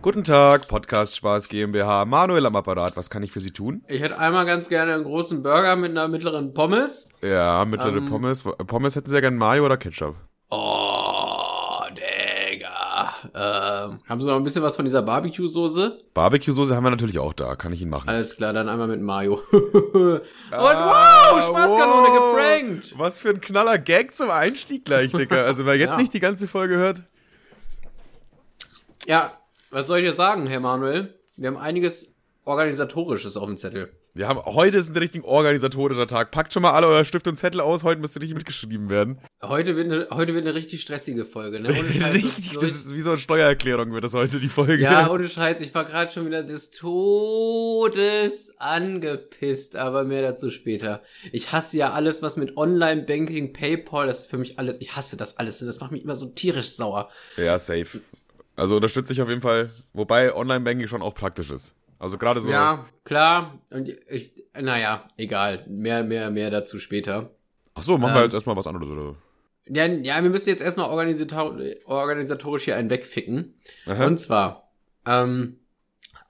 Guten 0.00 0.22
Tag, 0.24 0.68
Podcast 0.68 1.16
Spaß 1.16 1.48
GmbH. 1.48 2.04
Manuel 2.04 2.46
am 2.46 2.54
Apparat, 2.56 2.96
was 2.96 3.10
kann 3.10 3.22
ich 3.22 3.32
für 3.32 3.40
Sie 3.40 3.50
tun? 3.50 3.82
Ich 3.88 4.00
hätte 4.00 4.18
einmal 4.18 4.46
ganz 4.46 4.68
gerne 4.68 4.94
einen 4.94 5.04
großen 5.04 5.42
Burger 5.42 5.74
mit 5.76 5.90
einer 5.90 6.08
mittleren 6.08 6.54
Pommes. 6.54 7.08
Ja, 7.20 7.64
mittlere 7.64 7.96
Ähm. 7.98 8.08
Pommes. 8.08 8.42
Pommes 8.42 8.94
hätten 8.96 9.10
Sie 9.10 9.16
ja 9.16 9.20
gerne 9.20 9.36
Mayo 9.36 9.66
oder 9.66 9.76
Ketchup? 9.76 10.14
Oh, 10.50 11.82
Digga. 11.90 13.12
Ähm, 13.34 13.98
haben 14.08 14.20
Sie 14.20 14.28
noch 14.28 14.36
ein 14.36 14.44
bisschen 14.44 14.62
was 14.62 14.76
von 14.76 14.84
dieser 14.84 15.02
Barbecue-Soße? 15.02 15.98
Barbecue-Soße 16.14 16.74
haben 16.76 16.84
wir 16.84 16.90
natürlich 16.90 17.18
auch 17.18 17.32
da, 17.34 17.56
kann 17.56 17.72
ich 17.72 17.82
Ihnen 17.82 17.90
machen. 17.90 18.08
Alles 18.08 18.36
klar, 18.36 18.52
dann 18.52 18.68
einmal 18.68 18.88
mit 18.88 19.02
Mayo. 19.02 19.40
Und 19.52 20.20
wow, 20.52 21.42
Spaßkanone 21.42 22.08
wow. 22.08 22.36
geprankt. 22.36 22.94
Was 22.96 23.20
für 23.20 23.30
ein 23.30 23.40
knaller 23.40 23.78
Gag 23.78 24.14
zum 24.14 24.30
Einstieg 24.30 24.84
gleich, 24.84 25.10
Digga. 25.12 25.42
Also 25.42 25.66
wer 25.66 25.74
jetzt 25.76 25.92
Ja. 25.92 25.96
nicht 25.98 26.14
die 26.14 26.20
ganze 26.20 26.46
Folge 26.48 26.76
hört. 26.76 27.02
Ja, 29.06 29.32
was 29.70 29.86
soll 29.86 29.98
ich 29.98 30.04
jetzt 30.04 30.16
sagen, 30.16 30.46
Herr 30.46 30.60
Manuel? 30.60 31.14
Wir 31.36 31.48
haben 31.48 31.56
einiges 31.56 32.14
Organisatorisches 32.44 33.36
auf 33.36 33.46
dem 33.46 33.56
Zettel. 33.56 33.90
Wir 34.14 34.26
haben, 34.26 34.40
heute 34.46 34.78
ist 34.78 34.88
ein 34.88 34.96
richtig 34.96 35.22
organisatorischer 35.22 36.06
Tag. 36.08 36.30
Packt 36.32 36.52
schon 36.52 36.62
mal 36.62 36.72
alle 36.72 36.88
euer 36.88 37.04
Stift 37.04 37.28
und 37.28 37.36
Zettel 37.36 37.60
aus, 37.60 37.84
heute 37.84 38.00
müsste 38.00 38.20
richtig 38.20 38.36
mitgeschrieben 38.36 38.88
werden. 38.88 39.18
Heute 39.42 39.76
wird 39.76 39.92
eine, 39.92 40.08
heute 40.10 40.34
wird 40.34 40.44
eine 40.44 40.54
richtig 40.56 40.80
stressige 40.82 41.24
Folge, 41.24 41.60
ne? 41.60 41.68
Ohne 41.68 41.92
Scheiß, 41.92 42.14
richtig, 42.14 42.54
das 42.54 42.70
ist 42.70 42.92
wie 42.92 43.00
so 43.00 43.10
eine 43.10 43.18
Steuererklärung 43.18 43.92
wird 43.92 44.02
das 44.02 44.14
heute 44.14 44.40
die 44.40 44.48
Folge. 44.48 44.82
Ja, 44.82 45.10
ohne 45.10 45.28
Scheiß, 45.28 45.60
ich 45.60 45.72
war 45.74 45.84
gerade 45.84 46.10
schon 46.10 46.26
wieder 46.26 46.42
des 46.42 46.70
Todes 46.72 48.54
angepisst, 48.58 49.76
aber 49.76 50.02
mehr 50.04 50.22
dazu 50.22 50.50
später. 50.50 51.02
Ich 51.30 51.52
hasse 51.52 51.76
ja 51.76 51.92
alles, 51.92 52.22
was 52.22 52.36
mit 52.36 52.56
Online-Banking, 52.56 53.52
PayPal, 53.52 54.06
das 54.06 54.20
ist 54.20 54.30
für 54.30 54.38
mich 54.38 54.58
alles, 54.58 54.80
ich 54.80 54.96
hasse 54.96 55.16
das 55.16 55.36
alles, 55.36 55.58
das 55.60 55.78
macht 55.78 55.92
mich 55.92 56.02
immer 56.02 56.16
so 56.16 56.26
tierisch 56.26 56.70
sauer. 56.70 57.10
ja, 57.36 57.58
safe. 57.58 58.00
Also 58.58 58.76
unterstütze 58.76 59.12
ich 59.12 59.22
auf 59.22 59.28
jeden 59.28 59.40
Fall. 59.40 59.70
Wobei 59.92 60.34
Online-Banking 60.34 60.88
schon 60.88 61.02
auch 61.02 61.14
praktisch 61.14 61.50
ist. 61.50 61.74
Also 61.98 62.18
gerade 62.18 62.40
so. 62.40 62.50
Ja, 62.50 62.86
klar, 63.04 63.58
und 63.70 63.88
ich, 63.88 64.44
naja, 64.58 65.08
egal, 65.16 65.64
mehr, 65.68 66.04
mehr, 66.04 66.30
mehr 66.30 66.50
dazu 66.50 66.78
später. 66.78 67.30
Ach 67.74 67.82
so, 67.82 67.98
machen 67.98 68.14
wir 68.14 68.18
Ähm, 68.18 68.24
jetzt 68.24 68.34
erstmal 68.34 68.56
was 68.56 68.66
anderes, 68.66 68.88
oder? 68.88 69.16
Ja, 69.68 69.86
ja, 69.86 70.22
wir 70.22 70.30
müssen 70.30 70.48
jetzt 70.48 70.62
erstmal 70.62 70.90
organisator 70.90 71.58
organisatorisch 71.84 72.64
hier 72.64 72.76
einen 72.76 72.90
wegficken. 72.90 73.54
Aha. 73.86 74.06
Und 74.06 74.18
zwar, 74.18 74.70
ähm, 75.06 75.58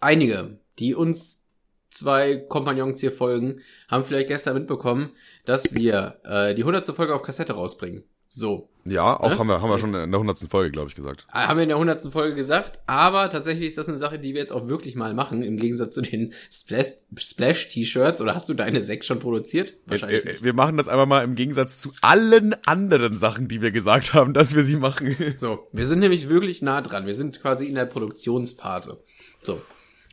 einige, 0.01 0.59
die 0.79 0.95
uns 0.95 1.47
zwei 1.91 2.37
Kompagnons 2.37 3.01
hier 3.01 3.13
folgen, 3.13 3.61
haben 3.89 4.05
vielleicht 4.05 4.29
gestern 4.29 4.55
mitbekommen, 4.55 5.11
dass 5.45 5.75
wir 5.75 6.21
äh, 6.25 6.55
die 6.55 6.65
hundertste 6.65 6.95
Folge 6.95 7.15
auf 7.15 7.23
Kassette 7.23 7.55
rausbringen. 7.55 8.05
So. 8.29 8.69
Ja, 8.91 9.19
auch 9.19 9.31
Ne? 9.31 9.39
haben 9.39 9.47
wir, 9.49 9.61
haben 9.63 9.71
wir 9.71 9.79
schon 9.79 9.95
in 9.95 10.11
der 10.11 10.21
hundertsten 10.21 10.49
Folge, 10.49 10.71
glaube 10.71 10.89
ich, 10.89 10.95
gesagt. 10.95 11.27
Äh, 11.33 11.39
Haben 11.47 11.57
wir 11.59 11.63
in 11.65 11.69
der 11.69 11.79
hundertsten 11.79 12.11
Folge 12.13 12.35
gesagt, 12.35 12.81
aber 12.87 13.29
tatsächlich 13.31 13.67
ist 13.69 13.79
das 13.79 13.89
eine 13.89 13.99
Sache, 13.99 14.19
die 14.19 14.35
wir 14.35 14.41
jetzt 14.41 14.53
auch 14.53 14.69
wirklich 14.69 14.95
mal 14.97 15.15
machen, 15.15 15.43
im 15.43 15.57
Gegensatz 15.57 15.95
zu 15.95 16.03
den 16.03 16.33
Splash- 16.51 17.05
Splash-T-Shirts. 17.17 18.21
Oder 18.21 18.35
hast 18.35 18.49
du 18.49 18.55
deine 18.55 18.83
sechs 18.83 19.07
schon 19.07 19.21
produziert? 19.21 19.75
Wahrscheinlich 19.87 20.25
Wir, 20.25 20.33
nicht. 20.33 20.45
wir 20.45 20.53
machen 20.55 20.77
das 20.77 20.89
einfach 20.89 21.07
mal 21.07 21.25
im 21.25 21.35
Gegensatz 21.35 21.79
zu 21.79 21.93
allen 22.03 22.55
anderen 22.67 23.15
Sachen, 23.17 23.49
die 23.49 23.63
wir 23.63 23.71
gesagt 23.71 24.15
haben, 24.15 24.33
dass 24.35 24.55
wir 24.55 24.63
sie 24.65 24.77
machen. 24.77 25.17
So, 25.37 25.69
wir 25.73 25.87
sind 25.87 26.01
nämlich 26.01 26.29
wirklich 26.29 26.63
nah 26.63 26.81
dran. 26.83 27.07
Wir 27.07 27.15
sind 27.15 27.41
quasi 27.41 27.67
in 27.67 27.75
der 27.75 27.85
Produktionsphase. 27.87 29.03
So, 29.43 29.61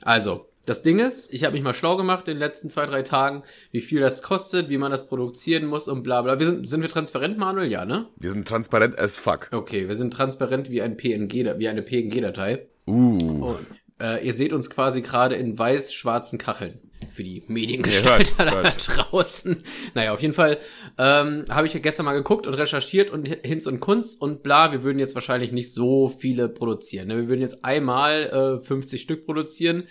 also, 0.02 0.46
das 0.66 0.82
Ding 0.84 1.00
ist, 1.00 1.32
ich 1.32 1.44
habe 1.44 1.54
mich 1.54 1.64
mal 1.64 1.74
schlau 1.74 1.96
gemacht 1.98 2.28
in 2.28 2.36
den 2.36 2.40
letzten 2.40 2.70
zwei, 2.70 2.86
drei 2.86 3.02
Tagen, 3.04 3.44
wie 3.72 3.82
viel 3.82 4.00
das 4.02 4.24
kostet, 4.24 4.70
wie 4.70 4.78
man 4.78 4.92
das 4.92 5.08
produzieren 5.08 5.66
muss 5.66 5.88
und 5.88 6.04
bla 6.04 6.22
bla. 6.22 6.40
Wir 6.40 6.46
sind, 6.48 6.68
sind 6.68 6.82
wir 6.82 6.90
transparent, 6.90 7.38
Manuel? 7.38 7.72
Ja, 7.72 7.86
ne? 7.86 8.08
Wir 8.18 8.32
sind 8.32 8.48
transparent 8.48 8.98
as 8.98 9.18
fuck. 9.18 9.50
Okay, 9.52 9.88
wir 9.88 9.96
sind 9.96 10.12
transparent 10.12 10.70
wie 10.70 10.82
ein 10.82 10.98
PNG, 10.98 11.44
da- 11.44 11.60
wie 11.60 11.68
eine 11.68 11.82
PNG-Datei. 11.82 12.66
Uh. 12.88 13.56
Und 13.56 13.68
äh, 14.00 14.26
ihr 14.26 14.34
seht 14.34 14.54
uns 14.54 14.70
quasi 14.70 15.02
gerade 15.02 15.36
in 15.36 15.58
weiß-schwarzen 15.58 16.40
Kacheln. 16.40 16.80
Für 17.12 17.24
die 17.24 17.42
hört, 17.42 17.50
Mediengestalter 17.50 18.46
da 18.46 18.64
hört. 18.64 18.88
draußen. 18.88 19.64
Naja, 19.94 20.14
auf 20.14 20.22
jeden 20.22 20.34
Fall 20.34 20.58
ähm, 20.98 21.46
habe 21.50 21.68
ich 21.68 21.74
ja 21.74 21.80
gestern 21.80 22.06
mal 22.06 22.14
geguckt 22.14 22.48
und 22.48 22.56
recherchiert 22.56 23.10
und 23.10 23.26
Hinz 23.46 23.68
und 23.68 23.80
Kunz 23.80 24.16
und 24.16 24.44
bla. 24.44 24.72
Wir 24.72 24.84
würden 24.84 25.00
jetzt 25.00 25.16
wahrscheinlich 25.16 25.52
nicht 25.52 25.72
so 25.74 26.08
viele 26.08 26.50
produzieren. 26.50 27.08
Ne? 27.08 27.18
Wir 27.18 27.28
würden 27.30 27.42
jetzt 27.42 27.64
einmal 27.64 28.60
äh, 28.62 28.66
50 28.66 29.02
Stück 29.02 29.26
produzieren. 29.26 29.84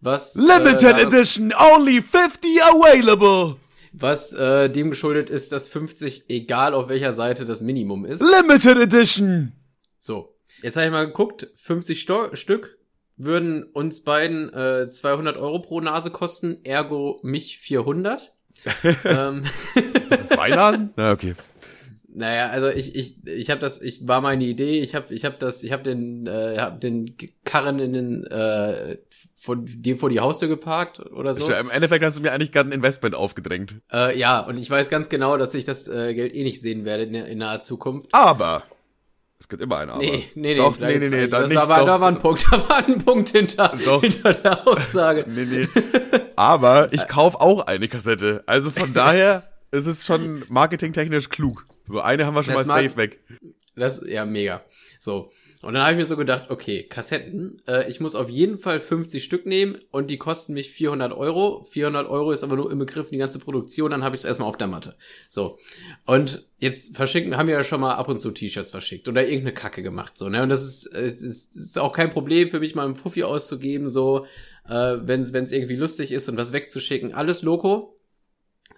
Was, 0.00 0.34
Limited 0.34 0.96
äh, 0.96 1.02
Edition, 1.02 1.52
only 1.52 2.00
50 2.00 2.62
available. 2.62 3.56
was 3.92 4.32
äh, 4.32 4.70
dem 4.70 4.90
geschuldet 4.90 5.28
ist, 5.30 5.52
dass 5.52 5.68
50, 5.68 6.24
egal 6.28 6.74
auf 6.74 6.88
welcher 6.88 7.12
Seite, 7.12 7.44
das 7.44 7.60
Minimum 7.60 8.06
ist. 8.06 8.22
Limited 8.22 8.78
Edition. 8.78 9.52
So, 9.98 10.34
jetzt 10.62 10.76
habe 10.76 10.86
ich 10.86 10.92
mal 10.92 11.06
geguckt, 11.06 11.48
50 11.56 12.00
Sto 12.00 12.34
Stück 12.34 12.78
würden 13.16 13.64
uns 13.64 14.02
beiden 14.02 14.50
äh, 14.54 14.90
200 14.90 15.36
Euro 15.36 15.58
pro 15.60 15.80
Nase 15.80 16.10
kosten, 16.10 16.58
ergo 16.64 17.20
mich 17.22 17.58
400. 17.58 18.32
ähm, 19.04 19.44
Also 20.08 20.26
zwei 20.28 20.48
Nasen? 20.50 20.90
Na, 20.96 21.12
okay. 21.12 21.34
naja, 22.08 22.48
also 22.48 22.68
ich 22.68 22.94
ich 22.94 23.26
ich 23.26 23.50
habe 23.50 23.60
das, 23.60 23.80
ich 23.82 24.06
war 24.08 24.20
meine 24.22 24.44
Idee, 24.44 24.80
ich 24.80 24.94
habe 24.94 25.14
ich 25.14 25.24
habe 25.26 25.36
das, 25.38 25.62
ich 25.62 25.72
habe 25.72 25.82
den 25.82 26.26
äh, 26.26 26.56
hab 26.58 26.80
den 26.80 27.14
Karren 27.44 27.78
in 27.78 27.92
den 27.92 28.26
äh, 28.26 28.96
von 29.40 29.64
dir 29.64 29.96
vor 29.96 30.10
die 30.10 30.20
Haustür 30.20 30.48
geparkt 30.48 31.00
oder 31.00 31.32
so. 31.32 31.50
Im 31.50 31.70
Endeffekt 31.70 32.04
hast 32.04 32.18
du 32.18 32.20
mir 32.20 32.30
eigentlich 32.32 32.52
gerade 32.52 32.68
ein 32.68 32.72
Investment 32.72 33.14
aufgedrängt. 33.14 33.76
Äh, 33.90 34.18
ja, 34.18 34.40
und 34.40 34.58
ich 34.58 34.68
weiß 34.68 34.90
ganz 34.90 35.08
genau, 35.08 35.38
dass 35.38 35.54
ich 35.54 35.64
das 35.64 35.88
äh, 35.88 36.12
Geld 36.14 36.34
eh 36.34 36.44
nicht 36.44 36.60
sehen 36.60 36.84
werde 36.84 37.04
in, 37.04 37.14
in 37.14 37.38
naher 37.38 37.62
Zukunft. 37.62 38.10
Aber. 38.12 38.64
Es 39.38 39.48
gibt 39.48 39.62
immer 39.62 39.78
ein 39.78 39.88
Aber. 39.88 39.98
Nee, 39.98 40.24
nee, 40.34 40.52
nee. 40.52 40.56
Doch, 40.56 40.78
nee, 40.78 40.98
nee, 40.98 41.08
nee, 41.08 41.20
nicht. 41.22 41.32
da, 41.32 41.68
war, 41.68 41.78
doch. 41.78 41.86
da 41.86 42.00
war 42.02 42.08
ein 42.08 42.18
Punkt, 42.18 42.44
da 42.50 42.68
war 42.68 42.86
ein 42.86 42.98
Punkt 42.98 43.30
hinter, 43.30 43.72
Doch. 43.82 44.02
hinter 44.02 44.34
der 44.34 44.68
Aussage. 44.68 45.24
Nee, 45.26 45.46
nee. 45.46 45.68
Aber 46.36 46.92
ich 46.92 47.06
kauf 47.08 47.34
auch 47.36 47.66
eine 47.66 47.88
Kassette. 47.88 48.42
Also 48.44 48.70
von 48.70 48.92
daher 48.92 49.48
ist 49.70 49.86
es 49.86 50.04
schon 50.04 50.44
marketingtechnisch 50.50 51.30
klug. 51.30 51.64
So 51.86 52.00
eine 52.00 52.26
haben 52.26 52.34
wir 52.34 52.42
schon 52.42 52.52
Das 52.54 52.66
mal 52.66 52.74
mag- 52.74 52.84
safe 52.84 52.96
weg. 52.98 53.20
Das, 53.74 54.04
ja, 54.06 54.26
mega. 54.26 54.60
So. 54.98 55.32
Und 55.62 55.74
dann 55.74 55.82
habe 55.82 55.92
ich 55.92 55.98
mir 55.98 56.06
so 56.06 56.16
gedacht, 56.16 56.46
okay, 56.48 56.84
Kassetten, 56.84 57.60
äh, 57.68 57.88
ich 57.90 58.00
muss 58.00 58.14
auf 58.14 58.30
jeden 58.30 58.58
Fall 58.58 58.80
50 58.80 59.22
Stück 59.22 59.44
nehmen 59.44 59.76
und 59.90 60.08
die 60.08 60.16
kosten 60.16 60.54
mich 60.54 60.70
400 60.70 61.12
Euro. 61.12 61.66
400 61.70 62.08
Euro 62.08 62.32
ist 62.32 62.42
aber 62.42 62.56
nur 62.56 62.72
im 62.72 62.78
Begriff 62.78 63.10
die 63.10 63.18
ganze 63.18 63.38
Produktion, 63.38 63.90
dann 63.90 64.02
habe 64.02 64.16
ich 64.16 64.22
es 64.22 64.24
erstmal 64.24 64.48
auf 64.48 64.56
der 64.56 64.68
Matte. 64.68 64.96
So. 65.28 65.58
Und 66.06 66.46
jetzt 66.58 66.96
verschicken, 66.96 67.36
haben 67.36 67.46
wir 67.46 67.54
ja 67.54 67.62
schon 67.62 67.82
mal 67.82 67.94
ab 67.94 68.08
und 68.08 68.16
zu 68.16 68.30
T-Shirts 68.30 68.70
verschickt 68.70 69.06
oder 69.06 69.22
irgendeine 69.22 69.52
Kacke 69.52 69.82
gemacht, 69.82 70.16
so, 70.16 70.30
ne? 70.30 70.42
Und 70.42 70.48
das 70.48 70.64
ist, 70.64 70.86
äh, 70.94 71.08
ist, 71.08 71.54
ist 71.54 71.78
auch 71.78 71.92
kein 71.92 72.10
Problem 72.10 72.48
für 72.48 72.60
mich, 72.60 72.74
mal 72.74 72.86
einen 72.86 72.94
Fuffi 72.94 73.22
auszugeben, 73.22 73.90
so, 73.90 74.24
äh, 74.66 74.96
wenn 75.02 75.20
es 75.20 75.52
irgendwie 75.52 75.76
lustig 75.76 76.10
ist 76.12 76.26
und 76.30 76.38
was 76.38 76.54
wegzuschicken. 76.54 77.12
Alles 77.12 77.42
Loco. 77.42 78.00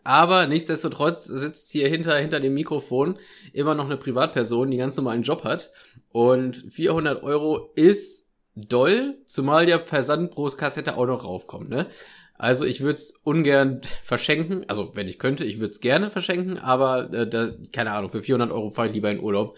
Aber 0.05 0.49
nichtsdestotrotz 0.49 1.27
sitzt 1.27 1.71
hier 1.71 1.89
hinter, 1.89 2.17
hinter 2.17 2.41
dem 2.41 2.55
Mikrofon 2.55 3.19
immer 3.53 3.75
noch 3.75 3.85
eine 3.85 3.97
Privatperson, 3.97 4.71
die 4.71 4.77
ganz 4.77 4.97
normalen 4.97 5.23
Job 5.23 5.45
hat. 5.45 5.71
Und 6.13 6.57
400 6.71 7.23
Euro 7.23 7.73
ist 7.75 8.31
doll, 8.55 9.17
zumal 9.25 9.69
ja 9.69 9.79
Versand 9.79 10.31
pro 10.31 10.47
Kassette 10.49 10.97
auch 10.97 11.07
noch 11.07 11.25
raufkommt, 11.25 11.71
ne? 11.71 11.87
Also 12.35 12.65
ich 12.65 12.81
würde 12.81 12.95
es 12.95 13.15
ungern 13.25 13.81
verschenken, 14.03 14.65
also 14.69 14.93
wenn 14.95 15.09
ich 15.09 15.19
könnte, 15.19 15.45
ich 15.45 15.59
würde 15.59 15.71
es 15.73 15.81
gerne 15.81 16.11
verschenken, 16.11 16.59
aber 16.59 17.13
äh, 17.13 17.29
da, 17.29 17.51
keine 17.73 17.93
Ahnung, 17.93 18.11
für 18.11 18.23
400 18.23 18.51
Euro 18.51 18.71
fahre 18.71 18.89
ich 18.89 18.95
lieber 18.95 19.11
in 19.11 19.21
Urlaub. 19.21 19.57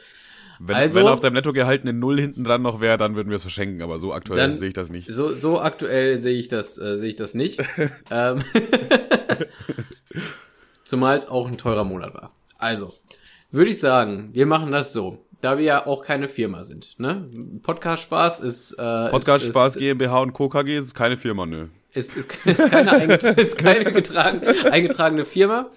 Wenn, 0.61 0.77
Also- 0.77 1.01
wenn 1.01 1.09
auf 1.09 1.19
deinem 1.19 1.33
Nettogehalt 1.35 1.83
eine 1.83 1.93
Null 1.93 2.21
hinten 2.21 2.45
dran 2.45 2.63
noch 2.63 2.81
wäre, 2.81 2.97
dann 2.97 3.17
würden 3.17 3.29
wir 3.31 3.37
es 3.37 3.43
verschenken. 3.43 3.83
Aber 3.83 3.99
so 3.99 4.13
aktuell 4.13 4.39
Dann- 4.39 4.57
sehe 4.57 4.69
ich 4.69 4.75
das 4.75 4.91
nicht. 4.91 5.13
So, 5.13 5.33
so 5.35 5.59
aktuell 5.61 6.17
sehe 6.19 6.39
ich 6.39 6.47
das, 6.49 6.79
äh, 6.79 6.97
sehe 6.97 7.09
ich 7.09 7.17
das 7.17 7.35
nicht. 7.35 7.61
ähm, 8.13 8.45
Zumal 10.85 11.17
es 11.17 11.29
auch 11.29 11.47
ein 11.49 11.59
teurer 11.59 11.83
Monat 11.85 12.15
war. 12.15 12.33
Also, 12.59 12.93
würde 13.51 13.71
ich 13.71 13.79
sagen, 13.81 14.31
wir 14.33 14.47
machen 14.47 14.71
das 14.73 14.93
so. 14.93 15.24
Da 15.45 15.59
wir 15.59 15.65
ja 15.67 15.87
auch 15.87 16.03
keine 16.03 16.27
Firma 16.27 16.65
sind, 16.65 16.99
ne? 16.99 17.29
Podcast 17.63 18.05
Spaß 18.05 18.41
ist, 18.41 18.73
äh, 18.79 19.11
Podcast 19.11 19.45
ist, 19.45 19.51
Spaß 19.51 19.77
ist, 19.77 19.79
GmbH 19.79 20.21
und 20.21 20.33
Co. 20.33 20.49
KG 20.49 20.79
ist 20.79 20.95
keine 20.95 21.19
Firma, 21.19 21.45
nö. 21.45 21.67
ist, 21.93 22.17
ist, 22.17 22.35
ist 22.47 22.71
keine, 22.71 23.15
ist 23.37 23.59
keine 23.59 23.93
getragen, 23.93 24.41
eingetragene 24.71 25.27
Firma. 25.27 25.71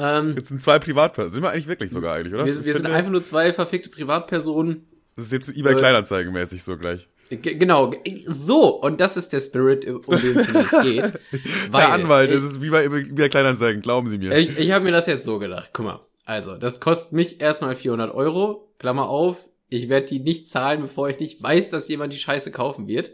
Ähm, 0.00 0.36
Jetzt 0.38 0.48
sind 0.48 0.62
zwei 0.62 0.78
Privatpersonen. 0.78 1.34
Sind 1.34 1.42
wir 1.42 1.50
eigentlich 1.50 1.68
wirklich 1.68 1.90
sogar 1.90 2.14
eigentlich, 2.14 2.32
oder? 2.32 2.46
wir, 2.46 2.64
wir 2.64 2.72
sind 2.72 2.86
einfach 2.86 3.10
nur 3.10 3.22
zwei 3.22 3.52
verfickte 3.52 3.90
Privatpersonen. 3.90 4.86
Das 5.16 5.26
ist 5.26 5.32
jetzt 5.34 5.54
eBay 5.54 5.74
äh, 5.74 5.76
Kleinanzeigen-mäßig 5.76 6.62
so 6.62 6.78
gleich. 6.78 7.06
Genau, 7.28 7.92
so. 8.24 8.80
Und 8.80 9.02
das 9.02 9.18
ist 9.18 9.34
der 9.34 9.40
Spirit, 9.40 9.86
um 9.86 10.18
den 10.18 10.38
es 10.38 10.48
nämlich 10.48 10.70
geht. 10.82 11.20
Weil 11.70 11.80
Der 11.82 11.92
Anwalt, 11.92 12.30
ich, 12.30 12.36
das 12.36 12.44
ist 12.44 12.62
wie 12.62 12.70
bei 12.70 12.84
eBay 12.84 13.28
Kleinanzeigen, 13.28 13.82
glauben 13.82 14.08
Sie 14.08 14.16
mir. 14.16 14.34
Ich, 14.34 14.58
ich 14.58 14.72
habe 14.72 14.82
mir 14.82 14.92
das 14.92 15.06
jetzt 15.06 15.24
so 15.24 15.38
gedacht. 15.38 15.68
Guck 15.74 15.84
mal. 15.84 16.00
Also, 16.24 16.56
das 16.56 16.80
kostet 16.80 17.12
mich 17.12 17.42
erstmal 17.42 17.76
400 17.76 18.14
Euro. 18.14 18.70
Klammer 18.84 19.08
auf. 19.08 19.48
Ich 19.70 19.88
werde 19.88 20.06
die 20.06 20.20
nicht 20.20 20.46
zahlen, 20.46 20.82
bevor 20.82 21.08
ich 21.08 21.18
nicht 21.18 21.42
weiß, 21.42 21.70
dass 21.70 21.88
jemand 21.88 22.12
die 22.12 22.18
Scheiße 22.18 22.50
kaufen 22.50 22.86
wird. 22.86 23.12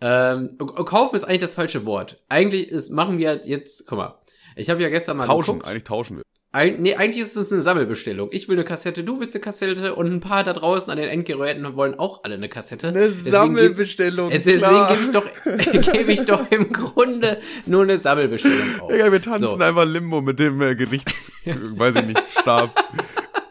Ähm, 0.00 0.58
kaufen 0.58 1.14
ist 1.14 1.22
eigentlich 1.22 1.40
das 1.40 1.54
falsche 1.54 1.86
Wort. 1.86 2.20
Eigentlich 2.28 2.68
ist, 2.68 2.90
machen 2.90 3.16
wir 3.16 3.42
jetzt, 3.44 3.86
guck 3.86 3.96
mal. 3.96 4.18
Ich 4.56 4.70
habe 4.70 4.82
ja 4.82 4.88
gestern 4.88 5.16
mal 5.16 5.26
Tauschen, 5.26 5.52
geguckt. 5.52 5.68
eigentlich 5.68 5.84
tauschen 5.84 6.16
wir. 6.16 6.24
Ein, 6.50 6.82
nee, 6.82 6.96
eigentlich 6.96 7.22
ist 7.22 7.36
es 7.36 7.52
eine 7.52 7.62
Sammelbestellung. 7.62 8.30
Ich 8.32 8.48
will 8.48 8.56
eine 8.56 8.64
Kassette, 8.64 9.04
du 9.04 9.20
willst 9.20 9.36
eine 9.36 9.42
Kassette 9.42 9.94
und 9.94 10.10
ein 10.10 10.18
paar 10.18 10.42
da 10.42 10.52
draußen 10.52 10.90
an 10.90 10.98
den 10.98 11.08
Endgeräten 11.08 11.76
wollen 11.76 11.96
auch 11.96 12.24
alle 12.24 12.34
eine 12.34 12.48
Kassette. 12.48 12.88
Eine 12.88 13.12
Sammelbestellung. 13.12 14.30
Geb, 14.30 14.42
deswegen 14.42 14.88
gebe 14.88 15.02
ich, 15.02 15.12
doch, 15.12 15.26
geb 15.92 16.08
ich 16.08 16.26
doch 16.26 16.50
im 16.50 16.72
Grunde 16.72 17.38
nur 17.66 17.84
eine 17.84 17.98
Sammelbestellung 17.98 18.80
auf. 18.80 18.90
Ja, 18.90 19.12
wir 19.12 19.22
tanzen 19.22 19.46
so. 19.46 19.58
einfach 19.58 19.84
Limbo 19.84 20.20
mit 20.22 20.40
dem 20.40 20.60
äh, 20.60 20.74
Gerichts, 20.74 21.30
weiß 21.44 21.94
ich 21.96 22.06
nicht, 22.06 22.22
Stab. 22.40 22.74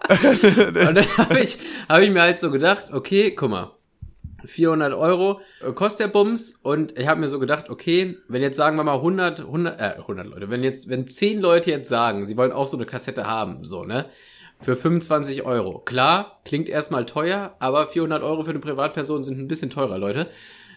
Und 0.10 0.76
dann 0.76 1.18
habe 1.18 1.40
ich, 1.40 1.58
hab 1.88 2.02
ich 2.02 2.12
mir 2.12 2.22
halt 2.22 2.38
so 2.38 2.52
gedacht, 2.52 2.92
okay, 2.92 3.32
guck 3.32 3.50
mal, 3.50 3.72
400 4.46 4.94
Euro 4.94 5.42
äh, 5.66 5.72
kostet 5.74 6.08
der 6.08 6.14
Bums 6.14 6.60
und 6.62 6.98
ich 6.98 7.08
habe 7.08 7.20
mir 7.20 7.30
so 7.30 7.40
gedacht, 7.40 7.70
okay, 7.70 8.18
wenn 8.28 8.42
jetzt 8.42 8.58
sagen 8.58 8.78
wir 8.78 8.84
mal 8.84 8.96
100, 8.96 9.42
100, 9.42 9.80
äh, 9.80 9.84
100 10.00 10.28
Leute, 10.28 10.50
wenn 10.50 10.64
jetzt, 10.64 10.90
wenn 10.90 11.08
10 11.08 11.42
Leute 11.42 11.72
jetzt 11.72 11.90
sagen, 11.90 12.26
sie 12.26 12.38
wollen 12.38 12.52
auch 12.52 12.68
so 12.68 12.78
eine 12.78 12.86
Kassette 12.86 13.28
haben, 13.28 13.64
so, 13.64 13.84
ne, 13.84 14.06
für 14.60 14.76
25 14.76 15.44
Euro. 15.44 15.80
Klar, 15.80 16.40
klingt 16.46 16.70
erstmal 16.70 17.06
teuer, 17.06 17.56
aber 17.60 17.88
400 17.88 18.24
Euro 18.24 18.44
für 18.44 18.52
eine 18.52 18.60
Privatperson 18.60 19.24
sind 19.24 19.40
ein 19.40 19.48
bisschen 19.48 19.70
teurer, 19.70 19.98
Leute. 19.98 20.28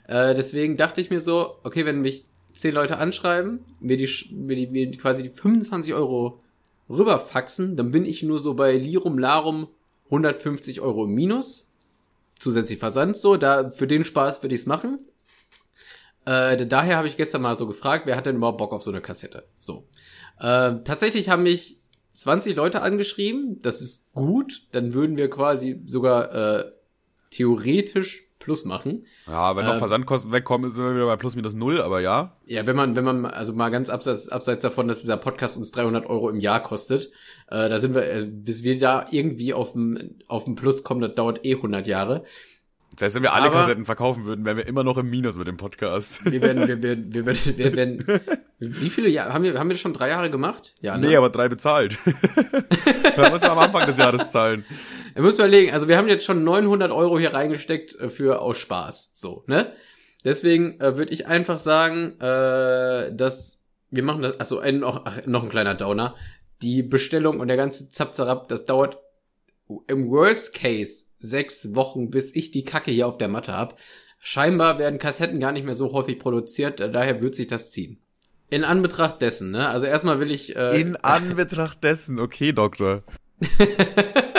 Äh, 0.06 0.34
deswegen 0.34 0.76
dachte 0.76 1.00
ich 1.00 1.10
mir 1.10 1.20
so, 1.20 1.56
okay, 1.62 1.86
wenn 1.86 2.00
mich 2.00 2.26
10 2.52 2.74
Leute 2.74 2.98
anschreiben, 2.98 3.60
mir 3.80 3.96
die, 3.96 4.08
mir 4.32 4.56
die, 4.56 4.66
mir 4.66 4.90
quasi 4.98 5.22
die 5.22 5.30
25 5.30 5.94
Euro 5.94 6.42
rüberfaxen, 6.90 7.76
dann 7.76 7.90
bin 7.90 8.04
ich 8.04 8.22
nur 8.22 8.40
so 8.40 8.54
bei 8.54 8.76
Lirum 8.76 9.19
Larum 9.19 9.69
150 10.06 10.81
Euro 10.81 11.04
im 11.04 11.12
Minus 11.12 11.70
zusätzlich 12.38 12.78
Versand 12.78 13.16
so. 13.16 13.37
Da 13.37 13.70
für 13.70 13.87
den 13.87 14.04
Spaß 14.04 14.42
würde 14.42 14.54
ich 14.54 14.62
es 14.62 14.66
machen. 14.66 14.98
Äh, 16.26 16.66
daher 16.66 16.96
habe 16.96 17.08
ich 17.08 17.16
gestern 17.16 17.42
mal 17.42 17.56
so 17.56 17.66
gefragt, 17.66 18.06
wer 18.06 18.16
hat 18.16 18.26
denn 18.26 18.37
überhaupt 18.37 18.58
Bock 18.58 18.72
auf 18.72 18.82
so 18.82 18.90
eine 18.90 19.00
Kassette? 19.00 19.44
So. 19.58 19.87
Äh, 20.38 20.82
tatsächlich 20.84 21.28
haben 21.28 21.44
mich 21.44 21.78
20 22.14 22.56
Leute 22.56 22.82
angeschrieben. 22.82 23.62
Das 23.62 23.81
ist 23.81 24.12
gut. 24.12 24.66
Dann 24.72 24.92
würden 24.92 25.16
wir 25.16 25.31
quasi 25.31 25.81
sogar 25.87 26.34
äh, 26.34 26.72
theoretisch 27.31 28.29
Plus 28.50 28.64
machen. 28.64 29.06
Ja, 29.29 29.55
wenn 29.55 29.64
noch 29.64 29.75
ähm, 29.75 29.79
Versandkosten 29.79 30.32
wegkommen, 30.32 30.70
sind 30.70 30.85
wir 30.85 30.93
wieder 30.93 31.06
bei 31.06 31.14
plus 31.14 31.37
minus 31.37 31.55
null, 31.55 31.81
aber 31.81 32.00
ja. 32.00 32.37
Ja, 32.47 32.67
wenn 32.67 32.75
man, 32.75 32.97
wenn 32.97 33.05
man, 33.05 33.25
also 33.25 33.52
mal 33.52 33.69
ganz 33.69 33.88
abseits, 33.88 34.29
abseits 34.29 34.62
davon, 34.62 34.88
dass 34.88 35.02
dieser 35.02 35.19
Podcast 35.19 35.56
uns 35.56 35.70
300 35.70 36.05
Euro 36.06 36.29
im 36.31 36.41
Jahr 36.41 36.61
kostet, 36.61 37.12
äh, 37.47 37.69
da 37.69 37.79
sind 37.79 37.94
wir, 37.94 38.12
äh, 38.12 38.26
bis 38.29 38.64
wir 38.64 38.76
da 38.76 39.06
irgendwie 39.12 39.55
auf 39.55 39.75
dem, 39.75 40.17
auf 40.26 40.47
dem 40.47 40.56
Plus 40.56 40.82
kommen, 40.82 41.00
das 41.00 41.14
dauert 41.14 41.44
eh 41.44 41.55
100 41.55 41.87
Jahre. 41.87 42.25
Das 42.97 43.02
heißt, 43.02 43.14
wenn 43.14 43.23
wir 43.23 43.35
alle 43.35 43.47
aber, 43.47 43.61
Kassetten 43.61 43.85
verkaufen 43.85 44.25
würden, 44.25 44.44
wären 44.44 44.56
wir 44.56 44.67
immer 44.67 44.82
noch 44.82 44.99
im 44.99 45.08
Minus 45.08 45.37
mit 45.37 45.47
dem 45.47 45.56
Podcast. 45.56 46.25
Wir 46.25 46.43
werden, 46.43 46.67
wir 46.67 46.82
werden, 46.82 47.14
wir 47.14 47.26
werden, 47.26 47.56
wir 47.56 47.76
werden, 47.76 48.20
wie 48.58 48.91
viele 48.91 49.08
Jahre, 49.08 49.32
haben 49.32 49.44
wir, 49.44 49.56
haben 49.56 49.70
wir 49.70 49.76
schon 49.76 49.94
drei 49.94 50.08
Jahre 50.08 50.29
gemacht? 50.29 50.75
Ja, 50.81 50.99
ne? 50.99 51.06
Nee, 51.06 51.14
aber 51.14 51.31
drei 51.31 51.49
bezahlt. 51.49 52.00
da 53.17 53.31
muss 53.31 53.43
man 53.43 53.50
am 53.52 53.58
Anfang 53.61 53.87
des 53.87 53.97
Jahres 53.97 54.32
zahlen. 54.32 54.64
Ihr 55.14 55.22
müsst 55.22 55.38
überlegen, 55.38 55.72
also 55.72 55.88
wir 55.88 55.96
haben 55.96 56.08
jetzt 56.08 56.24
schon 56.24 56.44
900 56.44 56.90
Euro 56.92 57.18
hier 57.18 57.34
reingesteckt 57.34 57.98
äh, 57.98 58.08
für 58.10 58.40
aus 58.40 58.58
Spaß, 58.58 59.12
so, 59.14 59.44
ne? 59.46 59.72
Deswegen 60.24 60.78
äh, 60.80 60.96
würde 60.96 61.12
ich 61.12 61.26
einfach 61.26 61.58
sagen, 61.58 62.20
äh, 62.20 63.14
dass 63.14 63.60
wir 63.90 64.02
machen 64.02 64.22
das, 64.22 64.38
also 64.38 64.58
ein, 64.58 64.80
noch, 64.80 65.02
ach, 65.04 65.26
noch 65.26 65.42
ein 65.42 65.48
kleiner 65.48 65.74
Downer. 65.74 66.14
Die 66.62 66.82
Bestellung 66.82 67.40
und 67.40 67.48
der 67.48 67.56
ganze 67.56 67.90
Zapzerab, 67.90 68.48
das 68.48 68.64
dauert 68.64 68.98
im 69.86 70.10
Worst 70.10 70.54
Case 70.54 71.04
sechs 71.18 71.74
Wochen, 71.74 72.10
bis 72.10 72.34
ich 72.34 72.50
die 72.50 72.64
Kacke 72.64 72.90
hier 72.90 73.06
auf 73.06 73.18
der 73.18 73.28
Matte 73.28 73.52
hab. 73.52 73.78
Scheinbar 74.22 74.78
werden 74.78 74.98
Kassetten 74.98 75.40
gar 75.40 75.52
nicht 75.52 75.64
mehr 75.64 75.74
so 75.74 75.92
häufig 75.92 76.18
produziert, 76.18 76.80
äh, 76.80 76.90
daher 76.90 77.22
wird 77.22 77.34
sich 77.34 77.46
das 77.46 77.70
ziehen. 77.70 77.98
In 78.50 78.64
Anbetracht 78.64 79.22
dessen, 79.22 79.52
ne? 79.52 79.68
Also 79.68 79.86
erstmal 79.86 80.18
will 80.18 80.30
ich. 80.30 80.56
Äh, 80.56 80.80
In 80.80 80.96
Anbetracht 80.96 81.84
dessen, 81.84 82.18
okay, 82.18 82.52
Doktor. 82.52 83.04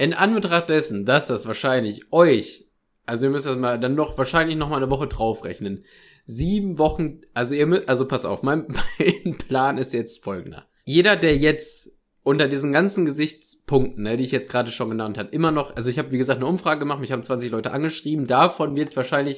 In 0.00 0.14
Anbetracht 0.14 0.70
dessen, 0.70 1.04
dass 1.04 1.26
das 1.26 1.46
wahrscheinlich 1.46 2.10
euch, 2.10 2.64
also 3.04 3.26
ihr 3.26 3.30
müsst 3.30 3.44
das 3.44 3.58
mal 3.58 3.78
dann 3.78 3.94
noch 3.94 4.16
wahrscheinlich 4.16 4.56
noch 4.56 4.70
mal 4.70 4.78
eine 4.78 4.88
Woche 4.88 5.06
draufrechnen. 5.06 5.84
Sieben 6.24 6.78
Wochen, 6.78 7.20
also 7.34 7.54
ihr 7.54 7.66
müsst, 7.66 7.86
also 7.86 8.08
pass 8.08 8.24
auf, 8.24 8.42
mein, 8.42 8.66
mein 8.98 9.36
Plan 9.36 9.76
ist 9.76 9.92
jetzt 9.92 10.24
folgender. 10.24 10.64
Jeder, 10.86 11.16
der 11.16 11.36
jetzt 11.36 11.98
unter 12.22 12.48
diesen 12.48 12.72
ganzen 12.72 13.04
Gesichtspunkten, 13.04 14.04
ne, 14.04 14.16
die 14.16 14.24
ich 14.24 14.30
jetzt 14.30 14.48
gerade 14.48 14.70
schon 14.70 14.88
genannt 14.88 15.18
habe, 15.18 15.28
immer 15.32 15.50
noch, 15.50 15.76
also 15.76 15.90
ich 15.90 15.98
habe 15.98 16.12
wie 16.12 16.16
gesagt 16.16 16.38
eine 16.38 16.48
Umfrage 16.48 16.78
gemacht, 16.78 17.00
mich 17.00 17.12
haben 17.12 17.22
20 17.22 17.50
Leute 17.50 17.72
angeschrieben, 17.72 18.26
davon 18.26 18.76
wird 18.76 18.96
wahrscheinlich 18.96 19.36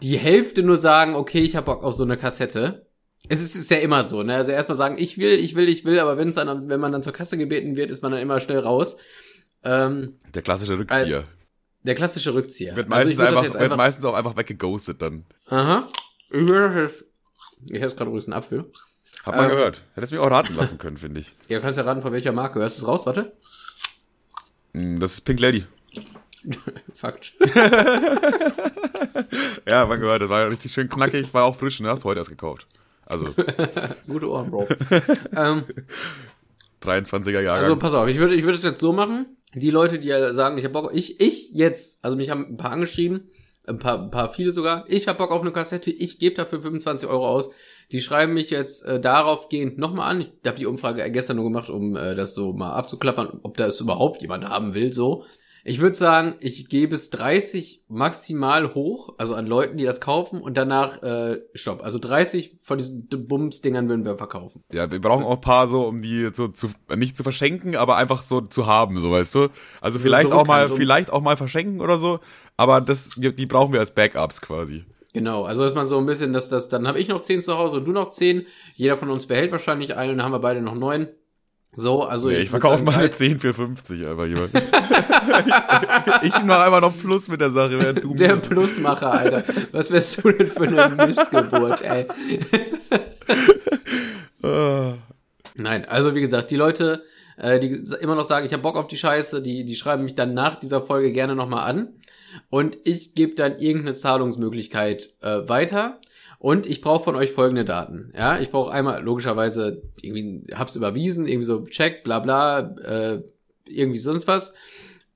die 0.00 0.16
Hälfte 0.16 0.62
nur 0.62 0.78
sagen, 0.78 1.16
okay, 1.16 1.40
ich 1.40 1.56
habe 1.56 1.66
Bock 1.66 1.82
auf 1.82 1.94
so 1.94 2.04
eine 2.04 2.16
Kassette. 2.16 2.86
Es 3.28 3.42
ist, 3.42 3.56
ist 3.56 3.72
ja 3.72 3.78
immer 3.78 4.04
so, 4.04 4.22
ne? 4.22 4.36
Also 4.36 4.52
erstmal 4.52 4.78
sagen, 4.78 4.94
ich 4.96 5.18
will, 5.18 5.40
ich 5.40 5.56
will, 5.56 5.68
ich 5.68 5.84
will, 5.84 5.98
aber 5.98 6.16
wenn 6.18 6.28
es 6.28 6.36
dann, 6.36 6.68
wenn 6.68 6.78
man 6.78 6.92
dann 6.92 7.02
zur 7.02 7.12
Kasse 7.12 7.36
gebeten 7.36 7.76
wird, 7.76 7.90
ist 7.90 8.00
man 8.00 8.12
dann 8.12 8.20
immer 8.20 8.38
schnell 8.38 8.60
raus. 8.60 8.96
Ähm, 9.68 10.14
der 10.34 10.40
klassische 10.42 10.78
Rückzieher. 10.78 11.24
Der 11.82 11.94
klassische 11.94 12.32
Rückzieher. 12.32 12.74
Wird, 12.74 12.90
also 12.90 13.08
meistens, 13.08 13.20
einfach, 13.20 13.42
wird 13.44 13.56
einfach, 13.56 13.76
meistens 13.76 14.04
auch 14.06 14.14
einfach 14.14 14.36
weggeghostet 14.36 15.02
dann. 15.02 15.24
Aha. 15.48 15.86
Ich 16.30 16.40
Ich 16.40 17.82
habe 17.82 17.94
gerade 17.94 18.10
übrigens 18.10 18.26
einen 18.26 18.32
Apfel. 18.32 18.64
Hab 19.24 19.36
mal 19.36 19.44
ähm, 19.44 19.50
gehört. 19.50 19.82
Hättest 19.94 20.12
mich 20.12 20.20
auch 20.20 20.30
raten 20.30 20.56
lassen 20.56 20.78
können, 20.78 20.96
finde 20.96 21.20
ich. 21.20 21.32
Ja, 21.48 21.60
kannst 21.60 21.76
ja 21.76 21.84
raten, 21.84 22.00
von 22.00 22.12
welcher 22.12 22.32
Marke. 22.32 22.60
Hörst 22.60 22.78
du 22.78 22.82
es 22.82 22.88
raus? 22.88 23.04
Warte. 23.04 23.32
Mm, 24.72 24.98
das 25.00 25.12
ist 25.12 25.20
Pink 25.22 25.40
Lady. 25.40 25.66
Fakt. 26.94 27.34
ja, 29.68 29.84
man 29.86 30.00
gehört, 30.00 30.22
das 30.22 30.30
war 30.30 30.48
richtig 30.50 30.72
schön 30.72 30.88
knackig, 30.88 31.34
war 31.34 31.44
auch 31.44 31.56
frisch, 31.56 31.80
ne? 31.80 31.90
Hast 31.90 32.04
du 32.04 32.08
heute 32.08 32.20
erst 32.20 32.30
gekauft. 32.30 32.66
Also. 33.06 33.34
Gute 34.06 34.30
Ohren, 34.30 34.50
Bro. 34.50 34.68
ähm, 35.36 35.64
23er 36.82 37.40
Jahre. 37.40 37.60
Also 37.60 37.76
pass 37.76 37.92
auf, 37.92 38.08
ich 38.08 38.18
würde 38.18 38.34
ich 38.34 38.44
würde 38.44 38.56
es 38.56 38.64
jetzt 38.64 38.80
so 38.80 38.92
machen. 38.92 39.37
Die 39.54 39.70
Leute, 39.70 39.98
die 39.98 40.08
ja 40.08 40.34
sagen, 40.34 40.58
ich 40.58 40.64
habe 40.64 40.74
Bock, 40.74 40.90
ich 40.94 41.20
ich 41.20 41.50
jetzt, 41.52 42.04
also 42.04 42.16
mich 42.16 42.30
haben 42.30 42.46
ein 42.46 42.56
paar 42.56 42.72
angeschrieben, 42.72 43.30
ein 43.66 43.78
paar, 43.78 44.02
ein 44.02 44.10
paar 44.10 44.32
viele 44.32 44.52
sogar. 44.52 44.84
Ich 44.88 45.08
habe 45.08 45.18
Bock 45.18 45.30
auf 45.30 45.40
eine 45.40 45.52
Kassette, 45.52 45.90
ich 45.90 46.18
gebe 46.18 46.36
dafür 46.36 46.60
25 46.60 47.08
Euro 47.08 47.26
aus. 47.26 47.48
Die 47.92 48.00
schreiben 48.00 48.34
mich 48.34 48.50
jetzt 48.50 48.84
äh, 48.84 49.00
darauf 49.00 49.48
gehend 49.48 49.78
nochmal 49.78 50.10
an. 50.10 50.20
Ich 50.20 50.30
habe 50.46 50.58
die 50.58 50.66
Umfrage 50.66 51.10
gestern 51.10 51.36
nur 51.36 51.46
gemacht, 51.46 51.70
um 51.70 51.96
äh, 51.96 52.14
das 52.14 52.34
so 52.34 52.52
mal 52.52 52.72
abzuklappern, 52.72 53.40
ob 53.42 53.56
das 53.56 53.80
überhaupt 53.80 54.20
jemand 54.20 54.48
haben 54.48 54.74
will, 54.74 54.92
so. 54.92 55.24
Ich 55.68 55.80
würde 55.80 55.94
sagen, 55.94 56.34
ich 56.40 56.66
gebe 56.70 56.94
es 56.94 57.10
30 57.10 57.84
maximal 57.88 58.74
hoch, 58.74 59.14
also 59.18 59.34
an 59.34 59.46
Leuten, 59.46 59.76
die 59.76 59.84
das 59.84 60.00
kaufen 60.00 60.40
und 60.40 60.56
danach 60.56 61.02
äh, 61.02 61.42
stopp. 61.52 61.84
Also 61.84 61.98
30 61.98 62.56
von 62.62 62.78
diesen 62.78 63.06
Bums-Dingern 63.06 63.86
würden 63.86 64.06
wir 64.06 64.16
verkaufen. 64.16 64.64
Ja, 64.72 64.90
wir 64.90 64.98
brauchen 64.98 65.24
auch 65.24 65.34
ein 65.34 65.40
paar 65.42 65.68
so, 65.68 65.86
um 65.86 66.00
die 66.00 66.30
so 66.32 66.48
zu 66.48 66.70
nicht 66.96 67.18
zu 67.18 67.22
verschenken, 67.22 67.76
aber 67.76 67.98
einfach 67.98 68.22
so 68.22 68.40
zu 68.40 68.66
haben, 68.66 68.98
so 68.98 69.10
weißt 69.10 69.34
du. 69.34 69.48
Also 69.82 69.98
vielleicht 69.98 70.30
so 70.30 70.36
auch 70.36 70.46
mal, 70.46 70.70
vielleicht 70.70 71.10
auch 71.10 71.20
mal 71.20 71.36
verschenken 71.36 71.82
oder 71.82 71.98
so, 71.98 72.20
aber 72.56 72.80
das, 72.80 73.10
die 73.16 73.46
brauchen 73.46 73.74
wir 73.74 73.80
als 73.80 73.90
Backups 73.90 74.40
quasi. 74.40 74.86
Genau, 75.12 75.44
also 75.44 75.64
dass 75.64 75.74
man 75.74 75.86
so 75.86 75.98
ein 75.98 76.06
bisschen, 76.06 76.32
dass 76.32 76.48
das, 76.48 76.70
dann 76.70 76.88
habe 76.88 76.98
ich 76.98 77.08
noch 77.08 77.20
10 77.20 77.42
zu 77.42 77.58
Hause 77.58 77.76
und 77.76 77.84
du 77.84 77.92
noch 77.92 78.08
10. 78.08 78.46
Jeder 78.74 78.96
von 78.96 79.10
uns 79.10 79.26
behält 79.26 79.52
wahrscheinlich 79.52 79.96
einen 79.96 80.12
und 80.12 80.18
dann 80.18 80.24
haben 80.24 80.32
wir 80.32 80.38
beide 80.38 80.62
noch 80.62 80.74
9. 80.74 81.08
So, 81.76 82.02
also. 82.02 82.28
Nee, 82.28 82.36
ich, 82.36 82.42
ich 82.44 82.50
verkaufe 82.50 82.82
meine 82.82 83.10
10 83.10 83.38
für 83.38 83.54
50 83.54 84.06
einfach 84.06 84.26
jemand. 84.26 84.50
ich 86.22 86.42
mache 86.42 86.62
einfach 86.64 86.80
noch 86.80 86.98
Plus 86.98 87.28
mit 87.28 87.40
der 87.40 87.50
Sache, 87.50 87.78
während 87.78 88.02
du. 88.02 88.14
Der 88.14 88.36
Plusmacher, 88.36 89.12
Alter. 89.12 89.44
Was 89.72 89.90
wärst 89.90 90.24
du 90.24 90.32
denn 90.32 90.48
für 90.48 90.62
eine 90.64 91.06
Missgeburt, 91.06 91.82
ey? 91.82 92.06
Ah. 94.42 94.94
Nein, 95.56 95.84
also 95.84 96.14
wie 96.14 96.20
gesagt, 96.20 96.50
die 96.50 96.56
Leute, 96.56 97.04
äh, 97.36 97.58
die 97.58 97.82
immer 98.00 98.14
noch 98.14 98.24
sagen, 98.24 98.46
ich 98.46 98.52
habe 98.52 98.62
Bock 98.62 98.76
auf 98.76 98.86
die 98.86 98.96
Scheiße, 98.96 99.42
die, 99.42 99.64
die 99.64 99.76
schreiben 99.76 100.04
mich 100.04 100.14
dann 100.14 100.34
nach 100.34 100.56
dieser 100.56 100.82
Folge 100.82 101.12
gerne 101.12 101.34
nochmal 101.34 101.68
an. 101.68 101.88
Und 102.50 102.78
ich 102.84 103.14
gebe 103.14 103.34
dann 103.34 103.58
irgendeine 103.58 103.94
Zahlungsmöglichkeit 103.94 105.10
äh, 105.22 105.48
weiter. 105.48 106.00
Und 106.38 106.66
ich 106.66 106.80
brauche 106.80 107.04
von 107.04 107.16
euch 107.16 107.32
folgende 107.32 107.64
Daten. 107.64 108.12
Ja, 108.16 108.38
ich 108.38 108.50
brauche 108.50 108.70
einmal 108.70 109.02
logischerweise 109.02 109.82
irgendwie 110.00 110.46
hab's 110.54 110.76
überwiesen, 110.76 111.26
irgendwie 111.26 111.46
so 111.46 111.64
Check, 111.64 112.04
bla 112.04 112.20
bla, 112.20 112.60
äh, 112.60 113.22
irgendwie 113.66 113.98
sonst 113.98 114.28
was. 114.28 114.54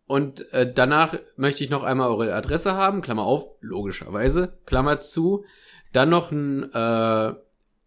Und 0.07 0.53
äh, 0.53 0.71
danach 0.71 1.15
möchte 1.37 1.63
ich 1.63 1.71
noch 1.71 1.85
einmal 1.85 2.11
eure 2.11 2.35
Adresse 2.35 2.75
haben, 2.75 3.03
Klammer 3.03 3.23
auf, 3.23 3.47
logischerweise, 3.61 4.59
Klammer 4.67 5.01
zu. 5.01 5.45
Dann 5.93 6.11
noch 6.11 6.33
ein 6.33 6.73
äh, 6.73 7.35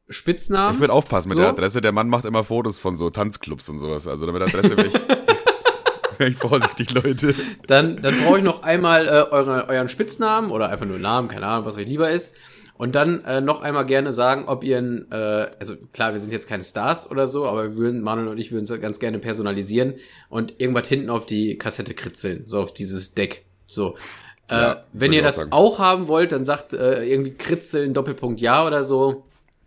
Spitznamen. 0.10 0.76
Ich 0.76 0.80
würde 0.80 0.94
aufpassen 0.94 1.30
mit 1.30 1.38
so. 1.38 1.42
der 1.42 1.50
Adresse. 1.52 1.82
Der 1.82 1.92
Mann 1.92 2.08
macht 2.08 2.26
immer 2.26 2.44
Fotos 2.44 2.80
von 2.80 2.96
so 2.96 3.10
Tanzclubs 3.10 3.68
und 3.70 3.80
sowas. 3.80 4.08
Also 4.08 4.26
damit 4.26 4.42
Adresse 4.44 4.78
wäre 4.78 4.88
ich, 4.88 4.94
wär 6.18 6.28
ich 6.28 6.38
vorsichtig, 6.38 6.94
Leute. 6.94 7.36
Dann, 7.68 8.02
dann 8.02 8.16
brauche 8.24 8.38
ich 8.38 8.44
noch 8.44 8.64
einmal 8.64 9.08
äh, 9.08 9.32
eure, 9.32 9.68
euren 9.68 9.90
Spitznamen 9.90 10.52
oder 10.52 10.70
einfach 10.70 10.86
nur 10.86 11.00
Namen, 11.00 11.28
keine 11.28 11.48
Ahnung, 11.48 11.66
was 11.66 11.78
euch 11.78 11.88
lieber 11.88 12.10
ist. 12.10 12.34
Und 12.78 12.94
dann 12.96 13.24
äh, 13.24 13.40
noch 13.40 13.62
einmal 13.62 13.86
gerne 13.86 14.12
sagen, 14.12 14.46
ob 14.48 14.64
ihr 14.64 14.78
ein, 14.78 15.08
äh, 15.10 15.16
also 15.60 15.76
klar, 15.94 16.12
wir 16.12 16.20
sind 16.20 16.32
jetzt 16.32 16.50
keine 16.50 16.64
Stars 16.64 17.10
oder 17.10 17.26
so, 17.26 17.46
aber 17.46 17.64
wir 17.64 17.78
würden, 17.78 18.02
Manuel 18.02 18.28
und 18.28 18.38
ich 18.38 18.52
würden 18.52 18.64
es 18.64 18.82
ganz 18.82 19.00
gerne 19.00 19.20
personalisieren 19.20 19.96
und 20.30 20.60
irgendwas 20.60 20.88
hinten 20.88 21.10
auf 21.10 21.26
die 21.26 21.58
Kassette 21.58 21.94
kritzeln, 21.94 22.44
so 22.48 22.60
auf 22.60 22.74
dieses 22.74 23.14
Deck. 23.14 23.46
So. 23.66 23.96
Äh, 24.50 24.56
ja, 24.56 24.84
wenn 24.92 25.14
ihr 25.14 25.24
das 25.24 25.38
sagen. 25.38 25.54
auch 25.54 25.80
haben 25.80 26.10
wollt, 26.10 26.34
dann 26.34 26.44
sagt 26.44 26.74
äh, 26.74 27.06
irgendwie 27.06 27.32
kritzeln, 27.32 27.94
Doppelpunkt 27.94 28.42
ja 28.42 28.68
oder 28.68 28.84
so. 28.84 29.24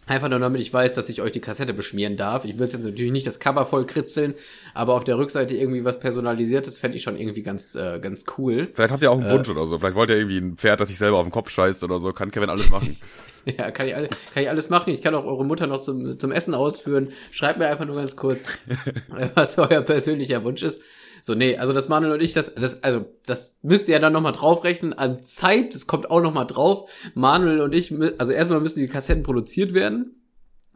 Einfach 0.09 0.31
nur 0.31 0.39
damit 0.39 0.63
ich 0.63 0.73
weiß, 0.73 0.95
dass 0.95 1.11
ich 1.11 1.21
euch 1.21 1.33
die 1.33 1.41
Kassette 1.41 1.75
beschmieren 1.75 2.17
darf. 2.17 2.47
Ich 2.47 2.59
will 2.59 2.67
jetzt 2.67 2.83
natürlich 2.83 3.13
nicht 3.13 3.27
das 3.27 3.41
Cover 3.41 3.67
voll 3.67 3.85
kritzeln, 3.85 4.35
aber 4.73 4.95
auf 4.95 5.05
der 5.05 5.19
Rückseite 5.19 5.55
irgendwie 5.55 5.85
was 5.85 6.01
personalisiertes 6.01 6.79
fände 6.79 6.97
ich 6.97 7.03
schon 7.03 7.19
irgendwie 7.19 7.43
ganz, 7.43 7.75
äh, 7.75 8.01
ganz 8.01 8.25
cool. 8.39 8.69
Vielleicht 8.73 8.91
habt 8.91 9.03
ihr 9.03 9.11
auch 9.11 9.19
einen 9.19 9.29
äh, 9.29 9.35
Wunsch 9.35 9.51
oder 9.51 9.67
so. 9.67 9.79
Vielleicht 9.79 9.97
wollt 9.97 10.09
ihr 10.09 10.17
irgendwie 10.17 10.39
ein 10.39 10.57
Pferd, 10.57 10.81
das 10.81 10.89
sich 10.89 10.97
selber 10.97 11.19
auf 11.19 11.27
den 11.27 11.31
Kopf 11.31 11.51
scheißt 11.51 11.85
oder 11.85 11.99
so. 11.99 12.13
Kann 12.13 12.31
Kevin 12.31 12.49
alles 12.49 12.71
machen. 12.71 12.97
ja, 13.45 13.71
kann 13.71 13.87
ich, 13.87 13.95
alle, 13.95 14.09
kann 14.33 14.43
ich 14.43 14.49
alles 14.49 14.71
machen. 14.71 14.95
Ich 14.95 15.03
kann 15.03 15.15
auch 15.15 15.27
eure 15.27 15.45
Mutter 15.45 15.67
noch 15.67 15.81
zum, 15.81 16.19
zum 16.19 16.33
Essen 16.33 16.55
ausführen. 16.55 17.09
Schreibt 17.31 17.59
mir 17.59 17.69
einfach 17.69 17.85
nur 17.85 17.97
ganz 17.97 18.17
kurz, 18.17 18.47
was 19.35 19.59
euer 19.59 19.83
persönlicher 19.83 20.43
Wunsch 20.43 20.63
ist. 20.63 20.83
So, 21.23 21.35
nee, 21.35 21.57
also 21.57 21.73
das 21.73 21.89
Manuel 21.89 22.15
und 22.15 22.23
ich, 22.23 22.33
das, 22.33 22.55
das, 22.55 22.83
also, 22.83 23.07
das 23.27 23.59
müsst 23.63 23.89
ihr 23.89 23.95
ja 23.95 23.99
dann 23.99 24.13
nochmal 24.13 24.33
draufrechnen 24.33 24.93
an 24.93 25.23
Zeit, 25.23 25.75
das 25.75 25.87
kommt 25.87 26.11
auch 26.11 26.21
nochmal 26.21 26.47
drauf. 26.47 26.91
Manuel 27.15 27.61
und 27.61 27.75
ich, 27.75 27.95
also 28.19 28.33
erstmal 28.33 28.61
müssen 28.61 28.81
die 28.81 28.89
Kassetten 28.89 29.23
produziert 29.23 29.75
werden, 29.75 30.23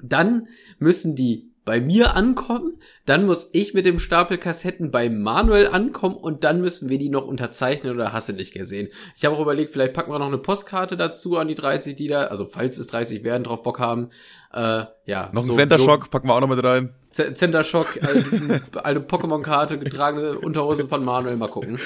dann 0.03 0.49
müssen 0.79 1.17
die 1.17 1.52
bei 1.65 1.81
mir 1.81 2.17
ankommen, 2.17 2.81
dann 3.07 3.25
muss 3.25 3.51
ich 3.53 3.73
mit 3.73 3.87
dem 3.87 4.01
Stapel 4.01 4.37
Kassetten 4.37 4.91
bei 4.91 5.09
Manuel 5.09 5.69
ankommen 5.69 6.17
und 6.17 6.43
dann 6.43 6.61
müssen 6.61 6.89
wir 6.89 6.99
die 6.99 7.09
noch 7.09 7.25
unterzeichnen 7.27 7.95
oder 7.95 8.13
hast 8.13 8.29
du 8.29 8.33
nicht 8.33 8.53
gesehen. 8.53 8.89
Ich 9.17 9.25
habe 9.25 9.37
auch 9.37 9.41
überlegt, 9.41 9.71
vielleicht 9.71 9.93
packen 9.93 10.11
wir 10.11 10.19
noch 10.19 10.27
eine 10.27 10.39
Postkarte 10.39 10.97
dazu 10.97 11.37
an 11.39 11.47
die 11.47 11.55
30, 11.55 11.95
die 11.95 12.09
da, 12.09 12.23
also 12.25 12.47
falls 12.47 12.79
es 12.79 12.89
30 12.89 13.23
werden, 13.23 13.45
drauf 13.45 13.63
Bock 13.63 13.79
haben. 13.79 14.11
Äh, 14.53 14.85
ja. 15.07 15.31
Noch 15.33 15.45
ein 15.45 15.51
so, 15.51 15.57
Center 15.57 15.79
Shock 15.79 16.11
packen 16.11 16.27
wir 16.27 16.35
auch 16.35 16.41
noch 16.41 16.49
mit 16.49 16.63
rein. 16.65 16.95
Center 17.11 17.63
Shock, 17.63 17.99
alte, 18.03 18.61
alte 18.85 19.01
Pokémon-Karte, 19.01 19.79
getragene 19.79 20.39
Unterhosen 20.39 20.89
von 20.89 21.05
Manuel, 21.05 21.37
mal 21.37 21.49
gucken. 21.49 21.79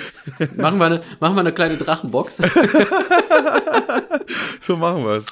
Machen 0.57 0.79
wir 0.79 0.87
eine, 0.87 1.01
machen 1.21 1.37
wir 1.37 1.41
eine 1.41 1.53
kleine 1.53 1.77
Drachenbox. 1.77 2.39
so 4.61 4.77
machen 4.77 5.05
wir 5.05 5.17
es. 5.17 5.27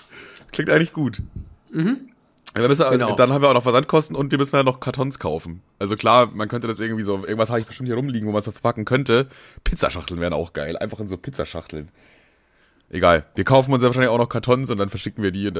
Klingt 0.52 0.70
eigentlich 0.70 0.92
gut. 0.92 1.22
Mhm. 1.70 2.10
Ja, 2.56 2.68
müssen, 2.68 2.88
genau. 2.90 3.16
Dann 3.16 3.32
haben 3.32 3.42
wir 3.42 3.48
auch 3.48 3.54
noch 3.54 3.64
Versandkosten 3.64 4.16
und 4.16 4.30
wir 4.30 4.38
müssen 4.38 4.56
halt 4.56 4.66
noch 4.66 4.78
Kartons 4.78 5.18
kaufen. 5.18 5.62
Also 5.78 5.96
klar, 5.96 6.30
man 6.32 6.48
könnte 6.48 6.68
das 6.68 6.78
irgendwie 6.78 7.02
so, 7.02 7.16
irgendwas 7.16 7.50
habe 7.50 7.58
ich 7.58 7.66
bestimmt 7.66 7.88
hier 7.88 7.96
rumliegen, 7.96 8.28
wo 8.28 8.32
man 8.32 8.38
es 8.38 8.44
verpacken 8.44 8.84
könnte. 8.84 9.26
Pizzaschachteln 9.64 10.20
wären 10.20 10.32
auch 10.32 10.52
geil. 10.52 10.76
Einfach 10.76 11.00
in 11.00 11.08
so 11.08 11.16
Pizzaschachteln. 11.16 11.88
Egal. 12.90 13.24
Wir 13.34 13.42
kaufen 13.44 13.72
uns 13.72 13.82
ja 13.82 13.88
wahrscheinlich 13.88 14.10
auch 14.10 14.18
noch 14.18 14.28
Kartons 14.28 14.70
und 14.70 14.78
dann 14.78 14.88
verschicken 14.88 15.24
wir 15.24 15.32
die 15.32 15.48
und 15.48 15.56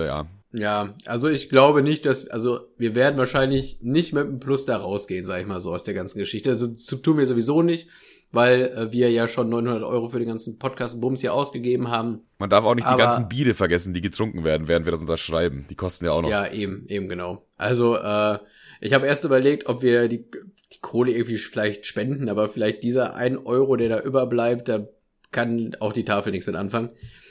ja. 0.52 0.94
Also 1.04 1.28
ich 1.28 1.48
glaube 1.48 1.82
nicht, 1.82 2.06
dass, 2.06 2.28
also 2.28 2.60
wir 2.78 2.94
werden 2.94 3.18
wahrscheinlich 3.18 3.78
nicht 3.82 4.12
mit 4.12 4.24
einem 4.24 4.38
Plus 4.38 4.66
da 4.66 4.76
rausgehen, 4.76 5.26
sag 5.26 5.40
ich 5.40 5.46
mal 5.46 5.58
so, 5.58 5.74
aus 5.74 5.82
der 5.82 5.94
ganzen 5.94 6.20
Geschichte. 6.20 6.50
Also 6.50 6.68
tun 6.68 7.18
wir 7.18 7.26
sowieso 7.26 7.62
nicht 7.62 7.88
weil 8.34 8.62
äh, 8.62 8.92
wir 8.92 9.10
ja 9.10 9.28
schon 9.28 9.48
900 9.48 9.82
Euro 9.82 10.08
für 10.08 10.18
den 10.18 10.28
ganzen 10.28 10.58
Podcast 10.58 11.00
Bums 11.00 11.20
hier 11.20 11.32
ausgegeben 11.32 11.88
haben. 11.88 12.20
Man 12.38 12.50
darf 12.50 12.64
auch 12.64 12.74
nicht 12.74 12.86
Aber, 12.86 12.96
die 12.96 13.02
ganzen 13.02 13.28
Biere 13.28 13.54
vergessen, 13.54 13.94
die 13.94 14.00
getrunken 14.00 14.44
werden, 14.44 14.68
während 14.68 14.86
wir 14.86 14.90
das 14.90 15.00
unterschreiben. 15.00 15.66
Die 15.70 15.74
kosten 15.74 16.04
ja 16.04 16.12
auch 16.12 16.22
noch. 16.22 16.28
Ja, 16.28 16.50
eben, 16.50 16.84
eben 16.88 17.08
genau. 17.08 17.44
Also 17.56 17.96
äh, 17.96 18.38
ich 18.80 18.92
habe 18.92 19.06
erst 19.06 19.24
überlegt, 19.24 19.66
ob 19.68 19.82
wir 19.82 20.08
die, 20.08 20.24
die 20.72 20.80
Kohle 20.80 21.12
irgendwie 21.12 21.38
vielleicht 21.38 21.86
spenden, 21.86 22.28
aber 22.28 22.48
vielleicht 22.48 22.82
dieser 22.82 23.14
ein 23.14 23.38
Euro, 23.38 23.76
der 23.76 23.88
da 23.88 24.00
überbleibt, 24.00 24.68
da 24.68 24.86
kann 25.30 25.76
auch 25.80 25.92
die 25.92 26.04
Tafel 26.04 26.32
nichts 26.32 26.46
mit 26.46 26.56
anfangen. 26.56 26.90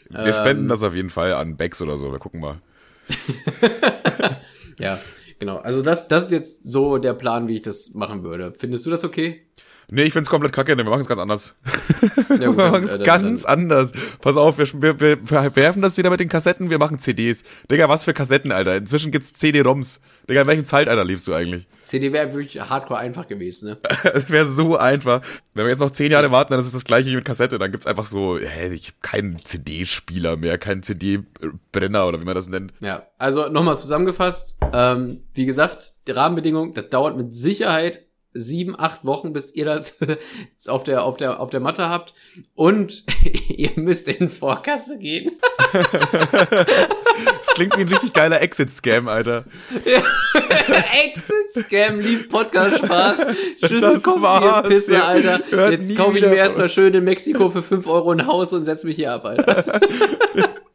Wir 0.09 0.25
ähm, 0.25 0.33
spenden 0.33 0.67
das 0.67 0.83
auf 0.83 0.95
jeden 0.95 1.09
Fall 1.09 1.33
an 1.33 1.57
Becks 1.57 1.81
oder 1.81 1.97
so, 1.97 2.11
wir 2.11 2.19
gucken 2.19 2.39
mal. 2.39 2.61
ja, 4.79 4.99
genau. 5.39 5.57
Also 5.57 5.81
das, 5.81 6.07
das 6.07 6.25
ist 6.25 6.31
jetzt 6.31 6.65
so 6.71 6.97
der 6.97 7.13
Plan, 7.13 7.47
wie 7.47 7.55
ich 7.55 7.61
das 7.61 7.93
machen 7.93 8.23
würde. 8.23 8.53
Findest 8.57 8.85
du 8.85 8.89
das 8.89 9.03
okay? 9.03 9.45
Nee, 9.89 10.03
ich 10.03 10.13
find's 10.13 10.29
komplett 10.29 10.53
kacke, 10.53 10.75
denn 10.75 10.85
wir 10.85 10.89
machen 10.89 11.01
es 11.01 11.07
ganz 11.07 11.19
anders. 11.19 11.55
Ja, 12.29 12.39
wir 12.39 12.51
machen 12.51 12.83
es 12.83 12.93
äh, 12.95 13.03
ganz 13.03 13.43
dann. 13.43 13.61
anders. 13.61 13.91
Pass 14.19 14.37
auf, 14.37 14.57
wir, 14.57 14.99
wir, 14.99 15.29
wir 15.29 15.55
werfen 15.55 15.81
das 15.81 15.97
wieder 15.97 16.09
mit 16.09 16.19
den 16.19 16.29
Kassetten, 16.29 16.69
wir 16.69 16.79
machen 16.79 16.99
CDs. 16.99 17.43
Digga, 17.69 17.87
was 17.89 18.03
für 18.03 18.13
Kassetten, 18.13 18.51
Alter? 18.51 18.75
Inzwischen 18.75 19.11
gibt's 19.11 19.33
CD-ROMs. 19.33 20.01
Digga, 20.29 20.41
in 20.41 20.47
welchem 20.47 20.65
Zeitalter 20.65 21.03
lebst 21.03 21.27
du 21.27 21.33
eigentlich? 21.33 21.67
CD 21.81 22.11
wäre 22.13 22.33
wirklich 22.33 22.59
hardcore 22.61 22.99
einfach 22.99 23.27
gewesen, 23.27 23.69
ne? 23.69 23.77
Es 24.13 24.29
wäre 24.29 24.45
so 24.45 24.77
einfach. 24.77 25.21
Wenn 25.53 25.65
wir 25.65 25.69
jetzt 25.69 25.79
noch 25.79 25.91
zehn 25.91 26.11
Jahre 26.11 26.31
warten, 26.31 26.51
dann 26.51 26.59
ist 26.59 26.67
es 26.67 26.71
das 26.71 26.85
gleiche 26.85 27.09
wie 27.09 27.15
mit 27.15 27.25
Kassette. 27.25 27.59
Dann 27.59 27.71
gibt's 27.71 27.87
einfach 27.87 28.05
so, 28.05 28.37
hä, 28.37 28.73
ich 28.73 28.89
hab 28.89 29.01
keinen 29.01 29.43
CD-Spieler 29.43 30.37
mehr, 30.37 30.57
keinen 30.57 30.83
CD-Brenner 30.83 32.07
oder 32.07 32.21
wie 32.21 32.25
man 32.25 32.35
das 32.35 32.47
nennt. 32.47 32.73
Ja, 32.81 33.03
also 33.17 33.49
nochmal 33.49 33.77
zusammengefasst. 33.77 34.59
Ähm, 34.73 35.23
wie 35.33 35.45
gesagt, 35.45 35.93
die 36.07 36.11
Rahmenbedingungen, 36.11 36.73
das 36.73 36.89
dauert 36.89 37.17
mit 37.17 37.35
Sicherheit 37.35 38.05
sieben, 38.33 38.79
acht 38.79 39.05
Wochen, 39.05 39.33
bis 39.33 39.53
ihr 39.53 39.65
das 39.65 39.97
auf 40.67 40.83
der, 40.83 41.03
auf 41.03 41.17
der, 41.17 41.39
auf 41.39 41.49
der 41.49 41.59
Matte 41.59 41.89
habt. 41.89 42.13
Und 42.55 43.03
ihr 43.49 43.71
müsst 43.75 44.07
in 44.07 44.29
Vorkasse 44.29 44.97
gehen. 44.99 45.31
das 45.71 47.47
klingt 47.55 47.77
wie 47.77 47.81
ein 47.81 47.87
richtig 47.87 48.13
geiler 48.13 48.41
Exit-Scam, 48.41 49.07
Alter. 49.07 49.45
Ja. 49.85 50.01
Exit-Scam, 51.05 51.99
lieb 51.99 52.29
Podcast 52.29 52.77
Spaß. 52.79 53.25
Schlüssel 53.63 53.99
kommt 54.01 54.27
hier, 54.27 54.63
Pisse, 54.67 55.03
Alter. 55.03 55.41
Hört 55.49 55.71
Jetzt 55.71 55.95
kaufe 55.95 56.17
ich 56.17 56.25
mir 56.25 56.35
erstmal 56.35 56.69
schön 56.69 56.93
in 56.93 57.03
Mexiko 57.03 57.49
für 57.49 57.63
fünf 57.63 57.87
Euro 57.87 58.11
ein 58.11 58.25
Haus 58.25 58.53
und 58.53 58.65
setz 58.65 58.83
mich 58.83 58.95
hier 58.95 59.13
ab, 59.13 59.25
Alter. 59.25 59.79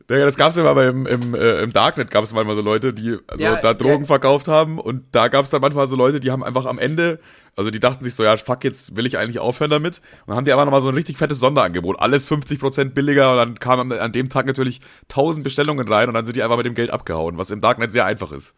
Das 0.09 0.37
gab's 0.37 0.57
ja 0.57 0.63
mal 0.63 0.75
beim, 0.75 1.07
im, 1.07 1.35
äh, 1.35 1.63
im 1.63 1.73
Darknet 1.73 2.11
gab's 2.11 2.33
manchmal 2.33 2.57
so 2.57 2.63
Leute, 2.63 2.95
die 2.95 3.19
also 3.27 3.45
ja, 3.45 3.61
da 3.61 3.75
Drogen 3.75 4.05
ja. 4.05 4.07
verkauft 4.07 4.49
haben 4.49 4.79
und 4.79 5.15
da 5.15 5.29
gab's 5.29 5.51
dann 5.51 5.61
manchmal 5.61 5.87
so 5.87 5.97
Leute, 5.97 6.19
die 6.19 6.31
haben 6.31 6.43
einfach 6.43 6.65
am 6.65 6.79
Ende, 6.79 7.21
also 7.57 7.71
die 7.71 7.79
dachten 7.79 8.03
sich 8.03 8.15
so, 8.15 8.25
ja, 8.25 8.35
fuck, 8.39 8.65
jetzt 8.65 8.97
will 8.97 9.05
ich 9.05 9.19
eigentlich 9.19 9.39
aufhören 9.39 9.71
damit 9.71 9.99
und 10.21 10.29
dann 10.29 10.37
haben 10.37 10.45
die 10.47 10.53
einfach 10.53 10.65
nochmal 10.65 10.81
so 10.81 10.89
ein 10.89 10.95
richtig 10.95 11.19
fettes 11.19 11.41
Sonderangebot, 11.41 12.01
alles 12.01 12.27
50% 12.27 12.91
billiger 12.91 13.33
und 13.33 13.37
dann 13.37 13.59
kamen 13.59 13.93
an 13.93 14.13
dem 14.13 14.31
Tag 14.31 14.47
natürlich 14.47 14.81
1000 15.11 15.45
Bestellungen 15.45 15.87
rein 15.87 16.09
und 16.09 16.15
dann 16.15 16.25
sind 16.25 16.37
die 16.37 16.43
einfach 16.43 16.57
mit 16.57 16.67
dem 16.67 16.75
Geld 16.75 16.91
abgehauen, 16.91 17.37
was 17.37 17.51
im 17.51 17.61
Darknet 17.61 17.93
sehr 17.93 18.07
einfach 18.07 18.33
ist. 18.33 18.55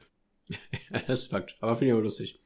das 1.06 1.24
ist 1.24 1.30
Fakt, 1.30 1.56
aber 1.60 1.76
finde 1.76 1.86
ich 1.86 1.92
aber 1.94 2.02
lustig. 2.02 2.40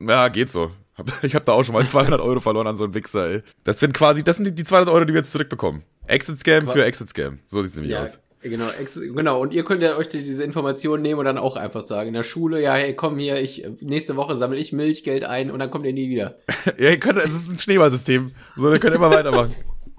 Ja, 0.00 0.28
geht 0.28 0.50
so. 0.50 0.72
Ich 1.20 1.34
habe 1.34 1.44
da 1.44 1.52
auch 1.52 1.62
schon 1.62 1.74
mal 1.74 1.86
200 1.86 2.22
Euro 2.22 2.40
verloren 2.40 2.66
an 2.66 2.78
so 2.78 2.84
einen 2.84 2.94
Wichser, 2.94 3.28
ey. 3.28 3.42
Das 3.64 3.80
sind 3.80 3.92
quasi, 3.92 4.24
das 4.24 4.36
sind 4.36 4.46
die, 4.46 4.54
die 4.54 4.64
200 4.64 4.94
Euro, 4.94 5.04
die 5.04 5.12
wir 5.12 5.20
jetzt 5.20 5.32
zurückbekommen. 5.32 5.82
Exit-Scam 6.06 6.68
für 6.68 6.86
Exit-Scam. 6.86 7.40
So 7.44 7.60
sieht's 7.60 7.76
nämlich 7.76 7.92
ja, 7.92 8.00
aus. 8.00 8.18
Genau, 8.42 8.66
genau. 8.92 9.40
Und 9.40 9.52
ihr 9.52 9.64
könnt 9.64 9.82
ja 9.82 9.96
euch 9.96 10.08
diese 10.08 10.44
Informationen 10.44 11.02
nehmen 11.02 11.18
und 11.18 11.24
dann 11.24 11.38
auch 11.38 11.56
einfach 11.56 11.82
sagen, 11.82 12.08
in 12.08 12.14
der 12.14 12.22
Schule, 12.22 12.62
ja, 12.62 12.74
hey, 12.74 12.94
komm 12.94 13.18
hier, 13.18 13.40
ich, 13.40 13.66
nächste 13.80 14.16
Woche 14.16 14.36
sammle 14.36 14.58
ich 14.58 14.72
Milchgeld 14.72 15.24
ein 15.24 15.50
und 15.50 15.58
dann 15.58 15.70
kommt 15.70 15.86
ihr 15.86 15.92
nie 15.92 16.08
wieder. 16.08 16.36
ja, 16.78 16.90
ihr 16.90 17.00
könnt, 17.00 17.18
es 17.18 17.30
ist 17.30 17.50
ein 17.50 17.58
Schneeballsystem. 17.58 18.32
So, 18.56 18.70
ihr 18.70 18.78
könnt 18.78 18.94
immer 18.94 19.10
weitermachen. 19.10 19.54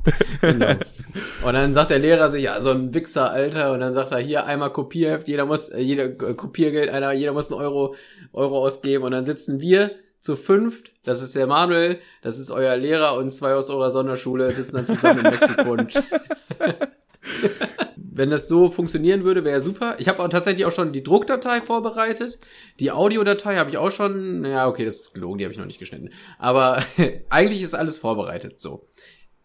genau. 0.42 0.72
Und 1.44 1.54
dann 1.54 1.74
sagt 1.74 1.92
der 1.92 2.00
Lehrer 2.00 2.32
sich, 2.32 2.44
ja, 2.44 2.62
so 2.62 2.70
ein 2.70 2.94
Wichser, 2.94 3.30
Alter, 3.30 3.74
und 3.74 3.80
dann 3.80 3.94
sagt 3.94 4.12
er, 4.12 4.20
hier 4.20 4.46
einmal 4.46 4.72
Kopierheft, 4.72 5.28
jeder 5.28 5.46
muss, 5.46 5.70
äh, 5.70 5.80
jeder 5.80 6.06
äh, 6.06 6.34
Kopiergeld, 6.34 6.90
einer, 6.90 7.12
jeder 7.12 7.34
muss 7.34 7.52
einen 7.52 7.60
Euro, 7.60 7.96
Euro 8.34 8.66
ausgeben 8.66 9.04
und 9.04 9.12
dann 9.12 9.26
sitzen 9.26 9.60
wir 9.60 9.92
zu 10.22 10.36
fünft, 10.36 10.92
das 11.04 11.22
ist 11.22 11.36
der 11.36 11.48
Manuel, 11.48 12.00
das 12.22 12.40
ist 12.40 12.52
euer 12.52 12.76
Lehrer 12.76 13.16
und 13.16 13.32
zwei 13.32 13.54
aus 13.54 13.70
eurer 13.70 13.92
Sonderschule 13.92 14.54
sitzen 14.56 14.76
dann 14.78 14.88
zusammen 14.88 15.26
in 15.26 15.32
Mexiko 15.32 15.72
und 15.72 15.94
wenn 17.96 18.30
das 18.30 18.48
so 18.48 18.72
funktionieren 18.72 19.24
würde, 19.24 19.44
wäre 19.44 19.62
super. 19.62 19.96
Ich 20.00 20.08
habe 20.08 20.24
auch 20.24 20.30
tatsächlich 20.30 20.66
auch 20.66 20.72
schon 20.72 20.92
die 20.92 21.04
Druckdatei 21.04 21.62
vorbereitet. 21.62 22.40
Die 22.80 22.92
Audiodatei 22.92 23.58
habe 23.58 23.70
ich 23.70 23.78
auch 23.78 23.92
schon. 23.92 24.44
Ja, 24.44 24.68
okay, 24.68 24.86
das 24.86 25.02
ist 25.02 25.14
gelogen, 25.14 25.38
die 25.38 25.46
habe 25.46 25.54
ich 25.54 25.60
noch 25.60 25.66
nicht 25.66 25.80
geschnitten. 25.80 26.10
Aber 26.40 26.84
eigentlich 27.30 27.62
ist 27.62 27.76
alles 27.76 27.98
vorbereitet 27.98 28.60
so. 28.60 28.88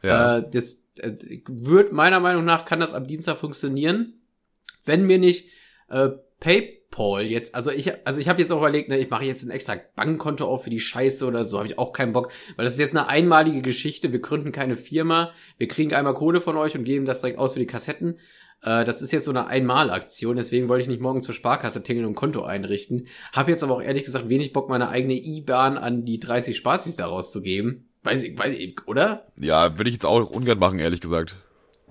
Ja. 0.02 0.38
Äh, 0.38 0.50
das 0.50 0.84
äh, 0.96 1.12
wird 1.46 1.92
meiner 1.92 2.20
Meinung 2.20 2.44
nach 2.44 2.64
kann 2.64 2.80
das 2.80 2.94
am 2.94 3.06
Dienstag 3.06 3.36
funktionieren, 3.36 4.20
wenn 4.84 5.06
mir 5.06 5.18
nicht 5.18 5.48
äh, 5.88 6.10
PayPal 6.92 7.22
jetzt, 7.24 7.54
also 7.54 7.70
ich, 7.70 7.90
also 8.06 8.20
ich 8.20 8.28
habe 8.28 8.40
jetzt 8.40 8.52
auch 8.52 8.58
überlegt, 8.58 8.88
ne, 8.88 8.98
ich 8.98 9.10
mache 9.10 9.24
jetzt 9.24 9.42
ein 9.42 9.50
extra 9.50 9.76
Bankkonto 9.96 10.46
auf 10.46 10.64
für 10.64 10.70
die 10.70 10.80
Scheiße 10.80 11.26
oder 11.26 11.44
so, 11.44 11.58
habe 11.58 11.66
ich 11.66 11.78
auch 11.78 11.92
keinen 11.92 12.12
Bock, 12.12 12.30
weil 12.56 12.64
das 12.64 12.74
ist 12.74 12.80
jetzt 12.80 12.96
eine 12.96 13.08
einmalige 13.08 13.62
Geschichte. 13.62 14.12
Wir 14.12 14.20
gründen 14.20 14.52
keine 14.52 14.76
Firma, 14.76 15.32
wir 15.58 15.68
kriegen 15.68 15.92
einmal 15.94 16.14
Kohle 16.14 16.40
von 16.40 16.56
euch 16.56 16.76
und 16.76 16.84
geben 16.84 17.06
das 17.06 17.20
direkt 17.20 17.38
aus 17.38 17.54
für 17.54 17.58
die 17.58 17.66
Kassetten. 17.66 18.18
Äh, 18.62 18.84
das 18.84 19.02
ist 19.02 19.12
jetzt 19.12 19.24
so 19.24 19.30
eine 19.30 19.48
Einmalaktion, 19.48 20.36
deswegen 20.36 20.68
wollte 20.68 20.82
ich 20.82 20.88
nicht 20.88 21.02
morgen 21.02 21.22
zur 21.22 21.34
Sparkasse 21.34 21.82
tingeln 21.82 22.06
und 22.06 22.12
ein 22.12 22.16
Konto 22.16 22.44
einrichten. 22.44 23.08
Hab 23.32 23.48
jetzt 23.48 23.62
aber 23.64 23.74
auch 23.74 23.82
ehrlich 23.82 24.04
gesagt 24.04 24.28
wenig 24.28 24.52
Bock, 24.52 24.68
meine 24.68 24.88
eigene 24.88 25.14
IBAN 25.14 25.78
an 25.78 26.04
die 26.04 26.20
30 26.20 26.56
Spaßis 26.56 26.96
da 26.96 27.06
rauszugeben. 27.06 27.88
Weiß 28.04 28.22
ich, 28.22 28.36
weiß 28.36 28.54
ich, 28.56 28.86
oder? 28.86 29.26
Ja, 29.38 29.78
würde 29.78 29.88
ich 29.88 29.94
jetzt 29.94 30.06
auch 30.06 30.28
ungern 30.30 30.58
machen, 30.58 30.80
ehrlich 30.80 31.00
gesagt. 31.00 31.36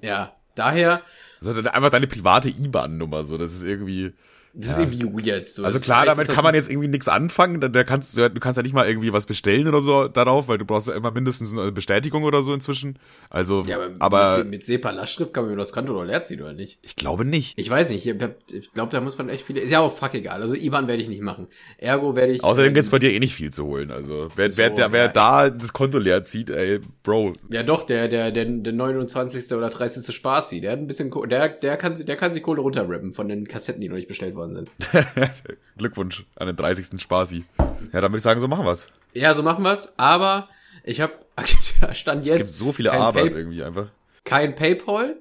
Ja, 0.01 0.35
daher. 0.55 1.03
Das 1.41 1.55
ist 1.55 1.67
einfach 1.67 1.89
deine 1.89 2.07
private 2.07 2.49
IBAN-Nummer, 2.49 3.23
so, 3.23 3.37
das 3.37 3.53
ist 3.53 3.63
irgendwie. 3.63 4.13
Das 4.53 4.71
ja. 4.71 4.83
ist 4.83 4.93
irgendwie 4.93 5.27
weird. 5.27 5.47
So. 5.47 5.63
Also 5.63 5.79
klar, 5.79 6.05
damit 6.05 6.27
kann 6.27 6.43
man 6.43 6.53
jetzt 6.55 6.69
irgendwie 6.69 6.89
nichts 6.89 7.07
anfangen. 7.07 7.61
Da, 7.61 7.69
da 7.69 7.83
kannst 7.83 8.17
du, 8.17 8.29
du 8.29 8.39
kannst 8.39 8.57
ja 8.57 8.63
nicht 8.63 8.73
mal 8.73 8.87
irgendwie 8.87 9.13
was 9.13 9.25
bestellen 9.25 9.67
oder 9.67 9.79
so 9.79 10.07
darauf, 10.07 10.47
weil 10.47 10.57
du 10.57 10.65
brauchst 10.65 10.87
ja 10.87 10.93
immer 10.93 11.11
mindestens 11.11 11.53
eine 11.57 11.71
Bestätigung 11.71 12.23
oder 12.23 12.43
so 12.43 12.53
inzwischen. 12.53 12.99
Also, 13.29 13.63
ja, 13.65 13.77
aber, 13.77 13.89
aber 13.99 14.43
mit, 14.43 14.63
SEPA-Lastschrift 14.63 15.33
kann 15.33 15.47
man 15.47 15.57
das 15.57 15.71
Konto 15.71 15.93
doch 15.93 16.03
leer 16.03 16.21
ziehen, 16.21 16.41
oder 16.41 16.53
nicht? 16.53 16.79
Ich 16.81 16.95
glaube 16.95 17.23
nicht. 17.23 17.57
Ich 17.57 17.69
weiß 17.69 17.91
nicht. 17.91 18.05
Ich, 18.05 18.73
glaube, 18.73 18.91
da 18.91 18.99
muss 18.99 19.17
man 19.17 19.29
echt 19.29 19.45
viele. 19.45 19.61
Ist 19.61 19.71
ja 19.71 19.79
auch 19.79 19.95
fuck 19.95 20.13
egal. 20.13 20.41
Also 20.41 20.55
IBAN 20.55 20.87
werde 20.87 21.01
ich 21.01 21.09
nicht 21.09 21.21
machen. 21.21 21.47
Ergo 21.77 22.15
werde 22.15 22.33
ich. 22.33 22.43
Außerdem 22.43 22.69
ähm, 22.69 22.73
gibt's 22.73 22.89
bei 22.89 22.99
dir 22.99 23.11
eh 23.11 23.19
nicht 23.19 23.35
viel 23.35 23.53
zu 23.53 23.65
holen. 23.65 23.91
Also 23.91 24.27
wer, 24.35 24.49
so, 24.49 24.57
wer, 24.57 24.75
wer, 24.75 24.91
wer 24.91 25.05
ja, 25.05 25.07
da 25.07 25.49
das 25.49 25.71
Konto 25.71 25.97
leer 25.97 26.25
zieht, 26.25 26.49
ey, 26.49 26.79
Bro. 27.03 27.33
Ja 27.49 27.63
doch, 27.63 27.83
der, 27.83 28.09
der, 28.09 28.31
der, 28.31 28.45
der 28.45 28.73
29. 28.73 29.51
oder 29.53 29.69
30. 29.69 30.13
Spaß 30.13 30.49
der 30.49 30.71
hat 30.71 30.79
ein 30.79 30.87
bisschen, 30.87 31.11
der, 31.29 31.49
der 31.49 31.77
kann, 31.77 31.95
der 31.95 32.15
kann 32.17 32.33
sich 32.33 32.43
Kohle 32.43 32.61
runterrippen 32.61 33.13
von 33.13 33.27
den 33.27 33.47
Kassetten, 33.47 33.81
die 33.81 33.87
noch 33.87 33.95
nicht 33.95 34.07
bestellt 34.07 34.35
geworden 34.41 34.55
sind. 34.55 34.71
Glückwunsch 35.77 36.25
an 36.35 36.47
den 36.47 36.55
30. 36.55 37.01
Spasi. 37.01 37.45
Ja, 37.93 38.01
dann 38.01 38.11
würde 38.11 38.17
ich 38.17 38.23
sagen, 38.23 38.39
so 38.39 38.47
machen 38.47 38.65
wir's. 38.65 38.87
Ja, 39.13 39.33
so 39.33 39.43
machen 39.43 39.63
wir's. 39.63 39.97
Aber 39.97 40.49
ich 40.83 41.01
habe 41.01 41.13
stand 41.93 42.25
jetzt. 42.25 42.33
Es 42.33 42.37
gibt 42.37 42.53
so 42.53 42.71
viele 42.71 42.91
Abers 42.91 43.33
irgendwie 43.33 43.63
einfach. 43.63 43.87
Kein 44.23 44.55
PayPal. 44.55 45.17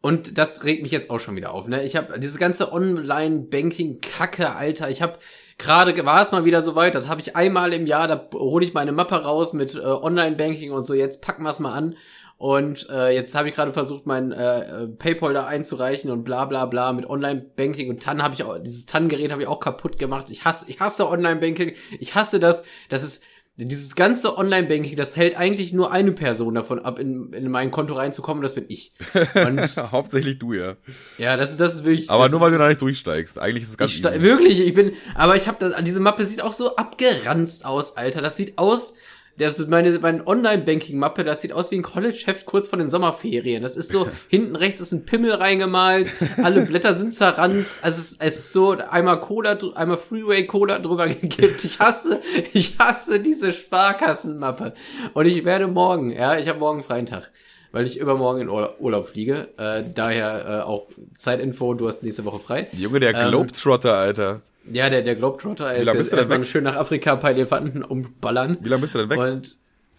Und 0.00 0.36
das 0.36 0.64
regt 0.64 0.82
mich 0.82 0.90
jetzt 0.90 1.10
auch 1.10 1.20
schon 1.20 1.36
wieder 1.36 1.52
auf. 1.52 1.68
Ne? 1.68 1.84
Ich 1.84 1.94
habe 1.94 2.18
dieses 2.18 2.38
ganze 2.38 2.72
Online-Banking-Kacke, 2.72 4.50
Alter. 4.50 4.90
Ich 4.90 5.00
habe 5.00 5.18
gerade 5.58 6.04
war 6.04 6.20
es 6.20 6.32
mal 6.32 6.44
wieder 6.44 6.60
so 6.60 6.74
weit. 6.74 6.96
Das 6.96 7.06
habe 7.06 7.20
ich 7.20 7.36
einmal 7.36 7.72
im 7.72 7.86
Jahr. 7.86 8.08
Da 8.08 8.28
hole 8.34 8.64
ich 8.64 8.74
meine 8.74 8.90
Mappe 8.90 9.14
raus 9.22 9.52
mit 9.52 9.76
äh, 9.76 9.78
Online-Banking 9.78 10.72
und 10.72 10.84
so. 10.84 10.94
Jetzt 10.94 11.22
packen 11.22 11.44
wir's 11.44 11.60
mal 11.60 11.72
an. 11.72 11.96
Und 12.42 12.88
äh, 12.90 13.14
jetzt 13.14 13.36
habe 13.36 13.48
ich 13.48 13.54
gerade 13.54 13.72
versucht, 13.72 14.04
mein 14.04 14.32
äh, 14.32 14.88
PayPal 14.88 15.32
da 15.32 15.46
einzureichen 15.46 16.10
und 16.10 16.24
bla 16.24 16.44
bla 16.44 16.66
bla 16.66 16.92
mit 16.92 17.08
Online-Banking 17.08 17.88
und 17.88 18.02
TAN 18.02 18.20
habe 18.20 18.34
ich 18.34 18.42
auch, 18.42 18.58
dieses 18.58 18.84
TAN-Gerät 18.84 19.30
habe 19.30 19.42
ich 19.42 19.46
auch 19.46 19.60
kaputt 19.60 19.96
gemacht. 19.96 20.26
Ich 20.28 20.44
hasse, 20.44 20.68
ich 20.68 20.80
hasse 20.80 21.08
Online-Banking. 21.08 21.74
Ich 22.00 22.16
hasse 22.16 22.40
das. 22.40 22.64
Das 22.88 23.04
ist 23.04 23.22
dieses 23.54 23.94
ganze 23.94 24.36
Online-Banking, 24.36 24.96
das 24.96 25.14
hält 25.14 25.38
eigentlich 25.38 25.72
nur 25.72 25.92
eine 25.92 26.10
Person 26.10 26.56
davon 26.56 26.80
ab, 26.80 26.98
in, 26.98 27.32
in 27.32 27.48
mein 27.48 27.70
Konto 27.70 27.94
reinzukommen, 27.94 28.42
das 28.42 28.56
bin 28.56 28.64
ich. 28.66 28.92
Und 29.34 29.76
Hauptsächlich 29.92 30.40
du, 30.40 30.52
ja. 30.52 30.74
Ja, 31.18 31.36
das, 31.36 31.56
das 31.56 31.76
ist 31.76 31.84
wirklich. 31.84 32.10
Aber 32.10 32.28
nur 32.28 32.40
weil 32.40 32.50
du 32.50 32.58
da 32.58 32.66
nicht 32.66 32.82
durchsteigst. 32.82 33.38
Eigentlich 33.38 33.62
ist 33.62 33.70
es 33.70 33.78
ganz 33.78 33.94
ich 33.94 34.02
Wirklich, 34.02 34.58
ich 34.58 34.74
bin, 34.74 34.94
aber 35.14 35.36
ich 35.36 35.46
habe 35.46 35.76
diese 35.84 36.00
Mappe 36.00 36.26
sieht 36.26 36.42
auch 36.42 36.54
so 36.54 36.74
abgeranzt 36.74 37.64
aus, 37.64 37.96
Alter. 37.96 38.20
Das 38.20 38.36
sieht 38.36 38.58
aus, 38.58 38.94
das 39.38 39.58
ist 39.58 39.70
meine, 39.70 39.98
meine 39.98 40.26
Online-Banking-Mappe, 40.26 41.24
das 41.24 41.40
sieht 41.40 41.52
aus 41.52 41.70
wie 41.70 41.76
ein 41.76 41.82
College-Heft 41.82 42.46
kurz 42.46 42.68
vor 42.68 42.78
den 42.78 42.88
Sommerferien. 42.88 43.62
Das 43.62 43.76
ist 43.76 43.90
so, 43.90 44.08
hinten 44.28 44.56
rechts 44.56 44.80
ist 44.80 44.92
ein 44.92 45.06
Pimmel 45.06 45.32
reingemalt, 45.32 46.10
alle 46.42 46.62
Blätter 46.62 46.94
sind 46.94 47.14
zerranzt, 47.14 47.78
also 47.82 47.98
es, 47.98 48.12
ist, 48.12 48.22
es 48.22 48.38
ist 48.38 48.52
so 48.52 48.72
einmal 48.72 49.20
Cola, 49.20 49.58
einmal 49.74 49.96
Freeway-Cola 49.96 50.78
drüber 50.78 51.08
gekippt. 51.08 51.64
Ich 51.64 51.78
hasse, 51.78 52.20
ich 52.52 52.78
hasse 52.78 53.20
diese 53.20 53.52
Sparkassenmappe. 53.52 54.74
Und 55.14 55.26
ich 55.26 55.44
werde 55.44 55.66
morgen, 55.66 56.10
ja, 56.10 56.38
ich 56.38 56.48
habe 56.48 56.58
morgen 56.58 56.82
freien 56.82 57.06
Tag 57.06 57.30
weil 57.72 57.86
ich 57.86 57.98
übermorgen 57.98 58.42
in 58.42 58.48
Urlaub 58.50 59.08
fliege. 59.08 59.48
Äh, 59.56 59.82
daher 59.94 60.44
äh, 60.46 60.60
auch 60.62 60.88
Zeitinfo, 61.16 61.74
du 61.74 61.88
hast 61.88 62.02
nächste 62.02 62.24
Woche 62.24 62.38
frei. 62.38 62.68
Junge, 62.72 63.00
der 63.00 63.14
ähm, 63.14 63.30
Globetrotter, 63.30 63.88
ähm, 63.88 64.08
Alter. 64.08 64.42
Ja, 64.70 64.90
der, 64.90 65.02
der 65.02 65.16
Globetrotter 65.16 65.74
ist 65.74 65.92
jetzt 65.92 66.12
erstmal 66.12 66.44
schön 66.46 66.64
nach 66.64 66.76
Afrika 66.76 67.14
ein 67.14 67.20
paar 67.20 67.30
Elefanten 67.30 67.82
umballern. 67.82 68.58
Wie 68.60 68.68
lange 68.68 68.82
bist 68.82 68.94
du 68.94 69.00
denn 69.00 69.10
weg? 69.10 69.18
Und 69.18 69.56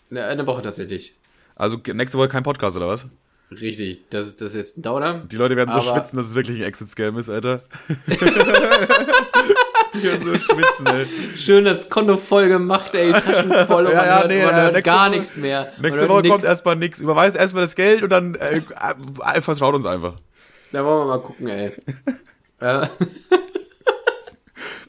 ne, 0.09 0.25
eine 0.25 0.47
Woche 0.47 0.61
tatsächlich. 0.61 1.15
Also 1.55 1.77
nächste 1.93 2.17
Woche 2.17 2.29
kein 2.29 2.43
Podcast, 2.43 2.77
oder 2.77 2.87
was? 2.87 3.07
Richtig, 3.51 4.09
das, 4.09 4.35
das 4.35 4.49
ist 4.49 4.55
jetzt 4.55 4.77
ein 4.77 4.81
Downer. 4.83 5.23
Die 5.31 5.35
Leute 5.35 5.55
werden 5.55 5.69
so 5.69 5.79
schwitzen, 5.79 6.17
dass 6.17 6.27
es 6.27 6.35
wirklich 6.35 6.57
ein 6.59 6.63
Exit-Scam 6.63 7.17
ist, 7.17 7.29
Alter. 7.29 7.63
Die 9.93 10.01
werden 10.01 10.25
so 10.25 10.39
schwitzen, 10.39 10.87
ey. 10.87 11.05
Schön 11.37 11.65
das 11.65 11.87
Konto 11.87 12.17
voll 12.17 12.47
gemacht, 12.47 12.95
ey, 12.95 13.11
Taschen 13.11 13.51
voll 13.67 13.85
und 13.85 13.91
ja, 13.93 14.05
ja, 14.05 14.17
hört, 14.19 14.27
nee, 14.29 14.43
man 14.43 14.55
hört 14.55 14.83
gar 14.83 15.09
nichts 15.09 15.37
mehr. 15.37 15.71
Nächste 15.79 16.09
Woche 16.09 16.27
kommt 16.27 16.43
erstmal 16.43 16.75
nichts. 16.77 16.99
Überweist 16.99 17.35
erstmal 17.35 17.63
das 17.63 17.75
Geld 17.75 18.01
und 18.01 18.09
dann 18.09 18.33
äh, 18.35 18.61
vertraut 19.41 19.75
uns 19.75 19.85
einfach. 19.85 20.15
Da 20.71 20.83
wollen 20.83 21.01
wir 21.01 21.05
mal 21.05 21.21
gucken, 21.21 21.47
ey. 21.47 21.71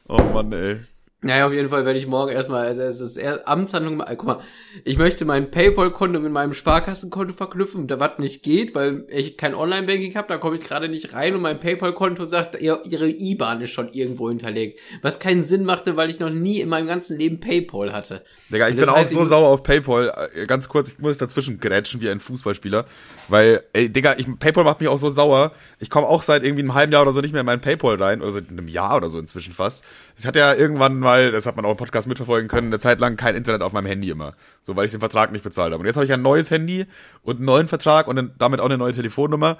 Oh 0.08 0.22
Mann, 0.34 0.52
ey. 0.52 0.93
Naja, 1.24 1.46
auf 1.46 1.52
jeden 1.52 1.70
Fall 1.70 1.86
werde 1.86 1.98
ich 1.98 2.06
morgen 2.06 2.30
erstmal, 2.32 2.66
also 2.66 2.82
es 2.82 3.00
ist 3.00 3.18
Amtshandlung, 3.46 4.02
guck 4.16 4.24
mal, 4.24 4.40
ich 4.84 4.98
möchte 4.98 5.24
mein 5.24 5.50
Paypal-Konto 5.50 6.20
mit 6.20 6.30
meinem 6.30 6.52
Sparkassenkonto 6.52 7.32
verknüpfen, 7.32 7.86
da 7.86 7.98
was 7.98 8.18
nicht 8.18 8.42
geht, 8.42 8.74
weil 8.74 9.06
ich 9.08 9.38
kein 9.38 9.54
Online-Banking 9.54 10.14
habe, 10.16 10.28
da 10.28 10.36
komme 10.36 10.56
ich 10.56 10.64
gerade 10.64 10.88
nicht 10.88 11.14
rein 11.14 11.34
und 11.34 11.40
mein 11.40 11.58
Paypal-Konto 11.58 12.26
sagt, 12.26 12.60
ihr, 12.60 12.82
ihre 12.88 13.08
IBAN 13.08 13.62
ist 13.62 13.70
schon 13.70 13.90
irgendwo 13.92 14.28
hinterlegt. 14.28 14.80
Was 15.00 15.18
keinen 15.18 15.42
Sinn 15.42 15.64
machte, 15.64 15.96
weil 15.96 16.10
ich 16.10 16.20
noch 16.20 16.28
nie 16.28 16.60
in 16.60 16.68
meinem 16.68 16.86
ganzen 16.86 17.16
Leben 17.16 17.40
Paypal 17.40 17.94
hatte. 17.94 18.22
Digga, 18.50 18.68
ich 18.68 18.76
bin 18.76 18.88
auch 18.88 19.06
so 19.06 19.24
sauer 19.24 19.48
auf 19.48 19.62
Paypal. 19.62 20.28
Äh, 20.34 20.46
ganz 20.46 20.68
kurz, 20.68 20.90
ich 20.90 20.98
muss 20.98 21.16
dazwischen 21.16 21.58
grätschen 21.58 22.02
wie 22.02 22.10
ein 22.10 22.20
Fußballspieler, 22.20 22.84
weil, 23.28 23.62
ey, 23.72 23.88
Digga, 23.88 24.16
ich, 24.18 24.26
Paypal 24.38 24.64
macht 24.64 24.80
mich 24.80 24.90
auch 24.90 24.98
so 24.98 25.08
sauer. 25.08 25.52
Ich 25.78 25.88
komme 25.88 26.06
auch 26.06 26.22
seit 26.22 26.42
irgendwie 26.42 26.62
einem 26.62 26.74
halben 26.74 26.92
Jahr 26.92 27.00
oder 27.00 27.12
so 27.12 27.22
nicht 27.22 27.32
mehr 27.32 27.40
in 27.40 27.46
mein 27.46 27.62
Paypal 27.62 27.96
rein, 27.96 28.20
oder 28.20 28.32
seit 28.32 28.50
einem 28.50 28.68
Jahr 28.68 28.96
oder 28.96 29.08
so 29.08 29.18
inzwischen 29.18 29.54
fast. 29.54 29.84
Ich 30.18 30.26
hatte 30.26 30.38
ja 30.38 30.52
irgendwann 30.54 30.98
mal, 30.98 31.13
das 31.20 31.46
hat 31.46 31.56
man 31.56 31.64
auch 31.64 31.72
im 31.72 31.76
Podcast 31.76 32.06
mitverfolgen 32.06 32.48
können, 32.48 32.68
eine 32.68 32.78
Zeit 32.78 33.00
lang 33.00 33.16
kein 33.16 33.34
Internet 33.34 33.62
auf 33.62 33.72
meinem 33.72 33.86
Handy 33.86 34.10
immer. 34.10 34.34
So, 34.62 34.76
weil 34.76 34.86
ich 34.86 34.90
den 34.90 35.00
Vertrag 35.00 35.32
nicht 35.32 35.44
bezahlt 35.44 35.72
habe. 35.72 35.80
Und 35.80 35.86
jetzt 35.86 35.96
habe 35.96 36.04
ich 36.04 36.12
ein 36.12 36.22
neues 36.22 36.50
Handy 36.50 36.86
und 37.22 37.36
einen 37.36 37.44
neuen 37.44 37.68
Vertrag 37.68 38.08
und 38.08 38.32
damit 38.38 38.60
auch 38.60 38.66
eine 38.66 38.78
neue 38.78 38.92
Telefonnummer 38.92 39.58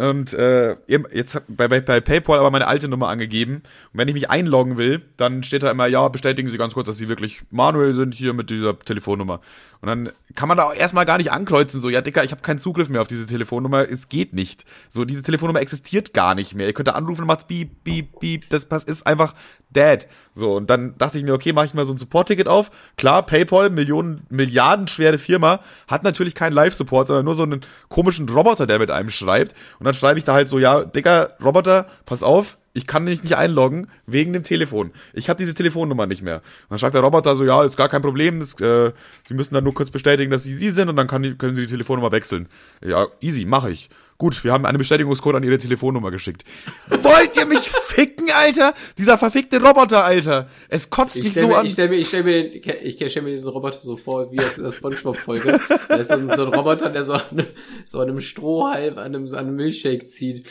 und 0.00 0.32
äh, 0.32 0.76
jetzt 0.86 1.42
bei, 1.46 1.68
bei, 1.68 1.82
bei 1.82 2.00
PayPal 2.00 2.38
aber 2.38 2.50
meine 2.50 2.66
alte 2.66 2.88
Nummer 2.88 3.08
angegeben. 3.08 3.56
Und 3.56 3.62
wenn 3.92 4.08
ich 4.08 4.14
mich 4.14 4.30
einloggen 4.30 4.78
will, 4.78 5.02
dann 5.18 5.42
steht 5.42 5.62
da 5.62 5.70
immer, 5.70 5.88
ja, 5.88 6.08
bestätigen 6.08 6.48
Sie 6.48 6.56
ganz 6.56 6.72
kurz, 6.72 6.86
dass 6.86 6.96
Sie 6.96 7.10
wirklich 7.10 7.42
manuell 7.50 7.92
sind 7.92 8.14
hier 8.14 8.32
mit 8.32 8.48
dieser 8.48 8.78
Telefonnummer. 8.78 9.42
Und 9.82 9.88
dann 9.88 10.10
kann 10.34 10.48
man 10.48 10.56
da 10.56 10.64
auch 10.64 10.74
erstmal 10.74 11.04
gar 11.04 11.18
nicht 11.18 11.32
ankreuzen, 11.32 11.82
so, 11.82 11.90
ja, 11.90 12.00
Dicker, 12.00 12.24
ich 12.24 12.32
habe 12.32 12.40
keinen 12.40 12.58
Zugriff 12.58 12.88
mehr 12.88 13.02
auf 13.02 13.08
diese 13.08 13.26
Telefonnummer, 13.26 13.88
es 13.90 14.08
geht 14.08 14.32
nicht. 14.32 14.64
So, 14.88 15.04
diese 15.04 15.22
Telefonnummer 15.22 15.60
existiert 15.60 16.14
gar 16.14 16.34
nicht 16.34 16.54
mehr. 16.54 16.66
Ihr 16.66 16.72
könnt 16.72 16.88
da 16.88 16.92
anrufen 16.92 17.22
und 17.22 17.26
macht's 17.26 17.46
beep, 17.46 17.84
beep, 17.84 18.20
beep. 18.20 18.48
Das 18.48 18.64
ist 18.64 19.06
einfach 19.06 19.34
dead. 19.70 20.06
So, 20.32 20.56
und 20.56 20.68
dann 20.70 20.96
dachte 20.98 21.18
ich 21.18 21.24
mir, 21.24 21.32
okay, 21.32 21.52
mache 21.52 21.66
ich 21.66 21.74
mal 21.74 21.84
so 21.84 21.92
ein 21.92 21.98
Support-Ticket 21.98 22.48
auf. 22.48 22.70
Klar, 22.96 23.24
PayPal, 23.24 23.70
Millionen, 23.70 24.26
Milliarden 24.28 24.86
schwere 24.86 25.18
Firma, 25.18 25.60
hat 25.88 26.02
natürlich 26.02 26.34
keinen 26.34 26.52
Live-Support, 26.52 27.06
sondern 27.06 27.24
nur 27.24 27.34
so 27.34 27.42
einen 27.42 27.62
komischen 27.88 28.28
Roboter, 28.28 28.66
der 28.66 28.78
mit 28.78 28.90
einem 28.90 29.10
schreibt. 29.10 29.54
Und 29.78 29.86
dann 29.86 29.89
schreibe 29.94 30.18
ich 30.18 30.24
da 30.24 30.34
halt 30.34 30.48
so, 30.48 30.58
ja, 30.58 30.84
Dicker, 30.84 31.30
Roboter, 31.42 31.86
pass 32.04 32.22
auf, 32.22 32.58
ich 32.72 32.86
kann 32.86 33.04
mich 33.04 33.22
nicht 33.22 33.36
einloggen 33.36 33.88
wegen 34.06 34.32
dem 34.32 34.42
Telefon. 34.42 34.92
Ich 35.12 35.28
habe 35.28 35.38
diese 35.38 35.54
Telefonnummer 35.54 36.06
nicht 36.06 36.22
mehr. 36.22 36.36
Und 36.36 36.70
dann 36.70 36.78
sagt 36.78 36.94
der 36.94 37.02
Roboter 37.02 37.34
so, 37.34 37.44
ja, 37.44 37.64
ist 37.64 37.76
gar 37.76 37.88
kein 37.88 38.02
Problem. 38.02 38.38
Das, 38.38 38.54
äh, 38.60 38.92
Sie 39.26 39.34
müssen 39.34 39.54
dann 39.54 39.64
nur 39.64 39.74
kurz 39.74 39.90
bestätigen, 39.90 40.30
dass 40.30 40.44
Sie 40.44 40.54
Sie 40.54 40.70
sind 40.70 40.88
und 40.88 40.96
dann 40.96 41.08
kann, 41.08 41.36
können 41.36 41.54
Sie 41.54 41.62
die 41.62 41.70
Telefonnummer 41.72 42.12
wechseln. 42.12 42.48
Ja, 42.84 43.08
easy, 43.20 43.44
mache 43.44 43.70
ich. 43.70 43.90
Gut, 44.18 44.44
wir 44.44 44.52
haben 44.52 44.66
einen 44.66 44.78
Bestätigungscode 44.78 45.36
an 45.36 45.42
Ihre 45.42 45.58
Telefonnummer 45.58 46.10
geschickt. 46.10 46.44
Wollt 46.88 47.36
ihr 47.36 47.46
mich 47.46 47.70
ficken, 48.00 48.30
Alter? 48.34 48.74
Dieser 48.96 49.18
verfickte 49.18 49.60
Roboter, 49.62 50.04
Alter. 50.04 50.48
Es 50.68 50.88
kotzt 50.88 51.16
ich 51.16 51.24
mich 51.24 51.34
so 51.34 51.48
mir, 51.48 51.58
an. 51.58 51.66
Ich 51.66 51.72
stelle 51.72 51.90
mir, 51.90 51.96
ich 51.96 52.08
stell 52.08 52.22
mir, 52.22 52.50
den, 52.50 52.62
ich 52.82 52.94
stell 52.94 53.22
mir 53.22 53.30
diesen 53.30 53.50
Roboter 53.50 53.78
so 53.78 53.96
vor, 53.96 54.32
wie 54.32 54.40
aus 54.40 54.56
der 54.56 54.70
Spongebob-Folge. 54.70 55.60
da 55.88 55.96
ist 55.96 56.08
so 56.08 56.14
ein, 56.14 56.34
so 56.34 56.46
ein, 56.46 56.54
Roboter, 56.54 56.88
der 56.88 57.04
so 57.04 57.14
an, 57.14 57.22
einem, 57.30 57.46
so 57.84 58.00
an 58.00 58.08
einem 58.08 58.20
Strohhalm, 58.20 58.96
an 58.96 59.04
einem, 59.04 59.26
an 59.26 59.38
einem 59.38 59.56
Milchshake 59.56 60.06
zieht. 60.06 60.46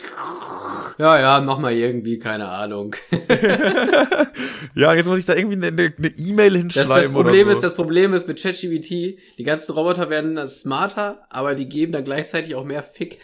Ja, 0.98 1.18
ja, 1.18 1.40
mach 1.40 1.58
mal 1.58 1.72
irgendwie, 1.72 2.18
keine 2.18 2.48
Ahnung. 2.48 2.94
ja, 4.74 4.94
jetzt 4.94 5.06
muss 5.06 5.18
ich 5.18 5.24
da 5.24 5.34
irgendwie 5.34 5.66
eine 5.66 5.92
E-Mail 6.16 6.54
e 6.54 6.58
hinschreiben. 6.58 6.88
Das, 6.88 7.02
das 7.04 7.12
Problem 7.12 7.46
so. 7.46 7.52
ist, 7.52 7.62
das 7.62 7.74
Problem 7.74 8.14
ist 8.14 8.28
mit 8.28 8.40
ChatGPT, 8.40 8.90
die 9.38 9.44
ganzen 9.44 9.72
Roboter 9.72 10.08
werden 10.08 10.38
smarter, 10.46 11.26
aber 11.30 11.54
die 11.54 11.68
geben 11.68 11.92
dann 11.92 12.04
gleichzeitig 12.04 12.54
auch 12.54 12.64
mehr 12.64 12.82
Fick. 12.82 13.18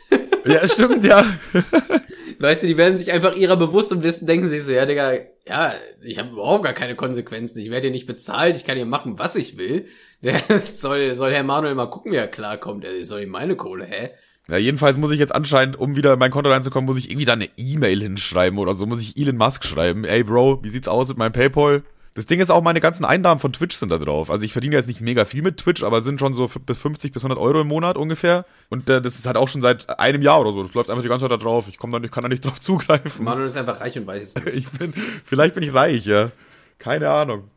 Ja, 0.47 0.67
stimmt, 0.67 1.05
ja. 1.05 1.25
Weißt 2.39 2.63
du, 2.63 2.67
die 2.67 2.77
werden 2.77 2.99
sich 2.99 3.13
einfach 3.13 3.35
ihrer 3.35 3.57
bewusst 3.57 3.93
und 3.93 4.03
wissen, 4.03 4.16
denken 4.21 4.49
sich 4.49 4.63
so, 4.65 4.73
ja, 4.73 4.87
Digga, 4.87 5.13
ja, 5.49 5.75
ich 6.03 6.19
habe 6.19 6.31
überhaupt 6.31 6.65
gar 6.65 6.73
keine 6.73 6.95
Konsequenzen. 6.95 7.59
Ich 7.59 7.71
werde 7.71 7.89
hier 7.89 7.93
nicht 7.93 8.07
bezahlt, 8.07 8.57
ich 8.57 8.65
kann 8.65 8.77
hier 8.77 8.87
machen, 8.87 9.19
was 9.19 9.37
ich 9.37 9.57
will. 9.59 9.87
Der 10.23 10.41
soll, 10.59 11.15
soll 11.15 11.33
Herr 11.33 11.45
Manuel 11.45 11.75
mal 11.75 11.91
gucken, 11.91 12.11
wie 12.11 12.17
er 12.17 12.27
klarkommt. 12.27 12.85
Er 12.85 13.05
soll 13.05 13.23
ihm 13.23 13.29
meine 13.29 13.55
Kohle, 13.55 13.85
hä? 13.85 14.11
Ja, 14.49 14.57
jedenfalls 14.57 14.97
muss 14.97 15.11
ich 15.11 15.19
jetzt 15.19 15.35
anscheinend, 15.35 15.77
um 15.77 15.97
wieder 15.97 16.13
in 16.13 16.19
mein 16.19 16.31
Konto 16.31 16.51
reinzukommen, 16.51 16.87
muss 16.87 16.99
ich 16.99 17.11
irgendwie 17.11 17.27
da 17.27 17.33
eine 17.35 17.49
E-Mail 17.57 18.01
hinschreiben 18.01 18.59
oder 18.59 18.75
so, 18.75 18.87
muss 18.87 19.01
ich 19.01 19.17
Elon 19.17 19.37
Musk 19.37 19.65
schreiben. 19.65 20.05
Ey, 20.05 20.23
Bro, 20.23 20.63
wie 20.63 20.69
sieht's 20.69 20.89
aus 20.89 21.09
mit 21.09 21.19
meinem 21.19 21.33
Paypal? 21.33 21.83
Das 22.17 22.25
Ding 22.25 22.41
ist 22.41 22.51
auch, 22.51 22.63
meine 22.63 22.81
ganzen 22.81 23.05
Einnahmen 23.05 23.39
von 23.39 23.53
Twitch 23.53 23.77
sind 23.77 23.91
da 23.93 23.99
drauf. 23.99 24.31
Also 24.31 24.47
ich 24.47 24.53
verdiene 24.53 24.75
jetzt 24.75 24.87
nicht 24.87 25.03
mega 25.03 25.27
viel 25.27 25.43
mit 25.43 25.59
Twitch, 25.59 25.83
aber 25.83 26.01
sind 26.01 26.19
schon 26.19 26.33
so 26.33 26.49
bis 26.49 26.79
50 26.79 27.13
bis 27.13 27.23
100 27.23 27.39
Euro 27.39 27.61
im 27.61 27.69
Monat 27.69 27.99
ungefähr. 27.99 28.47
Und 28.71 28.89
äh, 28.89 29.03
das 29.03 29.17
ist 29.17 29.27
halt 29.27 29.37
auch 29.37 29.49
schon 29.49 29.61
seit 29.61 30.01
einem 30.01 30.23
Jahr 30.23 30.41
oder 30.41 30.55
so. 30.55 30.63
Das 30.63 30.73
läuft 30.73 30.89
einfach 30.89 31.03
die 31.03 31.11
ganze 31.11 31.25
Zeit 31.25 31.31
da 31.31 31.37
drauf. 31.37 31.67
Ich 31.69 31.77
komm 31.77 31.93
da 31.93 31.99
nicht, 31.99 32.15
kann 32.15 32.23
da 32.23 32.29
nicht 32.29 32.43
drauf 32.45 32.59
zugreifen. 32.59 33.23
Manuel 33.23 33.47
ist 33.47 33.57
einfach 33.59 33.83
reich 33.83 33.99
und 33.99 34.07
weiß 34.07 34.29
es 34.29 34.35
nicht. 34.35 34.47
ich 34.49 34.71
bin, 34.71 34.95
vielleicht 35.27 35.55
bin 35.55 35.63
ich 35.63 35.75
reich, 35.75 36.07
ja. 36.07 36.33
Keine 36.79 37.11
Ahnung. 37.11 37.51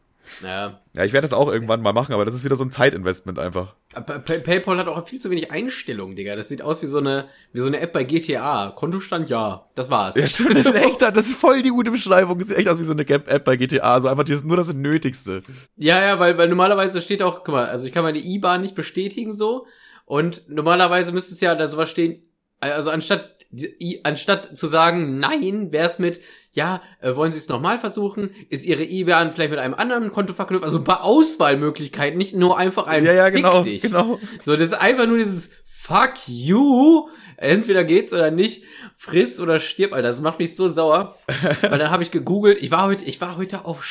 Ja. 0.43 0.81
Ja, 0.93 1.03
ich 1.05 1.13
werde 1.13 1.27
das 1.27 1.37
auch 1.37 1.51
irgendwann 1.51 1.81
mal 1.81 1.93
machen, 1.93 2.13
aber 2.13 2.25
das 2.25 2.33
ist 2.33 2.43
wieder 2.43 2.55
so 2.55 2.63
ein 2.63 2.71
Zeitinvestment 2.71 3.39
einfach. 3.39 3.75
Pay 4.25 4.39
PayPal 4.39 4.77
hat 4.77 4.87
auch 4.87 5.07
viel 5.07 5.19
zu 5.19 5.29
wenig 5.29 5.51
Einstellungen, 5.51 6.15
Digga. 6.15 6.35
Das 6.35 6.49
sieht 6.49 6.61
aus 6.61 6.81
wie 6.81 6.87
so 6.87 6.97
eine, 6.97 7.27
wie 7.53 7.59
so 7.59 7.67
eine 7.67 7.79
App 7.79 7.93
bei 7.93 8.03
GTA. 8.03 8.71
Kontostand, 8.71 9.29
ja. 9.29 9.67
Das 9.75 9.89
war's. 9.89 10.15
Ja, 10.15 10.27
stimmt. 10.27 10.53
Das 10.53 10.65
ist 10.65 10.75
echt, 10.75 11.01
das 11.01 11.27
ist 11.27 11.35
voll 11.35 11.61
die 11.61 11.69
gute 11.69 11.91
Beschreibung. 11.91 12.39
Das 12.39 12.47
sieht 12.49 12.57
echt 12.57 12.67
aus 12.67 12.79
wie 12.79 12.83
so 12.83 12.93
eine 12.93 13.07
App 13.07 13.43
bei 13.43 13.55
GTA. 13.55 14.01
So 14.01 14.07
einfach 14.07 14.23
das 14.23 14.43
nur 14.43 14.57
das 14.57 14.73
Nötigste. 14.73 15.41
Ja, 15.75 16.01
ja, 16.01 16.19
weil, 16.19 16.37
weil 16.37 16.49
normalerweise 16.49 17.01
steht 17.01 17.21
auch, 17.21 17.43
guck 17.43 17.55
mal, 17.55 17.65
also 17.65 17.85
ich 17.85 17.93
kann 17.93 18.03
meine 18.03 18.19
IBAN 18.19 18.61
nicht 18.61 18.75
bestätigen 18.75 19.33
so. 19.33 19.67
Und 20.05 20.43
normalerweise 20.47 21.11
müsste 21.11 21.33
es 21.33 21.41
ja 21.41 21.53
da 21.55 21.67
sowas 21.67 21.91
stehen, 21.91 22.23
also 22.59 22.89
anstatt 22.89 23.39
anstatt 24.03 24.57
zu 24.57 24.67
sagen, 24.67 25.19
nein, 25.19 25.71
wäre 25.71 25.87
es 25.87 25.99
mit, 25.99 26.21
ja, 26.59 26.81
äh, 26.99 27.15
wollen 27.15 27.31
Sie 27.31 27.37
es 27.37 27.47
nochmal 27.47 27.79
versuchen? 27.79 28.31
Ist 28.49 28.65
Ihre 28.65 28.83
IBAN 28.83 29.31
vielleicht 29.31 29.51
mit 29.51 29.59
einem 29.59 29.73
anderen 29.73 30.11
Konto 30.11 30.33
verknüpft? 30.33 30.65
Also 30.65 30.79
ein 30.79 30.83
paar 30.83 31.05
Auswahlmöglichkeiten, 31.05 32.17
nicht 32.17 32.35
nur 32.35 32.57
einfach 32.57 32.85
ein 32.85 33.05
Ja, 33.05 33.13
ja, 33.13 33.25
Fick 33.27 33.35
genau, 33.35 33.63
dich. 33.63 33.81
genau. 33.81 34.19
So, 34.41 34.57
das 34.57 34.67
ist 34.71 34.73
einfach 34.73 35.07
nur 35.07 35.17
dieses 35.17 35.51
Fuck 35.65 36.27
you. 36.27 37.07
entweder 37.37 37.83
geht's 37.85 38.11
oder 38.11 38.29
nicht, 38.29 38.63
friss 38.97 39.39
oder 39.39 39.59
stirb, 39.61 39.93
Alter. 39.93 40.09
Das 40.09 40.19
macht 40.21 40.39
mich 40.39 40.55
so 40.55 40.67
sauer. 40.67 41.17
Weil 41.61 41.79
dann 41.79 41.89
habe 41.91 42.03
ich 42.03 42.11
gegoogelt, 42.11 42.61
ich 42.61 42.71
war 42.71 42.85
heute, 42.85 43.05
ich 43.05 43.21
war 43.21 43.37
heute 43.37 43.63
auf 43.65 43.83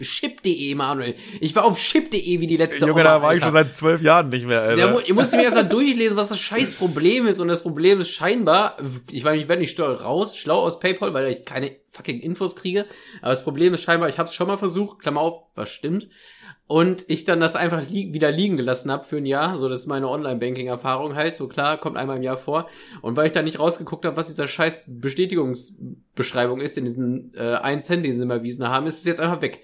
Chip.de, 0.00 0.74
Manuel. 0.74 1.14
Ich 1.40 1.54
war 1.54 1.64
auf 1.64 1.78
Chip.de 1.78 2.40
wie 2.40 2.46
die 2.46 2.56
letzte 2.56 2.86
Junge, 2.86 2.92
Oma, 2.92 3.02
da 3.02 3.22
war 3.22 3.28
Alter. 3.30 3.38
ich 3.38 3.44
schon 3.44 3.52
seit 3.52 3.74
zwölf 3.74 4.02
Jahren 4.02 4.30
nicht 4.30 4.46
mehr, 4.46 4.62
Alter. 4.62 4.76
Der, 4.76 4.98
ich 5.06 5.12
musste 5.12 5.36
mir 5.36 5.44
erstmal 5.44 5.68
durchlesen, 5.68 6.16
was 6.16 6.30
das 6.30 6.40
scheiß 6.40 6.74
Problem 6.74 7.26
ist. 7.26 7.38
Und 7.38 7.48
das 7.48 7.62
Problem 7.62 8.00
ist 8.00 8.10
scheinbar, 8.10 8.78
ich 9.10 9.24
meine, 9.24 9.40
ich 9.40 9.48
werde 9.48 9.60
nicht 9.60 9.78
raus, 9.78 10.36
schlau 10.36 10.60
aus 10.60 10.80
PayPal, 10.80 11.14
weil 11.14 11.30
ich 11.30 11.44
keine 11.44 11.76
fucking 11.90 12.20
Infos 12.20 12.56
kriege. 12.56 12.86
Aber 13.20 13.30
das 13.30 13.44
Problem 13.44 13.74
ist 13.74 13.82
scheinbar, 13.82 14.08
ich 14.08 14.18
habe 14.18 14.28
es 14.28 14.34
schon 14.34 14.48
mal 14.48 14.58
versucht, 14.58 15.00
Klammer 15.00 15.20
auf, 15.20 15.42
was 15.54 15.70
stimmt 15.70 16.08
und 16.72 17.04
ich 17.08 17.26
dann 17.26 17.38
das 17.38 17.54
einfach 17.54 17.86
li 17.86 18.14
wieder 18.14 18.30
liegen 18.30 18.56
gelassen 18.56 18.90
habe 18.90 19.04
für 19.04 19.18
ein 19.18 19.26
Jahr. 19.26 19.58
So, 19.58 19.68
das 19.68 19.80
ist 19.80 19.86
meine 19.88 20.08
Online-Banking-Erfahrung 20.08 21.14
halt. 21.14 21.36
So 21.36 21.46
klar, 21.46 21.76
kommt 21.76 21.98
einmal 21.98 22.16
im 22.16 22.22
Jahr 22.22 22.38
vor. 22.38 22.66
Und 23.02 23.14
weil 23.14 23.26
ich 23.26 23.34
da 23.34 23.42
nicht 23.42 23.58
rausgeguckt 23.58 24.06
habe, 24.06 24.16
was 24.16 24.28
dieser 24.28 24.48
scheiß 24.48 24.84
Bestätigungsbeschreibung 24.86 26.62
ist, 26.62 26.78
in 26.78 26.86
diesen 26.86 27.34
äh, 27.34 27.56
1 27.56 27.84
Cent, 27.84 28.06
den 28.06 28.16
sie 28.16 28.24
mir 28.24 28.36
erwiesen 28.36 28.66
haben, 28.66 28.86
ist 28.86 29.00
es 29.00 29.04
jetzt 29.04 29.20
einfach 29.20 29.42
weg. 29.42 29.60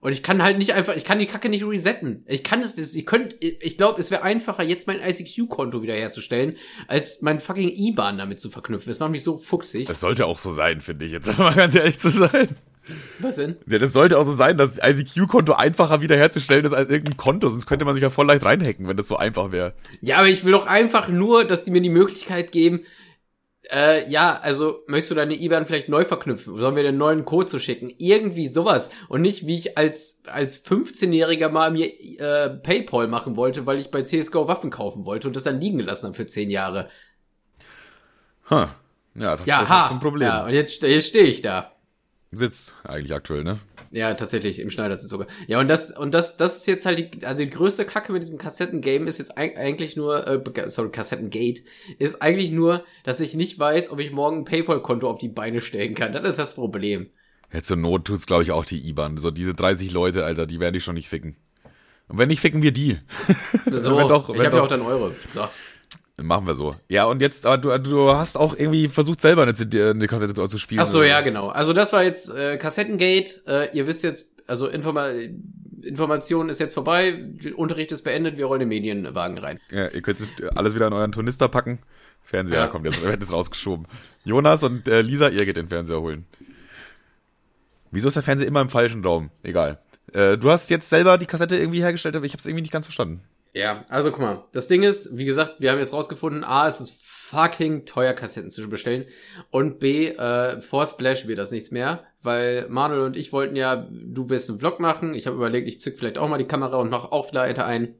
Und 0.00 0.12
ich 0.12 0.22
kann 0.22 0.42
halt 0.42 0.58
nicht 0.58 0.74
einfach, 0.74 0.94
ich 0.94 1.04
kann 1.04 1.18
die 1.18 1.26
Kacke 1.26 1.48
nicht 1.48 1.66
resetten. 1.66 2.24
Ich 2.28 2.44
kann 2.44 2.60
es, 2.60 2.94
ich 2.94 3.04
könnte, 3.04 3.34
ich 3.40 3.76
glaube, 3.76 4.00
es 4.00 4.12
wäre 4.12 4.22
einfacher, 4.22 4.62
jetzt 4.62 4.86
mein 4.86 5.00
ICQ-Konto 5.00 5.82
wiederherzustellen, 5.82 6.56
als 6.86 7.20
mein 7.22 7.40
fucking 7.40 7.68
IBAN 7.68 8.16
damit 8.16 8.38
zu 8.38 8.48
verknüpfen. 8.48 8.90
Das 8.90 9.00
macht 9.00 9.10
mich 9.10 9.24
so 9.24 9.38
fuchsig. 9.38 9.86
Das 9.86 10.00
sollte 10.00 10.26
auch 10.26 10.38
so 10.38 10.54
sein, 10.54 10.80
finde 10.80 11.04
ich, 11.04 11.12
jetzt 11.12 11.26
mal 11.38 11.54
ganz 11.54 11.74
ehrlich 11.74 11.98
zu 11.98 12.10
sein. 12.10 12.48
Was 13.18 13.36
denn? 13.36 13.56
Ja, 13.66 13.78
das 13.78 13.92
sollte 13.92 14.18
auch 14.18 14.24
so 14.24 14.34
sein, 14.34 14.56
dass 14.56 14.76
das 14.76 14.98
ICQ-Konto 14.98 15.52
einfacher 15.54 16.00
wiederherzustellen 16.00 16.64
ist 16.64 16.72
als 16.72 16.88
irgendein 16.88 17.16
Konto, 17.16 17.48
sonst 17.48 17.66
könnte 17.66 17.84
man 17.84 17.94
sich 17.94 18.02
ja 18.02 18.10
voll 18.10 18.26
leicht 18.26 18.44
reinhacken, 18.44 18.86
wenn 18.86 18.96
das 18.96 19.08
so 19.08 19.16
einfach 19.16 19.50
wäre. 19.50 19.74
Ja, 20.00 20.18
aber 20.18 20.28
ich 20.28 20.44
will 20.44 20.52
doch 20.52 20.66
einfach 20.66 21.08
nur, 21.08 21.44
dass 21.44 21.64
die 21.64 21.72
mir 21.72 21.82
die 21.82 21.90
Möglichkeit 21.90 22.52
geben, 22.52 22.80
äh, 23.70 24.08
ja, 24.10 24.38
also 24.42 24.82
möchtest 24.86 25.10
du 25.10 25.14
deine 25.14 25.34
IBAN 25.34 25.66
vielleicht 25.66 25.88
neu 25.88 26.04
verknüpfen? 26.04 26.56
Sollen 26.58 26.76
wir 26.76 26.82
den 26.82 26.96
neuen 26.96 27.24
Code 27.24 27.46
zu 27.46 27.58
schicken? 27.58 27.92
Irgendwie 27.98 28.48
sowas. 28.48 28.90
Und 29.08 29.22
nicht, 29.22 29.46
wie 29.46 29.56
ich 29.56 29.76
als, 29.76 30.22
als 30.26 30.64
15-Jähriger 30.64 31.50
mal 31.50 31.70
mir 31.70 31.86
äh, 31.86 32.50
Paypal 32.50 33.08
machen 33.08 33.36
wollte, 33.36 33.66
weil 33.66 33.78
ich 33.78 33.90
bei 33.90 34.02
CSGO 34.02 34.48
Waffen 34.48 34.70
kaufen 34.70 35.04
wollte 35.04 35.28
und 35.28 35.36
das 35.36 35.44
dann 35.44 35.60
liegen 35.60 35.78
gelassen 35.78 36.06
habe 36.06 36.16
für 36.16 36.26
10 36.26 36.50
Jahre. 36.50 36.88
Huh. 38.50 38.66
Ja, 39.14 39.36
das, 39.36 39.46
ja, 39.46 39.60
das 39.60 39.68
ha. 39.68 39.86
ist 39.86 39.92
ein 39.92 40.00
Problem. 40.00 40.28
Ja, 40.28 40.46
und 40.46 40.54
jetzt, 40.54 40.82
jetzt 40.82 41.08
stehe 41.08 41.24
ich 41.24 41.42
da 41.42 41.72
sitzt 42.30 42.76
eigentlich 42.84 43.14
aktuell, 43.14 43.42
ne? 43.42 43.58
Ja, 43.90 44.12
tatsächlich, 44.14 44.58
im 44.58 44.70
Schneidersitz 44.70 45.08
sogar. 45.08 45.26
Ja, 45.46 45.60
und 45.60 45.68
das, 45.68 45.90
und 45.90 46.12
das, 46.12 46.36
das 46.36 46.58
ist 46.58 46.66
jetzt 46.66 46.84
halt 46.84 46.98
die, 46.98 47.26
also 47.26 47.42
die 47.42 47.50
größte 47.50 47.84
Kacke 47.84 48.12
mit 48.12 48.22
diesem 48.22 48.38
Kassettengame 48.38 49.06
ist 49.06 49.18
jetzt 49.18 49.38
eigentlich 49.38 49.96
nur, 49.96 50.26
äh, 50.26 50.68
sorry, 50.68 50.90
Kassettengate, 50.90 51.62
ist 51.98 52.20
eigentlich 52.20 52.50
nur, 52.50 52.84
dass 53.04 53.20
ich 53.20 53.34
nicht 53.34 53.58
weiß, 53.58 53.90
ob 53.90 54.00
ich 54.00 54.12
morgen 54.12 54.38
ein 54.38 54.44
Paypal-Konto 54.44 55.08
auf 55.08 55.18
die 55.18 55.28
Beine 55.28 55.60
stellen 55.60 55.94
kann. 55.94 56.12
Das 56.12 56.24
ist 56.24 56.38
das 56.38 56.54
Problem. 56.54 57.08
Jetzt 57.52 57.68
zur 57.68 57.78
Not 57.78 58.04
tut's, 58.04 58.26
glaube 58.26 58.42
ich, 58.42 58.52
auch 58.52 58.66
die 58.66 58.86
IBAN. 58.88 59.16
So 59.16 59.30
diese 59.30 59.54
30 59.54 59.90
Leute, 59.92 60.24
Alter, 60.24 60.46
die 60.46 60.60
werden 60.60 60.74
dich 60.74 60.84
schon 60.84 60.94
nicht 60.94 61.08
ficken. 61.08 61.36
Und 62.08 62.18
wenn 62.18 62.28
nicht, 62.28 62.40
ficken 62.40 62.62
wir 62.62 62.72
die. 62.72 62.98
So, 63.66 63.72
wenn 63.96 64.08
doch, 64.08 64.28
ich 64.30 64.40
habe 64.40 64.56
ja 64.56 64.62
auch 64.62 64.68
dann 64.68 64.82
Euro. 64.82 65.12
So. 65.34 65.46
Machen 66.20 66.46
wir 66.46 66.54
so. 66.54 66.74
Ja, 66.88 67.04
und 67.04 67.20
jetzt, 67.20 67.46
aber 67.46 67.58
du, 67.58 67.90
du 67.90 68.10
hast 68.10 68.36
auch 68.36 68.56
irgendwie 68.56 68.88
versucht, 68.88 69.20
selber 69.20 69.42
eine, 69.42 69.54
CD, 69.54 69.90
eine 69.90 70.08
Kassette 70.08 70.34
zu 70.34 70.58
spielen. 70.58 70.80
Ach 70.80 70.86
so, 70.86 71.02
ja, 71.02 71.20
genau. 71.20 71.48
Also 71.48 71.72
das 71.72 71.92
war 71.92 72.02
jetzt 72.02 72.34
äh, 72.34 72.56
Kassettengate. 72.56 73.40
Äh, 73.46 73.76
ihr 73.76 73.86
wisst 73.86 74.02
jetzt, 74.02 74.34
also 74.48 74.66
Informa 74.66 75.10
Information 75.80 76.48
ist 76.48 76.58
jetzt 76.58 76.74
vorbei, 76.74 77.24
Unterricht 77.56 77.92
ist 77.92 78.02
beendet, 78.02 78.36
wir 78.36 78.46
rollen 78.46 78.60
den 78.60 78.68
Medienwagen 78.68 79.38
rein. 79.38 79.60
Ja, 79.70 79.88
ihr 79.88 80.02
könnt 80.02 80.18
alles 80.56 80.74
wieder 80.74 80.88
in 80.88 80.92
euren 80.92 81.12
Tornister 81.12 81.48
packen. 81.48 81.78
Fernseher 82.22 82.58
ja. 82.58 82.66
kommt 82.66 82.84
jetzt, 82.84 83.00
wird 83.02 83.20
jetzt 83.20 83.32
rausgeschoben. 83.32 83.86
Jonas 84.24 84.64
und 84.64 84.86
äh, 84.88 85.00
Lisa, 85.02 85.28
ihr 85.28 85.46
geht 85.46 85.56
den 85.56 85.68
Fernseher 85.68 86.00
holen. 86.00 86.26
Wieso 87.90 88.08
ist 88.08 88.14
der 88.14 88.22
Fernseher 88.22 88.48
immer 88.48 88.60
im 88.60 88.70
falschen 88.70 89.04
Raum? 89.04 89.30
Egal. 89.42 89.78
Äh, 90.12 90.36
du 90.36 90.50
hast 90.50 90.68
jetzt 90.68 90.88
selber 90.88 91.16
die 91.16 91.26
Kassette 91.26 91.56
irgendwie 91.56 91.80
hergestellt, 91.80 92.16
aber 92.16 92.26
ich 92.26 92.32
habe 92.32 92.40
es 92.40 92.46
irgendwie 92.46 92.62
nicht 92.62 92.72
ganz 92.72 92.86
verstanden. 92.86 93.22
Ja, 93.58 93.84
also 93.88 94.12
guck 94.12 94.20
mal, 94.20 94.44
das 94.52 94.68
Ding 94.68 94.84
ist, 94.84 95.18
wie 95.18 95.24
gesagt, 95.24 95.56
wir 95.58 95.72
haben 95.72 95.80
jetzt 95.80 95.92
rausgefunden, 95.92 96.44
A, 96.44 96.68
es 96.68 96.80
ist 96.80 97.02
fucking 97.02 97.86
teuer, 97.86 98.12
Kassetten 98.12 98.52
zu 98.52 98.70
bestellen 98.70 99.04
und 99.50 99.80
B, 99.80 100.10
äh, 100.10 100.60
vor 100.60 100.86
Splash 100.86 101.26
wird 101.26 101.40
das 101.40 101.50
nichts 101.50 101.72
mehr, 101.72 102.04
weil 102.22 102.68
Manuel 102.68 103.00
und 103.00 103.16
ich 103.16 103.32
wollten 103.32 103.56
ja, 103.56 103.88
du 103.90 104.30
wirst 104.30 104.48
einen 104.48 104.60
Vlog 104.60 104.78
machen, 104.78 105.12
ich 105.12 105.26
habe 105.26 105.34
überlegt, 105.34 105.66
ich 105.66 105.80
zück 105.80 105.98
vielleicht 105.98 106.18
auch 106.18 106.28
mal 106.28 106.38
die 106.38 106.46
Kamera 106.46 106.76
und 106.76 106.88
mache 106.88 107.10
auch 107.10 107.30
vielleicht 107.30 107.58
ein, 107.58 107.96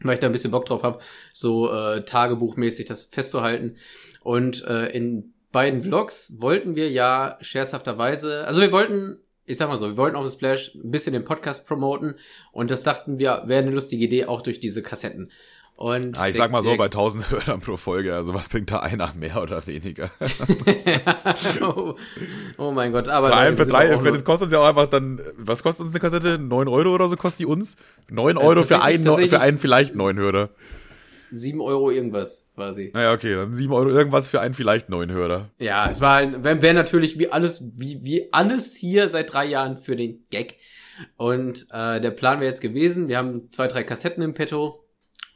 weil 0.00 0.14
ich 0.14 0.20
da 0.20 0.28
ein 0.28 0.32
bisschen 0.32 0.50
Bock 0.50 0.64
drauf 0.64 0.82
habe, 0.82 1.00
so 1.34 1.70
äh, 1.70 2.06
tagebuchmäßig 2.06 2.86
das 2.86 3.04
festzuhalten. 3.04 3.76
Und 4.22 4.64
äh, 4.64 4.86
in 4.96 5.34
beiden 5.52 5.82
Vlogs 5.82 6.40
wollten 6.40 6.74
wir 6.74 6.90
ja 6.90 7.36
scherzhafterweise, 7.42 8.46
also 8.46 8.62
wir 8.62 8.72
wollten 8.72 9.18
ich 9.46 9.56
sag 9.56 9.68
mal 9.68 9.78
so, 9.78 9.88
wir 9.88 9.96
wollten 9.96 10.16
auf 10.16 10.30
Splash 10.30 10.74
ein 10.74 10.90
bisschen 10.90 11.12
den 11.12 11.24
Podcast 11.24 11.66
promoten 11.66 12.14
und 12.52 12.70
das 12.70 12.82
dachten 12.82 13.18
wir, 13.18 13.42
wäre 13.46 13.62
eine 13.62 13.72
lustige 13.72 14.04
Idee 14.04 14.26
auch 14.26 14.42
durch 14.42 14.60
diese 14.60 14.82
Kassetten. 14.82 15.30
Und 15.74 16.16
ah, 16.16 16.28
ich 16.28 16.36
sag 16.36 16.52
mal 16.52 16.62
so, 16.62 16.76
bei 16.76 16.84
1000 16.84 17.30
Hörern 17.30 17.60
pro 17.60 17.76
Folge, 17.76 18.14
also 18.14 18.34
was 18.34 18.48
bringt 18.48 18.70
da 18.70 18.80
einer 18.80 19.12
mehr 19.14 19.42
oder 19.42 19.66
weniger? 19.66 20.10
oh, 21.60 21.94
oh, 22.58 22.70
mein 22.70 22.92
Gott, 22.92 23.08
aber. 23.08 23.28
Vor 23.28 23.36
allem 23.36 23.56
für 23.56 23.66
drei, 23.66 23.98
für 23.98 24.12
das 24.12 24.24
kostet 24.24 24.46
uns 24.46 24.52
ja 24.52 24.60
auch 24.60 24.68
einfach 24.68 24.86
dann, 24.86 25.20
was 25.36 25.62
kostet 25.62 25.86
uns 25.86 25.94
eine 25.94 26.00
Kassette? 26.00 26.38
9 26.38 26.68
Euro 26.68 26.94
oder 26.94 27.08
so 27.08 27.16
kostet 27.16 27.40
die 27.40 27.46
uns? 27.46 27.76
9 28.10 28.36
Euro 28.36 28.60
äh, 28.60 28.64
für 28.64 28.82
einen, 28.82 29.02
für 29.02 29.40
einen 29.40 29.58
vielleicht 29.58 29.96
neun 29.96 30.18
Hörer. 30.18 30.50
7 31.32 31.60
Euro 31.60 31.90
irgendwas 31.90 32.50
quasi. 32.54 32.90
Naja, 32.92 33.12
okay, 33.12 33.34
dann 33.34 33.54
7 33.54 33.72
Euro 33.72 33.88
irgendwas 33.88 34.28
für 34.28 34.40
einen 34.40 34.54
vielleicht 34.54 34.88
neuen 34.88 35.10
Hörer. 35.10 35.50
Ja, 35.58 35.90
es 35.90 36.00
war 36.00 36.44
wäre 36.44 36.62
wär 36.62 36.74
natürlich 36.74 37.18
wie 37.18 37.32
alles, 37.32 37.64
wie, 37.74 38.04
wie 38.04 38.32
alles 38.32 38.76
hier 38.76 39.08
seit 39.08 39.32
drei 39.32 39.46
Jahren 39.46 39.76
für 39.76 39.96
den 39.96 40.22
Gag. 40.30 40.56
Und 41.16 41.66
äh, 41.72 42.00
der 42.00 42.10
Plan 42.10 42.40
wäre 42.40 42.50
jetzt 42.50 42.60
gewesen, 42.60 43.08
wir 43.08 43.16
haben 43.16 43.50
zwei, 43.50 43.66
drei 43.66 43.82
Kassetten 43.82 44.22
im 44.22 44.34
Petto, 44.34 44.84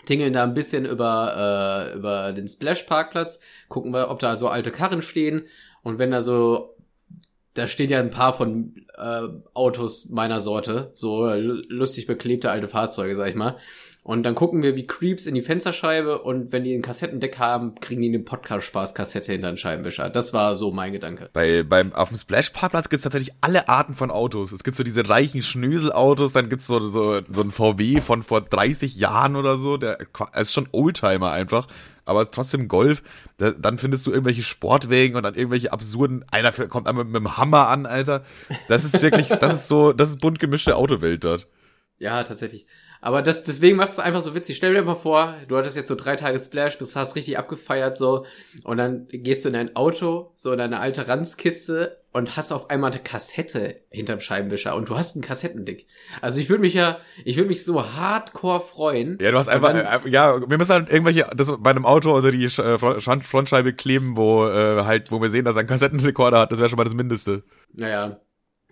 tingeln 0.05 0.35
da 0.35 0.43
ein 0.43 0.55
bisschen 0.55 0.85
über, 0.85 1.93
äh, 1.93 1.97
über 1.97 2.33
den 2.33 2.47
Splash-Parkplatz, 2.47 3.41
gucken 3.69 3.93
wir, 3.93 4.11
ob 4.11 4.19
da 4.19 4.37
so 4.37 4.49
alte 4.49 4.71
Karren 4.71 5.03
stehen. 5.03 5.47
Und 5.83 5.99
wenn 5.99 6.11
da 6.11 6.23
so, 6.23 6.77
da 7.55 7.67
stehen 7.69 7.91
ja 7.91 8.01
ein 8.01 8.11
paar 8.11 8.35
von 8.35 8.87
äh, 8.97 9.29
Autos 9.55 10.11
meiner 10.11 10.41
Sorte, 10.41 10.91
so 10.93 11.33
lustig 11.35 12.07
beklebte 12.07 12.51
alte 12.51 12.69
Fahrzeuge, 12.69 13.17
sag 13.17 13.29
ich 13.31 13.35
mal. 13.35 13.57
Und 14.07 14.23
dann 14.23 14.37
gucken 14.37 14.63
wir 14.63 14.77
wie 14.77 14.87
Creeps 14.87 15.27
in 15.27 15.35
die 15.35 15.43
Fensterscheibe 15.43 16.23
und 16.23 16.53
wenn 16.53 16.63
die 16.63 16.73
ein 16.73 16.81
Kassettendeck 16.81 17.41
haben, 17.41 17.75
kriegen 17.75 18.03
die 18.03 18.09
eine 18.09 18.21
Podcast-Spaß-Kassette 18.21 19.33
hinter 19.33 19.49
den 19.49 19.57
Scheibenwischer. 19.57 20.11
Das 20.11 20.33
war 20.33 20.57
so 20.57 20.71
mein 20.71 20.93
Gedanke. 20.93 21.29
Bei, 21.33 21.65
beim, 21.65 21.93
auf 21.93 22.11
dem 22.11 22.17
Splash-Parkplatz 22.17 22.89
gibt's 22.89 23.03
tatsächlich 23.03 23.35
alle 23.41 23.69
Arten 23.69 23.95
von 23.95 24.13
Autos. 24.13 24.53
Es 24.53 24.63
gibt 24.63 24.77
so 24.77 24.85
diese 24.85 25.09
reichen 25.09 25.43
Schnöselautos, 25.43 26.35
dann 26.35 26.49
gibt's 26.49 26.69
so, 26.69 26.79
so, 26.79 27.21
so 27.29 27.41
ein 27.43 27.51
VW 27.51 28.01
von 28.01 28.23
vor 28.23 28.43
30 28.43 28.95
Jahren 28.95 29.35
oder 29.35 29.57
so, 29.57 29.77
der 29.77 29.99
ist 30.37 30.53
schon 30.53 30.69
Oldtimer 30.71 31.33
einfach 31.33 31.67
aber 32.09 32.31
trotzdem 32.31 32.69
Golf, 32.69 33.03
da, 33.37 33.51
dann 33.51 33.79
findest 33.79 34.07
du 34.07 34.13
irgendwelche 34.13 34.45
Sportwägen 34.45 35.17
und 35.17 35.25
dann 35.25 35.35
irgendwelche 35.35 35.73
absurden, 35.73 36.25
einer 36.31 36.53
kommt 36.53 36.87
einmal 36.87 37.05
mit 37.05 37.17
dem 37.17 37.37
Hammer 37.37 37.67
an, 37.67 37.85
Alter. 37.85 38.23
Das 38.69 38.85
ist 38.85 39.03
wirklich, 39.03 39.27
das 39.27 39.55
ist 39.55 39.67
so, 39.67 39.93
das 39.93 40.11
ist 40.11 40.21
bunt 40.21 40.39
gemischte 40.39 40.77
Autowelt 40.77 41.25
dort. 41.25 41.49
Ja, 41.99 42.23
tatsächlich. 42.23 42.69
Aber 43.01 43.23
das, 43.23 43.45
deswegen 43.45 43.77
macht 43.77 43.91
es 43.91 43.99
einfach 43.99 44.23
so 44.23 44.35
witzig. 44.35 44.57
Stell 44.57 44.75
dir 44.75 44.83
mal 44.83 44.95
vor, 44.95 45.35
du 45.49 45.57
hattest 45.57 45.77
jetzt 45.77 45.89
so 45.89 45.95
drei 45.95 46.17
Tage 46.17 46.39
Splash, 46.39 46.79
bist, 46.79 46.97
hast 46.97 47.17
richtig 47.17 47.39
abgefeiert 47.39 47.97
so 47.97 48.27
und 48.65 48.77
dann 48.79 49.07
gehst 49.09 49.45
du 49.45 49.49
in 49.49 49.55
dein 49.55 49.77
Auto, 49.77 50.33
so 50.35 50.53
in 50.53 50.59
deine 50.59 50.81
alte 50.81 51.09
Ranzkiste 51.09 51.97
und 52.13 52.37
hast 52.37 52.51
auf 52.51 52.71
einmal 52.71 52.93
eine 52.93 53.03
Kassette 53.03 53.77
hinterm 53.91 54.21
Scheibenwischer 54.21 54.75
und 54.75 54.89
du 54.89 54.97
hast 54.97 55.17
einen 55.17 55.23
Kassettendick. 55.23 55.87
Also 56.23 56.41
ich 56.41 56.49
würde 56.49 56.63
mich 56.63 56.75
ja, 56.75 56.99
ich 57.25 57.37
würde 57.37 57.49
mich 57.49 57.65
so 57.65 57.85
hardcore 57.85 58.61
freuen. 58.61 59.19
Ja, 59.21 59.31
du 59.31 59.39
hast 59.39 59.49
einfach, 59.49 59.73
dann, 59.73 60.05
äh, 60.07 60.09
ja, 60.09 60.41
wir 60.49 60.57
müssen 60.57 60.73
halt 60.73 60.91
irgendwelche, 60.91 61.29
das 61.37 61.53
bei 61.59 61.71
einem 61.71 61.85
Auto, 61.85 62.15
also 62.15 62.31
die 62.31 62.45
äh, 62.45 62.79
Frontscheibe 62.79 63.75
kleben, 63.75 64.17
wo 64.17 64.47
äh, 64.47 64.85
halt, 64.85 65.13
wo 65.13 65.21
wir 65.21 65.29
sehen, 65.29 65.45
dass 65.45 65.57
er 65.57 65.61
einen 65.61 65.69
Kassettenrekorder 65.69 66.41
hat. 66.41 66.53
Das 66.53 66.59
wäre 66.59 66.71
schon 66.71 66.79
mal 66.79 66.85
das 66.85 66.95
Mindeste. 66.95 67.43
Naja, 67.75 68.19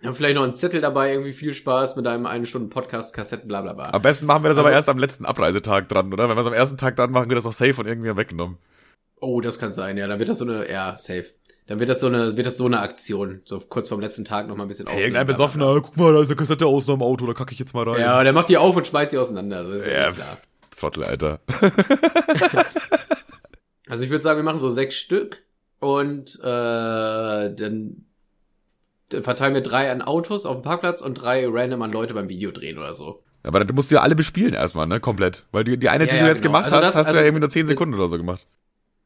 ja, 0.01 0.13
vielleicht 0.13 0.35
noch 0.35 0.43
ein 0.43 0.55
Zettel 0.55 0.81
dabei, 0.81 1.11
irgendwie 1.11 1.33
viel 1.33 1.53
Spaß 1.53 1.95
mit 1.95 2.05
einem 2.05 2.25
eine 2.25 2.45
Stunde 2.45 2.67
Podcast, 2.69 3.15
Kassetten, 3.15 3.47
bla 3.47 3.61
bla 3.61 3.73
bla. 3.73 3.89
Am 3.91 4.01
besten 4.01 4.25
machen 4.25 4.43
wir 4.43 4.49
das 4.49 4.57
also, 4.57 4.67
aber 4.67 4.75
erst 4.75 4.89
am 4.89 4.97
letzten 4.97 5.25
Abreisetag 5.25 5.89
dran, 5.89 6.11
oder? 6.13 6.29
Wenn 6.29 6.35
wir 6.35 6.41
es 6.41 6.47
am 6.47 6.53
ersten 6.53 6.77
Tag 6.77 6.95
dran 6.95 7.11
machen, 7.11 7.29
wird 7.29 7.37
das 7.37 7.45
noch 7.45 7.53
safe 7.53 7.73
von 7.73 7.87
irgendjemandem 7.87 8.21
weggenommen. 8.21 8.57
Oh, 9.21 9.41
das 9.41 9.57
kann 9.57 9.73
sein, 9.73 9.97
ja. 9.97 10.07
Dann 10.07 10.19
wird 10.19 10.29
das 10.29 10.39
so 10.39 10.45
eine, 10.45 10.69
ja, 10.69 10.97
safe. 10.97 11.25
Dann 11.67 11.79
wird 11.79 11.89
das 11.89 11.99
so 12.01 12.07
eine, 12.07 12.37
wird 12.37 12.45
das 12.45 12.57
so 12.57 12.65
eine 12.65 12.81
Aktion. 12.81 13.41
So 13.45 13.59
kurz 13.59 13.89
vorm 13.89 14.01
letzten 14.01 14.25
Tag 14.25 14.47
noch 14.47 14.55
mal 14.55 14.63
ein 14.63 14.67
bisschen 14.67 14.87
hey, 14.87 15.01
Irgendein 15.01 15.25
Besoffener, 15.25 15.81
guck 15.81 15.97
mal, 15.97 16.13
da 16.13 16.21
ist 16.21 16.27
eine 16.27 16.35
Kassette 16.35 16.67
aus 16.67 16.87
einem 16.89 17.01
Auto, 17.01 17.25
da 17.25 17.33
kacke 17.33 17.53
ich 17.53 17.59
jetzt 17.59 17.73
mal 17.73 17.87
rein. 17.89 17.99
Ja, 17.99 18.23
der 18.23 18.33
macht 18.33 18.49
die 18.49 18.57
auf 18.57 18.75
und 18.75 18.85
schmeißt 18.85 19.13
die 19.13 19.17
auseinander. 19.17 19.63
Das 19.63 19.77
ist 19.77 19.87
ja, 19.87 19.93
ja 19.93 20.11
klar. 20.11 20.37
Trottel, 20.77 21.05
Alter. 21.05 21.39
also 23.87 24.03
ich 24.03 24.09
würde 24.11 24.21
sagen, 24.21 24.37
wir 24.37 24.43
machen 24.43 24.59
so 24.59 24.69
sechs 24.69 24.95
Stück 24.95 25.41
und 25.79 26.37
äh, 26.41 26.43
dann 26.43 28.04
verteilen 29.09 29.53
wir 29.53 29.61
drei 29.61 29.91
an 29.91 30.01
Autos 30.01 30.45
auf 30.45 30.57
dem 30.57 30.63
Parkplatz 30.63 31.01
und 31.01 31.15
drei 31.15 31.47
random 31.47 31.81
an 31.81 31.91
Leute 31.91 32.13
beim 32.13 32.29
Video 32.29 32.51
drehen 32.51 32.77
oder 32.77 32.93
so. 32.93 33.23
Aber 33.43 33.63
dann 33.63 33.75
musst 33.75 33.91
du 33.91 33.95
ja 33.95 34.01
alle 34.01 34.15
bespielen 34.15 34.53
erstmal, 34.53 34.87
ne? 34.87 34.99
Komplett. 34.99 35.45
Weil 35.51 35.63
die, 35.63 35.77
die 35.77 35.89
eine, 35.89 36.05
ja, 36.05 36.11
die 36.11 36.17
ja, 36.17 36.23
du 36.23 36.29
jetzt 36.29 36.41
genau. 36.41 36.53
gemacht 36.53 36.65
also 36.65 36.77
hast, 36.77 36.83
das, 36.83 36.95
hast 36.95 37.07
also, 37.07 37.17
du 37.17 37.19
ja 37.19 37.25
irgendwie 37.25 37.41
nur 37.41 37.49
10 37.49 37.67
Sekunden 37.67 37.93
oder 37.93 38.07
so 38.07 38.17
gemacht. 38.17 38.45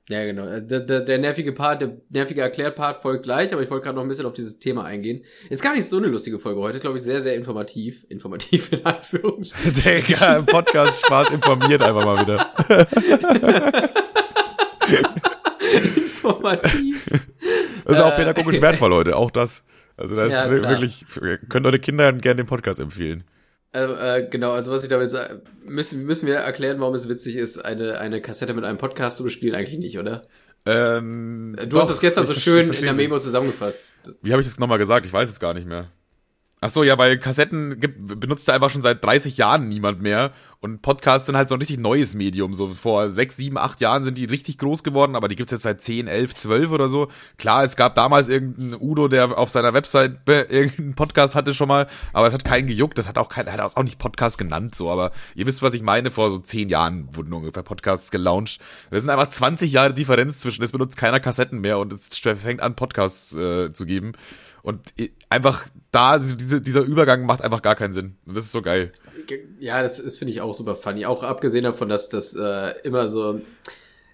Ja, 0.10 0.26
genau. 0.26 0.48
Äh, 0.48 0.66
der, 0.66 0.80
der, 0.80 1.02
der 1.02 1.18
nervige 1.20 1.52
Part, 1.52 1.82
der 1.82 1.98
nervige 2.10 2.42
Erklärpart 2.42 3.02
folgt 3.02 3.24
gleich, 3.24 3.54
aber 3.54 3.62
ich 3.62 3.70
wollte 3.70 3.84
gerade 3.84 3.96
noch 3.96 4.02
ein 4.02 4.08
bisschen 4.08 4.26
auf 4.26 4.34
dieses 4.34 4.58
Thema 4.58 4.84
eingehen. 4.84 5.24
Ist 5.50 5.62
gar 5.62 5.76
nicht 5.76 5.88
so 5.88 5.98
eine 5.98 6.08
lustige 6.08 6.40
Folge 6.40 6.62
heute, 6.62 6.80
glaube 6.80 6.98
ich, 6.98 7.04
sehr, 7.04 7.22
sehr 7.22 7.36
informativ. 7.36 8.06
Informativ 8.10 8.72
in 8.72 8.84
Anführungsstrichen. 8.86 9.74
Digga, 10.08 10.42
Podcast 10.42 11.06
Spaß 11.06 11.30
informiert 11.30 11.84
einfach 11.84 12.06
mal 12.06 12.26
wieder. 12.26 12.48
informativ. 15.96 17.06
Das 17.86 17.98
ist 17.98 18.04
auch 18.04 18.14
äh, 18.14 18.16
pädagogisch 18.16 18.62
wertvoll, 18.62 18.90
Leute, 18.90 19.16
auch 19.16 19.30
das. 19.30 19.64
Also 20.00 20.16
das 20.16 20.32
ja, 20.32 20.44
ist 20.44 20.50
wirklich, 20.50 21.06
könnt 21.50 21.66
eure 21.66 21.78
Kinder 21.78 22.14
gerne 22.14 22.38
den 22.38 22.46
Podcast 22.46 22.80
empfehlen. 22.80 23.26
Äh, 23.74 24.20
äh, 24.20 24.30
genau, 24.30 24.54
also 24.54 24.72
was 24.72 24.82
ich 24.84 24.90
damit 24.90 25.12
sage, 25.12 25.42
müssen, 25.66 26.06
müssen 26.06 26.26
wir 26.26 26.36
erklären, 26.36 26.80
warum 26.80 26.96
es 26.96 27.10
witzig 27.10 27.36
ist, 27.36 27.58
eine, 27.58 28.00
eine 28.00 28.22
Kassette 28.22 28.54
mit 28.54 28.64
einem 28.64 28.78
Podcast 28.78 29.18
zu 29.18 29.26
bespielen, 29.26 29.56
eigentlich 29.56 29.78
nicht, 29.78 30.00
oder? 30.00 30.26
Ähm, 30.66 31.56
du 31.60 31.68
doch, 31.68 31.82
hast 31.82 31.90
das 31.90 32.00
gestern 32.00 32.26
so 32.26 32.34
schön 32.34 32.72
in 32.72 32.82
der 32.82 32.94
Memo 32.94 33.20
zusammengefasst. 33.20 33.92
Wie 34.22 34.32
habe 34.32 34.42
ich 34.42 34.48
das 34.48 34.58
nochmal 34.58 34.78
gesagt? 34.78 35.06
Ich 35.06 35.12
weiß 35.12 35.30
es 35.30 35.40
gar 35.40 35.54
nicht 35.54 35.68
mehr. 35.68 35.92
Ach 36.62 36.70
so, 36.70 36.84
ja, 36.84 36.98
weil 36.98 37.18
Kassetten 37.18 37.80
gibt, 37.80 38.20
benutzt 38.20 38.46
da 38.48 38.54
einfach 38.54 38.70
schon 38.70 38.82
seit 38.82 39.02
30 39.04 39.38
Jahren 39.38 39.70
niemand 39.70 40.02
mehr. 40.02 40.34
Und 40.60 40.82
Podcasts 40.82 41.26
sind 41.26 41.38
halt 41.38 41.48
so 41.48 41.56
ein 41.56 41.62
richtig 41.62 41.80
neues 41.80 42.16
Medium. 42.16 42.54
So 42.54 42.74
vor 42.74 43.10
sechs, 43.10 43.38
sieben, 43.38 43.58
acht 43.58 43.80
Jahren 43.80 44.04
sind 44.04 44.18
die 44.18 44.26
richtig 44.26 44.58
groß 44.58 44.84
geworden, 44.84 45.16
aber 45.16 45.30
die 45.30 45.38
gibt's 45.38 45.54
jetzt 45.54 45.64
seit 45.64 45.82
10, 45.82 46.08
11, 46.08 46.36
12 46.36 46.72
oder 46.72 46.90
so. 46.90 47.08
Klar, 47.38 47.64
es 47.64 47.78
gab 47.78 47.96
damals 47.96 48.28
irgendeinen 48.28 48.76
Udo, 48.78 49.08
der 49.08 49.38
auf 49.38 49.50
seiner 49.50 49.74
Website 49.74 50.20
irgendeinen 50.28 50.96
Podcast 50.96 51.34
hatte 51.34 51.54
schon 51.54 51.70
mal, 51.70 51.88
aber 52.12 52.28
es 52.28 52.34
hat 52.34 52.44
keinen 52.44 52.68
gejuckt. 52.68 52.98
Das 52.98 53.08
hat 53.08 53.18
auch 53.18 53.30
kein, 53.30 53.50
hat 53.50 53.62
auch 53.62 53.84
nicht 53.84 53.98
Podcast 53.98 54.38
genannt, 54.38 54.76
so. 54.76 54.90
Aber 54.90 55.12
ihr 55.36 55.46
wisst, 55.46 55.62
was 55.62 55.74
ich 55.74 55.82
meine. 55.82 56.12
Vor 56.12 56.30
so 56.30 56.40
zehn 56.40 56.68
Jahren 56.68 57.08
wurden 57.16 57.32
ungefähr 57.32 57.64
Podcasts 57.64 58.12
gelauncht. 58.12 58.60
Das 58.92 59.02
sind 59.02 59.10
einfach 59.12 59.30
20 59.30 59.72
Jahre 59.72 59.94
Differenz 59.94 60.40
zwischen, 60.40 60.62
es 60.64 60.74
benutzt 60.74 60.98
keiner 60.98 61.22
Kassetten 61.22 61.62
mehr 61.62 61.80
und 61.80 61.94
es 61.94 62.10
fängt 62.18 62.60
an, 62.62 62.76
Podcasts 62.76 63.34
äh, 63.34 63.72
zu 63.72 63.86
geben. 63.86 64.12
Und 64.62 64.94
einfach 65.30 65.66
da, 65.92 66.20
diese, 66.20 66.62
dieser 66.62 66.82
Übergang 66.82 67.26
macht 67.26 67.42
einfach 67.42 67.62
gar 67.62 67.76
keinen 67.76 67.94
Sinn. 67.94 68.16
Und 68.26 68.38
das 68.38 68.46
ist 68.46 68.52
so 68.52 68.62
geil. 68.62 68.92
Ja, 69.60 69.82
das 69.82 70.00
ist, 70.00 70.20
finde 70.20 70.34
ich, 70.34 70.42
auch 70.42 70.54
super 70.54 70.76
funny. 70.76 71.06
Auch 71.06 71.24
abgesehen 71.24 71.64
davon, 71.64 71.90
dass 71.90 72.10
das 72.10 72.36
äh, 72.36 72.74
immer 72.84 73.08
so. 73.08 73.42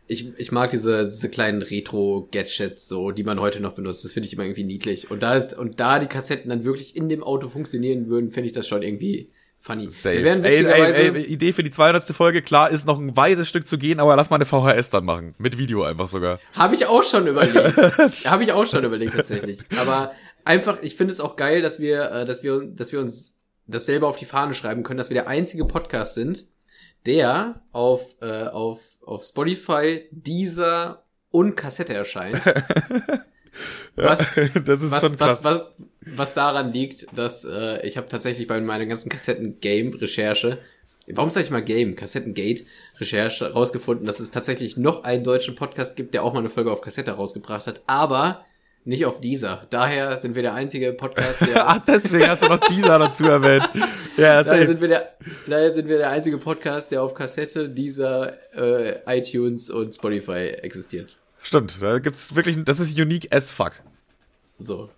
Ich, 0.07 0.37
ich 0.37 0.51
mag 0.51 0.69
diese, 0.69 1.05
diese 1.05 1.29
kleinen 1.29 1.63
Retro-Gadgets, 1.63 2.87
so, 2.87 3.09
die 3.09 3.23
man 3.23 3.39
heute 3.39 3.59
noch 3.59 3.73
benutzt. 3.73 4.05
Das 4.05 4.11
finde 4.11 4.27
ich 4.27 4.33
immer 4.33 4.43
irgendwie 4.43 4.63
niedlich. 4.63 5.09
Und 5.09 5.23
da 5.23 5.35
ist, 5.35 5.57
und 5.57 5.79
da 5.79 5.97
die 5.97 6.05
Kassetten 6.05 6.49
dann 6.49 6.63
wirklich 6.63 6.95
in 6.95 7.09
dem 7.09 7.23
Auto 7.23 7.49
funktionieren 7.49 8.07
würden, 8.07 8.29
finde 8.29 8.47
ich 8.47 8.53
das 8.53 8.67
schon 8.67 8.83
irgendwie 8.83 9.31
funny. 9.65 9.89
Safe. 9.89 10.23
Wir 10.23 10.45
ey, 10.45 10.63
ey, 10.65 11.15
ey, 11.15 11.23
Idee 11.23 11.51
für 11.51 11.63
die 11.63 11.71
200. 11.71 12.03
Folge, 12.15 12.41
klar, 12.41 12.69
ist 12.69 12.85
noch 12.85 12.99
ein 12.99 13.17
weites 13.17 13.49
Stück 13.49 13.65
zu 13.65 13.77
gehen, 13.77 13.99
aber 13.99 14.15
lass 14.15 14.29
mal 14.29 14.35
eine 14.35 14.45
VHS 14.45 14.91
dann 14.91 15.05
machen. 15.05 15.33
Mit 15.39 15.57
Video 15.57 15.83
einfach 15.83 16.07
sogar. 16.07 16.39
Habe 16.53 16.75
ich 16.75 16.85
auch 16.85 17.03
schon 17.03 17.25
überlegt. 17.25 17.75
Habe 18.25 18.43
ich 18.43 18.51
auch 18.51 18.67
schon 18.67 18.83
überlegt, 18.83 19.13
tatsächlich. 19.13 19.59
Aber 19.75 20.11
einfach, 20.45 20.81
ich 20.81 20.95
finde 20.95 21.11
es 21.11 21.19
auch 21.19 21.35
geil, 21.35 21.61
dass 21.61 21.79
wir, 21.79 22.11
äh, 22.11 22.25
dass 22.25 22.43
wir, 22.43 22.61
dass 22.61 22.91
wir 22.91 23.01
uns 23.01 23.39
das 23.67 23.85
selber 23.85 24.07
auf 24.07 24.17
die 24.17 24.25
Fahne 24.25 24.53
schreiben 24.53 24.83
können, 24.83 24.97
dass 24.97 25.09
wir 25.09 25.15
der 25.15 25.27
einzige 25.27 25.65
Podcast 25.65 26.13
sind, 26.13 26.45
der 27.05 27.61
auf, 27.71 28.15
äh, 28.21 28.45
auf, 28.45 28.79
auf 29.03 29.23
Spotify, 29.23 30.07
Deezer 30.11 31.03
und 31.31 31.55
Kassette 31.55 31.93
erscheint. 31.93 32.41
was, 33.95 34.19
das 34.65 34.81
ist 34.81 34.91
was, 34.91 35.01
schon 35.01 35.17
krass. 35.17 35.43
Was, 35.43 35.43
was, 35.43 35.61
was 36.05 36.33
daran 36.33 36.71
liegt, 36.71 37.07
dass 37.17 37.45
äh, 37.45 37.85
ich 37.85 37.97
habe 37.97 38.07
tatsächlich 38.07 38.47
bei 38.47 38.61
meiner 38.61 38.85
ganzen 38.85 39.09
Kassetten-Game-Recherche, 39.09 40.59
warum 41.07 41.29
sage 41.29 41.45
ich 41.45 41.51
mal 41.51 41.63
Game, 41.63 41.95
Kassetten-Gate-Recherche 41.95 43.51
rausgefunden, 43.51 44.05
dass 44.05 44.19
es 44.19 44.31
tatsächlich 44.31 44.77
noch 44.77 45.03
einen 45.03 45.23
deutschen 45.23 45.55
Podcast 45.55 45.95
gibt, 45.95 46.13
der 46.13 46.23
auch 46.23 46.33
mal 46.33 46.39
eine 46.39 46.49
Folge 46.49 46.71
auf 46.71 46.81
Kassette 46.81 47.11
rausgebracht 47.11 47.67
hat, 47.67 47.81
aber 47.87 48.45
nicht 48.85 49.05
auf 49.05 49.19
dieser. 49.19 49.65
Daher 49.69 50.15
sind 50.17 50.35
wir 50.35 50.43
der 50.43 50.53
einzige 50.53 50.93
Podcast, 50.93 51.41
der. 51.45 51.67
Ach, 51.67 51.79
deswegen 51.85 52.27
hast 52.27 52.43
du 52.43 52.47
noch 52.47 52.59
dieser 52.59 52.99
dazu 52.99 53.25
erwähnt. 53.25 53.67
Ja, 54.15 54.41
daher 54.43 54.67
sind, 54.67 54.79
wir 54.79 54.87
der, 54.87 55.13
daher 55.47 55.71
sind 55.71 55.89
wir 55.89 55.97
der 55.97 56.11
einzige 56.11 56.37
Podcast, 56.37 56.91
der 56.91 57.03
auf 57.03 57.13
Kassette, 57.13 57.67
dieser, 57.67 58.33
äh, 58.55 58.99
iTunes 59.07 59.69
und 59.69 59.93
Spotify 59.93 60.51
existiert. 60.61 61.17
Stimmt, 61.41 61.81
da 61.81 61.99
gibt's 61.99 62.35
wirklich, 62.35 62.63
das 62.63 62.79
ist 62.79 62.97
unique 62.97 63.33
as 63.33 63.51
fuck. 63.51 63.73
So. 64.57 64.89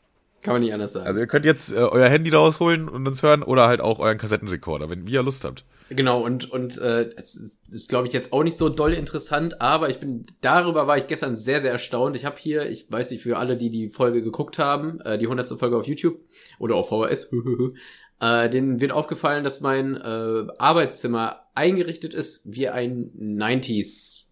Kann 0.43 0.53
man 0.53 0.61
nicht 0.61 0.73
anders 0.73 0.93
sagen. 0.93 1.07
Also 1.07 1.19
ihr 1.19 1.27
könnt 1.27 1.45
jetzt 1.45 1.73
äh, 1.73 1.77
euer 1.77 2.07
Handy 2.07 2.29
rausholen 2.29 2.87
und 2.87 3.07
uns 3.07 3.23
hören 3.23 3.41
oder 3.41 3.67
halt 3.67 3.81
auch 3.81 3.99
euren 3.99 4.17
Kassettenrekorder, 4.17 4.89
wenn 4.89 5.07
ihr 5.07 5.23
Lust 5.23 5.43
habt. 5.43 5.65
Genau, 5.89 6.23
und, 6.23 6.51
und 6.51 6.77
äh, 6.79 7.09
es 7.15 7.35
ist, 7.35 7.69
ist 7.69 7.89
glaube 7.89 8.07
ich, 8.07 8.13
jetzt 8.13 8.33
auch 8.33 8.43
nicht 8.43 8.57
so 8.57 8.67
doll 8.69 8.93
interessant, 8.93 9.61
aber 9.61 9.89
ich 9.89 9.99
bin, 9.99 10.25
darüber 10.41 10.87
war 10.87 10.97
ich 10.97 11.07
gestern 11.07 11.37
sehr, 11.37 11.61
sehr 11.61 11.71
erstaunt. 11.71 12.15
Ich 12.15 12.25
habe 12.25 12.35
hier, 12.37 12.69
ich 12.69 12.91
weiß 12.91 13.11
nicht, 13.11 13.23
für 13.23 13.37
alle, 13.37 13.55
die 13.55 13.69
die 13.69 13.89
Folge 13.89 14.21
geguckt 14.21 14.59
haben, 14.59 14.99
äh, 15.01 15.17
die 15.17 15.25
100. 15.25 15.47
Folge 15.57 15.77
auf 15.77 15.87
YouTube 15.87 16.19
oder 16.59 16.75
auf 16.75 16.89
VHS, 16.89 17.31
äh, 18.21 18.49
denen 18.49 18.81
wird 18.81 18.91
aufgefallen, 18.91 19.43
dass 19.43 19.61
mein 19.61 19.95
äh, 19.95 20.47
Arbeitszimmer 20.57 21.47
eingerichtet 21.55 22.13
ist 22.13 22.41
wie 22.43 22.67
ein 22.67 23.11
90s, 23.17 24.25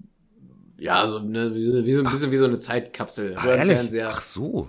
ja, 0.78 1.08
so, 1.08 1.20
ne, 1.20 1.56
wie, 1.56 1.86
wie 1.86 1.94
so 1.94 2.02
ein 2.02 2.12
bisschen 2.12 2.32
wie 2.32 2.38
so 2.38 2.46
eine 2.46 2.60
Zeitkapsel. 2.60 3.36
Ach, 3.38 3.46
Fernseher. 3.46 4.10
Ach 4.12 4.22
so. 4.22 4.68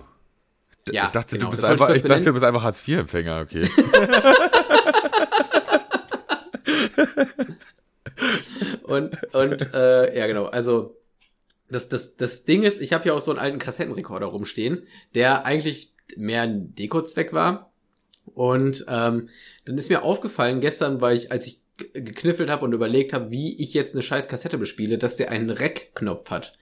Ja, 0.91 1.05
ich 1.05 1.09
dachte, 1.09 1.35
genau, 1.35 1.49
du 1.49 1.51
bist 1.51 1.65
einfach, 1.65 1.89
ich, 1.89 1.97
ich 1.97 2.03
dachte, 2.03 2.23
du 2.23 2.33
bist 2.33 2.45
einfach 2.45 2.63
Hartz-IV-Empfänger, 2.63 3.41
okay. 3.41 3.63
und 8.83 9.33
und 9.33 9.73
äh, 9.73 10.17
ja 10.17 10.27
genau, 10.27 10.45
also 10.45 10.97
das 11.69 11.89
das 11.89 12.17
das 12.17 12.45
Ding 12.45 12.63
ist, 12.63 12.81
ich 12.81 12.93
habe 12.93 13.03
hier 13.03 13.15
auch 13.15 13.21
so 13.21 13.31
einen 13.31 13.39
alten 13.39 13.59
Kassettenrekorder 13.59 14.27
rumstehen, 14.27 14.87
der 15.15 15.45
eigentlich 15.45 15.93
mehr 16.15 16.43
ein 16.43 16.73
Dekozweck 16.75 17.33
war. 17.33 17.71
Und 18.33 18.85
ähm, 18.89 19.29
dann 19.65 19.77
ist 19.77 19.89
mir 19.89 20.03
aufgefallen 20.03 20.59
gestern, 20.59 21.01
weil 21.01 21.15
ich, 21.15 21.31
als 21.31 21.47
ich 21.47 21.61
gekniffelt 21.93 22.49
habe 22.49 22.65
und 22.65 22.73
überlegt 22.73 23.13
habe, 23.13 23.31
wie 23.31 23.61
ich 23.61 23.73
jetzt 23.73 23.93
eine 23.93 24.01
scheiß 24.01 24.27
Kassette 24.27 24.57
bespiele, 24.57 24.97
dass 24.97 25.17
der 25.17 25.31
einen 25.31 25.49
Rec-Knopf 25.49 26.29
hat. 26.29 26.53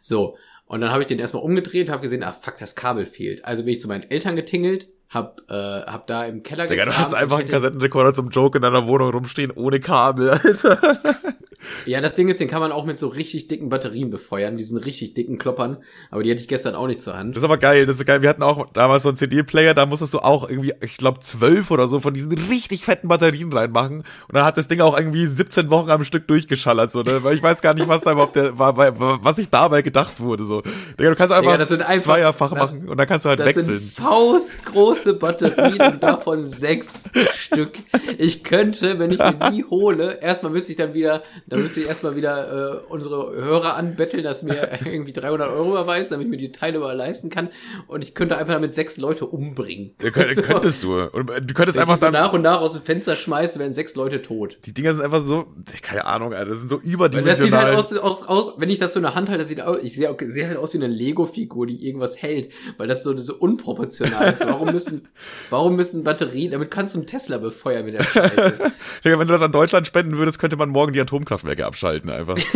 So. 0.00 0.36
Und 0.66 0.80
dann 0.80 0.90
habe 0.90 1.02
ich 1.02 1.06
den 1.06 1.18
erstmal 1.18 1.42
umgedreht, 1.42 1.90
habe 1.90 2.02
gesehen, 2.02 2.22
ah 2.22 2.32
fuck, 2.32 2.58
das 2.58 2.74
Kabel 2.74 3.06
fehlt. 3.06 3.44
Also 3.44 3.64
bin 3.64 3.74
ich 3.74 3.80
zu 3.80 3.88
meinen 3.88 4.10
Eltern 4.10 4.34
getingelt, 4.34 4.88
hab, 5.08 5.40
äh, 5.48 5.54
hab 5.54 6.06
da 6.06 6.24
im 6.24 6.42
Keller 6.42 6.66
Digga, 6.66 6.84
du 6.86 6.96
hast 6.96 7.14
einfach 7.14 7.38
einen 7.38 7.48
Kassettenrekorder 7.48 8.14
zum 8.14 8.30
Joke 8.30 8.58
in 8.58 8.62
deiner 8.62 8.86
Wohnung 8.86 9.10
rumstehen, 9.10 9.50
ohne 9.52 9.80
Kabel, 9.80 10.30
Alter. 10.30 10.78
Ja, 11.86 12.00
das 12.00 12.14
Ding 12.14 12.28
ist, 12.28 12.40
den 12.40 12.48
kann 12.48 12.60
man 12.60 12.72
auch 12.72 12.84
mit 12.84 12.98
so 12.98 13.08
richtig 13.08 13.48
dicken 13.48 13.68
Batterien 13.68 14.10
befeuern, 14.10 14.56
diesen 14.56 14.78
richtig 14.78 15.14
dicken 15.14 15.38
Kloppern. 15.38 15.78
Aber 16.10 16.22
die 16.22 16.30
hatte 16.30 16.40
ich 16.40 16.48
gestern 16.48 16.74
auch 16.74 16.86
nicht 16.86 17.00
zur 17.00 17.16
Hand. 17.16 17.36
Das 17.36 17.42
ist 17.42 17.44
aber 17.44 17.58
geil, 17.58 17.86
das 17.86 17.96
ist 17.96 18.06
geil. 18.06 18.22
Wir 18.22 18.28
hatten 18.28 18.42
auch 18.42 18.72
damals 18.72 19.02
so 19.02 19.10
einen 19.10 19.16
CD-Player, 19.16 19.74
da 19.74 19.86
musstest 19.86 20.14
du 20.14 20.18
auch 20.18 20.48
irgendwie, 20.48 20.74
ich 20.80 20.96
glaube, 20.96 21.20
zwölf 21.20 21.70
oder 21.70 21.88
so 21.88 22.00
von 22.00 22.14
diesen 22.14 22.32
richtig 22.32 22.84
fetten 22.84 23.08
Batterien 23.08 23.52
reinmachen. 23.52 23.98
Und 23.98 24.34
dann 24.34 24.44
hat 24.44 24.56
das 24.56 24.68
Ding 24.68 24.80
auch 24.80 24.98
irgendwie 24.98 25.26
17 25.26 25.70
Wochen 25.70 25.90
am 25.90 26.04
Stück 26.04 26.26
durchgeschallert, 26.28 26.90
so, 26.90 27.02
ne? 27.02 27.22
Weil 27.22 27.34
ich 27.36 27.42
weiß 27.42 27.62
gar 27.62 27.74
nicht, 27.74 27.88
was 27.88 28.02
da 28.02 28.12
überhaupt 28.12 28.36
der, 28.36 28.58
war, 28.58 28.76
was 29.24 29.36
sich 29.36 29.48
dabei 29.48 29.82
gedacht 29.82 30.20
wurde, 30.20 30.44
so. 30.44 30.62
Digga, 30.98 31.10
du 31.10 31.16
kannst 31.16 31.32
einfach, 31.32 31.52
Digga, 31.52 31.58
das 31.58 31.68
sind 31.68 31.82
einfach 31.82 32.04
zweierfach 32.04 32.52
das, 32.52 32.72
machen 32.72 32.88
und 32.88 32.96
dann 32.96 33.06
kannst 33.06 33.24
du 33.24 33.30
halt 33.30 33.40
das 33.40 33.46
wechseln. 33.46 33.64
Sind 33.78 33.92
faustgroße 33.92 35.14
Batterien 35.14 35.80
und 35.92 36.02
davon 36.02 36.46
sechs 36.46 37.04
Stück. 37.32 37.72
Ich 38.18 38.44
könnte, 38.44 38.98
wenn 38.98 39.10
ich 39.10 39.18
mir 39.18 39.50
die 39.52 39.64
hole, 39.64 40.18
erstmal 40.20 40.52
müsste 40.52 40.72
ich 40.72 40.78
dann 40.78 40.94
wieder, 40.94 41.22
dann 41.54 41.62
müsste 41.62 41.82
ich 41.82 41.86
erstmal 41.86 42.16
wieder 42.16 42.82
äh, 42.88 42.92
unsere 42.92 43.32
Hörer 43.32 43.76
anbetteln, 43.76 44.24
dass 44.24 44.42
mir 44.42 44.80
irgendwie 44.84 45.12
300 45.12 45.50
Euro 45.50 45.70
überweist, 45.70 46.10
damit 46.10 46.26
ich 46.26 46.30
mir 46.30 46.36
die 46.36 46.50
Teile 46.50 46.80
mal 46.80 46.96
leisten 46.96 47.30
kann. 47.30 47.48
Und 47.86 48.02
ich 48.02 48.14
könnte 48.14 48.36
einfach 48.36 48.54
damit 48.54 48.74
sechs 48.74 48.96
Leute 48.96 49.26
umbringen. 49.26 49.92
Ja, 50.02 50.10
könnt, 50.10 50.34
so. 50.34 50.42
Könntest 50.42 50.82
du. 50.82 51.00
Und 51.00 51.28
du 51.28 51.54
könntest 51.54 51.76
wenn 51.76 51.82
einfach 51.82 51.94
ich 51.94 52.00
so 52.00 52.10
nach 52.10 52.32
und 52.32 52.42
nach 52.42 52.60
aus 52.60 52.72
dem 52.72 52.82
Fenster 52.82 53.14
schmeißen, 53.14 53.60
werden 53.60 53.72
sechs 53.72 53.94
Leute 53.94 54.20
tot. 54.20 54.58
Die 54.64 54.74
Dinger 54.74 54.94
sind 54.94 55.02
einfach 55.02 55.22
so, 55.22 55.46
keine 55.80 56.06
Ahnung, 56.06 56.34
Alter, 56.34 56.50
das 56.50 56.58
sind 56.58 56.68
so 56.68 56.80
überdimensional. 56.80 57.72
Das 57.72 57.90
sieht 57.90 58.02
halt 58.02 58.04
aus, 58.04 58.22
aus, 58.22 58.28
aus, 58.28 58.54
wenn 58.58 58.70
ich 58.70 58.80
das 58.80 58.92
so 58.92 58.98
in 58.98 59.04
der 59.04 59.14
Hand 59.14 59.28
halte, 59.28 59.38
das 59.38 59.48
sieht 59.48 59.60
aus, 59.60 59.78
ich 59.80 59.94
sehe 59.94 60.12
seh 60.26 60.46
halt 60.46 60.56
aus 60.56 60.72
wie 60.74 60.78
eine 60.78 60.88
Lego-Figur, 60.88 61.68
die 61.68 61.86
irgendwas 61.86 62.20
hält, 62.20 62.50
weil 62.78 62.88
das 62.88 63.04
so, 63.04 63.16
so 63.16 63.34
unproportional 63.36 64.32
ist. 64.32 64.44
Warum 64.44 64.72
müssen, 64.72 65.08
warum 65.50 65.76
müssen 65.76 66.02
Batterien, 66.02 66.50
damit 66.50 66.72
kannst 66.72 66.94
du 66.94 66.98
einen 66.98 67.06
Tesla 67.06 67.38
befeuern 67.38 67.84
mit 67.84 67.94
der 67.94 68.02
Scheiße. 68.02 68.72
Digga, 69.04 69.18
wenn 69.18 69.28
du 69.28 69.32
das 69.32 69.42
an 69.42 69.52
Deutschland 69.52 69.86
spenden 69.86 70.18
würdest, 70.18 70.40
könnte 70.40 70.56
man 70.56 70.70
morgen 70.70 70.92
die 70.92 71.00
Atomkraftwerke 71.44 71.66
abschalten 71.66 72.10
einfach. 72.10 72.38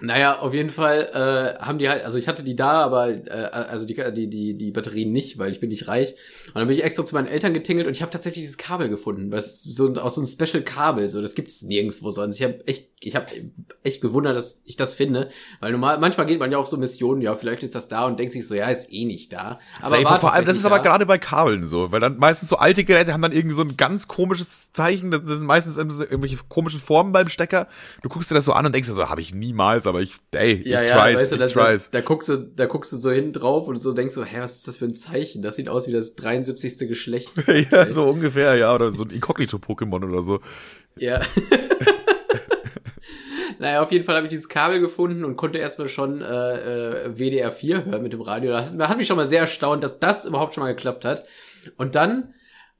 Naja, 0.00 0.38
auf 0.38 0.54
jeden 0.54 0.70
Fall 0.70 1.10
äh, 1.12 1.60
haben 1.60 1.78
die 1.78 1.88
halt, 1.88 2.04
also 2.04 2.18
ich 2.18 2.28
hatte 2.28 2.44
die 2.44 2.54
da, 2.54 2.82
aber 2.84 3.08
äh, 3.08 3.30
also 3.30 3.84
die, 3.84 3.96
die, 4.14 4.30
die, 4.30 4.56
die 4.56 4.70
Batterien 4.70 5.10
nicht, 5.10 5.38
weil 5.38 5.50
ich 5.50 5.58
bin 5.58 5.70
nicht 5.70 5.88
reich. 5.88 6.14
Und 6.46 6.54
dann 6.54 6.68
bin 6.68 6.76
ich 6.76 6.84
extra 6.84 7.04
zu 7.04 7.16
meinen 7.16 7.26
Eltern 7.26 7.52
getingelt 7.52 7.88
und 7.88 7.94
ich 7.94 8.00
habe 8.00 8.12
tatsächlich 8.12 8.44
dieses 8.44 8.58
Kabel 8.58 8.88
gefunden, 8.88 9.32
was 9.32 9.60
so 9.64 9.92
auch 9.96 10.12
so 10.12 10.22
ein 10.22 10.28
Special 10.28 10.62
Kabel, 10.62 11.10
so 11.10 11.20
das 11.20 11.34
gibt's 11.34 11.62
nirgendwo 11.62 12.12
sonst. 12.12 12.38
Ich 12.38 12.44
habe 12.44 12.64
echt 12.68 12.97
ich 13.00 13.14
habe 13.14 13.26
echt 13.82 14.00
gewundert, 14.00 14.36
dass 14.36 14.60
ich 14.64 14.76
das 14.76 14.94
finde, 14.94 15.30
weil 15.60 15.72
normal, 15.72 15.98
manchmal 15.98 16.26
geht 16.26 16.40
man 16.40 16.50
ja 16.50 16.58
auf 16.58 16.66
so 16.66 16.76
Missionen, 16.76 17.20
ja, 17.20 17.34
vielleicht 17.34 17.62
ist 17.62 17.74
das 17.74 17.88
da 17.88 18.06
und 18.06 18.18
denkt 18.18 18.32
sich 18.32 18.46
so, 18.46 18.54
ja, 18.54 18.68
ist 18.68 18.92
eh 18.92 19.04
nicht 19.04 19.32
da. 19.32 19.60
Aber 19.80 19.90
Safe, 19.90 20.20
vor 20.20 20.32
allem, 20.32 20.44
das 20.44 20.56
ist 20.56 20.64
aber 20.64 20.80
gerade 20.80 21.06
bei 21.06 21.18
Kabeln 21.18 21.66
so, 21.66 21.92
weil 21.92 22.00
dann 22.00 22.18
meistens 22.18 22.48
so 22.48 22.56
alte 22.56 22.84
Geräte 22.84 23.12
haben 23.12 23.22
dann 23.22 23.32
irgendwie 23.32 23.54
so 23.54 23.62
ein 23.62 23.76
ganz 23.76 24.08
komisches 24.08 24.72
Zeichen, 24.72 25.10
das 25.10 25.22
sind 25.24 25.44
meistens 25.44 25.76
irgendwelche 25.76 26.38
komischen 26.48 26.80
Formen 26.80 27.12
beim 27.12 27.28
Stecker. 27.28 27.68
Du 28.02 28.08
guckst 28.08 28.30
dir 28.30 28.34
das 28.34 28.44
so 28.44 28.52
an 28.52 28.66
und 28.66 28.74
denkst 28.74 28.88
dir 28.88 28.94
so, 28.94 29.08
habe 29.08 29.20
ich 29.20 29.34
niemals, 29.34 29.86
aber 29.86 30.00
ich, 30.00 30.14
ey, 30.32 30.62
ja, 30.68 30.82
ich 30.82 30.90
ja, 30.90 31.00
tries, 31.00 31.18
weißt 31.18 31.32
du, 31.32 31.36
ich 31.36 31.40
da, 31.40 31.46
tries. 31.46 31.90
Da, 31.90 31.98
da, 31.98 32.04
guckst 32.04 32.28
du, 32.28 32.36
da 32.38 32.66
guckst 32.66 32.92
du 32.92 32.96
so 32.96 33.10
hin 33.10 33.32
drauf 33.32 33.68
und 33.68 33.80
so 33.80 33.92
denkst 33.92 34.14
so, 34.14 34.24
hä, 34.24 34.38
was 34.40 34.56
ist 34.56 34.68
das 34.68 34.78
für 34.78 34.86
ein 34.86 34.94
Zeichen? 34.94 35.42
Das 35.42 35.56
sieht 35.56 35.68
aus 35.68 35.86
wie 35.86 35.92
das 35.92 36.14
73. 36.16 36.88
Geschlecht. 36.88 37.32
ja, 37.46 37.82
ey. 37.82 37.90
so 37.90 38.04
ungefähr, 38.04 38.56
ja, 38.56 38.74
oder 38.74 38.90
so 38.92 39.04
ein 39.04 39.10
Inkognito-Pokémon 39.10 40.04
oder 40.04 40.22
so. 40.22 40.40
Ja. 40.96 41.20
Naja, 43.58 43.82
auf 43.82 43.90
jeden 43.90 44.04
Fall 44.04 44.16
habe 44.16 44.26
ich 44.26 44.30
dieses 44.30 44.48
Kabel 44.48 44.80
gefunden 44.80 45.24
und 45.24 45.36
konnte 45.36 45.58
erstmal 45.58 45.88
schon 45.88 46.22
äh, 46.22 47.06
äh, 47.06 47.18
WDR 47.18 47.50
4 47.50 47.84
hören 47.86 48.02
mit 48.02 48.12
dem 48.12 48.20
Radio. 48.20 48.52
Das 48.52 48.76
hat 48.78 48.96
mich 48.96 49.06
schon 49.06 49.16
mal 49.16 49.26
sehr 49.26 49.40
erstaunt, 49.40 49.82
dass 49.82 49.98
das 49.98 50.24
überhaupt 50.24 50.54
schon 50.54 50.62
mal 50.62 50.74
geklappt 50.74 51.04
hat. 51.04 51.24
Und 51.76 51.94
dann 51.94 52.34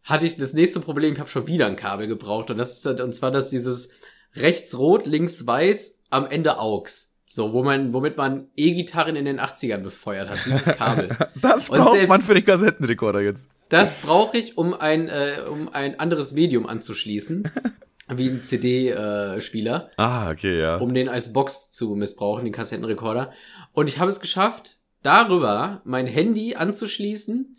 hatte 0.05 0.25
ich 0.25 0.37
das 0.37 0.55
nächste 0.55 0.81
Problem, 0.81 1.13
ich 1.13 1.19
habe 1.19 1.29
schon 1.29 1.47
wieder 1.49 1.67
ein 1.67 1.77
Kabel 1.77 2.07
gebraucht. 2.07 2.51
Und 2.51 2.59
das 2.59 2.85
ist 2.85 3.01
und 3.01 3.13
zwar 3.13 3.31
dass 3.31 3.51
dieses 3.51 3.91
rechts 4.35 4.79
rot, 4.79 5.07
links 5.07 5.47
weiß, 5.47 5.99
am 6.11 6.27
Ende 6.27 6.59
AUX. 6.59 7.17
So, 7.31 7.53
wo 7.53 7.63
man, 7.63 7.93
womit 7.93 8.17
man 8.17 8.49
E-Gitarren 8.57 9.15
in 9.15 9.27
den 9.27 9.39
80ern 9.39 9.83
befeuert 9.83 10.31
hat, 10.31 10.39
dieses 10.47 10.65
Kabel. 10.77 11.11
das 11.35 11.69
braucht 11.69 11.93
selbst, 11.93 12.09
man 12.09 12.23
für 12.23 12.35
den 12.35 12.45
Kassettenrekorder 12.45 13.21
jetzt. 13.21 13.49
Das 13.69 13.97
brauche 13.97 14.39
ich, 14.39 14.57
um 14.57 14.73
ein, 14.73 15.09
äh, 15.09 15.43
um 15.51 15.69
ein 15.69 16.01
anderes 16.01 16.33
Medium 16.33 16.67
anzuschließen 16.67 17.51
wie 18.15 18.29
ein 18.29 18.43
CD-Spieler. 18.43 19.91
Äh, 19.91 19.95
ah, 20.03 20.31
okay, 20.31 20.61
ja. 20.61 20.77
Um 20.77 20.95
den 20.95 21.09
als 21.09 21.33
Box 21.33 21.73
zu 21.73 21.95
missbrauchen, 21.95 22.45
den 22.45 22.53
Kassettenrekorder. 22.53 23.33
Und 23.73 23.89
ich 23.89 23.99
habe 23.99 24.11
es 24.11 24.21
geschafft, 24.21 24.79
darüber 25.03 25.83
mein 25.85 26.07
Handy 26.07 26.55
anzuschließen, 26.55 27.57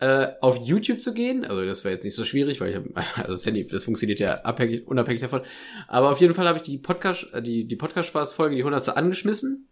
äh, 0.00 0.28
auf 0.40 0.56
YouTube 0.58 1.00
zu 1.00 1.12
gehen. 1.12 1.44
Also 1.44 1.64
das 1.64 1.84
war 1.84 1.92
jetzt 1.92 2.04
nicht 2.04 2.16
so 2.16 2.24
schwierig, 2.24 2.60
weil 2.60 2.70
ich 2.70 2.76
hab, 2.76 2.84
also 3.18 3.32
das 3.32 3.46
Handy, 3.46 3.66
das 3.66 3.84
funktioniert 3.84 4.20
ja 4.20 4.40
abhängig, 4.42 4.86
unabhängig 4.86 5.20
davon. 5.20 5.42
Aber 5.88 6.10
auf 6.10 6.20
jeden 6.20 6.34
Fall 6.34 6.48
habe 6.48 6.58
ich 6.58 6.64
die 6.64 6.78
Podcast, 6.78 7.32
äh, 7.32 7.42
die, 7.42 7.66
die 7.66 7.76
Podcast-Spaß-Folge, 7.76 8.56
die 8.56 8.62
100. 8.62 8.96
angeschmissen 8.96 9.69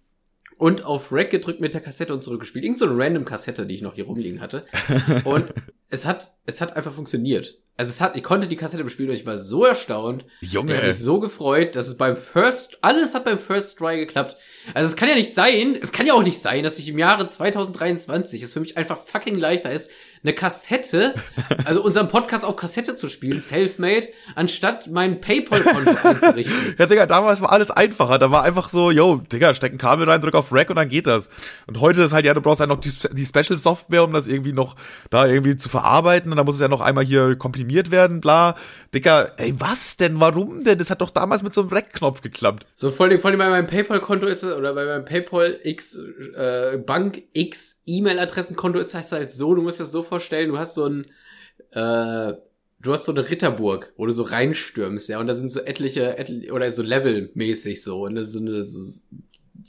und 0.59 0.85
auf 0.85 1.13
Rack 1.13 1.31
gedrückt 1.31 1.61
mit 1.61 1.73
der 1.73 1.81
Kassette 1.81 2.13
und 2.13 2.23
zurückgespielt. 2.23 2.65
Irgend 2.65 2.79
so 2.79 2.87
eine 2.87 2.99
random 2.99 3.25
Kassette, 3.25 3.65
die 3.65 3.77
ich 3.77 3.83
noch 3.83 3.95
hier 3.95 4.05
rumliegen 4.05 4.41
hatte. 4.41 4.67
Und 5.25 5.47
es 5.89 6.05
hat, 6.05 6.33
es 6.45 6.61
hat 6.61 6.77
einfach 6.77 6.93
funktioniert. 6.93 7.59
Also 7.79 7.91
es 7.91 8.01
hat, 8.01 8.17
ich 8.17 8.25
konnte 8.25 8.49
die 8.49 8.57
Kassette 8.57 8.83
bespielen 8.83 9.11
und 9.11 9.17
ich 9.17 9.25
war 9.25 9.39
so 9.39 9.65
erstaunt. 9.65 10.25
Junge. 10.41 10.73
Ich 10.73 10.79
habe 10.79 10.89
mich 10.89 10.99
so 10.99 11.21
gefreut, 11.21 11.77
dass 11.77 11.87
es 11.87 11.97
beim 11.97 12.17
First, 12.17 12.79
alles 12.83 13.15
hat 13.15 13.25
beim 13.25 13.39
First 13.39 13.79
Try 13.79 13.99
geklappt. 13.99 14.37
Also 14.75 14.91
es 14.91 14.97
kann 14.97 15.09
ja 15.09 15.15
nicht 15.15 15.33
sein, 15.33 15.79
es 15.81 15.93
kann 15.93 16.05
ja 16.05 16.15
auch 16.15 16.25
nicht 16.25 16.41
sein, 16.41 16.65
dass 16.65 16.81
ich 16.81 16.89
im 16.89 16.99
Jahre 16.99 17.29
2023 17.29 18.43
es 18.43 18.53
für 18.53 18.59
mich 18.59 18.77
einfach 18.77 18.99
fucking 18.99 19.39
leichter 19.39 19.71
ist, 19.71 19.93
eine 20.23 20.33
Kassette, 20.33 21.15
also 21.65 21.83
unseren 21.83 22.09
Podcast 22.09 22.45
auf 22.45 22.57
Kassette 22.57 22.97
zu 22.97 23.09
spielen, 23.09 23.41
self-made, 23.41 24.09
anstatt 24.35 24.89
mein 24.89 25.21
Paypal-Konto 25.21 25.97
einzurichten. 26.03 26.75
Ja, 26.79 26.87
Digga, 26.87 27.07
damals 27.07 27.41
war 27.41 27.53
alles 27.53 27.71
einfacher. 27.71 28.19
Da 28.19 28.31
war 28.31 28.43
einfach 28.43 28.69
so, 28.69 28.91
yo, 28.91 29.17
Digga, 29.17 29.55
steck 29.55 29.73
ein 29.73 29.79
Kabel 29.79 30.09
rein, 30.09 30.21
drück 30.21 30.35
auf 30.35 30.53
Rack 30.53 30.71
und 30.71 30.77
dann 30.77 30.89
geht 30.89 31.07
das. 31.07 31.29
Und 31.67 31.81
heute 31.81 32.03
ist 32.03 32.13
halt, 32.13 32.25
ja, 32.25 32.35
du 32.35 32.41
brauchst 32.41 32.61
halt 32.61 32.71
noch 32.71 32.81
die, 32.81 32.93
die 33.13 33.25
Special-Software, 33.25 34.05
um 34.05 34.13
das 34.13 34.27
irgendwie 34.27 34.53
noch 34.53 34.77
da 35.11 35.27
irgendwie 35.27 35.57
zu 35.57 35.69
verarbeiten. 35.69 36.31
Und 36.31 36.37
dann 36.37 36.47
muss 36.47 36.57
es 36.57 36.61
ja 36.61 36.69
noch 36.69 36.81
einmal 36.81 37.05
hier 37.05 37.37
komprimiert 37.37 37.91
werden, 37.91 38.21
bla. 38.21 38.57
Digga, 38.95 39.33
ey, 39.37 39.55
was 39.59 39.97
denn? 39.99 40.19
Warum 40.19 40.65
denn? 40.65 40.79
Das 40.79 40.89
hat 40.91 41.01
doch 41.01 41.11
damals 41.11 41.43
mit 41.43 41.53
so 41.53 41.61
einem 41.63 41.71
Rack-Knopf 41.71 42.23
geklappt. 42.23 42.67
So, 42.75 42.91
vor 42.91 43.07
allem, 43.07 43.21
vor 43.21 43.31
allem 43.31 43.39
bei 43.39 43.51
meinem 43.51 43.67
Paypal-Konto 43.67 44.27
ist 44.27 44.43
es, 44.43 44.55
oder 44.55 44.75
bei 44.75 44.87
meinem 44.87 45.05
Paypal 45.05 45.61
X, 45.63 45.99
äh, 46.35 46.79
Bank 46.79 47.23
X 47.33 47.83
E-Mail-Adressenkonto 47.85 48.79
ist 48.79 48.95
das 48.95 49.13
halt 49.13 49.31
so, 49.31 49.55
du 49.55 49.63
musst 49.63 49.81
das 49.81 49.93
so 49.93 50.03
vorstellen, 50.03 50.49
du 50.49 50.59
hast 50.59 50.75
so 50.75 50.87
ein, 50.87 51.05
äh, 51.73 52.35
du 52.81 52.93
hast 52.93 53.05
so 53.05 53.13
eine 53.13 53.29
Ritterburg, 53.29 53.93
wo 53.97 54.07
du 54.07 54.13
so 54.13 54.23
reinstürmst, 54.23 55.09
ja, 55.09 55.21
und 55.21 55.27
da 55.27 55.35
sind 55.35 55.51
so 55.51 55.61
etliche, 55.61 56.17
etliche 56.17 56.53
oder 56.53 56.73
so 56.73 56.83
levelmäßig 56.83 57.83
so, 57.83 58.05
und 58.05 58.15
das 58.15 58.29
ist 58.29 58.33
so 58.35 58.41
eine, 58.41 58.63
so, 58.63 58.81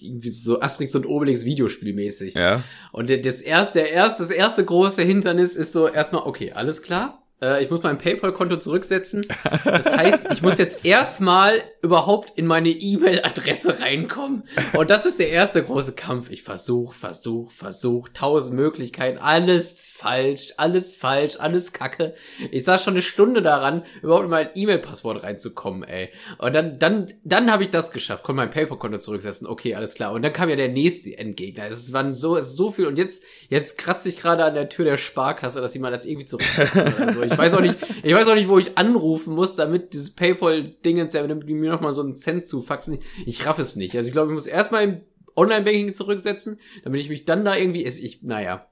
irgendwie 0.01 0.29
so 0.29 0.61
Asterix 0.61 0.95
und 0.95 1.05
Obelix 1.05 1.43
Videospielmäßig. 1.43 2.35
Ja. 2.35 2.63
Und 2.91 3.09
das 3.09 3.41
erste, 3.41 3.79
der 3.79 3.91
erste, 3.91 4.23
das 4.23 4.31
erste 4.31 4.63
große 4.63 5.01
Hindernis 5.01 5.55
ist 5.55 5.73
so 5.73 5.87
erstmal, 5.87 6.23
okay, 6.23 6.53
alles 6.53 6.81
klar. 6.81 7.25
Äh, 7.41 7.63
ich 7.63 7.69
muss 7.69 7.83
mein 7.83 7.97
PayPal-Konto 7.97 8.57
zurücksetzen. 8.57 9.25
Das 9.63 9.85
heißt, 9.85 10.27
ich 10.31 10.41
muss 10.41 10.57
jetzt 10.57 10.85
erstmal 10.85 11.61
überhaupt 11.81 12.37
in 12.37 12.45
meine 12.45 12.69
E-Mail-Adresse 12.69 13.79
reinkommen. 13.79 14.43
Und 14.73 14.89
das 14.89 15.05
ist 15.05 15.19
der 15.19 15.29
erste 15.29 15.63
große 15.63 15.93
Kampf. 15.93 16.29
Ich 16.29 16.43
versuche, 16.43 16.95
versuche, 16.95 17.53
versuche, 17.53 18.11
tausend 18.13 18.55
Möglichkeiten, 18.55 19.17
alles 19.19 19.88
falsch, 19.99 20.53
alles 20.57 20.95
falsch, 20.95 21.35
alles 21.39 21.73
kacke. 21.73 22.13
Ich 22.51 22.63
saß 22.63 22.81
schon 22.81 22.93
eine 22.93 23.01
Stunde 23.01 23.41
daran, 23.41 23.83
überhaupt 24.01 24.23
in 24.23 24.29
mein 24.29 24.49
E-Mail-Passwort 24.55 25.23
reinzukommen, 25.23 25.83
ey. 25.83 26.09
Und 26.37 26.53
dann, 26.53 26.79
dann, 26.79 27.13
dann 27.23 27.51
habe 27.51 27.63
ich 27.63 27.69
das 27.69 27.91
geschafft, 27.91 28.23
konnte 28.23 28.37
mein 28.37 28.49
PayPal-Konto 28.49 28.99
zurücksetzen. 28.99 29.45
Okay, 29.45 29.75
alles 29.75 29.95
klar. 29.95 30.13
Und 30.13 30.21
dann 30.21 30.31
kam 30.31 30.49
ja 30.49 30.55
der 30.55 30.69
nächste 30.69 31.17
Endgegner. 31.17 31.67
Es 31.67 31.91
waren 31.91 32.15
so, 32.15 32.37
es 32.37 32.47
ist 32.47 32.55
so 32.55 32.71
viel. 32.71 32.87
Und 32.87 32.97
jetzt, 32.97 33.23
jetzt 33.49 33.77
kratze 33.77 34.07
ich 34.07 34.17
gerade 34.17 34.45
an 34.45 34.53
der 34.53 34.69
Tür 34.69 34.85
der 34.85 34.97
Sparkasse, 34.97 35.59
dass 35.59 35.77
mal 35.79 35.91
das 35.91 36.05
irgendwie 36.05 36.25
zurücksetzen 36.25 36.93
oder 36.93 37.13
so. 37.13 37.23
Ich 37.23 37.37
weiß 37.37 37.53
auch 37.53 37.61
nicht, 37.61 37.77
ich 38.03 38.13
weiß 38.13 38.27
auch 38.27 38.35
nicht, 38.35 38.47
wo 38.47 38.57
ich 38.57 38.77
anrufen 38.77 39.33
muss, 39.33 39.55
damit 39.55 39.93
dieses 39.93 40.15
PayPal-Dingens, 40.15 41.13
damit 41.13 41.47
die 41.47 41.53
mir 41.53 41.71
nochmal 41.71 41.93
so 41.93 42.01
einen 42.01 42.15
Cent 42.15 42.47
zufaxen. 42.47 42.99
Ich 43.25 43.45
raff 43.45 43.59
es 43.59 43.75
nicht. 43.75 43.95
Also 43.95 44.07
ich 44.07 44.13
glaube, 44.13 44.29
ich 44.29 44.33
muss 44.33 44.47
erstmal 44.47 44.83
im 44.83 45.01
Online-Banking 45.35 45.93
zurücksetzen, 45.93 46.59
damit 46.83 47.01
ich 47.01 47.09
mich 47.09 47.25
dann 47.25 47.45
da 47.45 47.55
irgendwie, 47.55 47.83
ich, 47.83 48.21
naja, 48.21 48.68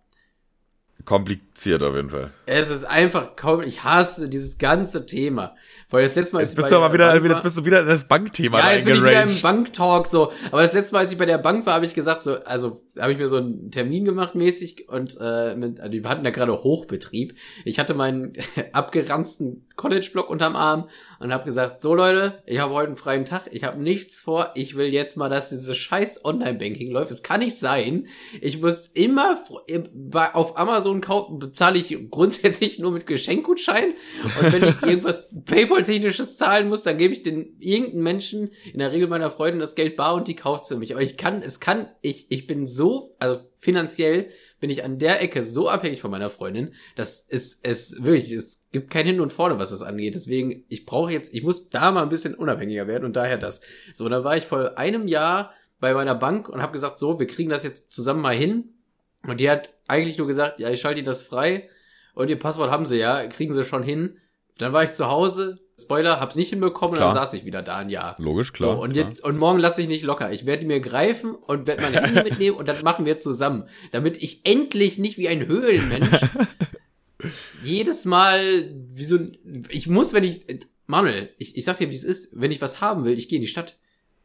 kompliziert 1.06 1.84
auf 1.84 1.96
jeden 1.96 2.10
Fall. 2.10 2.32
Es 2.46 2.70
ist 2.70 2.84
einfach 2.84 3.36
kaum, 3.36 3.62
ich 3.62 3.84
hasse 3.84 4.30
dieses 4.30 4.58
ganze 4.58 5.06
Thema. 5.06 5.56
Weil 5.90 6.04
das 6.04 6.16
letzte 6.16 6.36
Mal, 6.36 6.42
jetzt 6.42 6.56
bist 6.56 6.70
du 6.70 6.76
aber 6.76 6.92
wieder, 6.94 7.16
jetzt 7.16 7.44
bist 7.44 7.58
du 7.58 7.66
wieder 7.66 7.80
in 7.80 7.88
das 7.88 8.10
Bankthema 8.10 8.60
Ja, 8.60 8.74
jetzt 8.74 8.84
bin 8.84 8.96
ich 8.96 9.02
wieder 9.02 9.24
im 9.24 9.42
Banktalk 9.42 10.08
so. 10.08 10.34
Aber 10.52 10.62
das 10.62 10.74
letzte 10.74 10.94
Mal, 10.94 11.00
als 11.00 11.14
ich 11.14 11.18
bei 11.18 11.26
der 11.26 11.38
Bank 11.38 11.66
war, 11.66 11.76
habe 11.76 11.86
ich 11.86 11.94
gesagt 11.94 12.24
so, 12.24 12.36
also 12.44 12.82
habe 13.00 13.14
ich 13.14 13.18
mir 13.18 13.28
so 13.30 13.38
einen 13.38 13.72
Termin 13.72 14.06
gemacht 14.06 14.36
mäßig 14.36 14.90
und 14.90 15.18
äh, 15.20 15.56
mit, 15.56 15.80
also 15.80 15.94
wir 15.94 16.10
hatten 16.10 16.26
ja 16.26 16.32
gerade 16.32 16.64
Hochbetrieb. 16.64 17.36
Ich 17.64 17.80
hatte 17.80 17.94
meinen 17.94 18.34
abgeranzten 18.74 19.66
College-Block 19.76 20.30
unterm 20.30 20.56
Arm 20.56 20.90
und 21.20 21.32
habe 21.32 21.46
gesagt, 21.46 21.82
so 21.82 21.96
Leute, 21.96 22.42
ich 22.46 22.60
habe 22.60 22.74
heute 22.74 22.88
einen 22.88 22.98
freien 22.98 23.26
Tag, 23.26 23.44
ich 23.52 23.64
habe 23.64 23.82
nichts 23.82 24.20
vor, 24.20 24.52
ich 24.56 24.76
will 24.76 24.88
jetzt 24.88 25.16
mal, 25.18 25.30
dass 25.30 25.50
dieses 25.50 25.78
scheiß 25.78 26.26
Online-Banking 26.26 26.92
läuft. 26.92 27.12
Es 27.12 27.24
kann 27.24 27.40
nicht 27.40 27.58
sein. 27.58 28.08
Ich 28.42 28.60
muss 28.62 28.88
immer 28.88 29.40
auf 30.34 30.58
Amazon 30.58 31.02
kaufen, 31.02 31.40
bezahle 31.40 31.78
ich 31.78 32.10
grundsätzlich 32.10 32.80
nur 32.80 32.92
mit 32.92 33.08
Geschenkgutschein 33.08 33.94
und 34.42 34.54
wenn 34.54 34.64
ich 34.64 34.82
irgendwas 34.82 35.28
Paypal-technisches 35.78 36.38
zahlen 36.38 36.70
muss, 36.70 36.84
dann 36.84 36.98
gebe 36.98 37.14
ich 37.14 37.22
den 37.22 37.56
irgendeinen 37.60 38.04
Menschen, 38.04 38.50
in 38.74 38.80
der 38.80 38.92
Regel 38.92 39.08
meiner 39.08 39.30
Freundin, 39.30 39.60
das 39.60 39.76
Geld 39.76 39.96
bar 39.98 40.16
und 40.16 40.28
die 40.28 40.36
kauft's 40.36 40.68
für 40.68 40.78
mich. 40.78 40.94
Aber 40.94 41.02
ich 41.02 41.16
kann, 41.16 41.42
es 41.42 41.60
kann, 41.60 41.90
ich, 42.02 42.32
ich 42.32 42.48
bin 42.48 42.66
so 42.66 42.88
so, 42.88 43.16
also 43.20 43.42
finanziell 43.58 44.30
bin 44.60 44.70
ich 44.70 44.84
an 44.84 44.98
der 44.98 45.22
Ecke 45.22 45.44
so 45.44 45.70
abhängig 45.70 46.00
von 46.00 46.12
meiner 46.12 46.30
Freundin, 46.30 46.74
dass 46.96 47.28
es, 47.28 47.60
es 47.64 48.04
wirklich, 48.04 48.32
es 48.32 48.68
gibt 48.72 48.90
kein 48.90 49.06
Hin 49.06 49.20
und 49.20 49.34
Vorne, 49.34 49.60
was 49.60 49.72
das 49.72 49.82
angeht. 49.82 50.16
Deswegen, 50.16 50.64
ich 50.70 50.86
brauche 50.86 51.12
jetzt, 51.12 51.34
ich 51.34 51.44
muss 51.44 51.70
da 51.70 51.92
mal 51.92 52.04
ein 52.04 52.10
bisschen 52.10 52.34
unabhängiger 52.34 52.88
werden 52.88 53.06
und 53.06 53.16
daher 53.16 53.38
das. 53.38 53.62
So, 53.94 54.08
da 54.08 54.24
war 54.24 54.38
ich 54.38 54.46
vor 54.46 54.78
einem 54.78 55.08
Jahr 55.08 55.54
bei 55.80 55.94
meiner 55.94 56.16
Bank 56.16 56.50
und 56.50 56.62
habe 56.62 56.72
gesagt, 56.72 56.98
so, 56.98 57.20
wir 57.20 57.28
kriegen 57.28 57.50
das 57.50 57.64
jetzt 57.64 57.92
zusammen 57.92 58.22
mal 58.22 58.36
hin. 58.36 58.70
Und 59.24 59.40
die 59.40 59.50
hat 59.50 59.74
eigentlich 59.88 60.18
nur 60.18 60.28
gesagt, 60.28 60.60
ja, 60.60 60.70
ich 60.70 60.80
schalte 60.80 61.00
Ihnen 61.00 61.06
das 61.06 61.22
frei 61.22 61.70
und 62.14 62.30
Ihr 62.30 62.40
Passwort 62.40 62.72
haben 62.72 62.86
Sie 62.86 62.98
ja, 62.98 63.28
kriegen 63.28 63.54
Sie 63.54 63.64
schon 63.64 63.84
hin. 63.84 64.18
Dann 64.58 64.74
war 64.74 64.84
ich 64.84 64.92
zu 64.92 65.08
Hause, 65.08 65.60
Spoiler, 65.80 66.20
hab's 66.20 66.36
nicht 66.36 66.50
hinbekommen 66.50 66.96
klar. 66.96 67.10
und 67.10 67.16
dann 67.16 67.24
saß 67.24 67.34
ich 67.36 67.46
wieder 67.46 67.62
da 67.62 67.78
ein 67.78 67.90
Jahr. 67.90 68.16
Logisch, 68.18 68.52
klar. 68.52 68.76
So, 68.76 68.82
und, 68.82 68.96
jetzt, 68.96 69.24
und 69.24 69.38
morgen 69.38 69.60
lasse 69.60 69.82
ich 69.82 69.88
nicht 69.88 70.04
locker. 70.04 70.32
Ich 70.32 70.48
werde 70.48 70.66
mir 70.66 70.80
greifen 70.80 71.36
und 71.36 71.68
werde 71.68 71.84
meine 71.84 72.02
Hände 72.02 72.24
mitnehmen 72.30 72.58
und 72.58 72.68
das 72.68 72.82
machen 72.82 73.06
wir 73.06 73.18
zusammen. 73.18 73.70
Damit 73.92 74.18
ich 74.18 74.42
endlich 74.44 74.98
nicht 74.98 75.20
wie 75.20 75.28
ein 75.28 75.46
Höhlenmensch 75.46 76.20
jedes 77.64 78.06
Mal 78.06 78.72
wie 78.94 79.06
so 79.06 79.18
ein, 79.18 79.38
ich 79.70 79.88
muss, 79.88 80.14
wenn 80.14 80.24
ich, 80.24 80.46
Manuel, 80.88 81.30
ich, 81.38 81.58
ich 81.58 81.66
sag 81.66 81.78
dir, 81.78 81.92
wie 81.92 81.96
es 81.96 82.04
ist, 82.04 82.30
wenn 82.40 82.52
ich 82.52 82.62
was 82.62 82.82
haben 82.82 83.06
will, 83.06 83.18
ich 83.18 83.30
gehe 83.30 83.38
in 83.38 83.44
die 83.44 83.48
Stadt. 83.48 83.78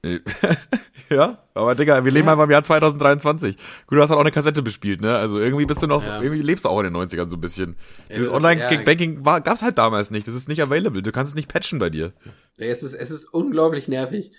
ja, 1.11 1.39
aber 1.55 1.75
Digga, 1.77 2.05
wir 2.05 2.11
leben 2.11 2.27
ja. 2.27 2.33
einfach 2.33 2.45
im 2.45 2.51
Jahr 2.51 2.65
2023. 2.65 3.57
Gut, 3.87 3.99
du 3.99 4.03
hast 4.03 4.11
halt 4.11 4.19
auch 4.19 4.23
eine 4.23 4.33
Kassette 4.33 4.63
bespielt, 4.63 5.01
ne? 5.01 5.17
Also 5.17 5.39
irgendwie 5.39 5.65
bist 5.65 5.81
du 5.83 5.87
noch, 5.87 6.05
ja. 6.05 6.21
irgendwie 6.21 6.43
lebst 6.43 6.65
du 6.65 6.69
auch 6.69 6.81
in 6.81 6.93
den 6.93 6.97
90ern 6.97 7.29
so 7.29 7.37
ein 7.37 7.41
bisschen. 7.41 7.77
Ja, 8.09 8.17
Dieses 8.17 8.31
Online-Banking 8.31 9.23
gab's 9.23 9.63
halt 9.63 9.79
damals 9.79 10.11
nicht. 10.11 10.27
Das 10.27 10.35
ist 10.35 10.49
nicht 10.49 10.61
available. 10.61 11.03
Du 11.03 11.13
kannst 11.13 11.31
es 11.31 11.37
nicht 11.37 11.49
patchen 11.49 11.79
bei 11.79 11.89
dir. 11.89 12.13
Es 12.59 12.83
ist, 12.83 12.95
es 12.95 13.11
ist 13.11 13.27
unglaublich 13.27 13.87
nervig. 13.87 14.33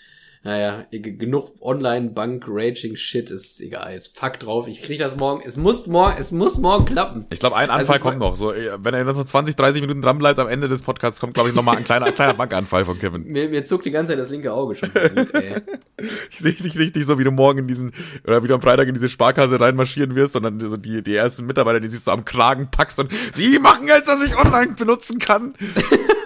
Naja, 0.46 0.86
genug 0.92 1.54
Online-Bank-Raging-Shit 1.62 3.32
ist 3.32 3.62
egal. 3.62 3.94
Jetzt 3.94 4.18
fuck 4.18 4.40
drauf. 4.40 4.68
Ich 4.68 4.84
krieg 4.84 5.00
das 5.00 5.16
morgen. 5.16 5.42
Es 5.46 5.56
muss 5.56 5.88
morgen, 5.88 6.16
es 6.20 6.34
muss 6.34 6.58
morgen 6.58 6.84
klappen. 6.84 7.26
Ich 7.30 7.40
glaube, 7.40 7.56
ein 7.56 7.70
Anfall 7.70 7.96
also, 7.96 8.10
kommt 8.10 8.20
noch. 8.20 8.36
So, 8.36 8.50
wenn 8.50 8.94
er 8.94 9.06
noch 9.06 9.24
20, 9.24 9.56
30 9.56 9.80
Minuten 9.80 10.02
dran 10.02 10.18
bleibt 10.18 10.40
am 10.40 10.50
Ende 10.50 10.68
des 10.68 10.82
Podcasts, 10.82 11.22
kommt, 11.22 11.34
glaube 11.34 11.48
ich, 11.48 11.56
noch 11.56 11.64
mal 11.64 11.78
ein 11.78 11.86
kleiner, 11.86 12.08
ein 12.08 12.16
kleiner 12.16 12.34
Bankanfall 12.34 12.84
von 12.84 13.00
Kevin. 13.00 13.24
Mir, 13.24 13.48
mir 13.48 13.64
zuckt 13.64 13.86
die 13.86 13.92
ganze 13.92 14.12
Zeit 14.12 14.20
das 14.20 14.32
linke 14.32 14.52
Auge 14.52 14.76
schon. 14.76 14.92
ich 16.30 16.40
sehe 16.40 16.52
dich 16.52 16.78
richtig 16.78 17.06
so, 17.06 17.18
wie 17.18 17.24
du 17.24 17.32
morgen 17.32 17.60
in 17.60 17.68
diesen, 17.68 17.94
oder 18.28 18.44
wie 18.44 18.48
du 18.50 18.56
am 18.56 18.62
Freitag 18.62 18.90
in 18.90 18.96
diese 18.96 19.08
Sparkasse 19.08 19.58
reinmarschieren 19.62 20.14
wirst 20.14 20.36
und 20.36 20.44
dann 20.44 20.60
so 20.60 20.76
die, 20.76 21.02
die 21.02 21.16
ersten 21.16 21.46
Mitarbeiter, 21.46 21.80
die 21.80 21.88
sich 21.88 22.02
so 22.02 22.12
am 22.12 22.26
Kragen 22.26 22.68
packst 22.70 23.00
und 23.00 23.10
sie 23.32 23.60
machen 23.60 23.88
jetzt, 23.88 24.10
dass 24.10 24.22
ich 24.22 24.38
online 24.38 24.74
benutzen 24.74 25.20
kann. 25.20 25.54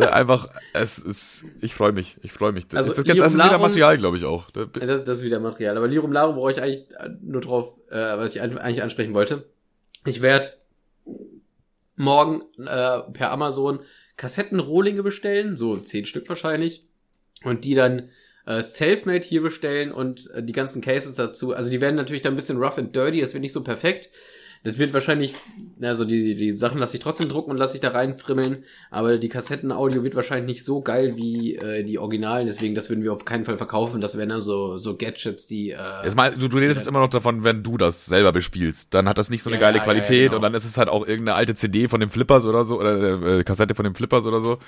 Äh, 0.00 0.06
einfach, 0.06 0.48
es 0.72 0.98
ist, 0.98 1.44
ich 1.60 1.74
freue 1.74 1.92
mich, 1.92 2.16
ich 2.22 2.32
freue 2.32 2.52
mich. 2.52 2.66
Also 2.74 2.92
das, 2.92 3.04
das, 3.04 3.16
das 3.16 3.34
ist 3.34 3.44
wieder 3.44 3.58
Material, 3.58 3.98
glaube 3.98 4.16
ich 4.16 4.24
auch. 4.24 4.50
Das, 4.50 5.04
das 5.04 5.18
ist 5.18 5.24
wieder 5.24 5.40
Material. 5.40 5.76
Aber 5.76 5.88
Lirum 5.88 6.12
Larum 6.12 6.36
brauche 6.36 6.52
ich 6.52 6.60
eigentlich 6.60 6.86
nur 7.20 7.40
drauf, 7.40 7.78
äh, 7.90 7.96
was 7.96 8.34
ich 8.34 8.42
eigentlich 8.42 8.82
ansprechen 8.82 9.14
wollte. 9.14 9.44
Ich 10.06 10.22
werde 10.22 10.52
morgen 11.96 12.42
äh, 12.58 13.00
per 13.12 13.30
Amazon 13.32 13.80
Kassettenrohlinge 14.16 15.02
bestellen, 15.02 15.56
so 15.56 15.76
zehn 15.76 16.06
Stück 16.06 16.28
wahrscheinlich, 16.28 16.86
und 17.44 17.64
die 17.64 17.74
dann 17.74 18.10
äh, 18.46 18.62
Selfmade 18.62 19.24
hier 19.24 19.42
bestellen 19.42 19.92
und 19.92 20.30
äh, 20.30 20.42
die 20.42 20.52
ganzen 20.52 20.80
Cases 20.80 21.14
dazu. 21.14 21.54
Also 21.54 21.70
die 21.70 21.80
werden 21.80 21.96
natürlich 21.96 22.22
dann 22.22 22.32
ein 22.32 22.36
bisschen 22.36 22.58
rough 22.58 22.78
and 22.78 22.94
dirty, 22.94 23.20
das 23.20 23.34
wird 23.34 23.42
nicht 23.42 23.52
so 23.52 23.62
perfekt. 23.62 24.10
Das 24.64 24.78
wird 24.78 24.92
wahrscheinlich, 24.92 25.34
also 25.80 26.04
die, 26.04 26.34
die 26.34 26.56
Sachen 26.56 26.78
lasse 26.78 26.96
ich 26.96 27.02
trotzdem 27.02 27.28
drucken 27.28 27.50
und 27.50 27.56
lasse 27.56 27.76
ich 27.76 27.80
da 27.80 27.90
reinfrimmeln, 27.90 28.64
aber 28.90 29.18
die 29.18 29.28
Kassettenaudio 29.28 30.02
wird 30.02 30.16
wahrscheinlich 30.16 30.46
nicht 30.46 30.64
so 30.64 30.80
geil 30.80 31.16
wie 31.16 31.56
äh, 31.56 31.84
die 31.84 31.98
Originalen, 31.98 32.46
deswegen 32.46 32.74
das 32.74 32.90
würden 32.90 33.04
wir 33.04 33.12
auf 33.12 33.24
keinen 33.24 33.44
Fall 33.44 33.56
verkaufen. 33.56 34.00
Das 34.00 34.18
wären 34.18 34.30
dann 34.30 34.40
so, 34.40 34.76
so 34.76 34.96
Gadgets, 34.96 35.46
die. 35.46 35.70
Äh, 35.70 35.76
jetzt 36.04 36.16
mal, 36.16 36.32
du, 36.32 36.48
du 36.48 36.58
redest 36.58 36.78
jetzt 36.78 36.88
immer 36.88 37.00
noch 37.00 37.08
davon, 37.08 37.44
wenn 37.44 37.62
du 37.62 37.76
das 37.76 38.06
selber 38.06 38.32
bespielst. 38.32 38.92
Dann 38.94 39.08
hat 39.08 39.18
das 39.18 39.30
nicht 39.30 39.42
so 39.42 39.50
eine 39.50 39.60
ja, 39.60 39.60
geile 39.60 39.80
Qualität 39.80 40.10
ja, 40.10 40.16
ja, 40.16 40.24
genau. 40.24 40.36
und 40.36 40.42
dann 40.42 40.54
ist 40.54 40.64
es 40.64 40.76
halt 40.76 40.88
auch 40.88 41.06
irgendeine 41.06 41.36
alte 41.36 41.54
CD 41.54 41.88
von 41.88 42.00
den 42.00 42.10
Flippers 42.10 42.44
oder 42.46 42.64
so, 42.64 42.80
oder 42.80 43.38
äh, 43.38 43.44
Kassette 43.44 43.74
von 43.74 43.84
den 43.84 43.94
Flippers 43.94 44.26
oder 44.26 44.40
so. 44.40 44.58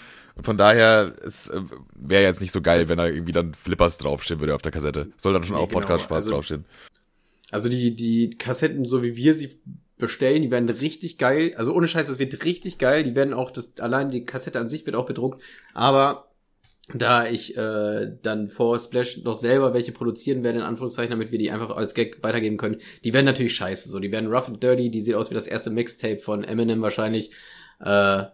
Von 0.40 0.56
daher, 0.56 1.14
es 1.24 1.48
äh, 1.48 1.60
wäre 1.94 2.22
jetzt 2.22 2.40
nicht 2.40 2.52
so 2.52 2.60
geil, 2.62 2.88
wenn 2.88 2.98
da 2.98 3.06
irgendwie 3.06 3.32
dann 3.32 3.54
Flippers 3.54 3.98
draufstehen 3.98 4.40
würde 4.40 4.54
auf 4.54 4.62
der 4.62 4.72
Kassette. 4.72 5.08
Soll 5.16 5.32
dann 5.32 5.44
schon 5.44 5.56
nee, 5.56 5.62
auch 5.62 5.68
genau. 5.68 5.80
Podcast-Spaß 5.80 6.16
also, 6.16 6.34
draufstehen. 6.34 6.64
Also 7.50 7.68
die, 7.68 7.94
die 7.94 8.30
Kassetten, 8.30 8.84
so 8.84 9.02
wie 9.02 9.16
wir 9.16 9.34
sie 9.34 9.60
bestellen, 9.98 10.42
die 10.42 10.50
werden 10.50 10.68
richtig 10.68 11.18
geil. 11.18 11.52
Also 11.56 11.72
ohne 11.72 11.86
Scheiß, 11.86 12.08
das 12.08 12.18
wird 12.18 12.44
richtig 12.44 12.78
geil. 12.78 13.04
Die 13.04 13.14
werden 13.14 13.34
auch, 13.34 13.50
das 13.50 13.78
allein 13.78 14.08
die 14.08 14.24
Kassette 14.24 14.58
an 14.58 14.68
sich 14.68 14.86
wird 14.86 14.96
auch 14.96 15.06
bedruckt. 15.06 15.40
Aber 15.74 16.30
da 16.94 17.26
ich 17.26 17.56
äh, 17.56 18.16
dann 18.22 18.48
vor 18.48 18.78
Splash 18.78 19.22
noch 19.22 19.36
selber 19.36 19.74
welche 19.74 19.92
produzieren 19.92 20.42
werde, 20.42 20.58
in 20.58 20.64
Anführungszeichen, 20.64 21.10
damit 21.10 21.30
wir 21.30 21.38
die 21.38 21.50
einfach 21.50 21.70
als 21.76 21.94
Gag 21.94 22.22
weitergeben 22.22 22.56
können, 22.56 22.78
die 23.04 23.12
werden 23.12 23.26
natürlich 23.26 23.54
scheiße. 23.54 23.88
So, 23.88 24.00
die 24.00 24.10
werden 24.10 24.32
rough 24.32 24.48
and 24.48 24.62
dirty, 24.62 24.90
die 24.90 25.00
sieht 25.00 25.14
aus 25.14 25.30
wie 25.30 25.34
das 25.34 25.46
erste 25.46 25.70
Mixtape 25.70 26.18
von 26.18 26.42
Eminem 26.42 26.82
wahrscheinlich. 26.82 27.30
Äh, 27.80 28.24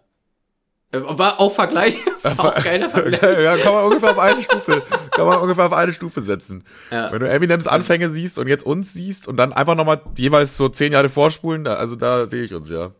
war 0.91 1.39
auch 1.39 1.53
Vergleich. 1.53 1.97
War 2.23 2.39
auch 2.39 2.55
keiner 2.55 2.89
Vergleich. 2.89 3.21
ja, 3.43 3.57
kann 3.57 3.73
man 3.73 3.85
ungefähr 3.85 4.11
auf 4.11 4.19
eine 4.19 4.41
Stufe, 4.41 4.81
kann 5.11 5.27
man 5.27 5.39
ungefähr 5.39 5.65
auf 5.65 5.73
eine 5.73 5.93
Stufe 5.93 6.21
setzen. 6.21 6.63
Ja. 6.91 7.11
Wenn 7.11 7.19
du 7.19 7.29
Eminems 7.29 7.67
Anfänge 7.67 8.09
siehst 8.09 8.39
und 8.39 8.47
jetzt 8.47 8.65
uns 8.65 8.93
siehst 8.93 9.27
und 9.27 9.37
dann 9.37 9.53
einfach 9.53 9.75
nochmal 9.75 10.01
jeweils 10.15 10.57
so 10.57 10.69
zehn 10.69 10.93
Jahre 10.93 11.09
vorspulen, 11.09 11.67
also 11.67 11.95
da 11.95 12.25
sehe 12.25 12.43
ich 12.43 12.53
uns, 12.53 12.69
ja. 12.69 12.93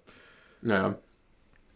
Naja. 0.61 0.99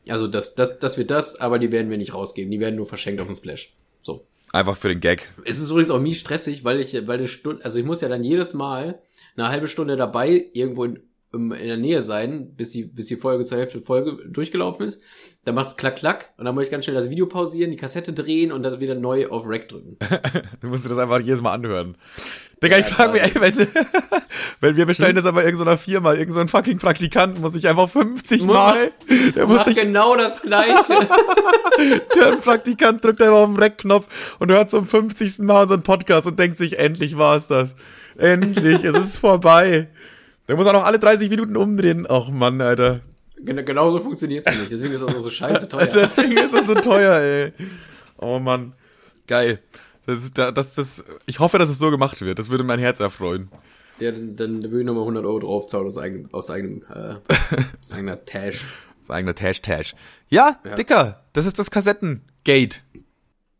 Also 0.09 0.27
das, 0.27 0.55
das, 0.55 0.79
das 0.79 0.97
wird 0.97 1.11
das, 1.11 1.39
aber 1.39 1.59
die 1.59 1.71
werden 1.71 1.89
wir 1.89 1.97
nicht 1.97 2.13
rausgeben. 2.13 2.51
Die 2.51 2.59
werden 2.59 2.75
nur 2.75 2.87
verschenkt 2.87 3.21
auf 3.21 3.27
dem 3.27 3.35
Splash. 3.35 3.73
So. 4.01 4.25
Einfach 4.51 4.75
für 4.75 4.89
den 4.89 4.99
Gag. 4.99 5.31
Es 5.45 5.59
ist 5.59 5.69
übrigens 5.69 5.91
auch 5.91 5.99
mies 5.99 6.19
stressig, 6.19 6.65
weil 6.65 6.79
ich, 6.79 6.93
weil 7.07 7.19
eine 7.19 7.27
Stunde, 7.27 7.63
also 7.63 7.79
ich 7.79 7.85
muss 7.85 8.01
ja 8.01 8.09
dann 8.09 8.23
jedes 8.23 8.53
Mal 8.53 8.99
eine 9.37 9.49
halbe 9.49 9.67
Stunde 9.67 9.95
dabei 9.95 10.45
irgendwo 10.53 10.83
in, 10.83 10.99
in 11.33 11.49
der 11.49 11.77
Nähe 11.77 12.01
sein, 12.01 12.53
bis 12.55 12.71
die, 12.71 12.83
bis 12.83 13.05
die 13.05 13.15
Folge 13.15 13.45
zur 13.45 13.57
Hälfte 13.57 13.79
Folge 13.79 14.17
durchgelaufen 14.29 14.85
ist. 14.85 15.01
Dann 15.45 15.55
macht's 15.55 15.77
klack, 15.77 15.95
klack. 15.95 16.33
Und 16.37 16.45
dann 16.45 16.53
muss 16.53 16.65
ich 16.65 16.71
ganz 16.71 16.85
schnell 16.85 16.95
das 16.95 17.09
Video 17.09 17.25
pausieren, 17.25 17.71
die 17.71 17.77
Kassette 17.77 18.13
drehen 18.13 18.51
und 18.51 18.63
dann 18.63 18.79
wieder 18.79 18.95
neu 18.95 19.27
auf 19.27 19.47
Rack 19.47 19.69
drücken. 19.69 19.97
du 20.61 20.67
musst 20.67 20.85
dir 20.85 20.89
das 20.89 20.97
einfach 20.97 21.19
jedes 21.19 21.41
Mal 21.41 21.53
anhören. 21.53 21.97
Digga, 22.61 22.77
ja, 22.77 22.85
ich 22.85 22.93
frage 22.93 23.13
mich, 23.13 23.23
ey, 23.23 23.31
wenn, 23.39 23.55
wenn 24.61 24.75
wir 24.75 24.85
bestellen 24.85 25.15
das 25.15 25.25
aber 25.25 25.43
irgendeiner 25.43 25.77
so 25.77 25.83
Firma, 25.83 26.13
irgendein 26.13 26.47
so 26.47 26.57
Fucking 26.57 26.77
Praktikant 26.77 27.41
muss 27.41 27.55
ich 27.55 27.67
einfach 27.67 27.89
50 27.89 28.43
muss 28.43 28.53
Mal. 28.53 28.91
Der 29.35 29.47
muss 29.47 29.65
ich, 29.65 29.75
genau 29.75 30.15
das 30.15 30.43
Gleiche. 30.43 30.75
der 32.15 32.35
Praktikant 32.35 33.03
drückt 33.03 33.21
einfach 33.21 33.37
auf 33.37 33.49
den 33.49 33.57
Rack-Knopf 33.57 34.07
und 34.37 34.51
hört 34.51 34.69
zum 34.69 34.85
50. 34.85 35.39
Mal 35.39 35.63
unseren 35.63 35.81
Podcast 35.81 36.27
und 36.27 36.37
denkt 36.37 36.59
sich, 36.59 36.77
endlich 36.77 37.17
war 37.17 37.35
es 37.35 37.47
das. 37.47 37.75
Endlich, 38.15 38.83
es 38.83 38.95
ist 38.95 39.17
vorbei. 39.17 39.87
Der 40.47 40.55
muss 40.55 40.67
auch 40.67 40.73
noch 40.73 40.85
alle 40.85 40.99
30 40.99 41.29
Minuten 41.29 41.55
umdrehen. 41.55 42.05
Ach 42.09 42.29
Mann, 42.29 42.61
Alter. 42.61 43.01
Genau, 43.37 43.63
genauso 43.63 43.99
funktioniert 43.99 44.47
es 44.47 44.57
nicht. 44.57 44.71
Deswegen 44.71 44.93
ist 44.93 45.01
das 45.01 45.15
auch 45.15 45.19
so 45.19 45.29
scheiße 45.29 45.69
teuer. 45.69 45.87
Deswegen 45.93 46.37
ist 46.37 46.53
das 46.53 46.67
so 46.67 46.75
teuer, 46.75 47.15
ey. 47.15 47.53
Oh 48.17 48.39
Mann. 48.39 48.73
Geil. 49.27 49.59
Das 50.05 50.23
ist, 50.23 50.37
das, 50.37 50.73
das, 50.73 51.03
ich 51.25 51.39
hoffe, 51.39 51.57
dass 51.57 51.69
es 51.69 51.79
so 51.79 51.89
gemacht 51.89 52.21
wird. 52.21 52.39
Das 52.39 52.49
würde 52.49 52.63
mein 52.63 52.79
Herz 52.79 52.99
erfreuen. 52.99 53.49
Ja, 53.99 54.11
dann, 54.11 54.35
dann 54.35 54.63
würde 54.63 54.79
ich 54.79 54.85
nochmal 54.85 55.03
100 55.03 55.25
Euro 55.25 55.39
draufzahlen 55.39 55.87
aus 55.87 55.97
eigenem, 55.97 56.29
aus 56.31 56.49
eigenem, 56.49 56.83
äh, 56.89 57.15
aus 57.81 57.91
eigener 57.91 58.25
Tash. 58.25 58.65
Aus 59.01 59.11
eigener 59.11 59.35
Tash-Tash. 59.35 59.95
Ja, 60.29 60.59
ja, 60.63 60.75
Dicker, 60.75 61.23
das 61.33 61.45
ist 61.45 61.59
das 61.59 61.71
Kassettengate. 61.71 62.79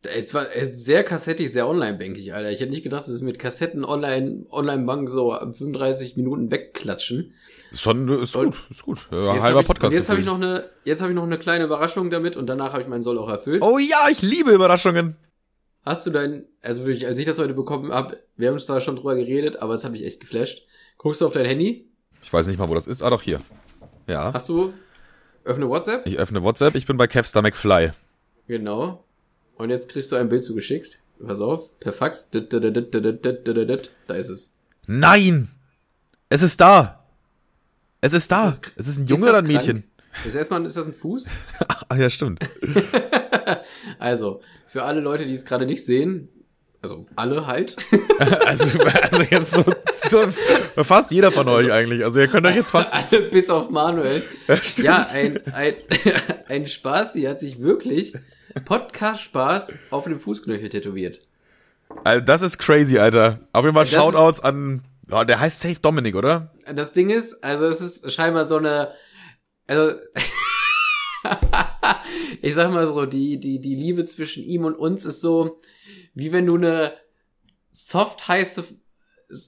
Es 0.03 0.33
war 0.33 0.47
sehr 0.73 1.03
kassettig, 1.03 1.51
sehr 1.51 1.67
online-bankig, 1.67 2.33
Alter. 2.33 2.51
Ich 2.51 2.59
hätte 2.59 2.71
nicht 2.71 2.83
gedacht, 2.83 3.07
dass 3.07 3.19
wir 3.19 3.25
mit 3.25 3.37
Kassetten 3.37 3.85
online, 3.85 4.45
online-bank 4.49 5.07
so 5.09 5.31
35 5.31 6.17
Minuten 6.17 6.49
wegklatschen. 6.49 7.33
Ist 7.71 7.81
schon, 7.81 8.09
ist 8.09 8.35
und 8.35 8.45
gut, 8.45 8.61
ist 8.71 8.83
gut. 8.83 9.07
Ja, 9.11 9.41
halber 9.41 9.61
ich, 9.61 9.67
Podcast. 9.67 9.93
Jetzt 9.93 10.09
habe 10.09 10.19
ich 10.19 10.25
noch 10.25 10.35
eine, 10.35 10.69
jetzt 10.83 11.01
habe 11.01 11.11
ich 11.11 11.15
noch 11.15 11.23
eine 11.23 11.37
kleine 11.37 11.65
Überraschung 11.65 12.09
damit 12.09 12.35
und 12.35 12.47
danach 12.47 12.73
habe 12.73 12.81
ich 12.81 12.87
meinen 12.87 13.03
Soll 13.03 13.19
auch 13.19 13.29
erfüllt. 13.29 13.61
Oh 13.61 13.77
ja, 13.77 14.07
ich 14.09 14.21
liebe 14.23 14.51
Überraschungen. 14.51 15.15
Hast 15.85 16.05
du 16.05 16.11
dein, 16.11 16.45
also 16.61 16.85
wirklich, 16.85 17.07
als 17.07 17.17
ich 17.19 17.25
das 17.25 17.39
heute 17.39 17.53
bekommen 17.53 17.91
habe, 17.91 18.17
wir 18.37 18.47
haben 18.47 18.55
uns 18.55 18.65
da 18.65 18.81
schon 18.81 18.95
drüber 18.95 19.15
geredet, 19.15 19.61
aber 19.61 19.75
es 19.75 19.83
hat 19.83 19.91
mich 19.91 20.05
echt 20.05 20.19
geflasht. 20.19 20.63
Guckst 20.97 21.21
du 21.21 21.27
auf 21.27 21.33
dein 21.33 21.45
Handy? 21.45 21.89
Ich 22.23 22.31
weiß 22.31 22.47
nicht 22.47 22.59
mal, 22.59 22.69
wo 22.69 22.75
das 22.75 22.87
ist. 22.87 23.01
Ah, 23.01 23.09
doch 23.09 23.21
hier. 23.21 23.39
Ja. 24.07 24.33
Hast 24.33 24.49
du, 24.49 24.73
öffne 25.43 25.69
WhatsApp? 25.69 26.05
Ich 26.05 26.19
öffne 26.19 26.43
WhatsApp. 26.43 26.75
Ich 26.75 26.85
bin 26.85 26.97
bei 26.97 27.07
Kevstar 27.07 27.41
McFly. 27.41 27.91
Genau. 28.47 29.03
Und 29.55 29.69
jetzt 29.69 29.89
kriegst 29.89 30.11
du 30.11 30.15
ein 30.15 30.29
Bild 30.29 30.43
zugeschickt. 30.43 30.99
Pass 31.25 31.39
auf, 31.39 31.79
per 31.79 31.93
Fax. 31.93 32.29
Da 32.31 32.39
ist 34.15 34.29
es. 34.29 34.53
Nein! 34.87 35.49
Es 36.29 36.41
ist 36.41 36.59
da! 36.59 37.05
Es 37.99 38.13
ist 38.13 38.31
da! 38.31 38.47
Ist 38.47 38.65
das, 38.65 38.71
es 38.77 38.87
ist 38.87 38.99
ein 38.99 39.05
Junge 39.05 39.23
ist 39.23 39.29
oder 39.29 39.37
ein 39.39 39.47
Mädchen? 39.47 39.83
Ist 40.25 40.35
erstmal, 40.35 40.65
ist 40.65 40.77
das 40.77 40.87
ein 40.87 40.93
Fuß? 40.93 41.29
Ach 41.67 41.95
ja, 41.97 42.09
stimmt. 42.09 42.43
also, 43.99 44.41
für 44.67 44.83
alle 44.83 45.01
Leute, 45.01 45.25
die 45.25 45.33
es 45.33 45.45
gerade 45.45 45.65
nicht 45.65 45.85
sehen, 45.85 46.29
also 46.81 47.05
alle 47.15 47.45
halt. 47.45 47.77
also, 48.19 48.65
also 48.79 49.23
jetzt 49.29 49.53
so, 49.53 49.63
so 50.75 50.83
fast 50.83 51.11
jeder 51.11 51.31
von 51.31 51.47
euch 51.47 51.71
eigentlich. 51.71 52.03
Also 52.03 52.19
ihr 52.19 52.27
könnt 52.27 52.47
euch 52.47 52.55
jetzt 52.55 52.71
fast. 52.71 52.91
Alle 53.11 53.21
bis 53.29 53.49
auf 53.49 53.69
Manuel. 53.69 54.23
Ja, 54.47 54.83
ja 54.83 55.07
ein, 55.11 55.39
ein, 55.53 55.73
ein 56.47 56.67
Spaß, 56.67 57.13
die 57.13 57.27
hat 57.27 57.39
sich 57.39 57.61
wirklich 57.61 58.13
Podcast-Spaß 58.65 59.73
auf 59.91 60.05
dem 60.05 60.19
Fußknöchel 60.19 60.69
tätowiert. 60.69 61.19
Also 62.03 62.25
das 62.25 62.41
ist 62.41 62.57
crazy, 62.57 62.97
Alter. 62.97 63.41
Auf 63.53 63.63
jeden 63.63 63.75
Fall 63.75 63.85
das 63.85 63.93
Shoutouts 63.93 64.39
ist, 64.39 64.45
an, 64.45 64.83
oh, 65.11 65.23
der 65.23 65.39
heißt 65.39 65.61
Safe 65.61 65.79
Dominic, 65.79 66.15
oder? 66.15 66.51
Das 66.73 66.93
Ding 66.93 67.11
ist, 67.11 67.43
also 67.43 67.65
es 67.65 67.81
ist 67.81 68.11
scheinbar 68.11 68.45
so 68.45 68.57
eine, 68.57 68.91
also, 69.67 69.99
ich 72.41 72.55
sag 72.55 72.71
mal 72.71 72.87
so, 72.87 73.05
die, 73.05 73.39
die, 73.39 73.59
die 73.59 73.75
Liebe 73.75 74.05
zwischen 74.05 74.43
ihm 74.43 74.65
und 74.65 74.75
uns 74.75 75.05
ist 75.05 75.21
so, 75.21 75.59
wie 76.13 76.31
wenn 76.31 76.45
du 76.45 76.55
eine 76.55 76.93
soft 77.71 78.27
heiße 78.27 78.63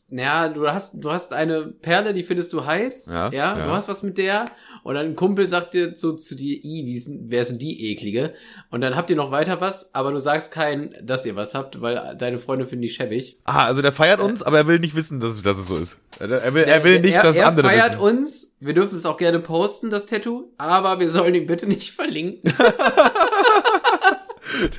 ja, 0.10 0.50
du 0.50 0.68
hast, 0.70 1.04
du 1.04 1.12
hast 1.12 1.34
eine 1.34 1.66
Perle, 1.66 2.14
die 2.14 2.24
findest 2.24 2.54
du 2.54 2.66
heiß, 2.66 3.08
ja, 3.08 3.30
ja, 3.30 3.58
ja. 3.58 3.66
du 3.66 3.72
hast 3.72 3.88
was 3.88 4.04
mit 4.04 4.18
der 4.18 4.46
und 4.84 4.96
dann 4.96 5.08
ein 5.08 5.16
Kumpel 5.16 5.48
sagt 5.48 5.74
dir 5.74 5.96
so 5.96 6.14
zu 6.14 6.36
dir, 6.36 6.56
i, 6.56 6.86
wie 6.86 6.94
ist, 6.96 7.10
wer 7.26 7.42
ist 7.42 7.52
denn 7.52 7.60
die 7.60 7.92
eklige? 7.92 8.34
Und 8.70 8.82
dann 8.82 8.96
habt 8.96 9.10
ihr 9.10 9.16
noch 9.16 9.32
weiter 9.32 9.62
was, 9.62 9.94
aber 9.94 10.12
du 10.12 10.20
sagst 10.20 10.52
kein, 10.52 10.96
dass 11.02 11.26
ihr 11.26 11.36
was 11.36 11.54
habt, 11.54 11.82
weil 11.82 12.16
deine 12.18 12.40
Freunde 12.40 12.66
finden 12.66 12.84
die 12.84 12.90
schäbig. 12.90 13.38
Ah, 13.44 13.66
also 13.66 13.82
der 13.82 13.92
feiert 13.92 14.20
uns, 14.20 14.42
äh, 14.42 14.46
aber 14.46 14.58
er 14.58 14.68
will 14.68 14.80
nicht 14.80 14.96
wissen, 14.96 15.20
dass, 15.20 15.42
dass 15.42 15.58
es 15.58 15.68
so 15.68 15.76
ist. 15.76 15.98
Er 16.20 16.54
will, 16.54 16.64
er 16.64 16.84
will 16.84 17.02
nicht, 17.02 17.16
er, 17.16 17.24
dass 17.24 17.36
er 17.36 17.48
andere 17.48 17.68
wissen. 17.68 17.78
Er 17.78 17.84
feiert 17.84 18.00
uns, 18.02 18.56
wir 18.60 18.74
dürfen 18.74 18.96
es 18.96 19.06
auch 19.06 19.18
gerne 19.18 19.40
posten, 19.40 19.90
das 19.90 20.06
Tattoo, 20.06 20.52
aber 20.58 21.00
wir 21.00 21.10
sollen 21.10 21.36
ihn 21.36 21.48
bitte 21.48 21.68
nicht 21.68 21.92
verlinken. 21.92 22.54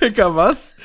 Digga, 0.00 0.34
was? 0.34 0.76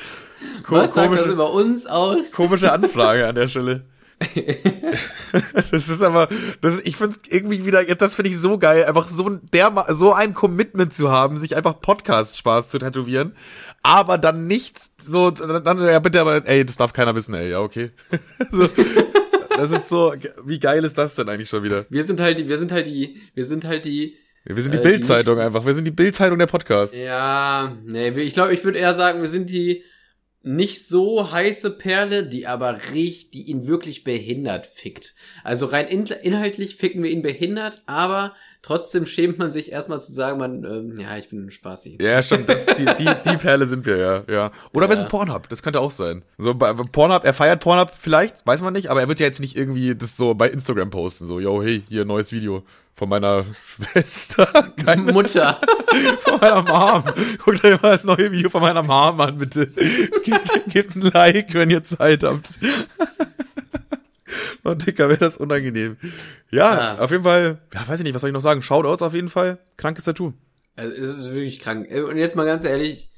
Ko 0.62 0.76
was 0.76 0.94
sagt 0.94 1.12
das 1.12 1.28
über 1.28 1.52
uns 1.52 1.86
aus? 1.86 2.32
Komische 2.32 2.72
Anfrage 2.72 3.26
an 3.26 3.34
der 3.34 3.48
Stelle. 3.48 3.84
das 5.54 5.72
ist 5.72 6.02
aber, 6.02 6.28
das 6.60 6.74
ist, 6.74 6.86
ich 6.86 6.96
finde 6.96 7.16
es 7.16 7.32
irgendwie 7.32 7.64
wieder, 7.64 7.82
das 7.82 8.14
finde 8.14 8.30
ich 8.30 8.38
so 8.38 8.58
geil, 8.58 8.84
einfach 8.84 9.08
so, 9.08 9.30
der, 9.30 9.86
so 9.90 10.12
ein 10.12 10.34
Commitment 10.34 10.92
zu 10.92 11.10
haben, 11.10 11.38
sich 11.38 11.56
einfach 11.56 11.80
Podcast-Spaß 11.80 12.68
zu 12.68 12.78
tätowieren, 12.78 13.34
aber 13.82 14.18
dann 14.18 14.46
nicht 14.46 14.78
so, 15.02 15.30
dann, 15.30 15.80
ja 15.80 15.98
bitte, 16.00 16.20
aber, 16.20 16.46
ey, 16.46 16.66
das 16.66 16.76
darf 16.76 16.92
keiner 16.92 17.14
wissen, 17.14 17.32
ey, 17.32 17.50
ja, 17.50 17.60
okay. 17.60 17.92
so, 18.52 18.68
das 19.56 19.70
ist 19.72 19.88
so, 19.88 20.12
wie 20.44 20.60
geil 20.60 20.84
ist 20.84 20.98
das 20.98 21.14
denn 21.14 21.28
eigentlich 21.30 21.48
schon 21.48 21.62
wieder? 21.62 21.86
Wir 21.88 22.04
sind 22.04 22.20
halt 22.20 22.38
die, 22.38 22.46
wir 22.46 22.58
sind 22.58 22.72
halt 22.72 22.86
die, 22.86 23.22
wir 23.34 23.46
sind 23.46 23.64
halt 23.64 23.86
die, 23.86 24.18
wir 24.44 24.62
sind 24.62 24.72
die 24.72 24.78
äh, 24.78 24.82
Bildzeitung 24.82 25.38
einfach. 25.38 25.66
Wir 25.66 25.74
sind 25.74 25.84
die 25.84 25.90
Bildzeitung 25.90 26.38
der 26.38 26.46
Podcast. 26.46 26.96
Ja, 26.96 27.76
nee, 27.84 28.08
ich 28.08 28.32
glaube, 28.32 28.54
ich 28.54 28.64
würde 28.64 28.78
eher 28.78 28.94
sagen, 28.94 29.20
wir 29.20 29.28
sind 29.28 29.50
die 29.50 29.84
nicht 30.42 30.86
so 30.86 31.30
heiße 31.30 31.70
Perle, 31.72 32.26
die 32.26 32.46
aber 32.46 32.78
riecht, 32.92 33.34
die 33.34 33.42
ihn 33.42 33.66
wirklich 33.66 34.04
behindert 34.04 34.66
fickt. 34.66 35.14
Also 35.44 35.66
rein 35.66 35.86
in, 35.86 36.06
inhaltlich 36.06 36.76
ficken 36.76 37.02
wir 37.02 37.10
ihn 37.10 37.20
behindert, 37.20 37.82
aber 37.84 38.34
trotzdem 38.62 39.04
schämt 39.04 39.38
man 39.38 39.50
sich 39.50 39.70
erstmal 39.70 40.00
zu 40.00 40.12
sagen, 40.12 40.38
man, 40.38 40.64
ähm, 40.64 40.98
ja, 40.98 41.16
ich 41.18 41.28
bin 41.28 41.50
spaßig. 41.50 42.00
Ja, 42.00 42.22
stimmt, 42.22 42.48
das, 42.48 42.64
die, 42.64 42.86
die, 42.86 43.04
die 43.04 43.36
Perle 43.36 43.66
sind 43.66 43.84
wir, 43.84 43.96
ja, 43.98 44.24
ja. 44.28 44.52
Oder 44.72 44.86
ja. 44.86 44.90
wir 44.90 44.96
sind 44.96 45.10
Pornhub, 45.10 45.48
das 45.50 45.62
könnte 45.62 45.80
auch 45.80 45.90
sein. 45.90 46.24
So, 46.38 46.54
bei 46.54 46.72
Pornhub, 46.72 47.24
er 47.24 47.34
feiert 47.34 47.60
Pornhub 47.60 47.92
vielleicht, 47.98 48.46
weiß 48.46 48.62
man 48.62 48.72
nicht, 48.72 48.88
aber 48.88 49.00
er 49.02 49.08
wird 49.08 49.20
ja 49.20 49.26
jetzt 49.26 49.40
nicht 49.40 49.56
irgendwie 49.56 49.94
das 49.94 50.16
so 50.16 50.34
bei 50.34 50.48
Instagram 50.48 50.88
posten, 50.88 51.26
so, 51.26 51.38
yo, 51.38 51.62
hey, 51.62 51.82
hier, 51.86 52.06
neues 52.06 52.32
Video 52.32 52.64
von 53.00 53.08
meiner 53.08 53.46
Schwester. 53.64 54.44
Keine 54.76 55.10
Mutter. 55.10 55.58
von 56.22 56.38
meiner 56.38 56.62
Mom. 56.62 57.04
Guckt 57.42 57.64
euch 57.64 57.80
mal 57.80 57.92
das 57.92 58.04
neue 58.04 58.30
Video 58.30 58.50
von 58.50 58.60
meiner 58.60 58.82
Mom 58.82 59.18
an, 59.22 59.38
bitte. 59.38 59.68
Gebt, 60.22 60.50
gebt 60.68 60.96
ein 60.96 61.10
Like, 61.10 61.54
wenn 61.54 61.70
ihr 61.70 61.82
Zeit 61.82 62.22
habt. 62.22 62.46
Oh, 64.62 64.74
Dicker, 64.74 65.08
wäre 65.08 65.18
das 65.18 65.38
unangenehm. 65.38 65.96
Ja, 66.50 66.96
ah. 66.98 67.02
auf 67.02 67.10
jeden 67.10 67.24
Fall, 67.24 67.58
ja, 67.72 67.88
weiß 67.88 67.98
ich 67.98 68.04
nicht, 68.04 68.14
was 68.14 68.20
soll 68.20 68.28
ich 68.28 68.34
noch 68.34 68.42
sagen? 68.42 68.60
Shoutouts 68.60 69.02
auf 69.02 69.14
jeden 69.14 69.30
Fall. 69.30 69.58
Krankes 69.78 70.04
Tattoo. 70.04 70.34
Also, 70.76 70.94
es 70.94 71.18
ist 71.18 71.24
wirklich 71.32 71.58
krank. 71.58 71.90
Und 71.90 72.18
jetzt 72.18 72.36
mal 72.36 72.44
ganz 72.44 72.64
ehrlich, 72.64 73.10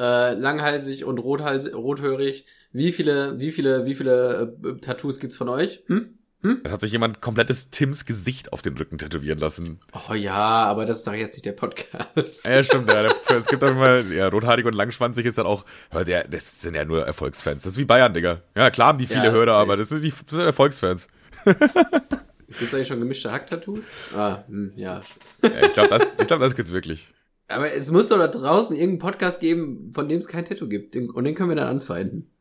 äh, 0.00 0.34
langhalsig 0.34 1.04
und 1.04 1.18
rothals 1.18 1.72
rothörig. 1.72 2.44
Wie 2.72 2.90
viele, 2.90 3.38
wie 3.38 3.52
viele, 3.52 3.86
wie 3.86 3.94
viele 3.94 4.56
äh, 4.64 4.80
Tattoos 4.80 5.20
gibt's 5.20 5.36
von 5.36 5.48
euch? 5.48 5.84
Hm? 5.86 6.18
Hm? 6.44 6.60
Es 6.62 6.72
hat 6.72 6.82
sich 6.82 6.92
jemand 6.92 7.22
komplettes 7.22 7.70
Tims 7.70 8.04
Gesicht 8.04 8.52
auf 8.52 8.60
den 8.60 8.76
Rücken 8.76 8.98
tätowieren 8.98 9.38
lassen. 9.38 9.80
Oh 9.92 10.12
ja, 10.12 10.34
aber 10.34 10.84
das 10.84 10.98
ist 10.98 11.06
doch 11.06 11.14
jetzt 11.14 11.32
nicht 11.32 11.46
der 11.46 11.52
Podcast. 11.52 12.46
Ja, 12.46 12.62
stimmt. 12.62 12.86
Ja, 12.90 13.02
es 13.34 13.46
gibt 13.46 13.64
auch 13.64 13.70
immer, 13.70 14.00
ja, 14.00 14.28
rothaarig 14.28 14.66
und 14.66 14.74
langschwanzig 14.74 15.24
ist 15.24 15.38
dann 15.38 15.46
auch, 15.46 15.64
ja, 16.06 16.22
das 16.24 16.60
sind 16.60 16.74
ja 16.74 16.84
nur 16.84 17.06
Erfolgsfans. 17.06 17.62
Das 17.62 17.72
ist 17.72 17.78
wie 17.78 17.86
Bayern, 17.86 18.12
Digga. 18.12 18.42
Ja, 18.54 18.70
klar 18.70 18.88
haben 18.88 18.98
die 18.98 19.06
viele 19.06 19.24
ja, 19.24 19.32
Hörer, 19.32 19.54
aber 19.54 19.78
das 19.78 19.88
sind, 19.88 20.04
die, 20.04 20.10
das 20.10 20.34
sind 20.34 20.40
Erfolgsfans. 20.40 21.08
Gibt's 21.44 22.74
eigentlich 22.74 22.88
schon 22.88 23.00
gemischte 23.00 23.32
Hack-Tattoos? 23.32 23.92
Ah, 24.14 24.44
hm, 24.46 24.72
ja. 24.76 25.00
ja. 25.42 25.50
Ich 25.62 25.72
glaube, 25.72 25.88
das, 25.88 26.12
ich 26.20 26.26
glaub, 26.26 26.40
das 26.40 26.54
gibt's 26.54 26.72
wirklich. 26.72 27.08
Aber 27.48 27.72
es 27.72 27.90
muss 27.90 28.08
doch 28.08 28.18
da 28.18 28.28
draußen 28.28 28.76
irgendeinen 28.76 28.98
Podcast 28.98 29.40
geben, 29.40 29.92
von 29.94 30.10
dem 30.10 30.18
es 30.18 30.28
kein 30.28 30.44
Tattoo 30.44 30.68
gibt. 30.68 30.94
Und 30.94 31.24
den 31.24 31.34
können 31.34 31.48
wir 31.48 31.56
dann 31.56 31.68
anfeinden. 31.68 32.33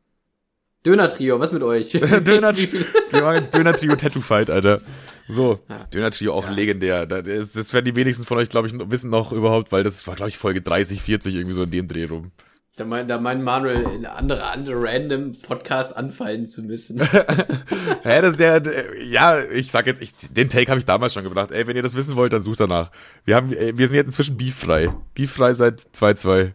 Döner-Trio, 0.85 1.39
was 1.39 1.51
mit 1.51 1.63
euch? 1.63 1.91
Döner-Trio 2.23 2.81
Döner 3.11 3.73
-Trio 3.75 3.95
Tattoo 3.95 4.21
Fight, 4.21 4.49
Alter. 4.49 4.81
So, 5.27 5.59
ja. 5.69 5.85
Döner-Trio 5.85 6.33
auch 6.33 6.45
ja. 6.45 6.51
legendär. 6.51 7.05
Das, 7.05 7.51
das 7.51 7.73
werden 7.73 7.85
die 7.85 7.95
wenigsten 7.95 8.25
von 8.25 8.37
euch, 8.37 8.49
glaube 8.49 8.67
ich, 8.67 8.73
wissen 8.91 9.09
noch 9.09 9.31
überhaupt, 9.31 9.71
weil 9.71 9.83
das 9.83 10.05
war, 10.07 10.15
glaube 10.15 10.29
ich, 10.29 10.37
Folge 10.37 10.61
30, 10.61 11.01
40 11.01 11.35
irgendwie 11.35 11.53
so 11.53 11.63
in 11.63 11.71
dem 11.71 11.87
Dreh 11.87 12.05
rum. 12.05 12.31
Da 12.75 12.85
meint, 12.85 13.07
da 13.07 13.19
meint 13.19 13.43
Manuel 13.43 13.83
in 13.95 14.05
andere, 14.07 14.45
andere 14.45 14.73
random 14.75 15.33
Podcast 15.43 15.95
anfallen 15.95 16.47
zu 16.47 16.63
müssen. 16.63 16.99
Hä, 16.99 18.21
das 18.21 18.35
der, 18.35 18.59
der, 18.61 19.05
ja, 19.05 19.43
ich 19.43 19.69
sag 19.69 19.85
jetzt, 19.85 20.01
ich, 20.01 20.11
den 20.31 20.49
Take 20.49 20.71
habe 20.71 20.79
ich 20.79 20.85
damals 20.85 21.13
schon 21.13 21.23
gebracht. 21.23 21.51
Ey, 21.51 21.67
wenn 21.67 21.75
ihr 21.75 21.83
das 21.83 21.95
wissen 21.95 22.15
wollt, 22.15 22.33
dann 22.33 22.41
sucht 22.41 22.61
danach. 22.61 22.89
Wir 23.25 23.35
haben, 23.35 23.51
wir 23.51 23.87
sind 23.87 23.95
jetzt 23.95 24.07
inzwischen 24.07 24.37
beeffrei. 24.37 24.91
Beeffrei 25.13 25.53
seit 25.53 25.81
2-2. 25.81 26.51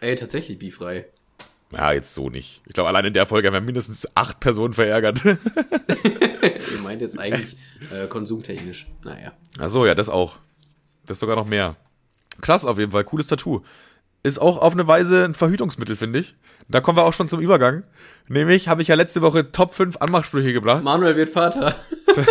Ey, 0.00 0.16
tatsächlich 0.16 0.58
beeffrei. 0.58 1.06
Ja, 1.74 1.92
jetzt 1.92 2.14
so 2.14 2.30
nicht. 2.30 2.62
Ich 2.66 2.72
glaube, 2.72 2.88
allein 2.88 3.04
in 3.04 3.14
der 3.14 3.26
Folge 3.26 3.48
haben 3.48 3.54
wir 3.54 3.60
mindestens 3.60 4.08
acht 4.14 4.40
Personen 4.40 4.74
verärgert. 4.74 5.24
Ihr 5.24 5.38
meint 6.82 7.00
jetzt 7.00 7.18
eigentlich 7.18 7.56
äh, 7.92 8.06
konsumtechnisch. 8.06 8.86
Naja. 9.02 9.32
Ach 9.58 9.68
so, 9.68 9.86
ja, 9.86 9.94
das 9.94 10.08
auch. 10.08 10.36
Das 11.06 11.20
sogar 11.20 11.36
noch 11.36 11.46
mehr. 11.46 11.76
Krass 12.40 12.64
auf 12.64 12.78
jeden 12.78 12.92
Fall, 12.92 13.04
cooles 13.04 13.26
Tattoo. 13.26 13.62
Ist 14.22 14.38
auch 14.38 14.58
auf 14.58 14.72
eine 14.72 14.86
Weise 14.86 15.24
ein 15.24 15.34
Verhütungsmittel, 15.34 15.96
finde 15.96 16.20
ich. 16.20 16.34
Da 16.68 16.80
kommen 16.80 16.96
wir 16.96 17.04
auch 17.04 17.12
schon 17.12 17.28
zum 17.28 17.40
Übergang. 17.40 17.84
Nämlich 18.26 18.68
habe 18.68 18.80
ich 18.80 18.88
ja 18.88 18.94
letzte 18.94 19.20
Woche 19.20 19.52
Top 19.52 19.74
5 19.74 19.98
Anmachsprüche 19.98 20.52
gebracht. 20.52 20.82
Manuel 20.82 21.16
wird 21.16 21.30
Vater. 21.30 21.76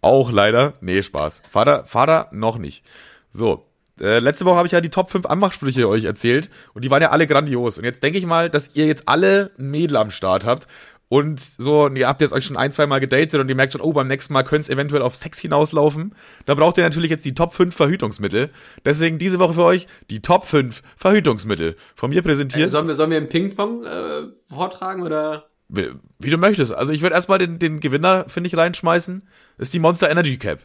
auch 0.00 0.32
leider. 0.32 0.74
Nee, 0.80 1.02
Spaß. 1.02 1.42
Vater, 1.50 1.84
Vater 1.84 2.28
noch 2.32 2.56
nicht. 2.56 2.84
So, 3.28 3.66
äh, 4.00 4.18
letzte 4.18 4.44
Woche 4.44 4.56
habe 4.56 4.66
ich 4.66 4.72
ja 4.72 4.80
die 4.80 4.90
Top 4.90 5.10
5 5.10 5.26
Anmachsprüche 5.26 5.88
euch 5.88 6.04
erzählt 6.04 6.50
und 6.74 6.84
die 6.84 6.90
waren 6.90 7.02
ja 7.02 7.10
alle 7.10 7.26
grandios. 7.26 7.78
Und 7.78 7.84
jetzt 7.84 8.02
denke 8.02 8.18
ich 8.18 8.26
mal, 8.26 8.50
dass 8.50 8.74
ihr 8.74 8.86
jetzt 8.86 9.08
alle 9.08 9.50
ein 9.58 9.70
Mädel 9.70 9.96
am 9.96 10.10
Start 10.10 10.44
habt 10.44 10.66
und 11.12 11.40
so, 11.40 11.86
und 11.86 11.96
ihr 11.96 12.06
habt 12.06 12.20
jetzt 12.20 12.32
euch 12.32 12.44
schon 12.44 12.56
ein, 12.56 12.70
zwei 12.70 12.86
Mal 12.86 13.00
gedatet 13.00 13.40
und 13.40 13.48
ihr 13.48 13.56
merkt 13.56 13.72
schon, 13.72 13.82
oh, 13.82 13.92
beim 13.92 14.06
nächsten 14.06 14.32
Mal 14.32 14.44
könnte 14.44 14.60
es 14.60 14.68
eventuell 14.68 15.02
auf 15.02 15.16
Sex 15.16 15.40
hinauslaufen. 15.40 16.14
Da 16.46 16.54
braucht 16.54 16.78
ihr 16.78 16.84
natürlich 16.84 17.10
jetzt 17.10 17.24
die 17.24 17.34
Top 17.34 17.52
5 17.52 17.74
Verhütungsmittel. 17.74 18.50
Deswegen 18.84 19.18
diese 19.18 19.40
Woche 19.40 19.54
für 19.54 19.64
euch 19.64 19.88
die 20.08 20.22
Top 20.22 20.46
5 20.46 20.84
Verhütungsmittel. 20.96 21.74
Von 21.96 22.10
mir 22.10 22.22
präsentiert. 22.22 22.68
Äh, 22.68 22.70
sollen, 22.70 22.86
wir, 22.86 22.94
sollen 22.94 23.10
wir 23.10 23.18
im 23.18 23.28
Ping-Pong 23.28 23.84
äh, 23.84 24.54
vortragen 24.54 25.02
oder? 25.02 25.48
Wie, 25.68 25.88
wie, 26.20 26.30
du 26.30 26.36
möchtest. 26.36 26.72
Also 26.72 26.92
ich 26.92 27.02
würde 27.02 27.16
erstmal 27.16 27.38
den, 27.38 27.58
den 27.58 27.80
Gewinner, 27.80 28.26
finde 28.28 28.46
ich, 28.46 28.56
reinschmeißen. 28.56 29.22
Das 29.58 29.66
ist 29.66 29.74
die 29.74 29.80
Monster 29.80 30.10
Energy 30.10 30.38
Cap. 30.38 30.60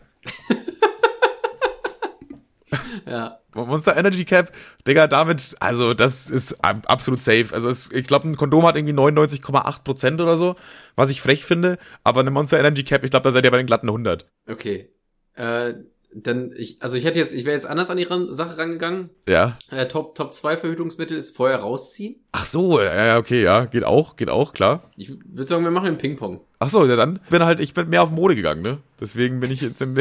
Ja. 3.06 3.39
Monster 3.53 3.95
Energy 3.95 4.26
Cap, 4.26 4.51
Digga, 4.88 5.08
damit, 5.08 5.56
also 5.60 5.93
das 5.93 6.30
ist 6.30 6.58
absolut 6.62 7.22
safe. 7.22 7.47
Also 7.51 7.70
es, 7.70 7.89
ich 7.91 8.06
glaube, 8.06 8.28
ein 8.28 8.36
Kondom 8.36 8.66
hat 8.66 8.76
irgendwie 8.76 8.93
99,8% 8.93 10.22
oder 10.22 10.36
so, 10.36 10.56
was 10.95 11.10
ich 11.10 11.22
frech 11.22 11.45
finde. 11.45 11.78
Aber 12.03 12.20
eine 12.20 12.32
Monster 12.32 12.60
Energy 12.60 12.84
Cap, 12.84 13.03
ich 13.03 13.12
glaube, 13.12 13.24
da 13.24 13.32
seid 13.32 13.45
ihr 13.45 13.51
bei 13.51 13.58
den 13.58 13.68
glatten 13.68 13.88
100. 13.88 14.26
Okay. 14.47 14.89
Äh, 15.36 15.76
dann, 16.16 16.53
ich, 16.56 16.82
also 16.82 16.95
ich 16.95 17.03
hätte 17.03 17.20
jetzt, 17.20 17.34
ich 17.34 17.45
wäre 17.45 17.56
jetzt 17.56 17.66
anders 17.66 17.89
an 17.89 17.97
die 17.97 18.03
Ran 18.03 18.34
Sache 18.34 18.58
rangegangen. 18.58 19.10
Ja. 19.28 19.58
Äh, 19.70 19.88
Top, 19.88 20.16
Top 20.16 20.34
2 20.34 20.58
Verhütungsmittel 20.58 21.18
ist 21.18 21.36
vorher 21.36 21.60
rausziehen. 21.60 22.24
Ach 22.32 22.45
so, 22.45 22.82
ja, 22.82 23.06
ja, 23.06 23.18
okay, 23.18 23.43
ja, 23.43 23.66
geht 23.66 23.84
auch, 23.84 24.16
geht 24.16 24.30
auch, 24.30 24.53
klar. 24.53 24.91
Ich 24.95 25.10
würde 25.26 25.47
sagen, 25.47 25.64
wir 25.64 25.72
machen 25.72 25.88
einen 25.88 25.97
Ping-Pong. 25.97 26.41
Ach 26.60 26.70
so, 26.70 26.86
ja, 26.86 26.95
dann 26.95 27.20
bin 27.30 27.43
halt, 27.43 27.60
ich 27.60 27.74
bin 27.74 27.89
mehr 27.89 28.01
auf 28.01 28.12
Mode 28.12 28.36
gegangen, 28.36 28.62
ne? 28.62 28.78
Deswegen 28.99 29.41
bin 29.41 29.51
ich 29.51 29.60
jetzt 29.60 29.82
im, 29.82 29.95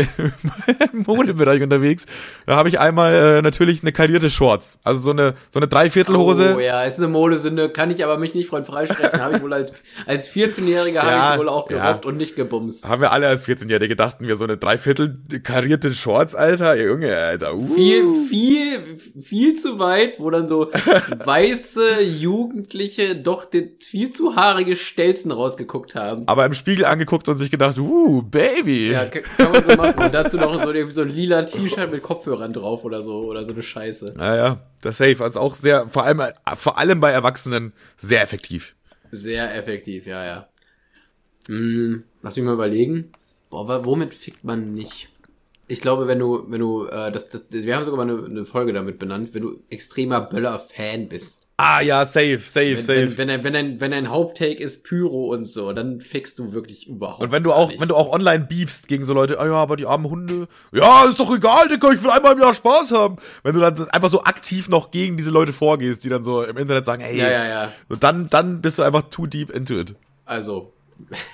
Modebereich 0.92 1.60
unterwegs. 1.62 2.06
Da 2.46 2.54
habe 2.54 2.68
ich 2.68 2.78
einmal 2.78 3.12
äh, 3.12 3.42
natürlich 3.42 3.82
eine 3.82 3.90
karierte 3.90 4.30
Shorts, 4.30 4.78
also 4.84 5.00
so 5.00 5.10
eine 5.10 5.34
so 5.50 5.58
eine 5.58 5.66
Dreiviertelhose. 5.66 6.54
Oh 6.56 6.60
ja, 6.60 6.84
ist 6.84 6.98
eine 6.98 7.08
Modesünde, 7.08 7.70
kann 7.70 7.90
ich 7.90 8.04
aber 8.04 8.18
mich 8.18 8.36
nicht 8.36 8.48
von 8.48 8.64
freisprechen. 8.64 9.20
habe 9.20 9.36
ich 9.36 9.42
wohl 9.42 9.52
als 9.52 9.72
als 10.06 10.28
14-Jähriger 10.28 10.92
ja, 10.92 11.02
habe 11.02 11.34
ich 11.34 11.40
wohl 11.40 11.48
auch 11.48 11.66
gerockt 11.66 12.04
ja. 12.04 12.08
und 12.08 12.16
nicht 12.16 12.36
gebumst. 12.36 12.88
Haben 12.88 13.02
wir 13.02 13.10
alle 13.10 13.26
als 13.26 13.48
14-Jährige 13.48 13.96
dachten 13.96 14.28
wir 14.28 14.36
so 14.36 14.44
eine 14.44 14.58
Dreiviertel 14.58 15.18
karierte 15.42 15.92
Shorts, 15.92 16.36
Alter, 16.36 16.76
Junge, 16.80 17.16
Alter. 17.16 17.56
Uh. 17.56 17.74
Viel 17.74 18.12
viel 18.28 18.98
viel 19.20 19.56
zu 19.56 19.80
weit, 19.80 20.20
wo 20.20 20.30
dann 20.30 20.46
so 20.46 20.70
weiße 21.24 22.00
Jugendliche 22.00 23.16
doch 23.16 23.46
viel 23.80 24.10
zu 24.10 24.36
haarige 24.36 24.76
Stelzen 24.76 25.32
rausgeguckt 25.32 25.96
haben. 25.96 26.28
Aber 26.28 26.43
im 26.44 26.54
Spiegel 26.54 26.84
angeguckt 26.84 27.28
und 27.28 27.36
sich 27.36 27.50
gedacht, 27.50 27.78
uh, 27.78 28.22
Baby. 28.22 28.92
Ja, 28.92 29.06
kann 29.06 29.52
man 29.52 29.64
so 29.64 29.76
machen. 29.76 30.04
Und 30.04 30.14
dazu 30.14 30.36
noch 30.36 30.62
so, 30.62 30.72
irgendwie 30.72 30.92
so 30.92 31.02
ein 31.02 31.08
lila 31.08 31.42
T-Shirt 31.42 31.90
mit 31.90 32.02
Kopfhörern 32.02 32.52
drauf 32.52 32.84
oder 32.84 33.00
so, 33.00 33.24
oder 33.24 33.44
so 33.44 33.52
eine 33.52 33.62
Scheiße. 33.62 34.14
Naja, 34.16 34.60
das 34.80 34.98
safe. 34.98 35.22
Also 35.22 35.40
auch 35.40 35.54
sehr, 35.54 35.88
vor 35.88 36.04
allem, 36.04 36.22
vor 36.56 36.78
allem 36.78 37.00
bei 37.00 37.10
Erwachsenen 37.10 37.72
sehr 37.96 38.22
effektiv. 38.22 38.74
Sehr 39.10 39.54
effektiv, 39.56 40.06
ja, 40.06 40.24
ja. 40.24 40.48
Hm, 41.46 42.04
lass 42.22 42.36
mich 42.36 42.44
mal 42.44 42.54
überlegen. 42.54 43.12
Boah, 43.50 43.84
womit 43.84 44.14
fickt 44.14 44.44
man 44.44 44.74
nicht? 44.74 45.08
Ich 45.66 45.80
glaube, 45.80 46.06
wenn 46.06 46.18
du, 46.18 46.44
wenn 46.50 46.60
du, 46.60 46.86
äh, 46.86 47.10
das, 47.10 47.28
das, 47.28 47.42
wir 47.50 47.74
haben 47.74 47.84
sogar 47.84 48.04
mal 48.04 48.12
eine, 48.12 48.26
eine 48.26 48.44
Folge 48.44 48.72
damit 48.72 48.98
benannt, 48.98 49.30
wenn 49.32 49.42
du 49.42 49.62
extremer 49.70 50.20
Böller-Fan 50.20 51.08
bist. 51.08 51.43
Ah 51.56 51.80
ja, 51.80 52.04
safe, 52.04 52.38
safe, 52.38 52.76
wenn, 52.76 52.82
safe. 52.82 53.16
Wenn, 53.16 53.28
wenn, 53.28 53.44
wenn, 53.44 53.52
dein, 53.52 53.80
wenn 53.80 53.90
dein 53.92 54.10
Haupttake 54.10 54.60
ist 54.60 54.84
Pyro 54.84 55.32
und 55.32 55.44
so, 55.44 55.72
dann 55.72 56.00
fickst 56.00 56.40
du 56.40 56.52
wirklich 56.52 56.88
überhaupt. 56.88 57.22
Und 57.22 57.30
wenn 57.30 57.44
du 57.44 57.52
auch, 57.52 57.68
nicht. 57.68 57.80
wenn 57.80 57.86
du 57.86 57.94
auch 57.94 58.12
online 58.12 58.44
beefst 58.44 58.88
gegen 58.88 59.04
so 59.04 59.14
Leute, 59.14 59.38
ah 59.38 59.46
ja, 59.46 59.52
aber 59.52 59.76
die 59.76 59.86
armen 59.86 60.10
Hunde, 60.10 60.48
ja, 60.72 61.04
ist 61.08 61.20
doch 61.20 61.32
egal, 61.32 61.68
Digga, 61.68 61.92
ich 61.92 62.02
will 62.02 62.10
einmal 62.10 62.32
im 62.32 62.40
Jahr 62.40 62.54
Spaß 62.54 62.90
haben. 62.90 63.18
Wenn 63.44 63.54
du 63.54 63.60
dann 63.60 63.88
einfach 63.90 64.10
so 64.10 64.24
aktiv 64.24 64.68
noch 64.68 64.90
gegen 64.90 65.16
diese 65.16 65.30
Leute 65.30 65.52
vorgehst, 65.52 66.02
die 66.02 66.08
dann 66.08 66.24
so 66.24 66.42
im 66.42 66.56
Internet 66.56 66.84
sagen, 66.86 67.02
hey, 67.02 67.16
ja, 67.16 67.30
ja, 67.30 67.46
ja. 67.46 67.72
dann, 68.00 68.28
dann 68.30 68.60
bist 68.60 68.80
du 68.80 68.82
einfach 68.82 69.02
too 69.10 69.26
deep 69.26 69.50
into 69.50 69.78
it. 69.78 69.94
Also, 70.24 70.72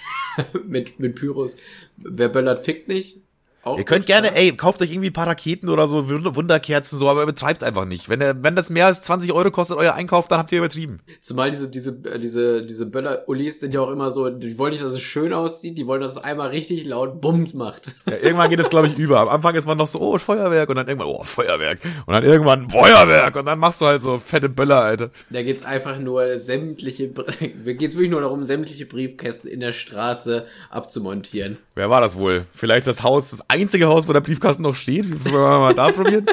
mit, 0.67 1.01
mit 1.01 1.15
Pyros, 1.15 1.57
wer 1.97 2.29
böllert, 2.29 2.63
fickt 2.63 2.89
nicht. 2.89 3.21
Auch 3.63 3.77
Ihr 3.77 3.85
könnt 3.85 4.07
gerne, 4.07 4.35
ey, 4.35 4.53
kauft 4.53 4.81
euch 4.81 4.91
irgendwie 4.91 5.11
ein 5.11 5.13
paar 5.13 5.27
Raketen 5.27 5.69
oder 5.69 5.87
so, 5.87 6.09
Wunderkerzen, 6.09 6.99
so, 6.99 7.11
aber 7.11 7.23
übertreibt 7.23 7.63
einfach 7.63 7.85
nicht. 7.85 8.09
Wenn, 8.09 8.21
der, 8.21 8.43
wenn 8.43 8.57
das 8.57 8.71
mehr 8.71 8.87
als 8.87 9.03
20 9.03 9.33
Euro 9.33 9.51
kostet, 9.51 9.77
euer 9.77 9.95
Einkauf, 9.95 10.29
dann 10.29 10.39
habt 10.39 10.51
ihr 10.53 10.59
übertrieben. 10.59 11.01
Zumal 11.21 11.51
diese, 11.51 11.71
diese, 11.71 11.91
äh, 12.09 12.19
diese, 12.19 12.65
diese 12.65 12.87
Böller-Ulis 12.87 13.61
sind 13.61 13.75
ja 13.75 13.81
auch 13.81 13.91
immer 13.91 14.11
so, 14.11 14.31
die 14.31 14.59
wollen 14.59 14.73
nicht, 14.73 14.83
dass 14.83 14.95
es 14.95 15.03
schön 15.03 15.35
aussieht, 15.35 15.77
die 15.77 15.87
wollen, 15.87 16.01
dass 16.01 16.13
es 16.13 16.19
einmal 16.25 16.49
richtig 16.49 16.87
laut 16.87 17.21
Bums 17.21 17.53
macht. 17.53 17.95
Ja, 18.09 18.17
irgendwann 18.17 18.49
geht 18.49 18.61
es, 18.61 18.71
glaube 18.71 18.87
ich, 18.87 18.99
über. 18.99 19.21
Am 19.21 19.29
Anfang 19.29 19.55
ist 19.55 19.67
man 19.67 19.77
noch 19.77 19.87
so, 19.87 20.01
oh, 20.01 20.17
Feuerwerk, 20.17 20.71
und 20.71 20.77
dann 20.77 20.89
irgendwann, 20.89 21.09
oh, 21.09 21.23
Feuerwerk. 21.23 21.81
Und 22.07 22.15
dann 22.15 22.25
irgendwann, 22.25 22.71
Feuerwerk, 22.71 23.37
und 23.37 23.45
dann 23.45 23.59
machst 23.59 23.83
du 23.83 23.87
halt 23.87 24.01
so 24.01 24.19
fette 24.19 24.49
Böller, 24.49 24.81
Alter. 24.81 25.11
Da 25.29 25.43
geht's 25.43 25.65
einfach 25.65 25.99
nur 25.99 26.39
sämtliche, 26.39 27.09
geht's 27.65 27.95
wirklich 27.95 28.11
nur 28.11 28.23
darum, 28.23 28.43
sämtliche 28.45 28.87
Briefkästen 28.87 29.51
in 29.51 29.61
der 29.61 29.73
Straße 29.73 30.47
abzumontieren. 30.71 31.59
Wer 31.75 31.91
war 31.91 32.01
das 32.01 32.17
wohl? 32.17 32.47
Vielleicht 32.55 32.87
das 32.87 33.03
Haus, 33.03 33.31
das 33.31 33.50
einzige 33.51 33.89
Haus, 33.89 34.09
wo 34.09 34.13
der 34.13 34.21
Briefkasten 34.21 34.63
noch 34.63 34.75
steht. 34.75 35.09
Wollen 35.25 35.35
wir 35.35 35.59
mal 35.59 35.75
da 35.75 35.91
probieren? 35.91 36.27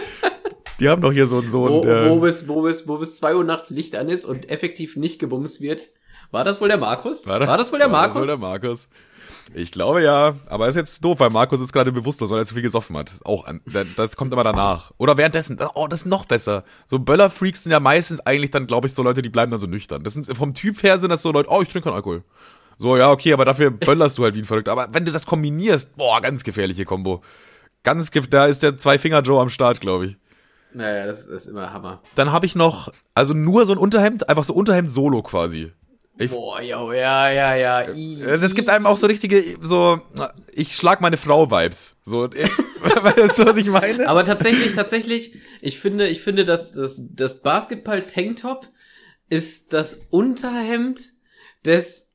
Die 0.80 0.90
haben 0.90 1.02
doch 1.02 1.12
hier 1.12 1.28
so 1.28 1.40
einen 1.40 1.50
Sohn. 1.50 1.72
Wo, 1.72 1.82
der 1.82 2.10
wo, 2.10 2.20
bis, 2.20 2.48
wo, 2.48 2.62
bis, 2.62 2.88
wo 2.88 2.98
bis 2.98 3.18
zwei 3.18 3.36
Uhr 3.36 3.44
nachts 3.44 3.70
Licht 3.72 3.96
an 3.96 4.10
ist 4.10 4.26
und 4.26 4.50
effektiv 4.50 4.96
nicht 4.96 5.20
gebumst 5.20 5.62
wird. 5.62 5.88
War 6.32 6.44
das 6.44 6.62
wohl 6.62 6.68
der 6.68 6.78
Markus? 6.78 7.26
War, 7.26 7.40
das, 7.40 7.50
war 7.50 7.58
das 7.58 7.72
wohl 7.72 7.80
der 7.80 7.92
war 7.92 8.02
Markus? 8.02 8.16
Das 8.16 8.22
wohl 8.22 8.28
der 8.28 8.38
Markus. 8.38 8.90
Ich 9.54 9.72
glaube 9.72 10.04
ja, 10.04 10.36
aber 10.48 10.68
ist 10.68 10.76
jetzt 10.76 11.04
doof, 11.04 11.20
weil 11.20 11.30
Markus 11.30 11.62
ist 11.62 11.72
gerade 11.72 11.92
bewusstlos, 11.92 12.30
weil 12.30 12.40
er 12.40 12.46
zu 12.46 12.54
viel 12.54 12.64
gesoffen 12.64 12.98
hat. 12.98 13.12
Auch 13.24 13.46
an, 13.46 13.62
das 13.96 14.16
kommt 14.18 14.34
immer 14.34 14.44
danach. 14.44 14.92
Oder 14.98 15.18
währenddessen. 15.18 15.58
Oh, 15.74 15.88
das 15.88 16.02
ist 16.02 16.06
noch 16.06 16.26
besser. 16.26 16.64
So 16.86 17.00
Böller-Freaks 17.00 17.64
sind 17.64 17.72
ja 17.72 17.80
meistens 17.80 18.20
eigentlich 18.20 18.52
dann, 18.52 18.68
glaube 18.68 18.88
ich, 18.88 18.94
so 18.94 19.04
Leute, 19.04 19.22
die 19.22 19.30
bleiben 19.30 19.52
dann 19.52 19.60
so 19.60 19.68
nüchtern. 19.68 20.04
Das 20.04 20.14
sind 20.14 20.28
vom 20.36 20.54
Typ 20.54 20.84
her 20.84 21.00
sind 21.00 21.10
das 21.10 21.22
so 21.22 21.32
Leute, 21.32 21.50
oh, 21.50 21.62
ich 21.62 21.70
trinke 21.70 21.86
keinen 21.86 21.96
Alkohol. 21.96 22.24
So, 22.78 22.96
ja, 22.96 23.12
okay, 23.12 23.34
aber 23.34 23.46
dafür 23.46 23.72
böllerst 23.72 24.18
du 24.18 24.24
halt 24.24 24.36
wie 24.36 24.40
ein 24.40 24.46
Verrückter. 24.46 24.72
Aber 24.72 24.90
wenn 24.92 25.06
du 25.06 25.12
das 25.12 25.26
kombinierst, 25.26 25.96
boah, 25.98 26.22
ganz 26.22 26.44
gefährliche 26.44 26.86
Kombo. 26.86 27.24
Ganz 27.84 28.12
gift, 28.12 28.34
da 28.34 28.46
ist 28.46 28.64
der 28.64 28.78
Zwei-Finger-Joe 28.78 29.42
am 29.42 29.50
Start, 29.50 29.82
glaube 29.82 30.08
ich. 30.08 30.18
Naja, 30.74 31.08
das, 31.08 31.26
das, 31.26 31.46
ist 31.46 31.48
immer 31.48 31.74
Hammer. 31.74 32.02
Dann 32.16 32.32
habe 32.32 32.46
ich 32.46 32.56
noch, 32.56 32.92
also 33.16 33.34
nur 33.34 33.66
so 33.66 33.72
ein 33.72 33.78
Unterhemd, 33.78 34.30
einfach 34.30 34.44
so 34.44 34.54
Unterhemd-Solo 34.54 35.24
quasi. 35.24 35.72
Ich, 36.20 36.32
Boah, 36.32 36.62
ja, 36.62 36.82
ja, 36.94 37.30
ja, 37.30 37.56
ja. 37.56 37.82
Äh, 37.82 38.40
das 38.40 38.56
gibt 38.56 38.70
einem 38.70 38.88
auch 38.88 38.98
so 38.98 39.06
richtige, 39.06 39.58
so, 39.62 40.02
ich 40.52 40.76
schlag 40.76 41.00
meine 41.00 41.18
Frau-Vibes. 41.18 41.96
So, 42.04 42.24
weißt 42.82 43.40
du, 43.40 43.46
was 43.46 43.58
ich 43.58 43.68
meine? 43.68 44.08
Aber 44.10 44.26
tatsächlich, 44.26 44.74
tatsächlich, 44.74 45.36
ich 45.62 45.80
finde, 45.80 46.08
ich 46.08 46.22
finde, 46.22 46.44
dass 46.44 46.74
das, 46.74 47.14
das 47.14 47.42
Basketball-Tanktop 47.42 48.68
ist 49.30 49.74
das 49.74 50.00
Unterhemd 50.10 51.12
des 51.66 52.07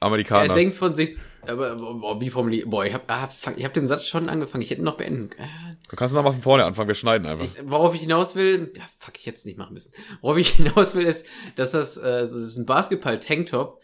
Amerikaners. 0.00 0.48
Er 0.48 0.54
denkt 0.54 0.76
von 0.76 0.94
sich, 0.94 1.16
aber 1.46 1.76
boah, 1.76 2.20
wie 2.20 2.30
formuliert? 2.30 2.68
Boah, 2.68 2.84
ich 2.84 2.92
hab, 2.92 3.04
ah, 3.08 3.28
fuck, 3.28 3.54
ich 3.56 3.64
hab 3.64 3.74
den 3.74 3.86
Satz 3.86 4.04
schon 4.06 4.28
angefangen. 4.28 4.62
Ich 4.62 4.70
hätte 4.70 4.82
noch 4.82 4.96
beenden. 4.96 5.30
Äh, 5.38 5.46
du 5.88 5.96
kannst 5.96 6.14
noch 6.14 6.22
mal 6.22 6.32
von 6.32 6.42
vorne 6.42 6.64
anfangen. 6.64 6.88
Wir 6.88 6.94
schneiden 6.94 7.26
einfach. 7.26 7.44
Ich, 7.44 7.56
worauf 7.64 7.94
ich 7.94 8.00
hinaus 8.02 8.34
will, 8.34 8.72
ja, 8.76 8.82
fuck, 8.98 9.18
ich 9.18 9.26
jetzt 9.26 9.46
nicht 9.46 9.58
machen 9.58 9.74
müssen. 9.74 9.92
Worauf 10.20 10.36
ich 10.36 10.48
hinaus 10.56 10.94
will, 10.94 11.06
ist, 11.06 11.26
dass 11.56 11.72
das, 11.72 11.96
äh, 11.96 12.24
ist 12.24 12.56
ein 12.56 12.66
Basketball-Tanktop 12.66 13.80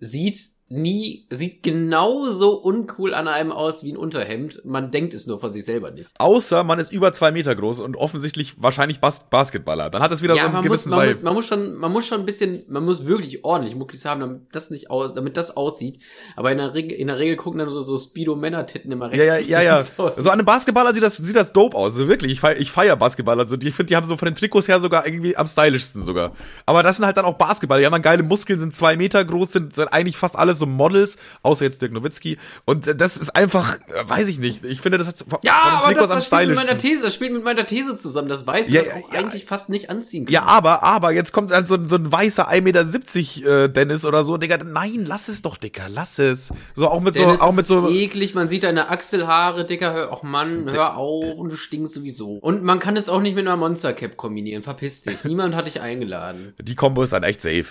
sieht 0.00 0.53
nie, 0.74 1.26
sieht 1.30 1.62
genauso 1.62 2.54
uncool 2.60 3.14
an 3.14 3.28
einem 3.28 3.52
aus 3.52 3.84
wie 3.84 3.92
ein 3.92 3.96
Unterhemd. 3.96 4.60
Man 4.64 4.90
denkt 4.90 5.14
es 5.14 5.26
nur 5.26 5.38
von 5.38 5.52
sich 5.52 5.64
selber 5.64 5.90
nicht. 5.90 6.10
Außer 6.18 6.64
man 6.64 6.78
ist 6.78 6.92
über 6.92 7.12
zwei 7.12 7.30
Meter 7.30 7.54
groß 7.54 7.80
und 7.80 7.96
offensichtlich 7.96 8.54
wahrscheinlich 8.60 9.00
Bas 9.00 9.28
Basketballer. 9.30 9.90
Dann 9.90 10.02
hat 10.02 10.10
es 10.10 10.22
wieder 10.22 10.34
ja, 10.34 10.42
so 10.42 10.48
einen 10.48 10.62
gewissen 10.62 10.90
muss, 10.90 10.98
man, 10.98 11.08
Vibe. 11.08 11.22
Man 11.22 11.34
muss 11.34 11.46
schon, 11.46 11.74
man 11.76 11.92
muss 11.92 12.06
schon 12.06 12.20
ein 12.20 12.26
bisschen, 12.26 12.64
man 12.68 12.84
muss 12.84 13.06
wirklich 13.06 13.44
ordentlich 13.44 13.76
Muckis 13.76 14.04
haben, 14.04 14.20
damit 14.20 14.42
das 14.52 14.70
nicht 14.70 14.90
aus, 14.90 15.14
damit 15.14 15.36
das 15.36 15.56
aussieht. 15.56 16.00
Aber 16.36 16.50
in 16.50 16.58
der 16.58 16.74
Regel, 16.74 16.92
in 16.98 17.06
der 17.06 17.18
Regel 17.18 17.36
gucken 17.36 17.60
dann 17.60 17.70
so, 17.70 17.80
so 17.80 17.96
Speedo-Männer-Titten 17.96 18.90
immer 18.90 19.10
rechts. 19.10 19.18
Ja, 19.18 19.38
ja, 19.38 19.60
ja, 19.62 19.80
ja. 19.80 19.82
So 19.82 20.30
an 20.30 20.34
einem 20.34 20.44
Basketballer 20.44 20.92
sieht 20.92 21.02
das, 21.02 21.16
sieht 21.16 21.36
das 21.36 21.52
dope 21.52 21.76
aus. 21.76 21.94
Also 21.94 22.08
wirklich, 22.08 22.32
ich 22.32 22.40
feier, 22.40 22.56
ich 22.58 22.70
feier 22.70 22.96
Basketballer. 22.96 23.42
Also 23.42 23.56
ich 23.56 23.74
finde, 23.74 23.90
die 23.90 23.96
haben 23.96 24.06
so 24.06 24.16
von 24.16 24.26
den 24.26 24.34
Trikots 24.34 24.68
her 24.68 24.80
sogar 24.80 25.06
irgendwie 25.06 25.36
am 25.36 25.46
stylischsten 25.46 26.02
sogar. 26.02 26.32
Aber 26.66 26.82
das 26.82 26.96
sind 26.96 27.06
halt 27.06 27.16
dann 27.16 27.24
auch 27.24 27.34
Basketballer. 27.34 27.80
Die 27.80 27.86
haben 27.86 27.92
dann 27.92 28.02
geile 28.02 28.22
Muskeln, 28.22 28.58
sind 28.58 28.74
zwei 28.74 28.96
Meter 28.96 29.24
groß, 29.24 29.52
sind, 29.52 29.74
sind 29.74 29.88
eigentlich 29.88 30.16
fast 30.16 30.36
alle 30.36 30.54
so 30.54 30.63
Models 30.66 31.18
außer 31.42 31.64
jetzt 31.64 31.82
Dirk 31.82 31.92
Nowitzki. 31.92 32.38
Und 32.64 33.00
das 33.00 33.16
ist 33.16 33.34
einfach, 33.34 33.76
äh, 33.88 34.08
weiß 34.08 34.28
ich 34.28 34.38
nicht. 34.38 34.64
Ich 34.64 34.80
finde, 34.80 34.98
das 34.98 35.08
hat 35.08 35.24
von, 35.28 35.38
ja, 35.42 35.82
aber 35.82 35.94
das, 35.94 36.08
das 36.08 36.26
spielt 36.26 36.48
mit 36.48 36.56
meiner 36.56 36.78
These, 36.78 37.02
das 37.02 37.14
spielt 37.14 37.32
mit 37.32 37.44
meiner 37.44 37.66
These 37.66 37.96
zusammen. 37.96 38.28
Das 38.28 38.46
weiß 38.46 38.68
ich, 38.68 38.74
ja, 38.74 38.82
das 38.82 38.92
auch 38.92 39.12
ja, 39.12 39.18
eigentlich 39.20 39.44
fast 39.44 39.68
nicht 39.68 39.90
anziehen 39.90 40.26
kann. 40.26 40.32
Ja, 40.32 40.42
aber, 40.42 40.82
aber 40.82 41.12
jetzt 41.12 41.32
kommt 41.32 41.52
halt 41.52 41.68
so, 41.68 41.78
so 41.86 41.96
ein 41.96 42.10
weißer 42.10 42.50
1,70 42.50 42.62
Meter 42.62 43.64
äh, 43.64 43.68
Dennis 43.68 44.04
oder 44.04 44.24
so, 44.24 44.36
Digga. 44.36 44.58
Nein, 44.58 45.04
lass 45.06 45.28
es 45.28 45.42
doch, 45.42 45.56
Dicker, 45.56 45.84
lass 45.88 46.18
es. 46.18 46.52
So 46.74 46.88
auch 46.88 47.00
mit 47.00 47.16
Dennis 47.16 47.40
so, 47.40 47.46
auch 47.46 47.52
mit 47.52 47.66
so. 47.66 47.88
eklig, 47.88 48.34
man 48.34 48.48
sieht 48.48 48.64
deine 48.64 48.90
Achselhaare, 48.90 49.64
Dicker. 49.64 49.92
Hör, 49.92 50.10
ach 50.12 50.22
Mann, 50.22 50.70
hör 50.70 50.96
auf 50.96 51.34
und 51.36 51.50
du 51.50 51.56
stinkst 51.56 51.94
sowieso. 51.94 52.34
Und 52.36 52.62
man 52.62 52.78
kann 52.78 52.96
es 52.96 53.08
auch 53.08 53.20
nicht 53.20 53.34
mit 53.34 53.46
einer 53.46 53.56
Monster 53.56 53.92
Cap 53.92 54.16
kombinieren. 54.16 54.62
Verpiss 54.62 55.02
dich. 55.02 55.24
Niemand 55.24 55.54
hat 55.54 55.66
dich 55.66 55.80
eingeladen. 55.80 56.54
Die 56.60 56.74
Combo 56.74 57.02
ist 57.02 57.12
dann 57.12 57.22
echt 57.22 57.40
safe. 57.40 57.66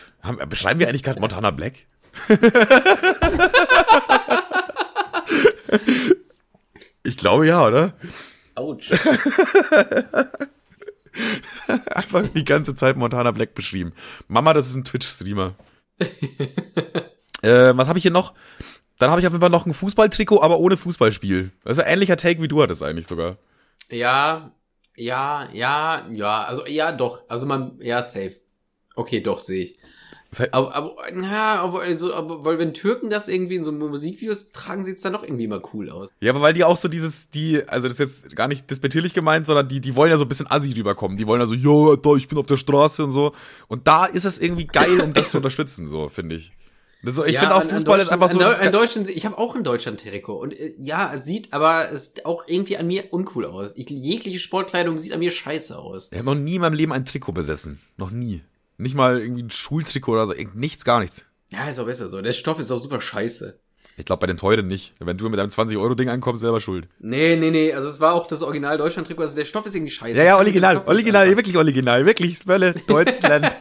Beschreiben 0.47 0.79
wir 0.79 0.87
eigentlich 0.87 1.03
gerade 1.03 1.19
Montana 1.19 1.51
Black? 1.51 1.73
ich 7.03 7.17
glaube 7.17 7.47
ja, 7.47 7.65
oder? 7.65 7.93
Autsch. 8.55 8.91
Einfach 11.87 12.27
die 12.29 12.45
ganze 12.45 12.75
Zeit 12.75 12.97
Montana 12.97 13.31
Black 13.31 13.55
beschrieben. 13.55 13.93
Mama, 14.27 14.53
das 14.53 14.67
ist 14.67 14.75
ein 14.75 14.83
Twitch-Streamer. 14.83 15.55
äh, 17.41 17.75
was 17.75 17.87
habe 17.87 17.97
ich 17.97 18.03
hier 18.03 18.11
noch? 18.11 18.33
Dann 18.99 19.09
habe 19.09 19.21
ich 19.21 19.27
auf 19.27 19.33
jeden 19.33 19.41
Fall 19.41 19.49
noch 19.49 19.65
ein 19.65 19.73
Fußballtrikot, 19.73 20.41
aber 20.41 20.59
ohne 20.59 20.77
Fußballspiel. 20.77 21.51
Das 21.63 21.77
ist 21.77 21.83
ein 21.83 21.91
ähnlicher 21.91 22.17
Take, 22.17 22.41
wie 22.41 22.47
du 22.47 22.61
hattest 22.61 22.83
eigentlich 22.83 23.07
sogar. 23.07 23.37
Ja, 23.89 24.51
ja, 24.95 25.49
ja, 25.51 26.07
ja, 26.11 26.43
also 26.43 26.65
ja, 26.67 26.91
doch. 26.91 27.23
Also 27.27 27.45
man, 27.45 27.79
ja, 27.81 28.03
safe. 28.03 28.39
Okay, 28.95 29.21
doch, 29.21 29.39
sehe 29.39 29.63
ich. 29.63 29.79
Aber, 30.51 30.75
aber, 30.75 30.95
ja, 31.21 31.55
aber, 31.61 31.81
also, 31.81 32.13
aber, 32.13 32.45
weil 32.45 32.59
wenn 32.59 32.73
Türken 32.73 33.09
das 33.09 33.27
irgendwie 33.27 33.55
in 33.55 33.63
so 33.63 33.71
Musikvideos 33.71 34.51
tragen, 34.51 34.83
sieht's 34.83 35.01
dann 35.01 35.13
doch 35.13 35.23
irgendwie 35.23 35.47
mal 35.47 35.61
cool 35.73 35.89
aus. 35.89 36.09
Ja, 36.21 36.31
aber 36.31 36.41
weil 36.41 36.53
die 36.53 36.63
auch 36.63 36.77
so 36.77 36.87
dieses, 36.87 37.29
die, 37.29 37.67
also 37.67 37.87
das 37.87 37.99
ist 37.99 38.23
jetzt 38.23 38.35
gar 38.35 38.47
nicht 38.47 38.69
despektierlich 38.69 39.13
gemeint, 39.13 39.45
sondern 39.45 39.67
die, 39.67 39.79
die 39.79 39.95
wollen 39.95 40.11
ja 40.11 40.17
so 40.17 40.25
ein 40.25 40.29
bisschen 40.29 40.49
assi 40.49 40.71
rüberkommen. 40.73 41.17
Die 41.17 41.27
wollen 41.27 41.41
ja 41.41 41.47
so, 41.47 41.53
ja, 41.53 41.95
da, 41.95 42.15
ich 42.15 42.27
bin 42.27 42.37
auf 42.37 42.45
der 42.45 42.57
Straße 42.57 43.03
und 43.03 43.11
so. 43.11 43.33
Und 43.67 43.87
da 43.87 44.05
ist 44.05 44.25
es 44.25 44.39
irgendwie 44.39 44.65
geil, 44.65 45.01
um 45.01 45.13
das 45.13 45.31
zu 45.31 45.37
unterstützen, 45.37 45.87
so, 45.87 46.09
finde 46.09 46.35
ich. 46.35 46.51
So, 47.05 47.25
ich 47.25 47.33
ja, 47.33 47.41
finde 47.41 47.55
auch 47.55 47.63
Fußball 47.63 47.99
ist 47.99 48.11
einfach 48.11 48.31
so. 48.31 48.39
In 48.39 48.71
Deutschland, 48.71 49.09
ich 49.09 49.25
habe 49.25 49.37
auch 49.37 49.55
in 49.55 49.63
Deutschland 49.65 49.99
Trikot 49.99 50.39
und 50.39 50.57
äh, 50.57 50.73
ja, 50.81 51.13
es 51.13 51.25
sieht 51.25 51.51
aber 51.51 51.91
es 51.91 52.13
auch 52.23 52.45
irgendwie 52.47 52.77
an 52.77 52.87
mir 52.87 53.11
uncool 53.11 53.45
aus. 53.45 53.73
Ich, 53.75 53.89
jegliche 53.89 54.39
Sportkleidung 54.39 54.97
sieht 54.97 55.11
an 55.11 55.19
mir 55.19 55.31
scheiße 55.31 55.77
aus. 55.77 56.09
Ich 56.11 56.17
habe 56.17 56.25
noch 56.25 56.41
nie 56.41 56.55
in 56.55 56.61
meinem 56.61 56.73
Leben 56.75 56.93
ein 56.93 57.03
Trikot 57.03 57.33
besessen, 57.33 57.81
noch 57.97 58.09
nie. 58.09 58.41
Nicht 58.77 58.95
mal 58.95 59.19
irgendwie 59.19 59.43
ein 59.43 59.51
Schultrikot 59.51 60.13
oder 60.13 60.27
so, 60.27 60.33
nichts, 60.53 60.83
gar 60.85 60.99
nichts. 60.99 61.25
Ja, 61.49 61.69
ist 61.69 61.79
auch 61.79 61.85
besser 61.85 62.09
so. 62.09 62.21
Der 62.21 62.33
Stoff 62.33 62.59
ist 62.59 62.71
auch 62.71 62.79
super 62.79 62.99
scheiße. 62.99 63.59
Ich 63.95 64.05
glaube, 64.05 64.21
bei 64.21 64.27
den 64.27 64.37
teuren 64.37 64.65
nicht. 64.67 64.93
Wenn 64.99 65.17
du 65.17 65.29
mit 65.29 65.39
einem 65.39 65.51
20-Euro-Ding 65.51 66.09
ankommst, 66.09 66.41
selber 66.41 66.59
schuld. 66.59 66.87
Nee, 66.99 67.35
nee, 67.35 67.51
nee. 67.51 67.71
Also 67.73 67.89
es 67.89 67.99
war 67.99 68.13
auch 68.13 68.25
das 68.25 68.41
Original 68.41 68.79
Deutschland-Trikot. 68.79 69.21
Also 69.21 69.35
der 69.35 69.45
Stoff 69.45 69.67
ist 69.67 69.75
irgendwie 69.75 69.91
scheiße. 69.91 70.17
Ja, 70.17 70.23
ja, 70.23 70.37
original. 70.37 70.81
Original, 70.85 71.27
wirklich 71.37 71.55
original. 71.55 72.03
Wirklich, 72.05 72.39
Spölle, 72.39 72.73
Deutschland. 72.87 73.45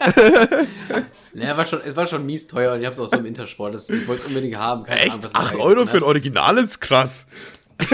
naja, 1.34 1.56
war 1.58 1.66
schon, 1.66 1.80
es 1.84 1.94
war 1.96 2.06
schon 2.06 2.24
mies 2.24 2.46
teuer 2.46 2.72
und 2.72 2.80
ich 2.80 2.86
hab's 2.86 2.98
auch 2.98 3.08
so 3.08 3.18
im 3.18 3.26
Intersport. 3.26 3.74
Das, 3.74 3.90
ich 3.90 4.08
wollte 4.08 4.22
es 4.22 4.28
unbedingt 4.28 4.56
haben. 4.56 4.84
Keine 4.84 5.00
Echt? 5.00 5.12
Ahnung, 5.12 5.30
8 5.34 5.56
Euro 5.56 5.84
für 5.84 5.98
ein 5.98 6.02
Original 6.02 6.56
ist 6.56 6.80
krass. 6.80 7.26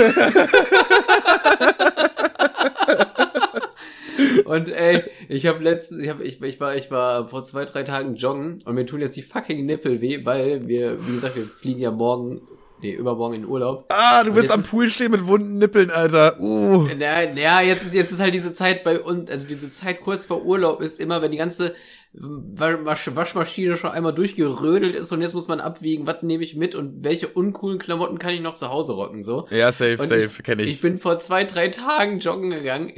Und 4.49 4.71
ey, 4.71 5.03
ich 5.29 5.47
habe 5.47 5.63
letztens, 5.63 6.03
ich, 6.03 6.09
hab, 6.09 6.21
ich, 6.21 6.41
ich, 6.41 6.61
war, 6.61 6.75
ich 6.75 6.91
war 6.91 7.29
vor 7.29 7.43
zwei, 7.43 7.67
drei 7.67 7.83
Tagen 7.83 8.17
joggen 8.17 8.63
und 8.65 8.75
mir 8.75 8.87
tun 8.87 9.01
jetzt 9.01 9.17
die 9.17 9.23
fucking 9.23 9.67
Nippel 9.67 10.01
weh, 10.01 10.25
weil 10.25 10.67
wir, 10.67 11.07
wie 11.07 11.13
gesagt, 11.13 11.37
wir 11.37 11.45
fliegen 11.45 11.81
ja 11.81 11.91
morgen 11.91 12.41
Nee, 12.81 12.93
übermorgen 12.93 13.35
in 13.35 13.45
Urlaub. 13.45 13.87
Ah, 13.89 14.23
du 14.23 14.37
wirst 14.37 14.53
am 14.53 14.63
Pool 14.63 14.89
stehen 14.89 15.11
mit 15.11 15.27
wunden 15.27 15.59
Nippeln, 15.59 15.91
Alter. 15.91 16.39
Uh. 16.39 16.87
Naja, 16.97 17.33
na, 17.35 17.61
jetzt 17.61 17.85
ist, 17.85 17.93
jetzt 17.93 18.13
ist 18.13 18.21
halt 18.21 18.33
diese 18.33 18.53
Zeit 18.53 18.85
bei 18.85 19.01
uns, 19.01 19.29
also 19.29 19.49
diese 19.49 19.69
Zeit 19.73 20.01
kurz 20.01 20.25
vor 20.25 20.45
Urlaub 20.45 20.81
ist 20.81 21.01
immer, 21.01 21.21
wenn 21.21 21.33
die 21.33 21.39
ganze 21.39 21.75
Wasch 22.15 23.15
Waschmaschine 23.15 23.77
schon 23.77 23.91
einmal 23.91 24.15
durchgerödelt 24.15 24.97
ist 24.97 25.13
und 25.13 25.21
jetzt 25.21 25.35
muss 25.35 25.47
man 25.47 25.61
abwiegen, 25.61 26.07
was 26.07 26.23
nehme 26.23 26.43
ich 26.43 26.57
mit 26.57 26.75
und 26.75 27.05
welche 27.05 27.29
uncoolen 27.29 27.79
Klamotten 27.79 28.19
kann 28.19 28.33
ich 28.33 28.41
noch 28.41 28.55
zu 28.55 28.71
Hause 28.71 28.93
rocken, 28.93 29.23
so. 29.23 29.47
Ja, 29.51 29.71
safe, 29.73 29.99
und 30.01 30.09
safe, 30.09 30.43
kenne 30.43 30.63
ich. 30.63 30.71
Ich 30.71 30.81
bin 30.81 30.99
vor 30.99 31.19
zwei, 31.19 31.45
drei 31.45 31.69
Tagen 31.69 32.21
joggen 32.21 32.51
gegangen 32.51 32.93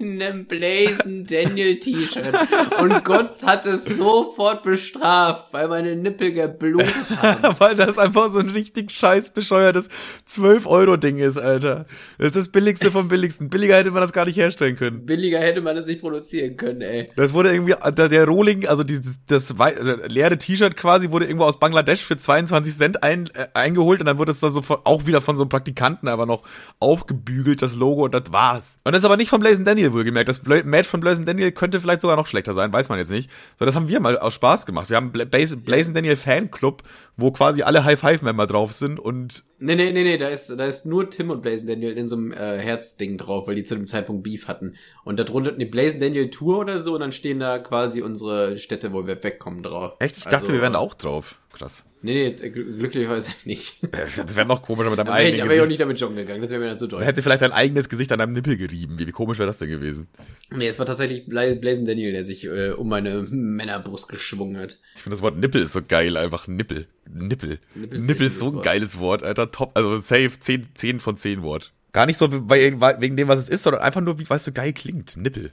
in 0.00 0.22
einem 0.22 0.46
Blazen 0.46 1.26
Daniel 1.26 1.78
T-Shirt 1.80 2.34
und 2.80 3.04
Gott 3.04 3.42
hat 3.44 3.66
es 3.66 3.84
sofort 3.84 4.62
bestraft, 4.62 5.52
weil 5.52 5.68
meine 5.68 5.94
Nippel 5.94 6.32
geblutet 6.32 7.10
haben. 7.18 7.54
weil 7.58 7.76
das 7.76 7.98
einfach 7.98 8.30
so 8.30 8.38
ein 8.38 8.48
richtig 8.48 8.90
scheiß 8.90 9.34
bescheuertes 9.34 9.90
12-Euro-Ding 10.28 11.18
ist, 11.18 11.36
Alter. 11.36 11.84
Das 12.16 12.28
ist 12.28 12.36
das 12.36 12.48
billigste 12.48 12.90
vom 12.90 13.08
billigsten. 13.08 13.50
Billiger 13.50 13.76
hätte 13.76 13.90
man 13.90 14.00
das 14.00 14.14
gar 14.14 14.24
nicht 14.24 14.36
herstellen 14.36 14.76
können. 14.76 15.04
Billiger 15.04 15.40
hätte 15.40 15.60
man 15.60 15.76
das 15.76 15.86
nicht 15.86 16.00
produzieren 16.00 16.56
können, 16.56 16.80
ey. 16.80 17.10
Das 17.16 17.34
wurde 17.34 17.52
irgendwie, 17.52 17.74
der 17.92 18.29
Rohling, 18.30 18.66
also 18.66 18.84
dieses, 18.84 19.24
das, 19.26 19.54
also 19.58 19.96
leere 20.06 20.38
T-Shirt 20.38 20.76
quasi 20.76 21.10
wurde 21.10 21.26
irgendwo 21.26 21.44
aus 21.44 21.58
Bangladesch 21.58 22.04
für 22.04 22.16
22 22.16 22.76
Cent 22.76 23.02
ein, 23.02 23.28
äh, 23.34 23.48
eingeholt 23.54 24.00
und 24.00 24.06
dann 24.06 24.18
wurde 24.18 24.30
es 24.32 24.40
da 24.40 24.50
so 24.50 24.62
von, 24.62 24.78
auch 24.84 25.06
wieder 25.06 25.20
von 25.20 25.36
so 25.36 25.42
einem 25.42 25.50
Praktikanten 25.50 26.08
aber 26.08 26.26
noch 26.26 26.42
aufgebügelt, 26.78 27.62
das 27.62 27.74
Logo 27.74 28.04
und 28.04 28.14
das 28.14 28.32
war's. 28.32 28.78
Und 28.84 28.92
das 28.92 29.00
ist 29.00 29.04
aber 29.04 29.16
nicht 29.16 29.28
von 29.28 29.40
Blazing 29.40 29.64
Daniel 29.64 29.92
wohlgemerkt. 29.92 30.28
Das 30.28 30.42
Match 30.42 30.88
von 30.88 31.00
Blazing 31.00 31.26
Daniel 31.26 31.52
könnte 31.52 31.80
vielleicht 31.80 32.00
sogar 32.00 32.16
noch 32.16 32.26
schlechter 32.26 32.54
sein, 32.54 32.72
weiß 32.72 32.88
man 32.88 32.98
jetzt 32.98 33.10
nicht. 33.10 33.30
So, 33.58 33.64
das 33.64 33.74
haben 33.74 33.88
wir 33.88 34.00
mal 34.00 34.18
aus 34.18 34.34
Spaß 34.34 34.66
gemacht. 34.66 34.88
Wir 34.88 34.96
haben 34.96 35.12
Blazing 35.12 35.94
Daniel 35.94 36.16
Fanclub, 36.16 36.82
wo 37.20 37.30
quasi 37.30 37.62
alle 37.62 37.84
High-Five-Member 37.84 38.46
drauf 38.46 38.72
sind 38.72 38.98
und 38.98 39.44
Nee, 39.58 39.74
nee, 39.74 39.92
nee, 39.92 40.04
nee, 40.04 40.16
da 40.16 40.28
ist, 40.28 40.48
da 40.48 40.64
ist 40.64 40.86
nur 40.86 41.10
Tim 41.10 41.30
und 41.30 41.42
Blazing 41.42 41.66
Daniel 41.66 41.92
in 41.92 42.08
so 42.08 42.16
einem 42.16 42.32
äh, 42.32 42.58
Herzding 42.58 43.18
drauf, 43.18 43.46
weil 43.46 43.54
die 43.54 43.64
zu 43.64 43.74
dem 43.74 43.86
Zeitpunkt 43.86 44.22
Beef 44.22 44.48
hatten. 44.48 44.76
Und 45.04 45.18
da 45.18 45.24
drunter 45.24 45.52
eine 45.52 45.66
Blazing 45.66 46.00
Daniel 46.00 46.30
Tour 46.30 46.58
oder 46.58 46.80
so 46.80 46.94
und 46.94 47.00
dann 47.00 47.12
stehen 47.12 47.40
da 47.40 47.58
quasi 47.58 48.00
unsere 48.00 48.56
Städte, 48.56 48.92
wo 48.92 49.06
wir 49.06 49.22
wegkommen 49.22 49.62
drauf. 49.62 49.96
Echt? 49.98 50.16
Ich 50.16 50.24
dachte, 50.24 50.36
also, 50.36 50.52
wir 50.52 50.62
wären 50.62 50.72
da 50.72 50.78
auch 50.78 50.94
drauf. 50.94 51.36
Krass. 51.52 51.84
Nee, 52.02 52.34
nee, 52.40 52.48
glücklicherweise 52.50 53.32
nicht. 53.44 53.76
Das 53.92 54.34
wäre 54.34 54.46
noch 54.46 54.62
komischer 54.62 54.88
mit 54.88 54.98
deinem 54.98 55.10
eigenen 55.10 55.34
ich, 55.34 55.42
Aber 55.42 55.54
ich 55.54 55.60
auch 55.60 55.66
nicht 55.66 55.80
damit 55.80 56.00
joggen 56.00 56.16
gegangen, 56.16 56.40
das 56.40 56.50
wäre 56.50 56.60
mir 56.60 56.68
dann 56.68 56.78
zu 56.78 56.86
doll. 56.86 57.04
Hätte 57.04 57.22
vielleicht 57.22 57.42
dein 57.42 57.52
eigenes 57.52 57.90
Gesicht 57.90 58.10
an 58.12 58.20
deinem 58.20 58.32
Nippel 58.32 58.56
gerieben. 58.56 58.98
Wie, 58.98 59.06
wie 59.06 59.12
komisch 59.12 59.38
wäre 59.38 59.46
das 59.46 59.58
denn 59.58 59.68
gewesen? 59.68 60.08
Nee, 60.50 60.68
es 60.68 60.78
war 60.78 60.86
tatsächlich 60.86 61.26
Blazing 61.26 61.84
Daniel, 61.84 62.12
der 62.12 62.24
sich 62.24 62.46
äh, 62.46 62.70
um 62.70 62.88
meine 62.88 63.22
Männerbrust 63.30 64.08
geschwungen 64.08 64.56
hat. 64.56 64.78
Ich 64.94 65.02
finde 65.02 65.14
das 65.14 65.22
Wort 65.22 65.36
Nippel 65.36 65.60
ist 65.62 65.74
so 65.74 65.82
geil, 65.82 66.16
einfach 66.16 66.48
Nippel. 66.48 66.86
Nippel. 67.12 67.58
Nippel 67.74 67.98
ist, 67.98 68.06
Nippel 68.06 68.26
ist 68.26 68.38
so 68.38 68.46
ein 68.46 68.54
Wort. 68.54 68.64
geiles 68.64 68.98
Wort, 68.98 69.22
Alter. 69.22 69.50
Top, 69.50 69.72
also 69.74 69.98
safe, 69.98 70.30
10, 70.38 70.68
10 70.74 71.00
von 71.00 71.16
10 71.18 71.42
Wort. 71.42 71.72
Gar 71.92 72.06
nicht 72.06 72.16
so 72.16 72.30
wegen 72.32 73.16
dem, 73.16 73.28
was 73.28 73.40
es 73.40 73.48
ist, 73.48 73.64
sondern 73.64 73.82
einfach 73.82 74.00
nur, 74.00 74.18
wie 74.18 74.28
weißt 74.28 74.46
du, 74.46 74.52
geil 74.52 74.72
klingt. 74.72 75.16
Nippel. 75.16 75.52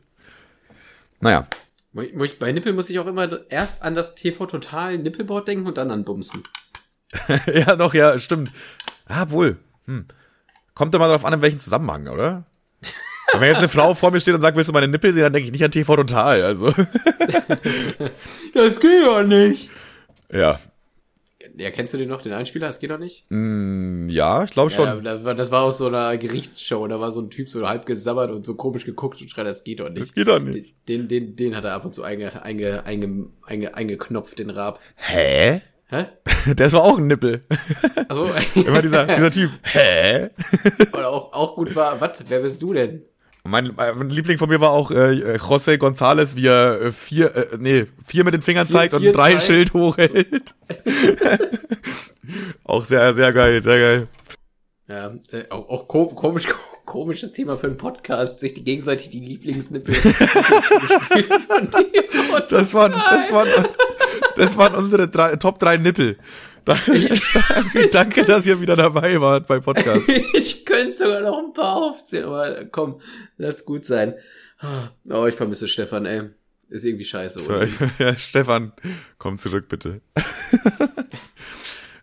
Naja. 1.20 1.48
Bei 2.40 2.52
Nippel 2.52 2.74
muss 2.74 2.90
ich 2.90 3.00
auch 3.00 3.08
immer 3.08 3.50
erst 3.50 3.82
an 3.82 3.96
das 3.96 4.14
TV 4.14 4.46
Total 4.46 4.98
Nippelboard 4.98 5.48
denken 5.48 5.66
und 5.66 5.78
dann 5.78 5.90
an 5.90 6.04
Bumsen. 6.04 6.44
ja, 7.54 7.76
doch, 7.76 7.94
ja, 7.94 8.20
stimmt. 8.20 8.52
Ah, 9.08 9.30
wohl. 9.30 9.58
Hm. 9.86 10.06
Kommt 10.76 10.94
immer 10.94 11.08
darauf 11.08 11.26
an, 11.26 11.34
in 11.34 11.42
welchem 11.42 11.60
Zusammenhang, 11.60 12.08
oder? 12.08 12.44
wenn 13.34 13.50
jetzt 13.50 13.58
eine 13.58 13.68
Frau 13.68 13.94
vor 13.94 14.12
mir 14.12 14.20
steht 14.20 14.36
und 14.36 14.42
sagt, 14.42 14.56
willst 14.56 14.70
du 14.70 14.74
meine 14.74 14.88
Nippel 14.88 15.12
sehen, 15.12 15.24
dann 15.24 15.34
denke 15.34 15.48
ich 15.48 15.52
nicht 15.52 15.64
an 15.64 15.72
TV 15.72 15.96
Total, 15.96 16.44
also. 16.44 16.72
das 18.54 18.80
geht 18.80 19.06
doch 19.06 19.24
nicht. 19.24 19.70
Ja, 20.32 20.60
ja, 21.58 21.72
kennst 21.72 21.94
du 21.94 21.98
den 21.98 22.10
noch, 22.10 22.22
den 22.22 22.34
Einspieler? 22.34 22.68
Das 22.68 22.80
geht 22.80 22.92
doch 22.92 23.00
nicht? 23.00 23.26
Mm, 23.30 24.10
ja, 24.10 24.44
ich 24.44 24.52
glaube 24.52 24.70
schon. 24.70 25.04
Ja, 25.04 25.34
das 25.34 25.52
war 25.52 25.64
aus 25.64 25.78
so 25.78 25.88
einer 25.88 26.18
Gerichtsshow. 26.18 26.88
Da 26.88 27.00
war 27.00 27.12
so 27.12 27.22
ein 27.22 27.30
Typ 27.30 27.50
so 27.50 27.68
halb 27.68 27.86
gesabbert 27.86 28.32
und 28.32 28.46
so 28.46 28.56
komisch 28.56 28.86
geguckt 28.86 29.22
und 29.22 29.30
schreit, 29.30 29.48
das 29.48 29.64
geht 29.64 29.80
doch 29.80 29.90
nicht. 29.90 30.02
Das 30.02 30.14
geht 30.14 30.28
doch 30.28 30.40
nicht. 30.40 30.76
Den, 30.88 31.08
den, 31.08 31.36
den 31.36 31.56
hat 31.56 31.64
er 31.64 31.74
ab 31.74 31.86
und 31.86 31.94
zu 31.94 32.04
einge, 32.04 32.44
einge, 32.44 32.86
einge, 32.86 33.30
einge, 33.46 33.76
eingeknopft, 33.76 34.40
den 34.40 34.50
Rab. 34.50 34.80
Hä? 34.96 35.62
Hä? 35.90 36.06
Der 36.54 36.68
ist 36.68 36.76
auch 36.76 36.98
ein 36.98 37.08
Nippel. 37.08 37.42
Also 38.10 38.30
Immer 38.56 38.82
dieser, 38.82 39.06
dieser 39.06 39.32
Typ. 39.32 39.52
Hä? 39.64 40.30
Oder 40.94 41.10
auch, 41.10 41.34
auch 41.34 41.56
gut 41.56 41.76
war, 41.76 42.00
was, 42.02 42.20
wer 42.28 42.40
bist 42.40 42.62
du 42.62 42.74
denn? 42.74 43.04
Mein, 43.48 43.74
mein 43.76 44.10
Liebling 44.10 44.38
von 44.38 44.50
mir 44.50 44.60
war 44.60 44.72
auch 44.72 44.92
äh, 44.92 45.38
José 45.38 45.78
González, 45.78 46.36
wie 46.36 46.48
er 46.48 46.82
äh, 46.82 46.92
vier, 46.92 47.34
äh, 47.36 47.58
nee, 47.58 47.86
vier 48.06 48.24
mit 48.24 48.34
den 48.34 48.42
Fingern 48.42 48.68
zeigt 48.68 48.94
vier, 48.94 49.00
vier 49.00 49.10
und 49.10 49.16
drei 49.16 49.32
Zeit. 49.34 49.44
Schild 49.44 49.74
hochhält. 49.74 50.56
auch 52.66 52.84
sehr, 52.84 53.14
sehr 53.14 53.32
geil, 53.32 53.62
sehr 53.62 53.80
geil. 53.80 54.08
Ja, 54.90 55.14
äh, 55.32 55.50
auch, 55.50 55.70
auch 55.70 55.88
komisch, 55.88 56.46
komisches 56.86 57.32
Thema 57.32 57.58
für 57.58 57.68
einen 57.68 57.78
Podcast, 57.78 58.40
sich 58.40 58.54
die 58.54 58.64
gegenseitig 58.64 59.10
die 59.10 59.20
Lieblingsnippel 59.20 59.96
zu 60.02 60.10
von 61.40 62.44
Das 62.50 62.74
waren, 62.74 62.92
das 62.92 63.32
waren, 63.32 63.66
das 64.36 64.58
waren 64.58 64.76
unsere 64.76 65.10
drei, 65.10 65.36
Top 65.38 65.60
drei 65.60 65.78
Nippel. 65.78 66.18
Danke, 67.92 68.24
dass 68.26 68.46
ihr 68.46 68.60
wieder 68.60 68.76
dabei 68.76 69.20
wart 69.22 69.48
beim 69.48 69.62
Podcast. 69.62 70.10
ich 70.34 70.66
könnte 70.66 70.94
sogar 70.94 71.22
noch 71.22 71.40
ein 71.40 71.54
paar 71.54 71.76
aufzählen, 71.76 72.26
aber 72.26 72.66
komm, 72.66 73.02
lass 73.38 73.66
gut 73.66 73.86
sein. 73.86 74.16
Oh, 75.10 75.26
ich 75.26 75.36
vermisse 75.36 75.68
Stefan, 75.68 76.06
ey. 76.06 76.30
Ist 76.70 76.84
irgendwie 76.84 77.06
scheiße, 77.06 77.46
oder? 77.46 77.68
Ja, 78.00 78.18
Stefan, 78.18 78.74
komm 79.18 79.38
zurück, 79.38 79.70
bitte. 79.70 80.02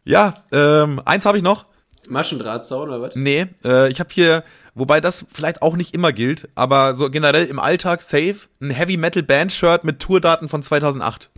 ja, 0.05 0.43
ähm, 0.53 1.03
eins 1.05 1.27
habe 1.27 1.37
ich 1.37 1.43
noch. 1.43 1.67
Maschendrahtzaun 2.09 2.89
oder 2.89 3.03
was? 3.03 3.17
Nee, 3.17 3.47
äh, 3.65 3.91
ich 3.91 4.01
habe 4.01 4.11
hier, 4.13 4.45
wobei 4.75 5.01
das 5.01 5.27
vielleicht 5.33 5.63
auch 5.63 5.77
nicht 5.77 5.95
immer 5.95 6.13
gilt, 6.13 6.49
aber 6.55 6.95
so 6.95 7.11
generell 7.11 7.47
im 7.47 7.59
Alltag 7.59 8.03
safe, 8.03 8.37
ein 8.61 8.71
Heavy 8.71 8.97
Metal 8.97 9.23
Band 9.23 9.53
Shirt 9.53 9.85
mit 9.85 10.01
Tourdaten 10.01 10.49
von 10.49 10.63
2008. 10.63 11.31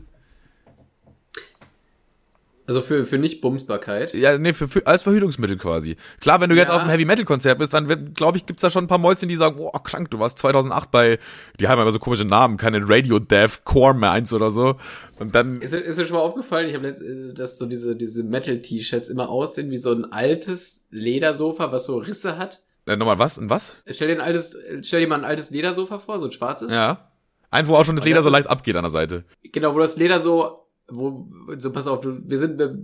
Also 2.67 2.81
für, 2.81 3.05
für 3.05 3.19
Nicht-Bumsbarkeit? 3.19 4.13
Ja, 4.15 4.39
nee, 4.39 4.53
für, 4.53 4.67
für, 4.67 4.87
als 4.87 5.03
Verhütungsmittel 5.03 5.57
quasi. 5.57 5.97
Klar, 6.21 6.41
wenn 6.41 6.51
du 6.51 6.57
ja. 6.57 6.63
jetzt 6.63 6.73
auf 6.73 6.81
einem 6.81 6.91
Heavy-Metal-Konzert 6.91 7.59
bist, 7.59 7.73
dann 7.73 8.13
glaube 8.15 8.39
ich, 8.39 8.47
gibt's 8.47 8.63
da 8.63 8.71
schon 8.71 8.85
ein 8.85 8.89
paar 8.89 8.99
Mäuschen, 8.99 9.29
die 9.29 9.37
sagen, 9.37 9.57
boah, 9.57 9.83
krank, 9.83 10.11
du 10.11 10.19
warst 10.19 10.39
2008 10.39 10.91
bei, 10.91 11.19
die 11.61 11.69
haben 11.69 11.81
immer 11.81 11.93
so 11.93 12.01
komische 12.01 12.25
Namen, 12.25 12.57
keine 12.57 12.81
Radio 12.89 13.21
Death 13.21 13.65
Core 13.65 13.95
Minds 13.95 14.33
oder 14.33 14.51
so. 14.51 14.77
Und 15.19 15.35
dann... 15.35 15.61
Ist, 15.61 15.75
ist 15.75 15.99
dir 15.99 16.07
schon 16.07 16.17
mal 16.17 16.23
aufgefallen, 16.23 16.69
ich 16.69 16.75
habe 16.75 16.89
äh, 16.89 17.35
dass 17.35 17.59
so 17.59 17.67
diese, 17.67 17.95
diese 17.95 18.25
Metal-T-Shirts 18.25 19.09
immer 19.09 19.29
aussehen 19.29 19.71
wie 19.71 19.77
so 19.77 19.93
ein 19.93 20.11
altes 20.11 20.87
Ledersofa, 20.91 21.71
was 21.71 21.87
so 21.87 21.99
Risse 21.99 22.37
hat? 22.37 22.63
Äh, 22.87 22.97
nochmal, 22.97 23.19
was? 23.19 23.39
Ein 23.39 23.49
was? 23.49 23.77
Stell 23.89 24.09
dir 24.09 24.15
ein 24.15 24.21
altes, 24.21 24.57
stell 24.83 25.01
dir 25.01 25.09
mal 25.09 25.19
ein 25.19 25.25
altes 25.25 25.51
Ledersofa 25.51 25.99
vor, 25.99 26.19
so 26.19 26.27
ein 26.27 26.33
schwarzes. 26.33 26.73
Ja. 26.73 27.11
Eins, 27.51 27.69
wo 27.69 27.77
auch 27.77 27.85
schon 27.85 27.97
das 27.97 28.05
Leder 28.05 28.17
das 28.17 28.25
so 28.25 28.31
leicht 28.31 28.49
abgeht 28.49 28.77
an 28.77 28.83
der 28.83 28.91
Seite. 28.91 29.25
Genau, 29.53 29.75
wo 29.75 29.79
das 29.79 29.97
Leder 29.97 30.19
so 30.19 30.66
wo, 30.89 31.29
so 31.57 31.73
pass 31.73 31.87
auf, 31.87 32.01
du, 32.01 32.19
wir 32.25 32.39
sind, 32.39 32.59
wir, 32.59 32.77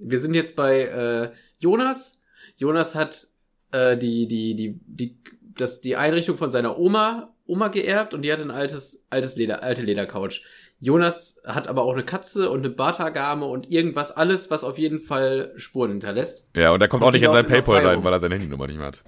wir 0.00 0.18
sind 0.18 0.34
jetzt 0.34 0.56
bei 0.56 0.82
äh, 0.82 1.30
Jonas. 1.58 2.20
Jonas 2.56 2.94
hat 2.94 3.28
äh, 3.72 3.96
die, 3.96 4.26
die, 4.28 4.54
die, 4.54 4.80
die, 4.86 5.18
das, 5.56 5.80
die 5.80 5.96
Einrichtung 5.96 6.36
von 6.36 6.50
seiner 6.50 6.78
Oma, 6.78 7.34
Oma 7.46 7.68
geerbt 7.68 8.14
und 8.14 8.22
die 8.22 8.32
hat 8.32 8.40
ein 8.40 8.50
altes, 8.50 9.06
altes 9.10 9.36
Leder, 9.36 9.62
alte 9.62 9.82
Ledercouch. 9.82 10.42
Jonas 10.80 11.42
hat 11.44 11.66
aber 11.66 11.82
auch 11.82 11.94
eine 11.94 12.04
Katze 12.04 12.50
und 12.50 12.60
eine 12.60 12.70
Bartagame 12.70 13.46
und 13.46 13.70
irgendwas, 13.70 14.12
alles, 14.12 14.50
was 14.50 14.62
auf 14.62 14.78
jeden 14.78 15.00
Fall 15.00 15.52
Spuren 15.56 15.90
hinterlässt. 15.90 16.48
Ja, 16.54 16.70
und 16.70 16.80
er 16.80 16.88
kommt 16.88 17.02
und 17.02 17.08
auch 17.08 17.12
nicht 17.12 17.22
in 17.22 17.32
sein 17.32 17.46
Paypal 17.46 17.84
rein, 17.84 18.04
weil 18.04 18.12
er 18.12 18.20
seine 18.20 18.36
Handynummer 18.36 18.68
nicht 18.68 18.78
mehr 18.78 18.86
hat. 18.86 19.02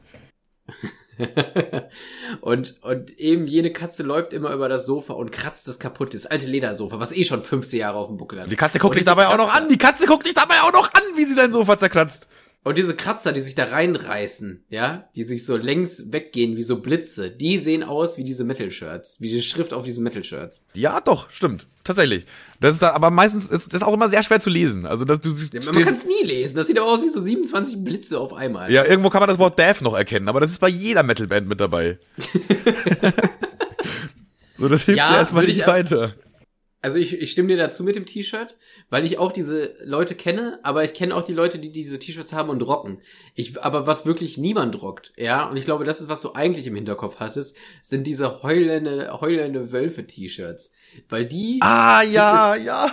und, 2.40 2.76
und 2.82 3.18
eben 3.18 3.46
jene 3.46 3.72
Katze 3.72 4.02
läuft 4.02 4.32
immer 4.32 4.52
über 4.52 4.68
das 4.68 4.86
Sofa 4.86 5.14
und 5.14 5.32
kratzt 5.32 5.68
das 5.68 5.78
kaputt, 5.78 6.14
das 6.14 6.26
alte 6.26 6.46
Ledersofa, 6.46 7.00
was 7.00 7.12
eh 7.12 7.24
schon 7.24 7.42
15 7.42 7.80
Jahre 7.80 7.98
auf 7.98 8.08
dem 8.08 8.16
Buckel 8.16 8.40
hat. 8.40 8.50
Die 8.50 8.56
Katze 8.56 8.78
guckt 8.78 8.96
dich 8.96 9.04
dabei 9.04 9.24
Katze, 9.24 9.34
auch 9.34 9.46
noch 9.46 9.54
an, 9.54 9.68
die 9.68 9.78
Katze 9.78 10.06
guckt 10.06 10.26
dich 10.26 10.34
dabei 10.34 10.60
auch 10.62 10.72
noch 10.72 10.92
an, 10.92 11.02
wie 11.16 11.24
sie 11.24 11.34
dein 11.34 11.52
Sofa 11.52 11.78
zerkratzt. 11.78 12.28
Und 12.62 12.76
diese 12.76 12.94
Kratzer, 12.94 13.32
die 13.32 13.40
sich 13.40 13.54
da 13.54 13.64
reinreißen, 13.64 14.64
ja, 14.68 15.08
die 15.16 15.24
sich 15.24 15.46
so 15.46 15.56
längs 15.56 16.12
weggehen 16.12 16.56
wie 16.56 16.62
so 16.62 16.80
Blitze, 16.80 17.30
die 17.30 17.56
sehen 17.56 17.82
aus 17.82 18.18
wie 18.18 18.24
diese 18.24 18.44
Metal-Shirts, 18.44 19.16
wie 19.18 19.30
die 19.30 19.40
Schrift 19.40 19.72
auf 19.72 19.84
diesen 19.84 20.04
Metal-Shirts. 20.04 20.62
Ja, 20.74 21.00
doch, 21.00 21.30
stimmt. 21.30 21.68
Tatsächlich. 21.82 22.26
Das 22.60 22.74
ist 22.74 22.82
da, 22.82 22.90
aber 22.90 23.10
meistens 23.10 23.48
ist 23.48 23.72
das 23.72 23.82
auch 23.82 23.94
immer 23.94 24.10
sehr 24.10 24.22
schwer 24.22 24.38
zu 24.38 24.50
lesen. 24.50 24.84
Also, 24.84 25.06
dass 25.06 25.20
du 25.20 25.30
ja, 25.30 25.60
Man 25.64 25.82
kann 25.82 25.94
es 25.94 26.04
nie 26.04 26.22
lesen. 26.24 26.56
Das 26.56 26.66
sieht 26.66 26.78
aber 26.78 26.88
aus 26.88 27.02
wie 27.02 27.08
so 27.08 27.20
27 27.20 27.82
Blitze 27.82 28.20
auf 28.20 28.34
einmal. 28.34 28.70
Ja, 28.70 28.84
irgendwo 28.84 29.08
kann 29.08 29.20
man 29.20 29.30
das 29.30 29.38
Wort 29.38 29.58
Death 29.58 29.80
noch 29.80 29.96
erkennen, 29.96 30.28
aber 30.28 30.40
das 30.40 30.50
ist 30.50 30.60
bei 30.60 30.68
jeder 30.68 31.02
Metal-Band 31.02 31.48
mit 31.48 31.58
dabei. 31.58 31.98
so, 34.58 34.68
das 34.68 34.82
hilft 34.82 34.98
ja, 34.98 35.10
dir 35.10 35.16
erstmal 35.16 35.46
nicht 35.46 35.66
weiter. 35.66 36.14
Also 36.82 36.98
ich, 36.98 37.20
ich 37.20 37.30
stimme 37.30 37.48
dir 37.48 37.58
dazu 37.58 37.84
mit 37.84 37.94
dem 37.94 38.06
T-Shirt, 38.06 38.56
weil 38.88 39.04
ich 39.04 39.18
auch 39.18 39.32
diese 39.32 39.74
Leute 39.84 40.14
kenne, 40.14 40.58
aber 40.62 40.82
ich 40.82 40.94
kenne 40.94 41.14
auch 41.14 41.24
die 41.24 41.34
Leute, 41.34 41.58
die 41.58 41.72
diese 41.72 41.98
T-Shirts 41.98 42.32
haben 42.32 42.48
und 42.48 42.62
rocken. 42.62 43.02
Ich, 43.34 43.62
aber 43.62 43.86
was 43.86 44.06
wirklich 44.06 44.38
niemand 44.38 44.80
rockt, 44.80 45.12
ja, 45.18 45.46
und 45.48 45.58
ich 45.58 45.66
glaube, 45.66 45.84
das 45.84 46.00
ist, 46.00 46.08
was 46.08 46.22
du 46.22 46.32
eigentlich 46.32 46.66
im 46.66 46.74
Hinterkopf 46.74 47.16
hattest, 47.16 47.54
sind 47.82 48.06
diese 48.06 48.42
heulende, 48.42 49.20
heulende 49.20 49.72
Wölfe-T-Shirts. 49.72 50.72
Weil 51.08 51.26
die. 51.26 51.58
Ah, 51.62 52.02
ja, 52.02 52.56
es, 52.56 52.64
ja. 52.64 52.92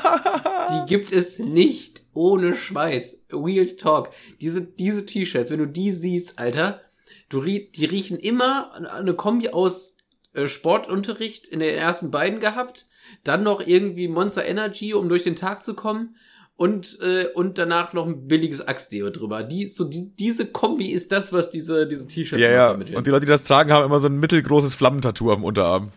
Die 0.72 0.90
gibt 0.90 1.12
es 1.12 1.40
nicht 1.40 2.02
ohne 2.14 2.56
Schweiß. 2.56 3.26
Real 3.32 3.68
Talk. 3.76 4.12
Diese, 4.42 4.62
diese 4.62 5.06
T-Shirts, 5.06 5.52
wenn 5.52 5.60
du 5.60 5.68
die 5.68 5.92
siehst, 5.92 6.40
Alter, 6.40 6.82
du, 7.30 7.42
die 7.42 7.86
riechen 7.86 8.18
immer 8.18 8.74
eine 8.92 9.14
Kombi 9.14 9.50
aus 9.50 9.98
äh, 10.34 10.48
Sportunterricht 10.48 11.48
in 11.48 11.60
den 11.60 11.76
ersten 11.76 12.12
beiden 12.12 12.40
gehabt 12.40 12.86
dann 13.24 13.44
noch 13.44 13.66
irgendwie 13.66 14.08
Monster 14.08 14.46
Energy, 14.46 14.94
um 14.94 15.10
durch 15.10 15.24
den 15.24 15.36
Tag 15.36 15.64
zu 15.64 15.74
kommen 15.74 16.16
und 16.56 17.00
äh, 17.02 17.28
und 17.36 17.58
danach 17.58 17.94
noch 17.94 18.08
ein 18.08 18.28
billiges 18.28 18.68
Axtdeo 18.68 19.10
drüber. 19.10 19.44
Die 19.44 19.70
so 19.70 19.84
die, 19.84 20.16
diese 20.16 20.48
Kombi 20.48 20.88
ist 20.92 21.12
das, 21.12 21.34
was 21.34 21.52
diese 21.52 21.88
diese 21.88 22.08
T-Shirts 22.08 22.42
ja, 22.42 22.52
ja. 22.52 22.72
Und 22.72 23.08
die 23.08 23.12
Leute, 23.12 23.26
die 23.26 23.32
das 23.32 23.44
tragen, 23.44 23.72
haben 23.72 23.86
immer 23.86 24.00
so 24.00 24.08
ein 24.08 24.20
mittelgroßes 24.20 24.76
Flammentattoo 24.76 25.32
am 25.32 25.44
Unterarm. 25.44 25.92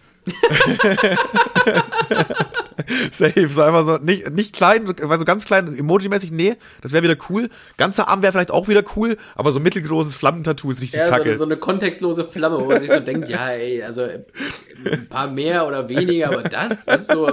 Safe, 3.13 3.49
so 3.49 3.63
einfach 3.63 3.85
so, 3.85 3.99
nicht, 3.99 4.31
nicht 4.31 4.55
klein, 4.55 4.87
weil 5.01 5.19
so 5.19 5.25
ganz 5.25 5.45
klein, 5.45 5.69
Emoji-mäßig, 5.77 6.33
nee, 6.33 6.57
das 6.83 6.93
wäre 6.93 7.03
wieder 7.05 7.17
cool. 7.29 7.49
Ganzer 7.77 8.09
Arm 8.09 8.23
wäre 8.23 8.33
vielleicht 8.33 8.51
auch 8.51 8.69
wieder 8.69 8.83
cool, 8.97 9.17
aber 9.35 9.53
so 9.53 9.61
mittelgroßes 9.61 10.15
Flammentattoo 10.15 10.71
ist 10.71 10.81
richtig 10.81 10.99
Ja, 11.01 11.07
so 11.07 11.13
kacke. 11.13 11.25
eine, 11.25 11.37
so 11.37 11.45
eine 11.45 11.57
kontextlose 11.57 12.25
Flamme, 12.25 12.61
wo 12.61 12.65
man 12.67 12.81
sich 12.81 12.91
so 12.91 13.01
denkt, 13.01 13.29
ja, 13.29 13.49
ey, 13.51 13.83
also 13.83 14.03
ein 14.03 15.09
paar 15.09 15.31
mehr 15.31 15.67
oder 15.67 15.89
weniger, 15.89 16.29
aber 16.29 16.43
das, 16.43 16.85
das 16.85 17.03
ist 17.03 17.11
so, 17.13 17.29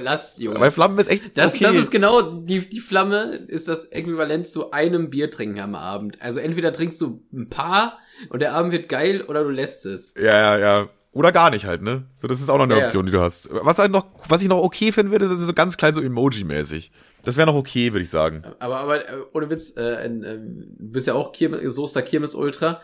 lass, 0.00 0.38
Junge. 0.38 0.60
Weil 0.60 0.70
Flammen 0.70 0.98
ist 0.98 1.08
echt 1.10 1.36
Das, 1.36 1.54
okay. 1.54 1.64
das 1.64 1.76
ist 1.76 1.90
genau, 1.90 2.22
die, 2.22 2.68
die 2.68 2.80
Flamme 2.80 3.38
ist 3.48 3.68
das 3.68 3.86
Äquivalent 3.86 4.46
zu 4.46 4.70
einem 4.72 5.10
Bier 5.10 5.30
trinken 5.30 5.60
am 5.60 5.74
Abend. 5.74 6.20
Also 6.20 6.40
entweder 6.40 6.72
trinkst 6.72 7.00
du 7.00 7.22
ein 7.32 7.48
paar 7.48 7.98
und 8.30 8.40
der 8.40 8.52
Abend 8.54 8.72
wird 8.72 8.88
geil 8.88 9.22
oder 9.22 9.44
du 9.44 9.50
lässt 9.50 9.86
es. 9.86 10.14
Ja, 10.16 10.56
ja, 10.56 10.58
ja. 10.58 10.88
Oder 11.12 11.32
gar 11.32 11.50
nicht 11.50 11.64
halt, 11.64 11.82
ne? 11.82 12.04
So, 12.18 12.28
das 12.28 12.40
ist 12.40 12.48
auch 12.50 12.58
noch 12.58 12.64
eine 12.64 12.78
Ja. 12.78 12.84
Option, 12.84 13.06
die 13.06 13.12
du 13.12 13.20
hast. 13.20 13.48
Was 13.50 13.78
halt 13.78 13.90
noch, 13.90 14.06
was 14.28 14.42
ich 14.42 14.48
noch 14.48 14.58
okay 14.62 14.92
finden 14.92 15.10
würde, 15.10 15.28
das 15.28 15.40
ist 15.40 15.46
so 15.46 15.54
ganz 15.54 15.76
klein, 15.76 15.94
so 15.94 16.00
Emoji-mäßig. 16.00 16.90
Das 17.24 17.36
wäre 17.36 17.46
noch 17.46 17.54
okay, 17.56 17.92
würde 17.92 18.02
ich 18.02 18.10
sagen. 18.10 18.42
Aber, 18.58 18.78
aber 18.78 19.08
äh, 19.08 19.16
ohne 19.32 19.50
Witz, 19.50 19.76
äh, 19.76 19.96
ein, 19.96 20.22
äh, 20.22 20.38
du 20.38 20.92
bist 20.92 21.06
ja 21.06 21.14
auch 21.14 21.32
Kirmes, 21.32 21.74
Soester 21.74 22.02
Kirmes 22.02 22.34
Ultra 22.34 22.80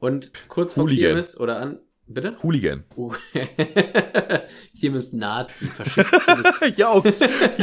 und 0.00 0.32
kurz 0.48 0.74
vor 0.74 0.84
Hooligan. 0.84 1.06
Kirmes 1.10 1.38
oder 1.40 1.60
an, 1.60 1.78
bitte? 2.08 2.36
Hooligan. 2.42 2.84
Uh, 2.96 3.14
Kirmes 4.78 5.12
Nazi, 5.12 5.66
Faschist, 5.66 6.10
Kirmes 6.10 6.54
ja, 6.76 6.92
okay, 6.92 7.12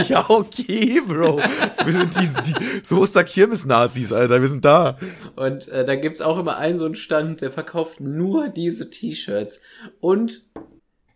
ja, 0.07 0.25
okay, 0.29 1.01
Bro. 1.05 1.37
Wir 1.37 1.93
sind 1.93 2.15
die, 2.15 2.51
die 2.51 2.81
so 2.83 3.03
ist 3.03 3.15
der 3.15 3.23
Kirmes-Nazis, 3.23 4.13
Alter. 4.13 4.41
Wir 4.41 4.47
sind 4.47 4.65
da. 4.65 4.97
Und 5.35 5.67
äh, 5.69 5.85
da 5.85 5.95
gibt's 5.95 6.21
auch 6.21 6.37
immer 6.37 6.57
einen 6.57 6.77
so 6.77 6.85
einen 6.85 6.95
Stand, 6.95 7.41
der 7.41 7.51
verkauft 7.51 7.99
nur 7.99 8.49
diese 8.49 8.89
T-Shirts. 8.89 9.59
Und 9.99 10.45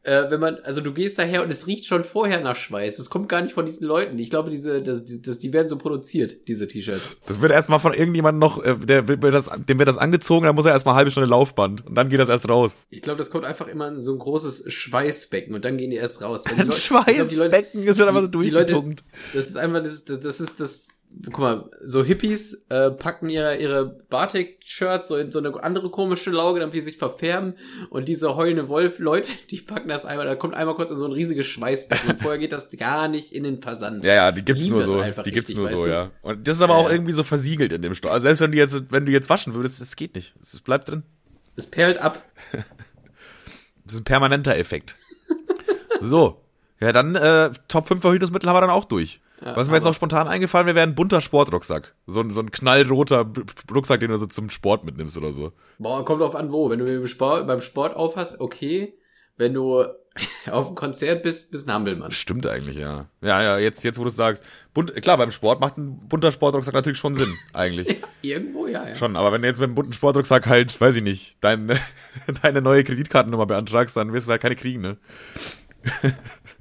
äh, 0.04 0.30
wenn 0.32 0.40
man, 0.40 0.56
also 0.64 0.80
du 0.82 0.94
gehst 0.94 1.20
daher 1.20 1.44
und 1.44 1.52
es 1.52 1.68
riecht 1.68 1.86
schon 1.86 2.04
vorher 2.06 2.40
nach 2.42 2.56
Schweiß. 2.56 3.00
Es 3.00 3.10
kommt 3.10 3.28
gar 3.30 3.42
nicht 3.42 3.54
von 3.54 3.66
diesen 3.66 3.86
Leuten. 3.86 4.18
Ich 4.18 4.30
glaube, 4.30 4.50
diese, 4.50 4.82
das, 4.82 5.02
das, 5.06 5.40
die 5.40 5.52
werden 5.52 5.68
so 5.68 5.78
produziert, 5.78 6.48
diese 6.48 6.68
T-Shirts. 6.68 7.12
Das 7.28 7.42
wird 7.42 7.52
erstmal 7.52 7.80
von 7.80 7.94
irgendjemandem 7.94 8.40
noch, 8.40 8.64
äh, 8.64 8.76
der, 8.78 9.02
das, 9.04 9.50
dem 9.68 9.78
wird 9.78 9.88
das 9.90 9.98
angezogen, 9.98 10.46
dann 10.46 10.56
muss 10.56 10.66
er 10.66 10.72
erstmal 10.72 10.94
eine 10.94 11.00
halbe 11.00 11.12
Stunde 11.12 11.28
Laufband. 11.30 11.86
Und 11.86 11.96
dann 11.96 12.10
geht 12.10 12.20
das 12.20 12.30
erst 12.30 12.48
raus. 12.48 12.78
Ich 12.90 13.02
glaube, 13.02 13.18
das 13.18 13.30
kommt 13.30 13.46
einfach 13.46 13.68
immer 13.68 13.90
in 13.90 14.00
so 14.00 14.14
ein 14.14 14.20
großes 14.20 14.72
Schweißbecken 14.72 15.54
und 15.54 15.66
dann 15.66 15.78
gehen 15.78 15.92
die 15.92 15.98
erst 15.98 16.22
raus. 16.22 16.46
Ein 16.46 16.52
ich 16.52 16.58
glaub, 16.58 16.68
Leute- 16.68 16.80
Schweißbecken, 16.80 17.88
es 17.88 17.98
wird 17.98 18.08
einfach 18.08 18.22
so 18.22 18.28
die- 18.28 18.40
die 18.40 18.50
Leute- 18.52 18.74
durchgetunkt. 18.74 19.04
Das 19.34 19.48
ist 19.48 19.58
einfach, 19.58 19.84
das, 19.84 20.06
das 20.06 20.20
das 20.22 20.40
ist 20.40 20.60
das, 20.60 20.86
guck 21.26 21.40
mal, 21.40 21.70
so 21.82 22.04
Hippies 22.04 22.66
äh, 22.70 22.92
packen 22.92 23.30
ihre, 23.30 23.58
ihre 23.58 23.86
Batik-Shirts 23.86 25.08
so 25.08 25.18
in 25.18 25.32
so 25.32 25.40
eine 25.40 25.62
andere 25.64 25.90
komische 25.90 26.30
Lauge, 26.30 26.60
damit 26.60 26.76
die 26.76 26.82
sich 26.82 26.98
verfärben 26.98 27.56
und 27.90 28.08
diese 28.08 28.36
heulende 28.36 28.68
Wolf-Leute, 28.70 29.30
die 29.52 29.58
packen 29.58 29.90
das 29.90 30.06
einmal, 30.06 30.26
da 30.26 30.36
kommt 30.36 30.54
einmal 30.56 30.76
kurz 30.76 30.92
in 30.92 30.98
so 30.98 31.06
ein 31.06 31.12
riesiges 31.12 31.46
Schweißbecken 31.48 32.12
und 32.12 32.20
vorher 32.20 32.40
geht 32.40 32.52
das 32.52 32.70
gar 32.72 33.08
nicht 33.08 33.34
in 33.34 33.44
den 33.44 33.62
Versand. 33.62 34.06
Ja, 34.06 34.14
ja, 34.14 34.32
die 34.32 34.44
gibt's 34.46 34.64
Liebe 34.64 34.76
nur 34.76 34.84
so. 34.84 35.02
Die 35.02 35.32
gibt's 35.32 35.50
richtig, 35.50 35.56
nur 35.58 35.66
weißt 35.66 35.76
so, 35.76 35.86
du? 35.86 35.90
ja. 35.92 36.12
Und 36.22 36.48
das 36.48 36.58
ist 36.58 36.62
aber 36.62 36.76
Ja, 36.76 36.80
auch 36.80 36.92
irgendwie 36.92 37.14
so 37.14 37.24
versiegelt 37.24 37.74
in 37.74 37.82
dem 37.82 37.96
Stoff. 37.96 38.12
Also 38.12 38.24
selbst 38.24 38.42
wenn 38.42 38.52
du 38.52 38.58
jetzt, 38.58 38.92
wenn 38.92 39.06
du 39.06 39.12
jetzt 39.12 39.30
waschen 39.30 39.54
würdest, 39.54 39.82
es 39.82 39.96
geht 39.96 40.16
nicht. 40.16 40.34
Es 40.42 40.60
bleibt 40.62 40.90
drin. 40.90 41.04
Es 41.56 41.66
perlt 41.68 42.00
ab. 42.00 42.22
Das 43.86 43.96
ist 43.96 44.02
ein 44.02 44.06
permanenter 44.06 44.56
Effekt. 44.56 44.96
so. 46.00 46.42
Ja, 46.80 46.92
dann 46.92 47.16
äh, 47.16 47.50
Top 47.68 47.88
5 47.88 48.02
Verhütungsmittel 48.02 48.48
haben 48.48 48.56
wir 48.56 48.62
dann 48.62 48.70
auch 48.70 48.86
durch. 48.86 49.20
Ja, 49.44 49.56
Was 49.56 49.70
mir 49.70 49.76
jetzt 49.76 49.86
noch 49.86 49.94
spontan 49.94 50.28
eingefallen 50.28 50.68
wäre, 50.68 50.76
wäre 50.76 50.88
ein 50.88 50.96
bunter 50.96 51.22
Sportrucksack. 51.22 51.96
So 52.08 52.20
ein, 52.20 52.32
so 52.32 52.42
ein 52.42 52.52
knallroter 52.52 53.32
Rucksack, 53.74 54.02
den 54.02 54.10
du 54.10 54.18
so 54.18 54.26
zum 54.26 54.50
Sport 54.50 54.84
mitnimmst 54.84 55.18
oder 55.18 55.32
so. 55.32 55.54
Boah, 55.78 56.04
kommt 56.04 56.22
drauf 56.22 56.36
an, 56.36 56.52
wo. 56.52 56.70
Wenn 56.70 56.80
du 56.80 56.86
beim 56.86 57.08
Sport, 57.08 57.48
beim 57.48 57.62
Sport 57.62 57.96
aufhast, 57.96 58.40
okay. 58.42 58.94
Wenn 59.38 59.54
du 59.54 59.86
auf 60.52 60.68
dem 60.68 60.76
Konzert 60.76 61.24
bist, 61.24 61.52
bist 61.52 61.68
ein 61.70 61.74
Hampelmann. 61.74 62.12
Stimmt 62.12 62.46
eigentlich, 62.48 62.78
ja. 62.78 63.08
Ja, 63.22 63.42
ja, 63.42 63.58
jetzt, 63.58 63.84
jetzt 63.84 63.98
wo 63.98 64.04
du 64.04 64.10
es 64.10 64.16
sagst. 64.16 64.44
Bunt, 64.74 64.94
klar, 65.02 65.18
beim 65.18 65.32
Sport 65.32 65.62
macht 65.62 65.78
ein 65.78 66.08
bunter 66.10 66.32
Sportrucksack 66.32 66.74
natürlich 66.74 67.00
schon 67.00 67.16
Sinn, 67.16 67.38
eigentlich. 67.54 67.98
Irgendwo, 68.22 68.68
ja, 68.68 68.88
ja. 68.90 68.96
Schon, 68.96 69.16
aber 69.16 69.32
wenn 69.32 69.42
du 69.42 69.48
jetzt 69.48 69.60
mit 69.60 69.68
einem 69.68 69.76
bunten 69.76 69.94
Sportrucksack 69.94 70.48
halt, 70.48 70.80
weiß 70.80 70.98
ich 70.98 71.04
nicht, 71.04 71.38
dein, 71.42 71.80
deine 72.44 72.62
neue 72.62 72.84
Kreditkartennummer 72.84 73.46
beantragst, 73.46 73.96
dann 73.96 74.12
wirst 74.12 74.28
du 74.28 74.32
halt 74.32 74.42
keine 74.42 74.56
kriegen, 74.56 74.82
ne? 74.82 74.98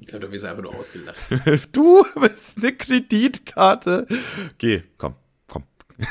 Ich 0.09 0.11
glaube, 0.11 0.25
du 0.25 0.31
wirst 0.31 0.45
einfach 0.45 0.63
nur 0.63 0.73
ausgelacht. 0.73 1.15
Du 1.71 2.03
bist 2.19 2.57
eine 2.57 2.73
Kreditkarte. 2.73 4.07
Geh, 4.57 4.81
komm, 4.97 5.13
komm. 5.47 5.65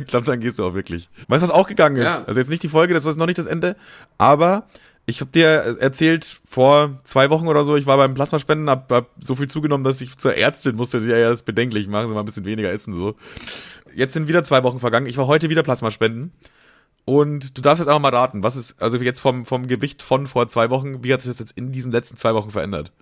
ich 0.00 0.06
glaube, 0.06 0.24
dann 0.24 0.40
gehst 0.40 0.58
du 0.58 0.64
auch 0.64 0.72
wirklich. 0.72 1.10
Weißt 1.28 1.42
du, 1.42 1.48
was 1.48 1.54
auch 1.54 1.66
gegangen 1.66 1.96
ist? 1.96 2.06
Ja. 2.06 2.24
Also 2.26 2.40
jetzt 2.40 2.48
nicht 2.48 2.62
die 2.62 2.68
Folge, 2.68 2.94
das 2.94 3.04
ist 3.04 3.16
noch 3.18 3.26
nicht 3.26 3.36
das 3.36 3.44
Ende, 3.44 3.76
aber 4.16 4.66
ich 5.04 5.20
habe 5.20 5.30
dir 5.30 5.76
erzählt, 5.80 6.40
vor 6.48 7.00
zwei 7.04 7.28
Wochen 7.28 7.48
oder 7.48 7.64
so, 7.64 7.76
ich 7.76 7.84
war 7.84 7.98
beim 7.98 8.14
Plasmaspenden, 8.14 8.70
hab, 8.70 8.90
hab 8.90 9.10
so 9.20 9.34
viel 9.34 9.48
zugenommen, 9.48 9.84
dass 9.84 10.00
ich 10.00 10.16
zur 10.16 10.34
Ärztin 10.36 10.74
musste, 10.74 11.00
sie 11.00 11.10
ja 11.10 11.18
erst 11.18 11.44
bedenklich 11.44 11.86
machen, 11.86 12.08
sie 12.08 12.14
mal 12.14 12.20
ein 12.20 12.24
bisschen 12.26 12.46
weniger 12.46 12.72
essen 12.72 12.94
so. 12.94 13.14
Jetzt 13.94 14.14
sind 14.14 14.26
wieder 14.26 14.42
zwei 14.42 14.62
Wochen 14.64 14.78
vergangen, 14.78 15.04
ich 15.06 15.18
war 15.18 15.26
heute 15.26 15.50
wieder 15.50 15.62
Plasmaspenden. 15.62 16.32
Und 17.08 17.56
du 17.56 17.62
darfst 17.62 17.80
jetzt 17.80 17.88
einfach 17.88 18.02
mal 18.02 18.14
raten, 18.14 18.42
was 18.42 18.54
ist, 18.54 18.82
also 18.82 18.98
jetzt 18.98 19.20
vom, 19.20 19.46
vom 19.46 19.66
Gewicht 19.66 20.02
von 20.02 20.26
vor 20.26 20.46
zwei 20.48 20.68
Wochen, 20.68 21.02
wie 21.02 21.10
hat 21.10 21.22
sich 21.22 21.30
das 21.30 21.38
jetzt 21.38 21.56
in 21.56 21.72
diesen 21.72 21.90
letzten 21.90 22.18
zwei 22.18 22.34
Wochen 22.34 22.50
verändert? 22.50 22.92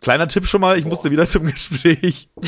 Kleiner 0.00 0.28
Tipp 0.28 0.46
schon 0.46 0.60
mal, 0.60 0.78
ich 0.78 0.84
musste 0.84 1.10
wieder 1.10 1.26
zum 1.26 1.46
Gespräch. 1.46 2.28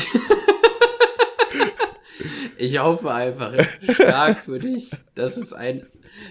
Ich 2.55 2.79
hoffe 2.79 3.11
einfach 3.11 3.51
stark 3.81 4.39
für 4.39 4.57
dich, 4.57 4.91
dass 5.15 5.35
es 5.35 5.51
ein, 5.51 5.85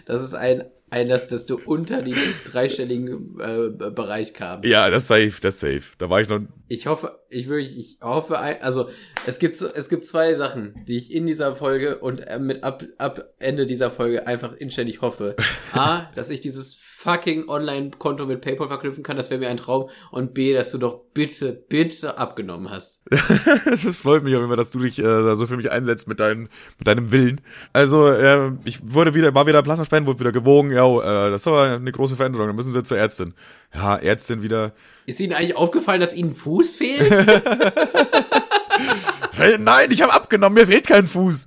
dass 0.07 0.23
es 0.23 0.33
ein, 0.33 0.65
ein, 0.89 1.09
dass, 1.11 1.29
dass 1.29 1.45
du 1.45 1.59
unter 1.63 2.01
den 2.01 2.17
dreistelligen 2.51 3.39
äh, 3.39 3.91
Bereich 3.91 4.33
kamst. 4.33 4.67
Ja, 4.67 4.89
das 4.89 5.03
ist 5.03 5.09
safe, 5.09 5.35
das 5.43 5.57
ist 5.57 5.61
safe. 5.61 5.83
Da 5.99 6.09
war 6.09 6.23
ich 6.23 6.29
noch, 6.31 6.41
Ich 6.73 6.87
hoffe, 6.87 7.19
ich 7.29 7.49
wirklich, 7.49 7.77
ich 7.77 7.99
hoffe, 8.01 8.39
also 8.39 8.89
es 9.27 9.39
gibt 9.39 9.61
es 9.61 9.89
gibt 9.91 10.07
zwei 10.07 10.33
Sachen, 10.33 10.75
die 10.89 10.97
ich 10.97 11.13
in 11.13 11.27
dieser 11.27 11.55
Folge 11.55 11.99
und 11.99 12.21
äh, 12.21 12.39
mit 12.39 12.65
ab 12.65 12.83
ab 12.97 13.35
Ende 13.39 13.67
dieser 13.67 13.91
Folge 13.91 14.27
einfach 14.27 14.55
inständig 14.55 15.03
hoffe. 15.03 15.37
A, 15.75 16.11
dass 16.15 16.31
ich 16.31 16.41
dieses 16.41 16.75
fucking 17.03 17.49
Online-Konto 17.49 18.27
mit 18.27 18.41
PayPal 18.41 18.69
verknüpfen 18.69 19.03
kann, 19.03 19.17
das 19.17 19.29
wäre 19.29 19.41
mir 19.41 19.49
ein 19.49 19.57
Traum. 19.57 19.91
Und 20.13 20.35
B, 20.35 20.55
dass 20.55 20.71
du 20.71 20.79
doch 20.79 21.01
bitte, 21.13 21.53
bitte 21.53 22.17
abgenommen 22.17 22.71
hast. 22.71 23.05
das 23.11 23.97
freut 23.97 24.23
mich 24.23 24.37
auch 24.37 24.43
immer, 24.43 24.55
dass 24.55 24.71
du 24.71 24.79
dich 24.79 25.01
äh, 25.01 25.35
so 25.35 25.47
für 25.47 25.57
mich 25.57 25.71
einsetzt 25.71 26.07
mit, 26.07 26.21
deinem 26.21 26.49
mit 26.79 26.87
deinem 26.87 27.11
Willen. 27.11 27.41
Also, 27.73 28.07
äh, 28.07 28.53
ich 28.65 28.79
wurde 28.83 29.15
wieder, 29.15 29.35
war 29.35 29.49
wieder 29.49 29.63
Plasmaspenden, 29.63 30.07
wurde 30.07 30.21
wieder 30.21 30.33
gewogen, 30.33 30.71
ja, 30.71 31.27
äh, 31.27 31.31
das 31.31 31.47
aber 31.47 31.63
eine 31.63 31.93
große 31.93 32.15
Veränderung, 32.15 32.47
dann 32.47 32.57
müssen 32.57 32.73
sie 32.73 32.85
zur 32.85 32.99
Ärztin. 32.99 33.35
Ja, 33.75 33.97
Ärztin 33.97 34.43
wieder, 34.43 34.73
Ist 35.07 35.21
Ihnen 35.21 35.33
eigentlich 35.33 35.57
aufgefallen, 35.57 36.01
dass 36.01 36.15
Ihnen 36.15 36.35
Fuß 36.35 36.77
fehlt? 36.77 37.11
Nein, 39.59 39.91
ich 39.91 40.03
habe 40.03 40.13
abgenommen, 40.13 40.55
mir 40.55 40.67
fehlt 40.67 40.87
kein 40.87 41.07
Fuß. 41.07 41.47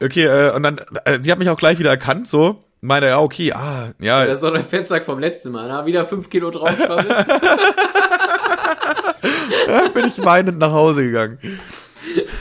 Okay, 0.00 0.24
äh, 0.24 0.54
und 0.54 0.62
dann, 0.64 0.80
äh, 1.04 1.20
sie 1.20 1.30
hat 1.30 1.38
mich 1.38 1.48
auch 1.48 1.56
gleich 1.56 1.78
wieder 1.78 1.90
erkannt, 1.90 2.26
so. 2.26 2.58
Meine, 2.80 3.06
ja, 3.06 3.20
okay, 3.20 3.52
ah, 3.52 3.92
ja, 4.00 4.26
Das 4.26 4.38
ist 4.38 4.42
doch 4.42 4.52
der 4.52 4.64
Fettsack 4.64 5.04
vom 5.04 5.20
letzten 5.20 5.52
Mal. 5.52 5.68
Na, 5.68 5.86
wieder 5.86 6.04
fünf 6.04 6.28
Kilo 6.28 6.50
drauf. 6.50 6.74
bin 9.94 10.06
ich 10.06 10.24
weinend 10.24 10.58
nach 10.58 10.72
Hause 10.72 11.04
gegangen. 11.04 11.38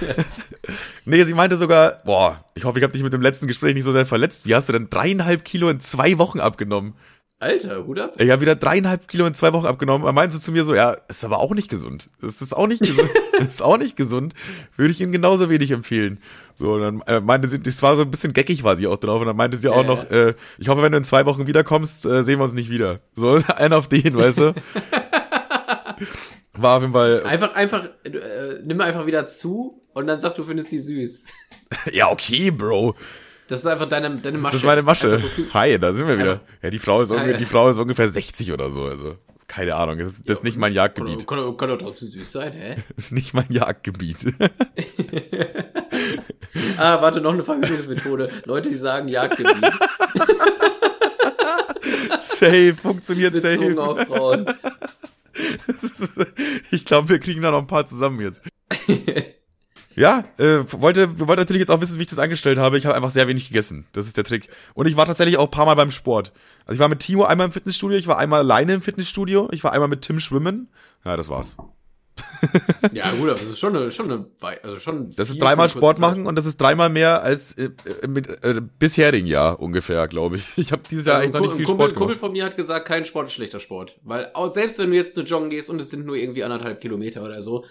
nee, 1.05 1.23
sie 1.23 1.35
meinte 1.35 1.57
sogar, 1.57 2.01
boah, 2.05 2.43
ich 2.55 2.65
hoffe, 2.65 2.79
ich 2.79 2.83
habe 2.83 2.93
dich 2.93 3.03
mit 3.03 3.13
dem 3.13 3.21
letzten 3.21 3.45
Gespräch 3.45 3.75
nicht 3.75 3.83
so 3.83 3.91
sehr 3.91 4.07
verletzt. 4.07 4.47
Wie 4.47 4.55
hast 4.55 4.67
du 4.67 4.73
denn 4.73 4.89
dreieinhalb 4.89 5.45
Kilo 5.45 5.69
in 5.69 5.79
zwei 5.79 6.17
Wochen 6.17 6.39
abgenommen? 6.39 6.95
Alter, 7.41 7.85
Hut 7.87 7.99
ab. 7.99 8.21
Ich 8.21 8.29
habe 8.29 8.41
wieder 8.41 8.55
dreieinhalb 8.55 9.07
Kilo 9.07 9.25
in 9.25 9.33
zwei 9.33 9.51
Wochen 9.51 9.65
abgenommen. 9.65 10.05
Er 10.05 10.13
meinte 10.13 10.39
zu 10.39 10.51
mir 10.51 10.63
so, 10.63 10.75
ja, 10.75 10.91
ist 11.07 11.25
aber 11.25 11.39
auch 11.39 11.55
nicht 11.55 11.69
gesund. 11.69 12.07
Das 12.21 12.39
ist 12.41 12.55
auch 12.55 12.67
nicht 12.67 12.81
gesund. 12.81 13.09
Das 13.39 13.47
ist 13.55 13.61
auch 13.63 13.77
nicht 13.79 13.95
gesund. 13.95 14.35
Würde 14.77 14.91
ich 14.91 15.01
Ihnen 15.01 15.11
genauso 15.11 15.49
wenig 15.49 15.71
empfehlen. 15.71 16.19
So, 16.53 16.73
und 16.73 16.81
dann 16.81 17.01
äh, 17.07 17.19
meinte 17.19 17.47
sie, 17.47 17.59
das 17.59 17.81
war 17.81 17.95
so 17.95 18.03
ein 18.03 18.11
bisschen 18.11 18.33
geckig 18.33 18.63
war 18.63 18.75
sie 18.75 18.85
auch 18.85 18.97
drauf. 18.97 19.19
Und 19.21 19.25
dann 19.25 19.35
meinte 19.35 19.57
sie 19.57 19.67
auch 19.69 19.81
Ja, 19.81 19.87
noch, 19.87 20.11
äh, 20.11 20.35
ich 20.59 20.69
hoffe, 20.69 20.83
wenn 20.83 20.91
du 20.91 20.99
in 20.99 21.03
zwei 21.03 21.25
Wochen 21.25 21.47
wiederkommst, 21.47 22.05
äh, 22.05 22.23
sehen 22.23 22.37
wir 22.37 22.43
uns 22.43 22.53
nicht 22.53 22.69
wieder. 22.69 22.99
So, 23.15 23.39
ein 23.55 23.73
auf 23.73 23.87
den, 23.87 24.15
weißt 24.15 24.37
du? 24.37 24.53
War 26.53 26.77
auf 26.77 26.81
jeden 26.83 26.93
Fall, 26.93 27.23
Einfach, 27.23 27.55
einfach, 27.55 27.85
äh, 28.03 28.59
nimm 28.63 28.79
einfach 28.81 29.07
wieder 29.07 29.25
zu 29.25 29.81
und 29.93 30.05
dann 30.05 30.19
sag, 30.19 30.35
du 30.35 30.43
findest 30.43 30.69
sie 30.69 30.77
süß. 30.79 31.23
ja, 31.91 32.11
okay, 32.11 32.51
Bro. 32.51 32.95
Das 33.51 33.59
ist 33.59 33.65
einfach 33.65 33.89
deine, 33.89 34.15
deine 34.17 34.37
Masche. 34.37 34.53
Das 34.53 34.61
ist 34.61 34.65
meine 34.65 34.79
Ist 34.79 34.85
Masche. 34.85 35.17
so 35.17 35.27
Hi, 35.53 35.77
da 35.77 35.91
sind 35.91 36.07
wir 36.07 36.17
wieder. 36.17 36.31
Einfach- 36.31 36.45
Ja, 36.63 36.69
die 36.69 36.79
Frau 36.79 37.01
ist, 37.01 37.09
Ja, 37.09 37.15
ungefähr, 37.17 37.33
ja. 37.33 37.37
die 37.37 37.45
Frau 37.45 37.67
ist 37.69 37.77
ungefähr 37.77 38.07
60 38.07 38.53
oder 38.53 38.71
so. 38.71 38.85
Also, 38.85 39.15
keine 39.47 39.75
Ahnung. 39.75 39.97
Das, 40.25 40.37
ist 40.37 40.43
nicht 40.45 40.55
mein 40.57 40.73
Jagdgebiet. 40.73 41.27
Kann, 41.27 41.37
kann, 41.39 41.57
kann 41.57 41.69
doch 41.69 41.77
trotzdem 41.77 42.09
süß 42.11 42.31
sein, 42.31 42.53
hä? 42.53 42.75
Das 42.95 43.05
ist 43.05 43.11
nicht 43.11 43.33
mein 43.33 43.47
Jagdgebiet. 43.49 44.17
Ah, 46.77 47.01
warte, 47.01 47.21
noch 47.21 47.31
eine 47.33 47.43
Verhütungsmethode. 47.43 48.29
Leute, 48.45 48.69
die 48.69 48.75
sagen 48.75 49.07
Jagdgebiet. 49.07 49.63
safe, 52.21 52.73
funktioniert 52.73 53.33
Bezogen 53.33 53.75
safe. 53.75 53.81
auf 53.81 53.99
Frauen. 54.01 54.45
Ich 56.71 56.83
glaube, 56.85 57.07
wir 57.09 57.19
kriegen 57.19 57.41
da 57.41 57.51
noch 57.51 57.59
ein 57.59 57.67
paar 57.67 57.87
zusammen 57.87 58.19
jetzt. 58.21 58.41
Ja, 59.95 60.25
äh, 60.37 60.59
wollte, 60.71 61.19
wollte 61.19 61.41
natürlich 61.41 61.59
jetzt 61.59 61.69
auch 61.69 61.81
wissen, 61.81 61.97
wie 61.97 62.03
ich 62.03 62.09
das 62.09 62.19
angestellt 62.19 62.57
habe. 62.57 62.77
Ich 62.77 62.85
habe 62.85 62.95
einfach 62.95 63.09
sehr 63.09 63.27
wenig 63.27 63.47
gegessen. 63.47 63.85
Das 63.93 64.05
ist 64.05 64.17
der 64.17 64.23
Trick. 64.23 64.47
Und 64.73 64.87
ich 64.87 64.95
war 64.95 65.05
tatsächlich 65.05 65.37
auch 65.37 65.45
ein 65.45 65.51
paar 65.51 65.65
Mal 65.65 65.75
beim 65.75 65.91
Sport. 65.91 66.31
Also 66.65 66.73
ich 66.73 66.79
war 66.79 66.89
mit 66.89 66.99
Timo 66.99 67.25
einmal 67.25 67.47
im 67.47 67.51
Fitnessstudio, 67.51 67.97
ich 67.97 68.07
war 68.07 68.17
einmal 68.17 68.39
alleine 68.39 68.73
im 68.73 68.81
Fitnessstudio, 68.81 69.49
ich 69.51 69.63
war 69.63 69.73
einmal 69.73 69.89
mit 69.89 70.01
Tim 70.01 70.19
schwimmen. 70.19 70.69
Ja, 71.03 71.17
das 71.17 71.29
war's. 71.29 71.57
ja, 72.91 73.11
gut, 73.11 73.29
aber 73.29 73.39
das 73.39 73.49
ist 73.49 73.59
schon 73.59 73.75
eine, 73.75 73.91
schon 73.91 74.11
eine, 74.11 74.25
also 74.63 74.75
schon. 74.77 75.11
Das 75.15 75.29
ist 75.29 75.41
dreimal 75.41 75.69
Sport 75.69 75.99
machen 75.99 76.25
und 76.25 76.35
das 76.35 76.45
ist 76.45 76.59
dreimal 76.59 76.89
mehr 76.89 77.23
als 77.23 77.57
äh, 77.57 77.69
mit 78.07 78.27
äh, 78.43 78.61
bisherigen 78.79 79.27
Jahr 79.27 79.59
ungefähr, 79.59 80.07
glaube 80.07 80.37
ich. 80.37 80.47
Ich 80.57 80.71
habe 80.71 80.81
dieses 80.89 81.05
Jahr 81.05 81.17
also 81.17 81.27
eigentlich 81.27 81.41
noch 81.41 81.47
nicht 81.47 81.57
viel 81.57 81.65
Kumpel, 81.65 81.85
Sport 81.85 81.95
gemacht. 81.95 81.97
Kumpel 81.97 82.17
von 82.17 82.31
mir 82.31 82.45
hat 82.45 82.57
gesagt, 82.57 82.87
kein 82.87 83.05
Sport 83.05 83.27
ist 83.27 83.33
schlechter 83.33 83.59
Sport, 83.59 83.97
weil 84.03 84.29
auch 84.33 84.47
selbst 84.47 84.79
wenn 84.79 84.91
du 84.91 84.95
jetzt 84.95 85.15
nur 85.15 85.25
joggen 85.25 85.49
gehst 85.49 85.69
und 85.69 85.79
es 85.79 85.89
sind 85.89 86.05
nur 86.05 86.15
irgendwie 86.15 86.43
anderthalb 86.43 86.81
Kilometer 86.81 87.23
oder 87.23 87.41
so, 87.41 87.65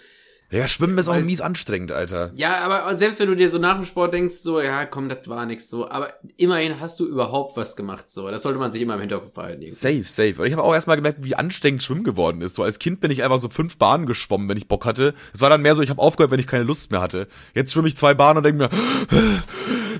ja, 0.50 0.66
Schwimmen 0.66 0.98
ist 0.98 1.08
auch 1.08 1.18
mies 1.20 1.40
anstrengend, 1.40 1.92
Alter. 1.92 2.32
Ja, 2.34 2.58
aber 2.64 2.96
selbst 2.96 3.20
wenn 3.20 3.28
du 3.28 3.36
dir 3.36 3.48
so 3.48 3.58
nach 3.58 3.76
dem 3.76 3.84
Sport 3.84 4.14
denkst, 4.14 4.34
so, 4.36 4.60
ja, 4.60 4.84
komm, 4.84 5.08
das 5.08 5.28
war 5.28 5.46
nix 5.46 5.70
so, 5.70 5.88
aber 5.88 6.12
immerhin 6.36 6.80
hast 6.80 6.98
du 6.98 7.06
überhaupt 7.06 7.56
was 7.56 7.76
gemacht, 7.76 8.10
so. 8.10 8.28
Das 8.30 8.42
sollte 8.42 8.58
man 8.58 8.72
sich 8.72 8.82
immer 8.82 8.94
im 8.94 9.00
Hinterkopf 9.00 9.32
behalten. 9.32 9.62
Irgendwie. 9.62 9.76
Safe, 9.76 10.04
safe. 10.04 10.42
Und 10.42 10.46
ich 10.46 10.52
habe 10.52 10.64
auch 10.64 10.74
erstmal 10.74 10.96
gemerkt, 10.96 11.22
wie 11.22 11.36
anstrengend 11.36 11.84
Schwimmen 11.84 12.02
geworden 12.02 12.40
ist. 12.40 12.56
So 12.56 12.64
als 12.64 12.80
Kind 12.80 13.00
bin 13.00 13.12
ich 13.12 13.22
einfach 13.22 13.38
so 13.38 13.48
fünf 13.48 13.76
Bahnen 13.76 14.06
geschwommen, 14.06 14.48
wenn 14.48 14.56
ich 14.56 14.66
Bock 14.66 14.84
hatte. 14.84 15.14
Es 15.32 15.40
war 15.40 15.50
dann 15.50 15.62
mehr 15.62 15.76
so, 15.76 15.82
ich 15.82 15.90
habe 15.90 16.02
aufgehört, 16.02 16.32
wenn 16.32 16.40
ich 16.40 16.48
keine 16.48 16.64
Lust 16.64 16.90
mehr 16.90 17.00
hatte. 17.00 17.28
Jetzt 17.54 17.72
schwimme 17.72 17.86
ich 17.86 17.96
zwei 17.96 18.14
Bahnen 18.14 18.38
und 18.38 18.42
denke 18.42 18.58
mir, 18.58 18.70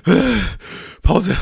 Pause. 1.01 1.37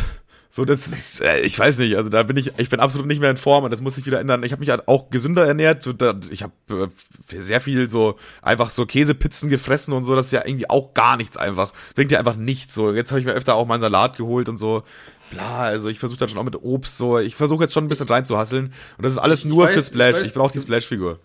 So, 0.52 0.66
das 0.66 0.88
ist, 0.88 1.22
äh, 1.22 1.42
ich 1.42 1.58
weiß 1.60 1.78
nicht, 1.78 1.96
also 1.96 2.10
da 2.10 2.24
bin 2.24 2.36
ich, 2.36 2.52
ich 2.58 2.70
bin 2.70 2.80
absolut 2.80 3.08
nicht 3.08 3.22
mehr 3.22 3.30
in 3.30 3.38
Form 3.38 3.66
und 3.66 3.72
das 3.72 3.82
muss 3.82 3.96
sich 3.96 4.06
wieder 4.08 4.20
ändern. 4.20 4.42
Ich 4.44 4.52
habe 4.52 4.62
mich 4.62 4.72
halt 4.72 4.88
auch 4.88 5.12
gesünder 5.12 5.46
ernährt. 5.46 5.88
Ich 6.32 6.42
habe 6.42 6.54
äh, 6.70 7.40
sehr 7.40 7.62
viel 7.62 7.88
so 7.88 8.18
einfach 8.42 8.72
so 8.72 8.88
Käsepizzen 8.88 9.50
gefressen 9.50 9.94
und 9.94 10.06
so. 10.06 10.16
Das 10.16 10.28
ist 10.28 10.32
ja 10.32 10.44
irgendwie 10.44 10.68
auch 10.68 10.96
gar 10.96 11.18
nichts 11.18 11.38
einfach. 11.38 11.72
Das 11.84 11.94
bringt 11.94 12.12
ja 12.12 12.18
einfach 12.18 12.36
nichts. 12.36 12.74
So, 12.74 12.92
jetzt 12.92 13.12
habe 13.12 13.20
ich 13.20 13.28
mir 13.28 13.34
öfter 13.34 13.54
auch 13.54 13.68
meinen 13.68 13.82
Salat 13.82 14.18
geholt 14.18 14.50
und 14.50 14.58
so. 14.58 14.84
Bla, 15.30 15.60
also 15.60 15.88
ich 15.88 16.00
versuche 16.00 16.20
dann 16.20 16.30
schon 16.30 16.40
auch 16.40 16.44
mit 16.44 16.56
Obst 16.56 16.98
so. 16.98 17.20
Ich 17.20 17.36
versuche 17.36 17.64
jetzt 17.64 17.74
schon 17.74 17.86
ein 17.86 17.90
bisschen 17.90 18.08
reinzuhasseln. 18.08 18.74
Und 18.98 19.04
das 19.04 19.14
ist 19.14 19.20
alles 19.20 19.46
nur 19.46 19.66
weiß, 19.66 19.74
für 19.76 19.84
Splash. 19.84 20.16
Ich, 20.16 20.22
weiß, 20.22 20.28
ich 20.30 20.34
brauche 20.34 20.54
die 20.54 20.60
Splash-Figur. 20.60 21.20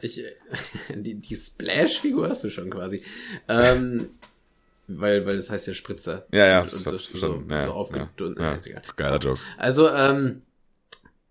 Ich, 0.00 0.22
die, 0.94 1.16
die 1.16 1.34
Splash-Figur 1.34 2.28
hast 2.28 2.44
du 2.44 2.50
schon 2.50 2.70
quasi. 2.70 3.02
Ähm, 3.48 4.10
weil, 4.88 5.26
weil 5.26 5.36
das 5.36 5.50
heißt 5.50 5.66
ja 5.68 5.74
Spritzer. 5.74 6.26
Ja, 6.32 6.46
ja, 6.46 6.62
und, 6.62 6.72
und 6.72 6.80
so, 6.80 6.98
so, 6.98 7.44
ja, 7.48 7.66
so 7.66 7.72
aufgedunnt. 7.72 8.38
Ja, 8.38 8.58
ja. 8.64 8.82
Geiler 8.96 9.18
Joke. 9.18 9.40
Also, 9.56 9.88
ähm, 9.88 10.42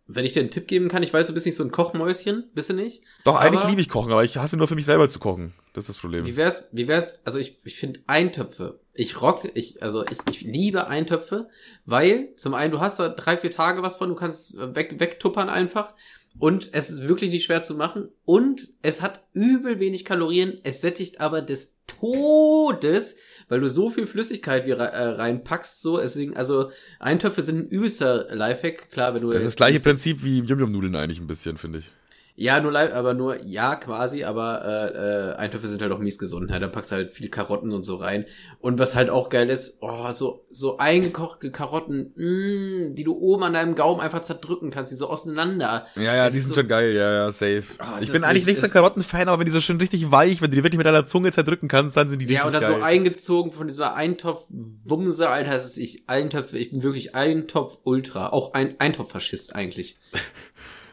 wenn 0.08 0.24
ich 0.24 0.34
dir 0.34 0.39
einen 0.39 0.51
Tipp 0.51 0.68
geben 0.68 0.88
kann, 0.88 1.03
ich 1.03 1.14
weiß, 1.14 1.28
du 1.28 1.34
bist 1.34 1.45
nicht 1.45 1.55
so 1.55 1.64
ein 1.64 1.72
Kochmäuschen, 1.72 2.49
bist 2.53 2.70
du 2.70 2.74
nicht? 2.74 3.01
Doch, 3.26 3.36
eigentlich 3.36 3.66
liebe 3.66 3.82
ich 3.82 3.89
Kochen, 3.89 4.12
aber 4.12 4.24
ich 4.24 4.38
hasse 4.38 4.55
nur 4.55 4.68
für 4.68 4.76
mich 4.76 4.86
selber 4.86 5.10
zu 5.10 5.20
kochen. 5.20 5.53
Das 5.74 5.84
ist 5.84 5.89
das 5.89 5.97
Problem. 5.97 6.26
Wie 6.26 6.38
wär's, 6.38 6.70
wie 6.72 6.88
wär's, 6.88 7.26
also 7.26 7.39
ich, 7.39 7.60
ich 7.66 7.76
finde 7.76 7.99
Eintöpfe, 8.08 8.80
ich 8.93 9.22
rock, 9.22 9.51
ich, 9.53 9.84
also 9.84 10.05
ich, 10.05 10.18
ich 10.32 10.41
liebe 10.41 10.88
Eintöpfe, 10.88 11.49
weil 11.86 12.34
zum 12.36 12.53
einen, 12.53 12.72
du 12.72 12.80
hast 12.80 12.99
da 12.99 13.10
drei, 13.10 13.36
vier 13.36 13.51
Tage 13.51 13.84
was 13.84 13.97
von, 13.97 14.10
du 14.10 14.16
kannst 14.16 14.58
weg, 14.76 14.99
wegtuppern 14.99 15.49
einfach. 15.49 15.93
Und 16.39 16.70
es 16.74 16.89
ist 16.91 17.08
wirklich 17.08 17.32
nicht 17.32 17.45
schwer 17.45 17.64
zu 17.64 17.74
machen. 17.74 18.10
Und 18.24 18.70
es 18.84 19.01
hat 19.01 19.24
übel 19.34 19.80
wenig 19.80 20.05
Kalorien. 20.05 20.60
Es 20.64 20.82
sättigt 20.82 21.20
aber 21.20 21.41
des 21.41 21.84
Todes 21.88 23.16
weil 23.50 23.60
du 23.60 23.70
so 23.70 23.89
viel 23.89 24.08
Flüssigkeit 24.08 24.66
wie 24.66 24.72
äh, 24.72 24.82
reinpackst, 24.82 25.82
so, 25.82 26.00
deswegen, 26.00 26.36
also 26.36 26.72
Eintöpfe 27.00 27.41
sind 27.41 27.60
ein 27.60 27.70
übelster 27.70 28.34
Lifehack, 28.36 28.91
klar, 28.91 29.14
wenn 29.14 29.22
du. 29.22 29.32
Das 29.32 29.41
ist 29.41 29.48
das 29.48 29.56
gleiche 29.56 29.80
Prinzip 29.80 30.24
wie 30.24 30.39
Yum-Yum-Nudeln 30.39 30.95
eigentlich 30.95 31.20
ein 31.20 31.28
bisschen, 31.28 31.58
finde 31.58 31.80
ich. 31.80 31.91
Ja, 32.40 32.60
nur 32.62 32.72
live, 32.72 32.94
aber 32.94 33.16
nur, 33.16 33.44
ja, 33.46 33.76
quasi, 33.76 34.24
aber 34.24 34.62
äh, 34.64 35.32
äh, 35.32 35.36
Eintöpfe 35.38 35.68
sind 35.68 35.82
halt 35.82 35.92
auch 35.92 35.98
mies 35.98 36.20
gesund. 36.20 36.52
Ja, 36.52 36.60
da 36.60 36.68
packst 36.68 36.92
du 36.92 36.98
halt 36.98 37.16
viele 37.16 37.30
Karotten 37.30 37.72
und 37.74 37.82
so 37.82 37.96
rein. 37.96 38.26
Und 38.60 38.78
was 38.78 38.96
halt 38.96 39.10
auch 39.10 39.30
geil 39.30 39.50
ist, 39.50 39.80
oh, 39.82 40.12
so, 40.12 40.46
so 40.52 40.78
eingekochte 40.78 41.50
Karotten, 41.50 42.14
mh, 42.16 42.90
mm, 42.92 42.96
die 42.96 43.04
du 43.04 43.18
oben 43.18 43.42
an 43.42 43.54
deinem 43.54 43.74
Gaumen 43.74 44.02
einfach 44.02 44.22
zerdrücken 44.22 44.70
kannst, 44.70 44.92
die 44.92 44.96
so 44.96 45.10
auseinander. 45.10 45.88
Ja, 45.96 46.02
ja, 46.04 46.26
das 46.26 46.34
die 46.34 46.42
sind 46.42 46.54
so, 46.54 46.62
schon 46.62 46.68
geil, 46.68 46.94
ja, 46.94 47.12
ja, 47.12 47.32
safe. 47.32 47.64
Oh, 47.80 48.00
ich 48.02 48.12
bin 48.12 48.24
eigentlich 48.24 48.46
nicht 48.46 48.60
so 48.60 48.68
ein 48.68 48.72
Karottenfan, 48.72 49.30
aber 49.30 49.40
wenn 49.40 49.46
die 49.48 49.52
so 49.52 49.60
schön 49.60 49.78
richtig 49.78 50.12
weich, 50.12 50.40
wenn 50.40 50.52
du 50.52 50.58
die 50.58 50.64
wirklich 50.64 50.78
mit 50.78 50.86
deiner 50.86 51.08
Zunge 51.08 51.32
zerdrücken 51.32 51.68
kannst, 51.68 51.98
dann 51.98 52.08
sind 52.08 52.20
die 52.20 52.26
richtig 52.26 52.44
geil. 52.44 52.54
Ja, 52.54 52.58
und 52.60 52.64
dann 52.64 52.72
geil. 52.72 52.82
so 52.82 52.86
eingezogen 52.86 53.52
von 53.52 53.66
dieser 53.66 53.96
Eintopf-Wumse, 53.96 55.28
Alter, 55.28 55.54
das 55.54 55.66
ist 55.66 55.78
ich, 55.80 56.08
Eintöpfe, 56.08 56.60
ich 56.60 56.70
bin 56.70 56.84
wirklich 56.84 57.16
Eintopf-Ultra. 57.16 58.30
Auch 58.30 58.54
ein 58.54 58.80
Eintopf-Faschist 58.80 59.56
eigentlich. 59.56 59.98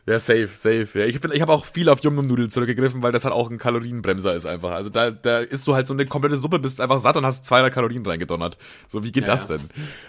Ja, 0.06 0.18
safe, 0.18 0.50
safe. 0.54 0.86
Ja, 0.94 1.06
ich 1.06 1.18
bin, 1.18 1.32
ich 1.32 1.40
habe 1.40 1.52
auch 1.52 1.64
viel 1.64 1.88
auf 1.88 2.00
Yum-Num-Nudeln 2.00 2.50
zurückgegriffen, 2.50 3.02
weil 3.02 3.12
das 3.12 3.24
halt 3.24 3.32
auch 3.32 3.50
ein 3.50 3.56
Kalorienbremser 3.56 4.34
ist 4.34 4.44
einfach. 4.44 4.72
Also 4.72 4.90
da, 4.90 5.10
da 5.10 5.38
isst 5.38 5.66
du 5.66 5.74
halt 5.74 5.86
so 5.86 5.94
eine 5.94 6.04
komplette 6.04 6.36
Suppe, 6.36 6.58
bist 6.58 6.78
einfach 6.82 7.00
satt 7.00 7.16
und 7.16 7.24
hast 7.24 7.46
200 7.46 7.72
Kalorien 7.72 8.04
reingedonnert. 8.04 8.58
So, 8.88 9.02
wie 9.02 9.12
geht 9.12 9.26
ja, 9.26 9.30
das 9.30 9.46
denn? 9.46 9.60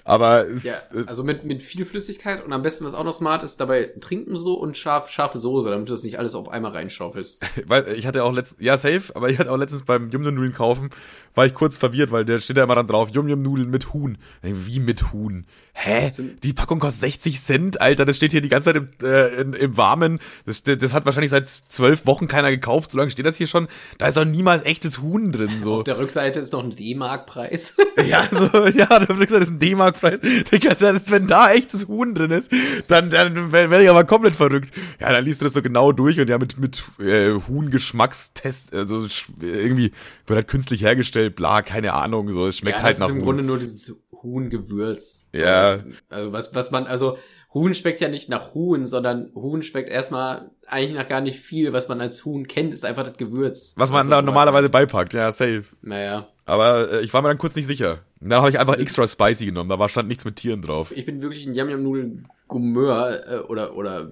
Aber... 0.03 0.49
Ja, 0.63 0.73
äh, 0.93 1.05
also 1.05 1.23
mit, 1.23 1.45
mit 1.45 1.61
viel 1.61 1.85
Flüssigkeit 1.85 2.43
und 2.45 2.51
am 2.51 2.61
besten, 2.61 2.83
was 2.83 2.93
auch 2.93 3.05
noch 3.05 3.13
smart 3.13 3.41
ist, 3.43 3.61
dabei 3.61 3.93
trinken 4.01 4.35
so 4.37 4.55
und 4.55 4.75
scharf, 4.75 5.09
scharfe 5.09 5.39
Soße, 5.39 5.69
damit 5.69 5.87
du 5.87 5.93
das 5.93 6.03
nicht 6.03 6.19
alles 6.19 6.35
auf 6.35 6.49
einmal 6.49 6.73
reinschaufelst. 6.73 7.41
weil 7.65 7.87
ich 7.93 8.05
hatte 8.05 8.25
auch 8.25 8.33
letztens, 8.33 8.61
ja, 8.61 8.77
safe, 8.77 9.15
aber 9.15 9.29
ich 9.29 9.39
hatte 9.39 9.51
auch 9.51 9.57
letztens 9.57 9.83
beim 9.83 10.09
Yum-Nudeln 10.09 10.53
kaufen, 10.53 10.89
war 11.35 11.45
ich 11.45 11.53
kurz 11.53 11.77
verwirrt, 11.77 12.11
weil 12.11 12.25
der 12.25 12.41
steht 12.41 12.57
ja 12.57 12.65
immer 12.65 12.75
dann 12.75 12.87
drauf, 12.87 13.11
Yum-Yum-Nudeln 13.11 13.69
mit 13.69 13.93
Huhn. 13.93 14.17
Wie 14.41 14.81
mit 14.81 15.13
Huhn? 15.13 15.45
Hä? 15.77 16.09
Die 16.41 16.53
Packung 16.53 16.79
kostet 16.79 17.01
60 17.01 17.41
Cent, 17.41 17.81
Alter. 17.81 18.05
Das 18.05 18.15
steht 18.15 18.31
hier 18.31 18.39
die 18.39 18.47
ganze 18.47 18.73
Zeit 18.73 18.77
im, 18.77 18.87
äh, 19.03 19.41
im, 19.41 19.53
im 19.53 19.75
Warmen. 19.75 20.21
Das, 20.45 20.63
das, 20.63 20.93
hat 20.93 21.05
wahrscheinlich 21.05 21.31
seit 21.31 21.49
zwölf 21.49 22.05
Wochen 22.05 22.29
keiner 22.29 22.49
gekauft. 22.49 22.91
So 22.91 22.97
lange 22.97 23.11
steht 23.11 23.25
das 23.25 23.35
hier 23.35 23.47
schon. 23.47 23.67
Da 23.97 24.07
ist 24.07 24.15
doch 24.15 24.23
niemals 24.23 24.63
echtes 24.63 25.01
Huhn 25.01 25.33
drin. 25.33 25.59
So. 25.59 25.73
Auf 25.73 25.83
der 25.83 25.99
Rückseite 25.99 26.39
ist 26.39 26.53
noch 26.53 26.63
ein 26.63 26.73
D-Mark-Preis. 26.73 27.75
ja, 28.07 28.23
so, 28.31 28.67
ja, 28.67 28.87
auf 28.89 29.05
der 29.05 29.19
Rückseite 29.19 29.43
ist 29.43 29.51
ein 29.51 29.59
D-Mark-Preis. 29.59 30.21
wenn 30.21 31.27
da 31.27 31.51
echtes 31.51 31.89
Huhn 31.89 32.15
drin 32.15 32.31
ist, 32.31 32.51
dann, 32.87 33.09
dann 33.09 33.51
werde 33.51 33.83
ich 33.83 33.89
aber 33.89 34.05
komplett 34.05 34.37
verrückt. 34.37 34.73
Ja, 35.01 35.11
dann 35.11 35.25
liest 35.25 35.41
du 35.41 35.45
das 35.45 35.53
so 35.53 35.61
genau 35.61 35.91
durch 35.91 36.19
und 36.21 36.29
ja, 36.29 36.37
mit, 36.37 36.57
mit 36.57 36.83
äh, 36.99 37.33
Huhn-Geschmackstest, 37.33 38.73
also 38.73 39.07
irgendwie 39.41 39.91
wird 40.25 40.37
halt 40.37 40.47
künstlich 40.47 40.83
hergestellt, 40.83 41.35
bla, 41.35 41.61
keine 41.61 41.93
Ahnung. 41.93 42.31
So, 42.31 42.47
es 42.47 42.57
schmeckt 42.57 42.77
ja, 42.77 42.83
halt 42.83 42.99
nach. 42.99 43.07
Das 43.07 43.15
ist 43.15 43.19
im 43.19 43.25
Grunde 43.25 43.43
nur 43.43 43.59
dieses 43.59 43.93
Huhn-Gewürz. 44.23 45.24
Ja. 45.39 45.79
Also 46.09 46.33
was, 46.33 46.55
was 46.55 46.71
man, 46.71 46.85
also 46.85 47.17
Huhn 47.55 47.73
schmeckt 47.73 48.01
ja 48.01 48.09
nicht 48.09 48.27
nach 48.27 48.53
Huhn, 48.53 48.85
sondern 48.85 49.31
Huhn 49.33 49.63
schmeckt 49.63 49.89
erstmal 49.89 50.51
eigentlich 50.67 50.93
nach 50.93 51.07
gar 51.07 51.21
nicht 51.21 51.39
viel. 51.39 51.71
Was 51.71 51.87
man 51.87 52.01
als 52.01 52.25
Huhn 52.25 52.47
kennt, 52.47 52.73
ist 52.73 52.83
einfach 52.83 53.05
das 53.05 53.15
Gewürz. 53.15 53.73
Was 53.77 53.91
man 53.91 54.09
da 54.09 54.21
normalerweise 54.21 54.67
beipackt, 54.67 55.13
ja, 55.13 55.31
safe. 55.31 55.63
Naja. 55.81 56.27
Aber 56.45 56.91
äh, 56.91 57.01
ich 57.01 57.13
war 57.13 57.21
mir 57.21 57.29
dann 57.29 57.37
kurz 57.37 57.55
nicht 57.55 57.65
sicher. 57.65 57.99
Dann 58.19 58.41
habe 58.41 58.49
ich 58.49 58.59
einfach 58.59 58.77
extra 58.77 59.07
spicy 59.07 59.45
genommen, 59.45 59.69
da 59.69 59.79
war 59.79 59.87
stand 59.87 60.09
nichts 60.09 60.25
mit 60.25 60.35
Tieren 60.35 60.61
drauf. 60.61 60.91
Ich 60.93 61.05
bin 61.05 61.21
wirklich 61.21 61.45
ein 61.45 61.53
Yam 61.53 61.69
Yam 61.69 61.83
Nudeln 61.83 62.27
Gourmeur 62.49 63.21
äh, 63.25 63.37
oder 63.39 63.75
oder 63.77 64.11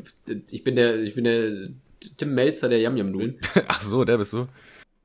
ich 0.50 0.64
bin 0.64 0.76
der 0.76 1.02
ich 1.02 1.14
bin 1.14 1.26
der 1.26 1.70
Tim 2.18 2.34
Melzer 2.34 2.70
der 2.70 2.80
Yam 2.80 2.96
Yam 2.96 3.12
Nudeln. 3.12 3.40
Ach 3.68 3.82
so, 3.82 4.06
der 4.06 4.18
bist 4.18 4.32
du. 4.32 4.48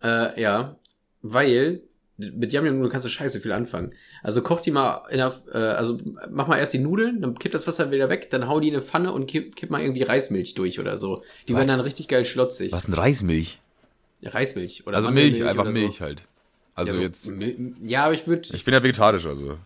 Äh, 0.01 0.41
ja, 0.41 0.77
weil 1.23 1.83
mit 2.19 2.53
Yam 2.53 2.66
Yam 2.66 2.75
Nudeln 2.75 2.91
kannst 2.91 3.07
du 3.07 3.11
scheiße 3.11 3.41
viel 3.41 3.53
anfangen. 3.53 3.93
Also 4.23 4.43
koch 4.43 4.61
die 4.61 4.73
mal 4.73 5.07
in 5.11 5.19
der, 5.19 5.35
äh, 5.53 5.59
also 5.59 5.99
mach 6.31 6.49
mal 6.49 6.59
erst 6.59 6.73
die 6.73 6.79
Nudeln, 6.79 7.21
dann 7.23 7.39
kipp 7.39 7.53
das 7.53 7.66
Wasser 7.66 7.91
wieder 7.93 8.09
weg, 8.09 8.29
dann 8.31 8.49
hau 8.49 8.59
die 8.61 8.69
in 8.69 8.75
eine 8.75 8.83
Pfanne 8.83 9.12
und 9.12 9.27
kipp, 9.27 9.55
kipp 9.57 9.71
mal 9.71 9.81
irgendwie 9.81 10.03
Reismilch 10.03 10.55
durch 10.55 10.81
oder 10.81 10.97
so. 10.97 11.23
Die 11.47 11.53
Was? 11.53 11.61
werden 11.61 11.69
dann 11.69 11.81
richtig 11.81 12.09
geil 12.09 12.25
schlotzig. 12.25 12.73
Was 12.73 12.89
ein 12.89 12.95
Reismilch? 12.95 13.61
Reismilch 14.23 14.85
oder 14.87 14.97
Also 14.97 15.11
Milch, 15.11 15.45
einfach 15.45 15.73
Milch 15.73 15.99
so. 15.99 16.05
halt. 16.05 16.25
Also 16.75 16.93
ja, 16.93 16.97
so, 16.97 17.03
jetzt. 17.03 17.33
Ja, 17.85 18.05
aber 18.05 18.14
ich 18.14 18.27
würde. 18.27 18.49
Ich 18.53 18.64
bin 18.64 18.75
ja 18.75 18.83
vegetarisch, 18.83 19.27
also. 19.27 19.59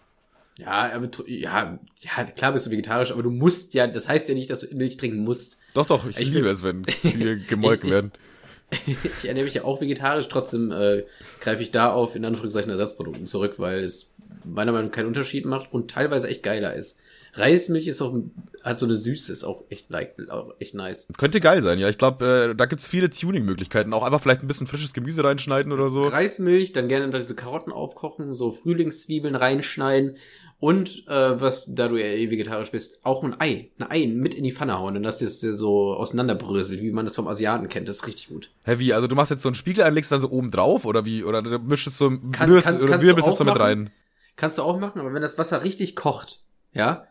Ja, 0.59 0.91
aber 0.95 1.09
ja, 1.27 1.79
ja, 2.01 2.25
klar 2.25 2.53
bist 2.53 2.67
du 2.67 2.71
vegetarisch, 2.71 3.11
aber 3.11 3.23
du 3.23 3.31
musst 3.31 3.73
ja, 3.75 3.87
das 3.87 4.09
heißt 4.09 4.29
ja 4.29 4.35
nicht, 4.35 4.51
dass 4.51 4.61
du 4.61 4.75
Milch 4.75 4.99
trinken 4.99 5.25
musst. 5.25 5.59
Doch, 5.75 5.87
doch, 5.87 6.07
ich, 6.07 6.19
ich 6.19 6.31
liebe 6.31 6.49
es, 6.49 6.63
wenn 6.63 6.83
Kühe 6.83 7.39
gemolken 7.49 7.91
werden. 7.91 8.13
ich 8.87 9.29
ernähre 9.29 9.45
mich 9.45 9.55
ja 9.55 9.64
auch 9.64 9.81
vegetarisch, 9.81 10.29
trotzdem 10.29 10.70
äh, 10.73 11.05
greife 11.41 11.62
ich 11.62 11.70
da 11.70 11.93
auf 11.93 12.16
in 12.16 12.25
Anführungszeichen 12.25 12.70
Ersatzprodukten 12.70 13.27
zurück, 13.27 13.55
weil 13.59 13.81
es 13.81 14.12
meiner 14.45 14.73
Meinung 14.73 14.87
nach 14.87 14.95
keinen 14.95 15.07
Unterschied 15.07 15.45
macht 15.45 15.73
und 15.73 15.91
teilweise 15.91 16.29
echt 16.29 16.43
geiler 16.43 16.75
ist. 16.75 17.01
Reismilch 17.35 17.87
ist 17.87 18.03
auch 18.03 18.14
hat 18.62 18.79
so 18.79 18.87
eine 18.87 18.95
Süße, 18.95 19.33
ist 19.33 19.43
auch 19.43 19.64
echt 19.70 19.91
like, 19.91 20.14
auch 20.29 20.55
echt 20.59 20.75
nice. 20.75 21.09
Könnte 21.16 21.41
geil 21.41 21.62
sein, 21.62 21.79
ja. 21.79 21.89
Ich 21.89 21.99
glaube, 21.99 22.51
äh, 22.51 22.55
da 22.55 22.66
gibt's 22.66 22.87
viele 22.87 23.11
Tuning-Möglichkeiten. 23.11 23.93
Auch 23.93 24.05
einfach 24.05 24.20
vielleicht 24.20 24.43
ein 24.43 24.47
bisschen 24.47 24.66
frisches 24.66 24.93
Gemüse 24.93 25.25
reinschneiden 25.25 25.73
oder 25.73 25.91
so. 25.91 26.03
Reismilch, 26.03 26.73
dann 26.73 26.89
gerne 26.89 27.11
diese 27.11 27.35
Karotten 27.35 27.73
aufkochen, 27.73 28.33
so 28.33 28.53
Frühlingszwiebeln 28.53 29.35
reinschneiden 29.35 30.16
und 30.63 31.09
äh, 31.09 31.41
was, 31.41 31.75
da 31.75 31.89
du 31.89 31.97
ja 31.97 32.07
eh 32.07 32.31
vegetarisch 32.31 32.71
bist, 32.71 33.05
auch 33.05 33.25
ein 33.25 33.35
Ei. 33.41 33.71
Ein 33.81 33.91
Ei 33.91 34.07
mit 34.07 34.33
in 34.33 34.45
die 34.45 34.53
Pfanne 34.53 34.79
hauen 34.79 34.97
und 34.97 35.03
das 35.03 35.21
ist 35.21 35.41
so 35.41 35.93
auseinanderbröselt, 35.95 36.81
wie 36.81 36.93
man 36.93 37.05
das 37.05 37.17
vom 37.17 37.27
Asiaten 37.27 37.69
kennt. 37.69 37.89
Das 37.89 37.97
ist 37.97 38.07
richtig 38.07 38.29
gut. 38.29 38.49
Hä, 38.63 38.79
wie? 38.79 38.95
Also 38.95 39.09
du 39.09 39.17
machst 39.17 39.33
jetzt 39.33 39.43
so 39.43 39.49
einen 39.49 39.57
Spiegel 39.57 39.83
ein, 39.83 39.93
legst 39.93 40.13
dann 40.13 40.21
so 40.21 40.31
oben 40.31 40.53
drauf 40.53 40.85
oder 40.85 41.05
wie? 41.05 41.25
Oder 41.25 41.43
du 41.43 41.59
mischst 41.59 41.89
es 41.89 41.99
so, 41.99 42.11
Kann, 42.31 42.49
rührst, 42.49 42.69
kannst, 42.69 42.81
oder 42.85 43.03
wirbelst 43.03 43.29
es 43.29 43.39
so 43.39 43.45
mit 43.45 43.59
rein? 43.59 43.91
Kannst 44.37 44.57
du 44.57 44.63
auch 44.63 44.79
machen, 44.79 45.01
aber 45.01 45.13
wenn 45.13 45.21
das 45.21 45.37
Wasser 45.37 45.65
richtig 45.65 45.97
kocht, 45.97 46.45
ja, 46.73 47.09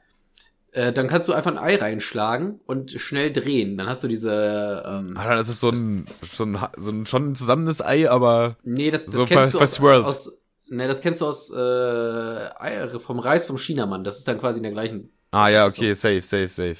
äh, 0.71 0.93
dann 0.93 1.09
kannst 1.09 1.27
du 1.27 1.33
einfach 1.33 1.51
ein 1.51 1.57
Ei 1.57 1.75
reinschlagen 1.75 2.61
und 2.67 2.91
schnell 3.01 3.33
drehen. 3.33 3.77
Dann 3.77 3.87
hast 3.87 4.01
du 4.01 4.07
diese. 4.07 4.81
Ähm, 4.87 5.17
ah, 5.17 5.35
das 5.35 5.49
ist 5.49 5.59
so 5.59 5.71
ein, 5.71 6.05
so 6.23 6.45
ein, 6.45 6.57
so 6.77 6.91
ein 6.91 7.05
schon 7.05 7.31
ein 7.31 7.35
zusammenes 7.35 7.83
Ei, 7.83 8.09
aber 8.09 8.55
nee, 8.63 8.91
das, 8.91 9.07
das 9.07 9.13
so 9.13 9.25
kennst 9.25 9.53
du 9.55 9.59
aus, 9.59 9.77
aus, 9.81 10.41
Ne, 10.71 10.87
das 10.87 11.01
kennst 11.01 11.19
du 11.19 11.25
aus 11.25 11.51
äh, 11.51 12.99
vom 12.99 13.19
Reis 13.19 13.45
vom 13.45 13.57
Chinamann. 13.57 14.05
Das 14.05 14.19
ist 14.19 14.27
dann 14.27 14.39
quasi 14.39 14.59
in 14.59 14.63
der 14.63 14.71
gleichen. 14.71 15.09
Ah 15.31 15.49
ja, 15.49 15.65
okay, 15.65 15.93
safe, 15.93 16.21
safe, 16.21 16.47
safe. 16.47 16.77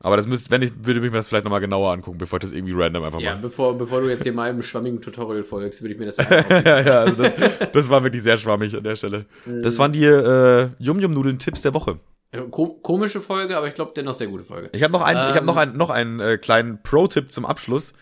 Aber 0.00 0.16
das 0.16 0.26
müsste, 0.26 0.50
wenn 0.50 0.60
ich, 0.62 0.72
würde 0.82 1.00
mich 1.00 1.12
mir 1.12 1.18
das 1.18 1.28
vielleicht 1.28 1.44
nochmal 1.44 1.60
genauer 1.60 1.92
angucken, 1.92 2.18
bevor 2.18 2.38
ich 2.38 2.42
das 2.42 2.50
irgendwie 2.50 2.74
random 2.76 3.04
einfach 3.04 3.20
ja, 3.20 3.30
mache. 3.30 3.36
Ja, 3.36 3.42
bevor, 3.42 3.78
bevor 3.78 4.00
du 4.00 4.08
jetzt 4.08 4.24
hier 4.24 4.32
meinem 4.32 4.60
schwammigen 4.60 5.00
Tutorial 5.00 5.44
folgst, 5.44 5.82
würde 5.82 5.94
ich 5.94 6.00
mir 6.00 6.06
das 6.06 6.16
Ja, 6.66 6.80
ja, 6.80 7.00
also 7.02 7.22
das, 7.22 7.32
das 7.72 7.88
war 7.88 8.02
wirklich 8.02 8.24
sehr 8.24 8.38
schwammig 8.38 8.76
an 8.76 8.82
der 8.82 8.96
Stelle. 8.96 9.26
Das 9.46 9.78
waren 9.78 9.92
die 9.92 10.04
äh, 10.04 10.68
Yum-Yum-Nudeln-Tipps 10.80 11.62
der 11.62 11.74
Woche. 11.74 12.00
Ko 12.50 12.80
komische 12.82 13.20
Folge, 13.20 13.56
aber 13.56 13.68
ich 13.68 13.74
glaube 13.76 13.92
dennoch 13.94 14.14
sehr 14.14 14.26
gute 14.26 14.42
Folge. 14.42 14.68
Ich 14.72 14.82
habe 14.82 14.92
noch 14.92 15.02
einen, 15.02 15.20
ähm, 15.20 15.30
ich 15.30 15.36
habe 15.36 15.46
noch 15.46 15.56
einen, 15.56 15.76
noch 15.76 15.90
einen 15.90 16.18
äh, 16.18 16.38
kleinen 16.38 16.82
Pro-Tipp 16.82 17.30
zum 17.30 17.46
Abschluss. 17.46 17.94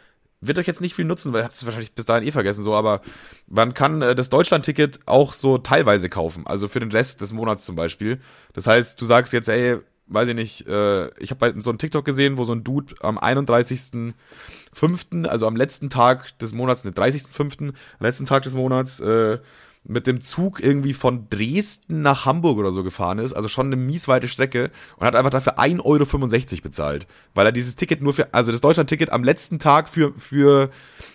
Wird 0.45 0.59
euch 0.59 0.67
jetzt 0.67 0.81
nicht 0.81 0.95
viel 0.95 1.05
nutzen, 1.05 1.33
weil 1.33 1.41
ihr 1.41 1.45
habt 1.45 1.55
es 1.55 1.65
wahrscheinlich 1.65 1.95
bis 1.95 2.05
dahin 2.05 2.27
eh 2.27 2.33
vergessen, 2.33 2.65
so, 2.65 2.75
aber 2.75 3.01
man 3.47 3.75
kann 3.75 4.03
äh, 4.03 4.17
das 4.17 4.29
Deutschland-Ticket 4.29 5.01
auch 5.07 5.35
so 5.35 5.59
teilweise 5.59 6.09
kaufen, 6.09 6.45
also 6.47 6.67
für 6.67 6.81
den 6.81 6.91
Rest 6.91 7.21
des 7.21 7.33
Monats 7.33 7.65
zum 7.65 7.77
Beispiel. 7.77 8.21
Das 8.53 8.67
heißt, 8.67 9.01
du 9.01 9.05
sagst 9.05 9.33
jetzt, 9.33 9.49
ey, 9.49 9.79
weiß 10.09 10.29
ich 10.29 10.35
nicht, 10.35 10.67
äh, 10.67 11.07
ich 11.21 11.31
habe 11.31 11.47
halt 11.47 11.63
so 11.63 11.71
ein 11.71 11.79
TikTok 11.79 12.05
gesehen, 12.05 12.39
wo 12.39 12.45
so 12.45 12.53
ein 12.53 12.65
Dude 12.65 12.97
am 13.01 13.19
31.05., 13.19 15.27
also 15.27 15.47
am 15.47 15.55
letzten 15.55 15.91
Tag 15.91 16.37
des 16.41 16.53
Monats, 16.53 16.85
ne, 16.85 16.91
30.05., 16.91 17.69
am 17.69 17.75
letzten 18.01 18.27
Tag 18.27 18.43
des 18.43 18.55
Monats, 18.55 18.99
äh, 18.99 19.39
mit 19.85 20.07
dem 20.07 20.21
Zug 20.21 20.63
irgendwie 20.63 20.93
von 20.93 21.29
Dresden 21.29 22.03
nach 22.03 22.25
Hamburg 22.25 22.59
oder 22.59 22.71
so 22.71 22.85
gefahren 22.85 23.19
ist, 23.19 23.33
also 23.33 23.49
schon 23.49 23.67
eine 23.67 23.77
miesweite 23.77 24.29
Strecke 24.29 24.71
und 24.97 25.07
hat 25.07 25.17
einfach 25.17 25.31
dafür 25.31 25.59
1,65 25.59 25.83
Euro 25.85 26.63
bezahlt, 26.63 27.07
weil 27.35 27.47
er 27.47 27.53
dieses 27.53 27.75
Ticket 27.75 28.01
nur 28.01 28.13
für, 28.13 28.33
also 28.33 28.53
das 28.53 28.61
Deutschland-Ticket 28.61 29.11
am 29.11 29.25
letzten 29.25 29.59
Tag 29.59 29.89
für, 29.89 30.13
für 30.19 30.71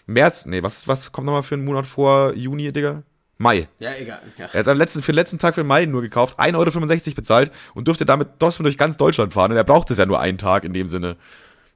März, 0.05 0.45
nee, 0.45 0.63
was, 0.63 0.87
was 0.87 1.11
kommt 1.11 1.25
nochmal 1.25 1.43
für 1.43 1.55
einen 1.55 1.65
Monat 1.65 1.87
vor 1.87 2.33
Juni, 2.33 2.71
Digga? 2.71 3.03
Mai. 3.39 3.67
Ja, 3.79 3.91
egal. 3.99 4.21
Ja. 4.37 4.49
Er 4.51 4.59
hat 4.61 4.67
am 4.67 4.77
letzten, 4.77 5.03
für 5.03 5.11
den 5.11 5.17
letzten 5.17 5.37
Tag 5.37 5.55
für 5.55 5.63
Mai 5.63 5.85
nur 5.85 6.01
gekauft, 6.01 6.39
1,65 6.39 6.55
Euro 6.55 7.15
bezahlt 7.15 7.51
und 7.75 7.87
durfte 7.87 8.03
damit 8.03 8.29
trotzdem 8.39 8.63
durch 8.63 8.77
ganz 8.77 8.97
Deutschland 8.97 9.33
fahren. 9.33 9.51
Und 9.51 9.57
er 9.57 9.63
braucht 9.63 9.91
es 9.91 9.99
ja 9.99 10.07
nur 10.07 10.19
einen 10.19 10.39
Tag 10.39 10.63
in 10.63 10.73
dem 10.73 10.87
Sinne. 10.87 11.17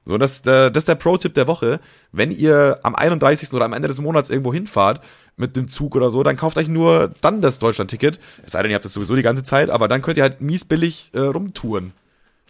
So, 0.04 0.18
das, 0.18 0.40
äh, 0.40 0.70
das 0.70 0.82
ist 0.82 0.88
der 0.88 0.96
Pro-Tipp 0.96 1.34
der 1.34 1.46
Woche. 1.46 1.78
Wenn 2.10 2.32
ihr 2.32 2.80
am 2.82 2.96
31. 2.96 3.52
oder 3.52 3.64
am 3.64 3.72
Ende 3.72 3.86
des 3.86 4.00
Monats 4.00 4.30
irgendwo 4.30 4.52
hinfahrt, 4.52 5.00
mit 5.42 5.56
dem 5.56 5.68
Zug 5.68 5.94
oder 5.94 6.08
so, 6.08 6.22
dann 6.22 6.36
kauft 6.36 6.56
euch 6.56 6.68
nur 6.68 7.12
dann 7.20 7.42
das 7.42 7.58
Deutschland-Ticket. 7.58 8.18
Es 8.44 8.52
sei 8.52 8.62
denn, 8.62 8.70
ihr 8.70 8.76
habt 8.76 8.84
das 8.84 8.94
sowieso 8.94 9.14
die 9.14 9.22
ganze 9.22 9.42
Zeit, 9.42 9.68
aber 9.68 9.88
dann 9.88 10.00
könnt 10.00 10.16
ihr 10.16 10.22
halt 10.22 10.40
miesbillig 10.40 11.10
äh, 11.12 11.18
rumtouren. 11.18 11.92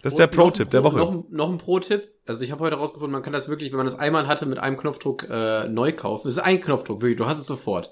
Das 0.01 0.13
ist 0.13 0.19
der 0.19 0.27
Pro-Tipp 0.27 0.69
der 0.69 0.83
Woche. 0.83 0.97
Noch, 0.97 1.23
noch 1.29 1.49
ein 1.49 1.57
Pro-Tipp. 1.57 2.09
Also 2.25 2.45
ich 2.45 2.51
habe 2.51 2.61
heute 2.61 2.75
rausgefunden, 2.75 3.11
man 3.11 3.23
kann 3.23 3.33
das 3.33 3.49
wirklich, 3.49 3.71
wenn 3.71 3.77
man 3.77 3.85
das 3.85 3.97
einmal 3.97 4.27
hatte, 4.27 4.45
mit 4.45 4.59
einem 4.59 4.77
Knopfdruck 4.77 5.27
äh, 5.29 5.67
neu 5.67 5.91
kaufen. 5.93 6.27
Das 6.27 6.37
ist 6.37 6.43
ein 6.43 6.61
Knopfdruck, 6.61 7.01
wirklich, 7.01 7.17
du 7.17 7.25
hast 7.25 7.39
es 7.39 7.47
sofort. 7.47 7.91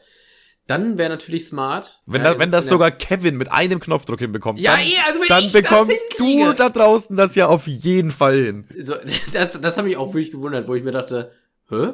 Dann 0.68 0.98
wäre 0.98 1.10
natürlich 1.10 1.48
smart. 1.48 2.02
Wenn, 2.06 2.24
da, 2.24 2.38
wenn 2.38 2.52
das 2.52 2.68
sogar 2.68 2.92
Kevin 2.92 3.36
mit 3.36 3.52
einem 3.52 3.80
Knopfdruck 3.80 4.20
hinbekommt, 4.20 4.60
ja, 4.60 4.76
dann, 4.76 4.82
eh, 4.82 4.94
also 5.08 5.20
wenn 5.20 5.28
dann 5.28 5.44
ich 5.44 5.52
bekommst 5.54 6.02
du 6.18 6.54
da 6.54 6.70
draußen 6.70 7.16
das 7.16 7.36
ja 7.36 7.48
auf 7.48 7.68
jeden 7.68 8.12
Fall 8.12 8.44
hin. 8.44 8.68
So, 8.80 8.94
das 9.34 9.60
das 9.60 9.78
habe 9.78 9.90
ich 9.90 9.98
auch 9.98 10.14
wirklich 10.14 10.32
gewundert, 10.32 10.68
wo 10.68 10.76
ich 10.76 10.84
mir 10.84 10.92
dachte, 10.92 11.32
hä? 11.70 11.94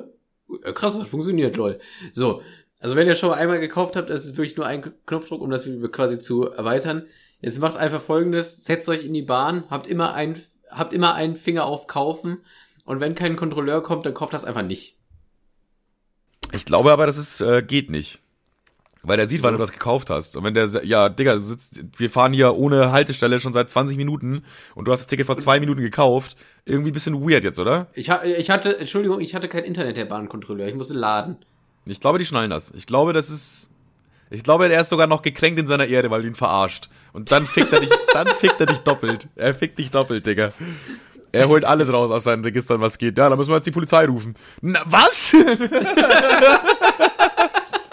Krass, 0.73 0.97
das 0.97 1.07
funktioniert, 1.07 1.57
lol. 1.57 1.79
So, 2.13 2.41
also 2.79 2.95
wenn 2.95 3.07
ihr 3.07 3.15
schon 3.15 3.33
einmal 3.33 3.59
gekauft 3.59 3.95
habt, 3.95 4.09
ist 4.09 4.25
es 4.25 4.37
wirklich 4.37 4.57
nur 4.57 4.65
ein 4.65 4.93
Knopfdruck, 5.05 5.41
um 5.41 5.49
das 5.49 5.67
quasi 5.91 6.19
zu 6.19 6.49
erweitern. 6.49 7.07
Jetzt 7.41 7.59
macht 7.59 7.77
einfach 7.77 8.01
folgendes, 8.01 8.63
setzt 8.63 8.89
euch 8.89 9.05
in 9.05 9.13
die 9.13 9.21
Bahn, 9.21 9.63
habt 9.69 9.87
immer 9.87 10.13
einen, 10.13 10.41
habt 10.69 10.93
immer 10.93 11.15
einen 11.15 11.35
Finger 11.35 11.65
auf 11.65 11.87
Kaufen 11.87 12.39
und 12.85 12.99
wenn 12.99 13.15
kein 13.15 13.35
Kontrolleur 13.35 13.83
kommt, 13.83 14.05
dann 14.05 14.13
kauft 14.13 14.33
das 14.33 14.45
einfach 14.45 14.63
nicht. 14.63 14.97
Ich 16.53 16.65
glaube 16.65 16.91
aber, 16.91 17.05
das 17.05 17.17
ist, 17.17 17.41
äh, 17.41 17.61
geht 17.61 17.91
nicht. 17.91 18.21
Weil 19.03 19.17
der 19.17 19.29
sieht, 19.29 19.43
wann 19.43 19.53
du 19.53 19.59
das 19.59 19.71
gekauft 19.71 20.09
hast. 20.09 20.35
Und 20.35 20.43
wenn 20.43 20.53
der, 20.53 20.67
ja, 20.83 21.07
Digga, 21.07 21.37
sitzt, 21.37 21.81
wir 21.97 22.09
fahren 22.09 22.33
hier 22.33 22.55
ohne 22.55 22.91
Haltestelle 22.91 23.39
schon 23.39 23.53
seit 23.53 23.69
20 23.69 23.95
Minuten 23.95 24.43
und 24.75 24.85
du 24.85 24.91
hast 24.91 25.01
das 25.01 25.07
Ticket 25.07 25.25
vor 25.25 25.37
zwei 25.37 25.59
Minuten 25.59 25.81
gekauft. 25.81 26.35
Irgendwie 26.65 26.91
ein 26.91 26.93
bisschen 26.93 27.21
weird 27.21 27.43
jetzt, 27.43 27.59
oder? 27.59 27.87
Ich, 27.93 28.09
ich 28.09 28.49
hatte, 28.49 28.79
Entschuldigung, 28.79 29.21
ich 29.21 29.35
hatte 29.35 29.47
kein 29.47 29.63
Internet 29.63 29.95
der 29.95 30.05
Bahnkontrolleur. 30.05 30.67
Ich 30.67 30.75
musste 30.75 30.95
laden. 30.95 31.37
Ich 31.89 31.99
glaube, 31.99 32.19
die 32.19 32.25
schnallen 32.25 32.49
das. 32.49 32.71
Ich 32.71 32.85
glaube, 32.85 33.13
das 33.13 33.29
ist. 33.29 33.69
Ich 34.29 34.43
glaube, 34.43 34.67
er 34.67 34.81
ist 34.81 34.89
sogar 34.89 35.07
noch 35.07 35.21
gekränkt 35.21 35.59
in 35.59 35.67
seiner 35.67 35.87
Erde, 35.87 36.11
weil 36.11 36.21
du 36.21 36.27
ihn 36.27 36.35
verarscht. 36.35 36.89
Und 37.13 37.31
dann 37.31 37.45
fickt 37.45 37.71
er 37.71 37.79
dich, 37.79 37.89
dann 38.13 38.27
fickt 38.27 38.59
er 38.59 38.65
dich 38.65 38.79
doppelt. 38.79 39.29
Er 39.35 39.53
fickt 39.53 39.79
dich 39.79 39.89
doppelt, 39.89 40.27
Digga. 40.27 40.49
Er 41.31 41.47
holt 41.49 41.65
alles 41.65 41.91
raus 41.91 42.11
aus 42.11 42.23
seinen 42.23 42.43
Registern, 42.43 42.81
was 42.81 42.97
geht. 42.97 43.17
Ja, 43.17 43.29
da 43.29 43.35
müssen 43.35 43.51
wir 43.51 43.55
jetzt 43.55 43.65
die 43.65 43.71
Polizei 43.71 44.05
rufen. 44.05 44.35
Na, 44.61 44.81
was? 44.85 45.33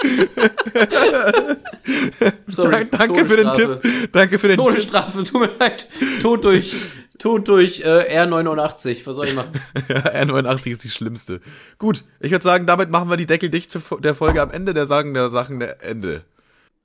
Sorry, 2.48 2.86
danke 2.90 3.24
für 3.24 3.36
den 3.36 3.52
Tipp. 3.52 3.80
Danke 4.12 4.38
für 4.38 4.48
den 4.48 4.56
Todesstrafe, 4.56 5.18
Tipp. 5.18 5.32
tut 5.32 5.40
mir 5.40 5.50
leid. 5.58 5.86
Tod 6.20 6.44
durch, 6.44 6.74
Tod 7.18 7.48
durch 7.48 7.80
äh, 7.80 8.22
R89. 8.22 9.06
Was 9.06 9.16
soll 9.16 9.28
ich 9.28 9.34
machen? 9.34 9.60
ja, 9.88 9.96
R89 9.96 10.70
ist 10.70 10.84
die 10.84 10.90
schlimmste. 10.90 11.40
Gut, 11.78 12.04
ich 12.20 12.30
würde 12.30 12.44
sagen, 12.44 12.66
damit 12.66 12.90
machen 12.90 13.08
wir 13.08 13.16
die 13.16 13.26
Deckel 13.26 13.50
dicht 13.50 13.76
der 14.00 14.14
Folge 14.14 14.42
am 14.42 14.50
Ende 14.50 14.74
der 14.74 14.86
Sagen 14.86 15.14
der 15.14 15.28
Sachen 15.28 15.60
der 15.60 15.82
Ende. 15.82 16.24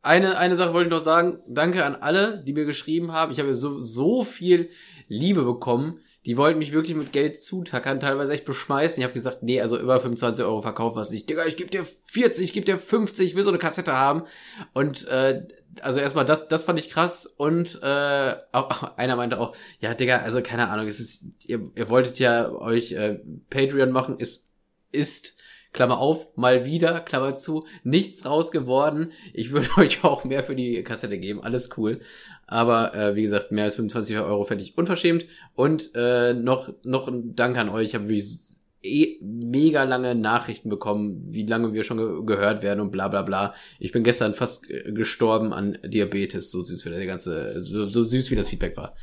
Eine, 0.01 0.37
eine 0.37 0.55
Sache 0.55 0.73
wollte 0.73 0.87
ich 0.87 0.93
noch 0.93 1.03
sagen. 1.03 1.39
Danke 1.47 1.83
an 1.83 1.95
alle, 1.95 2.41
die 2.45 2.53
mir 2.53 2.65
geschrieben 2.65 3.11
haben. 3.11 3.31
Ich 3.31 3.39
habe 3.39 3.55
so, 3.55 3.81
so 3.81 4.23
viel 4.23 4.69
Liebe 5.07 5.43
bekommen 5.43 5.99
die 6.25 6.35
wollten 6.35 6.59
mich 6.59 6.73
wirklich 6.73 6.97
mit 6.97 7.13
Geld 7.13 7.41
zutackern, 7.41 7.99
teilweise 7.99 8.33
echt 8.33 8.45
beschmeißen. 8.45 8.99
Ich 8.99 9.03
habe 9.03 9.13
gesagt, 9.13 9.41
nee, 9.41 9.61
also 9.61 9.79
über 9.79 9.99
25 9.99 10.43
Euro 10.43 10.61
verkaufen 10.61 10.97
was 10.97 11.11
nicht. 11.11 11.29
Digga, 11.29 11.45
ich 11.45 11.55
gebe 11.55 11.69
dir 11.69 11.85
40, 11.85 12.45
ich 12.45 12.53
gebe 12.53 12.65
dir 12.65 12.77
50, 12.77 13.29
ich 13.29 13.35
will 13.35 13.43
so 13.43 13.49
eine 13.49 13.59
Kassette 13.59 13.93
haben. 13.93 14.23
Und 14.73 15.07
äh, 15.07 15.47
also 15.81 15.99
erstmal 15.99 16.25
das, 16.25 16.49
das 16.49 16.63
fand 16.63 16.77
ich 16.77 16.89
krass. 16.89 17.25
Und 17.25 17.79
äh, 17.81 18.35
auch, 18.51 18.97
einer 18.97 19.15
meinte 19.15 19.39
auch, 19.39 19.55
ja, 19.79 19.93
Digga, 19.93 20.17
also 20.17 20.41
keine 20.41 20.69
Ahnung, 20.69 20.87
es 20.87 20.99
ist, 20.99 21.25
ihr, 21.45 21.71
ihr 21.75 21.89
wolltet 21.89 22.19
ja 22.19 22.51
euch 22.51 22.91
äh, 22.91 23.19
Patreon 23.49 23.91
machen, 23.91 24.17
ist, 24.17 24.49
ist 24.91 25.38
Klammer 25.71 25.99
auf, 25.99 26.35
mal 26.35 26.65
wieder, 26.65 26.99
Klammer 27.01 27.33
zu, 27.33 27.65
nichts 27.83 28.25
raus 28.25 28.51
geworden. 28.51 29.11
Ich 29.33 29.51
würde 29.51 29.69
euch 29.77 30.03
auch 30.03 30.23
mehr 30.23 30.43
für 30.43 30.55
die 30.55 30.83
Kassette 30.83 31.19
geben, 31.19 31.43
alles 31.43 31.69
cool. 31.77 31.99
Aber 32.47 32.95
äh, 32.95 33.15
wie 33.15 33.21
gesagt, 33.21 33.51
mehr 33.51 33.65
als 33.65 33.75
25 33.75 34.17
Euro 34.17 34.43
fände 34.45 34.63
ich 34.63 34.77
unverschämt. 34.77 35.25
Und 35.53 35.91
äh, 35.95 36.33
noch, 36.33 36.73
noch 36.83 37.07
ein 37.07 37.35
Dank 37.35 37.57
an 37.57 37.69
euch. 37.69 37.89
Ich 37.89 37.95
habe 37.95 38.09
wirklich 38.09 38.39
eh 38.81 39.17
mega 39.21 39.83
lange 39.83 40.15
Nachrichten 40.15 40.69
bekommen, 40.69 41.27
wie 41.29 41.45
lange 41.45 41.73
wir 41.73 41.83
schon 41.83 41.97
ge 41.97 42.25
gehört 42.25 42.63
werden 42.63 42.79
und 42.79 42.91
bla 42.91 43.07
bla 43.07 43.21
bla. 43.21 43.53
Ich 43.77 43.91
bin 43.91 44.03
gestern 44.03 44.33
fast 44.33 44.67
gestorben 44.67 45.53
an 45.53 45.77
Diabetes, 45.83 46.49
so 46.51 46.61
süß 46.61 46.85
wie 46.85 46.89
der 46.89 47.05
ganze, 47.05 47.61
so, 47.61 47.85
so 47.87 48.03
süß 48.03 48.31
wie 48.31 48.35
das 48.35 48.49
Feedback 48.49 48.77
war. 48.77 48.95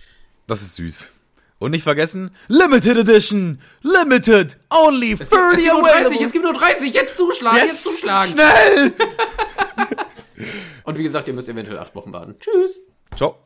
Das 0.47 0.63
ist 0.63 0.77
süß. 0.77 1.13
Und 1.59 1.71
nicht 1.71 1.85
vergessen, 1.85 2.37
Limited 2.49 2.99
Edition! 2.99 3.59
Limited! 3.81 4.59
Only 4.69 5.15
30 5.17 5.23
es 5.23 5.31
gibt, 5.31 5.43
es 5.43 5.63
gibt 5.63 5.73
nur 5.73 5.83
30, 5.83 6.21
es 6.21 6.33
gibt 6.33 6.45
nur 6.45 6.55
30, 6.55 6.95
jetzt 6.95 7.17
zuschlagen, 7.17 7.57
jetzt, 7.57 7.69
jetzt 7.69 7.85
zuschlagen! 7.85 8.31
Schnell! 8.33 8.93
Und 10.85 10.99
wie 10.99 11.03
gesagt, 11.03 11.29
ihr 11.29 11.35
müsst 11.35 11.49
eventuell 11.49 11.79
acht 11.79 11.95
Wochen 11.95 12.13
warten. 12.13 12.37
Tschüss! 12.39 12.81
Ciao! 13.17 13.39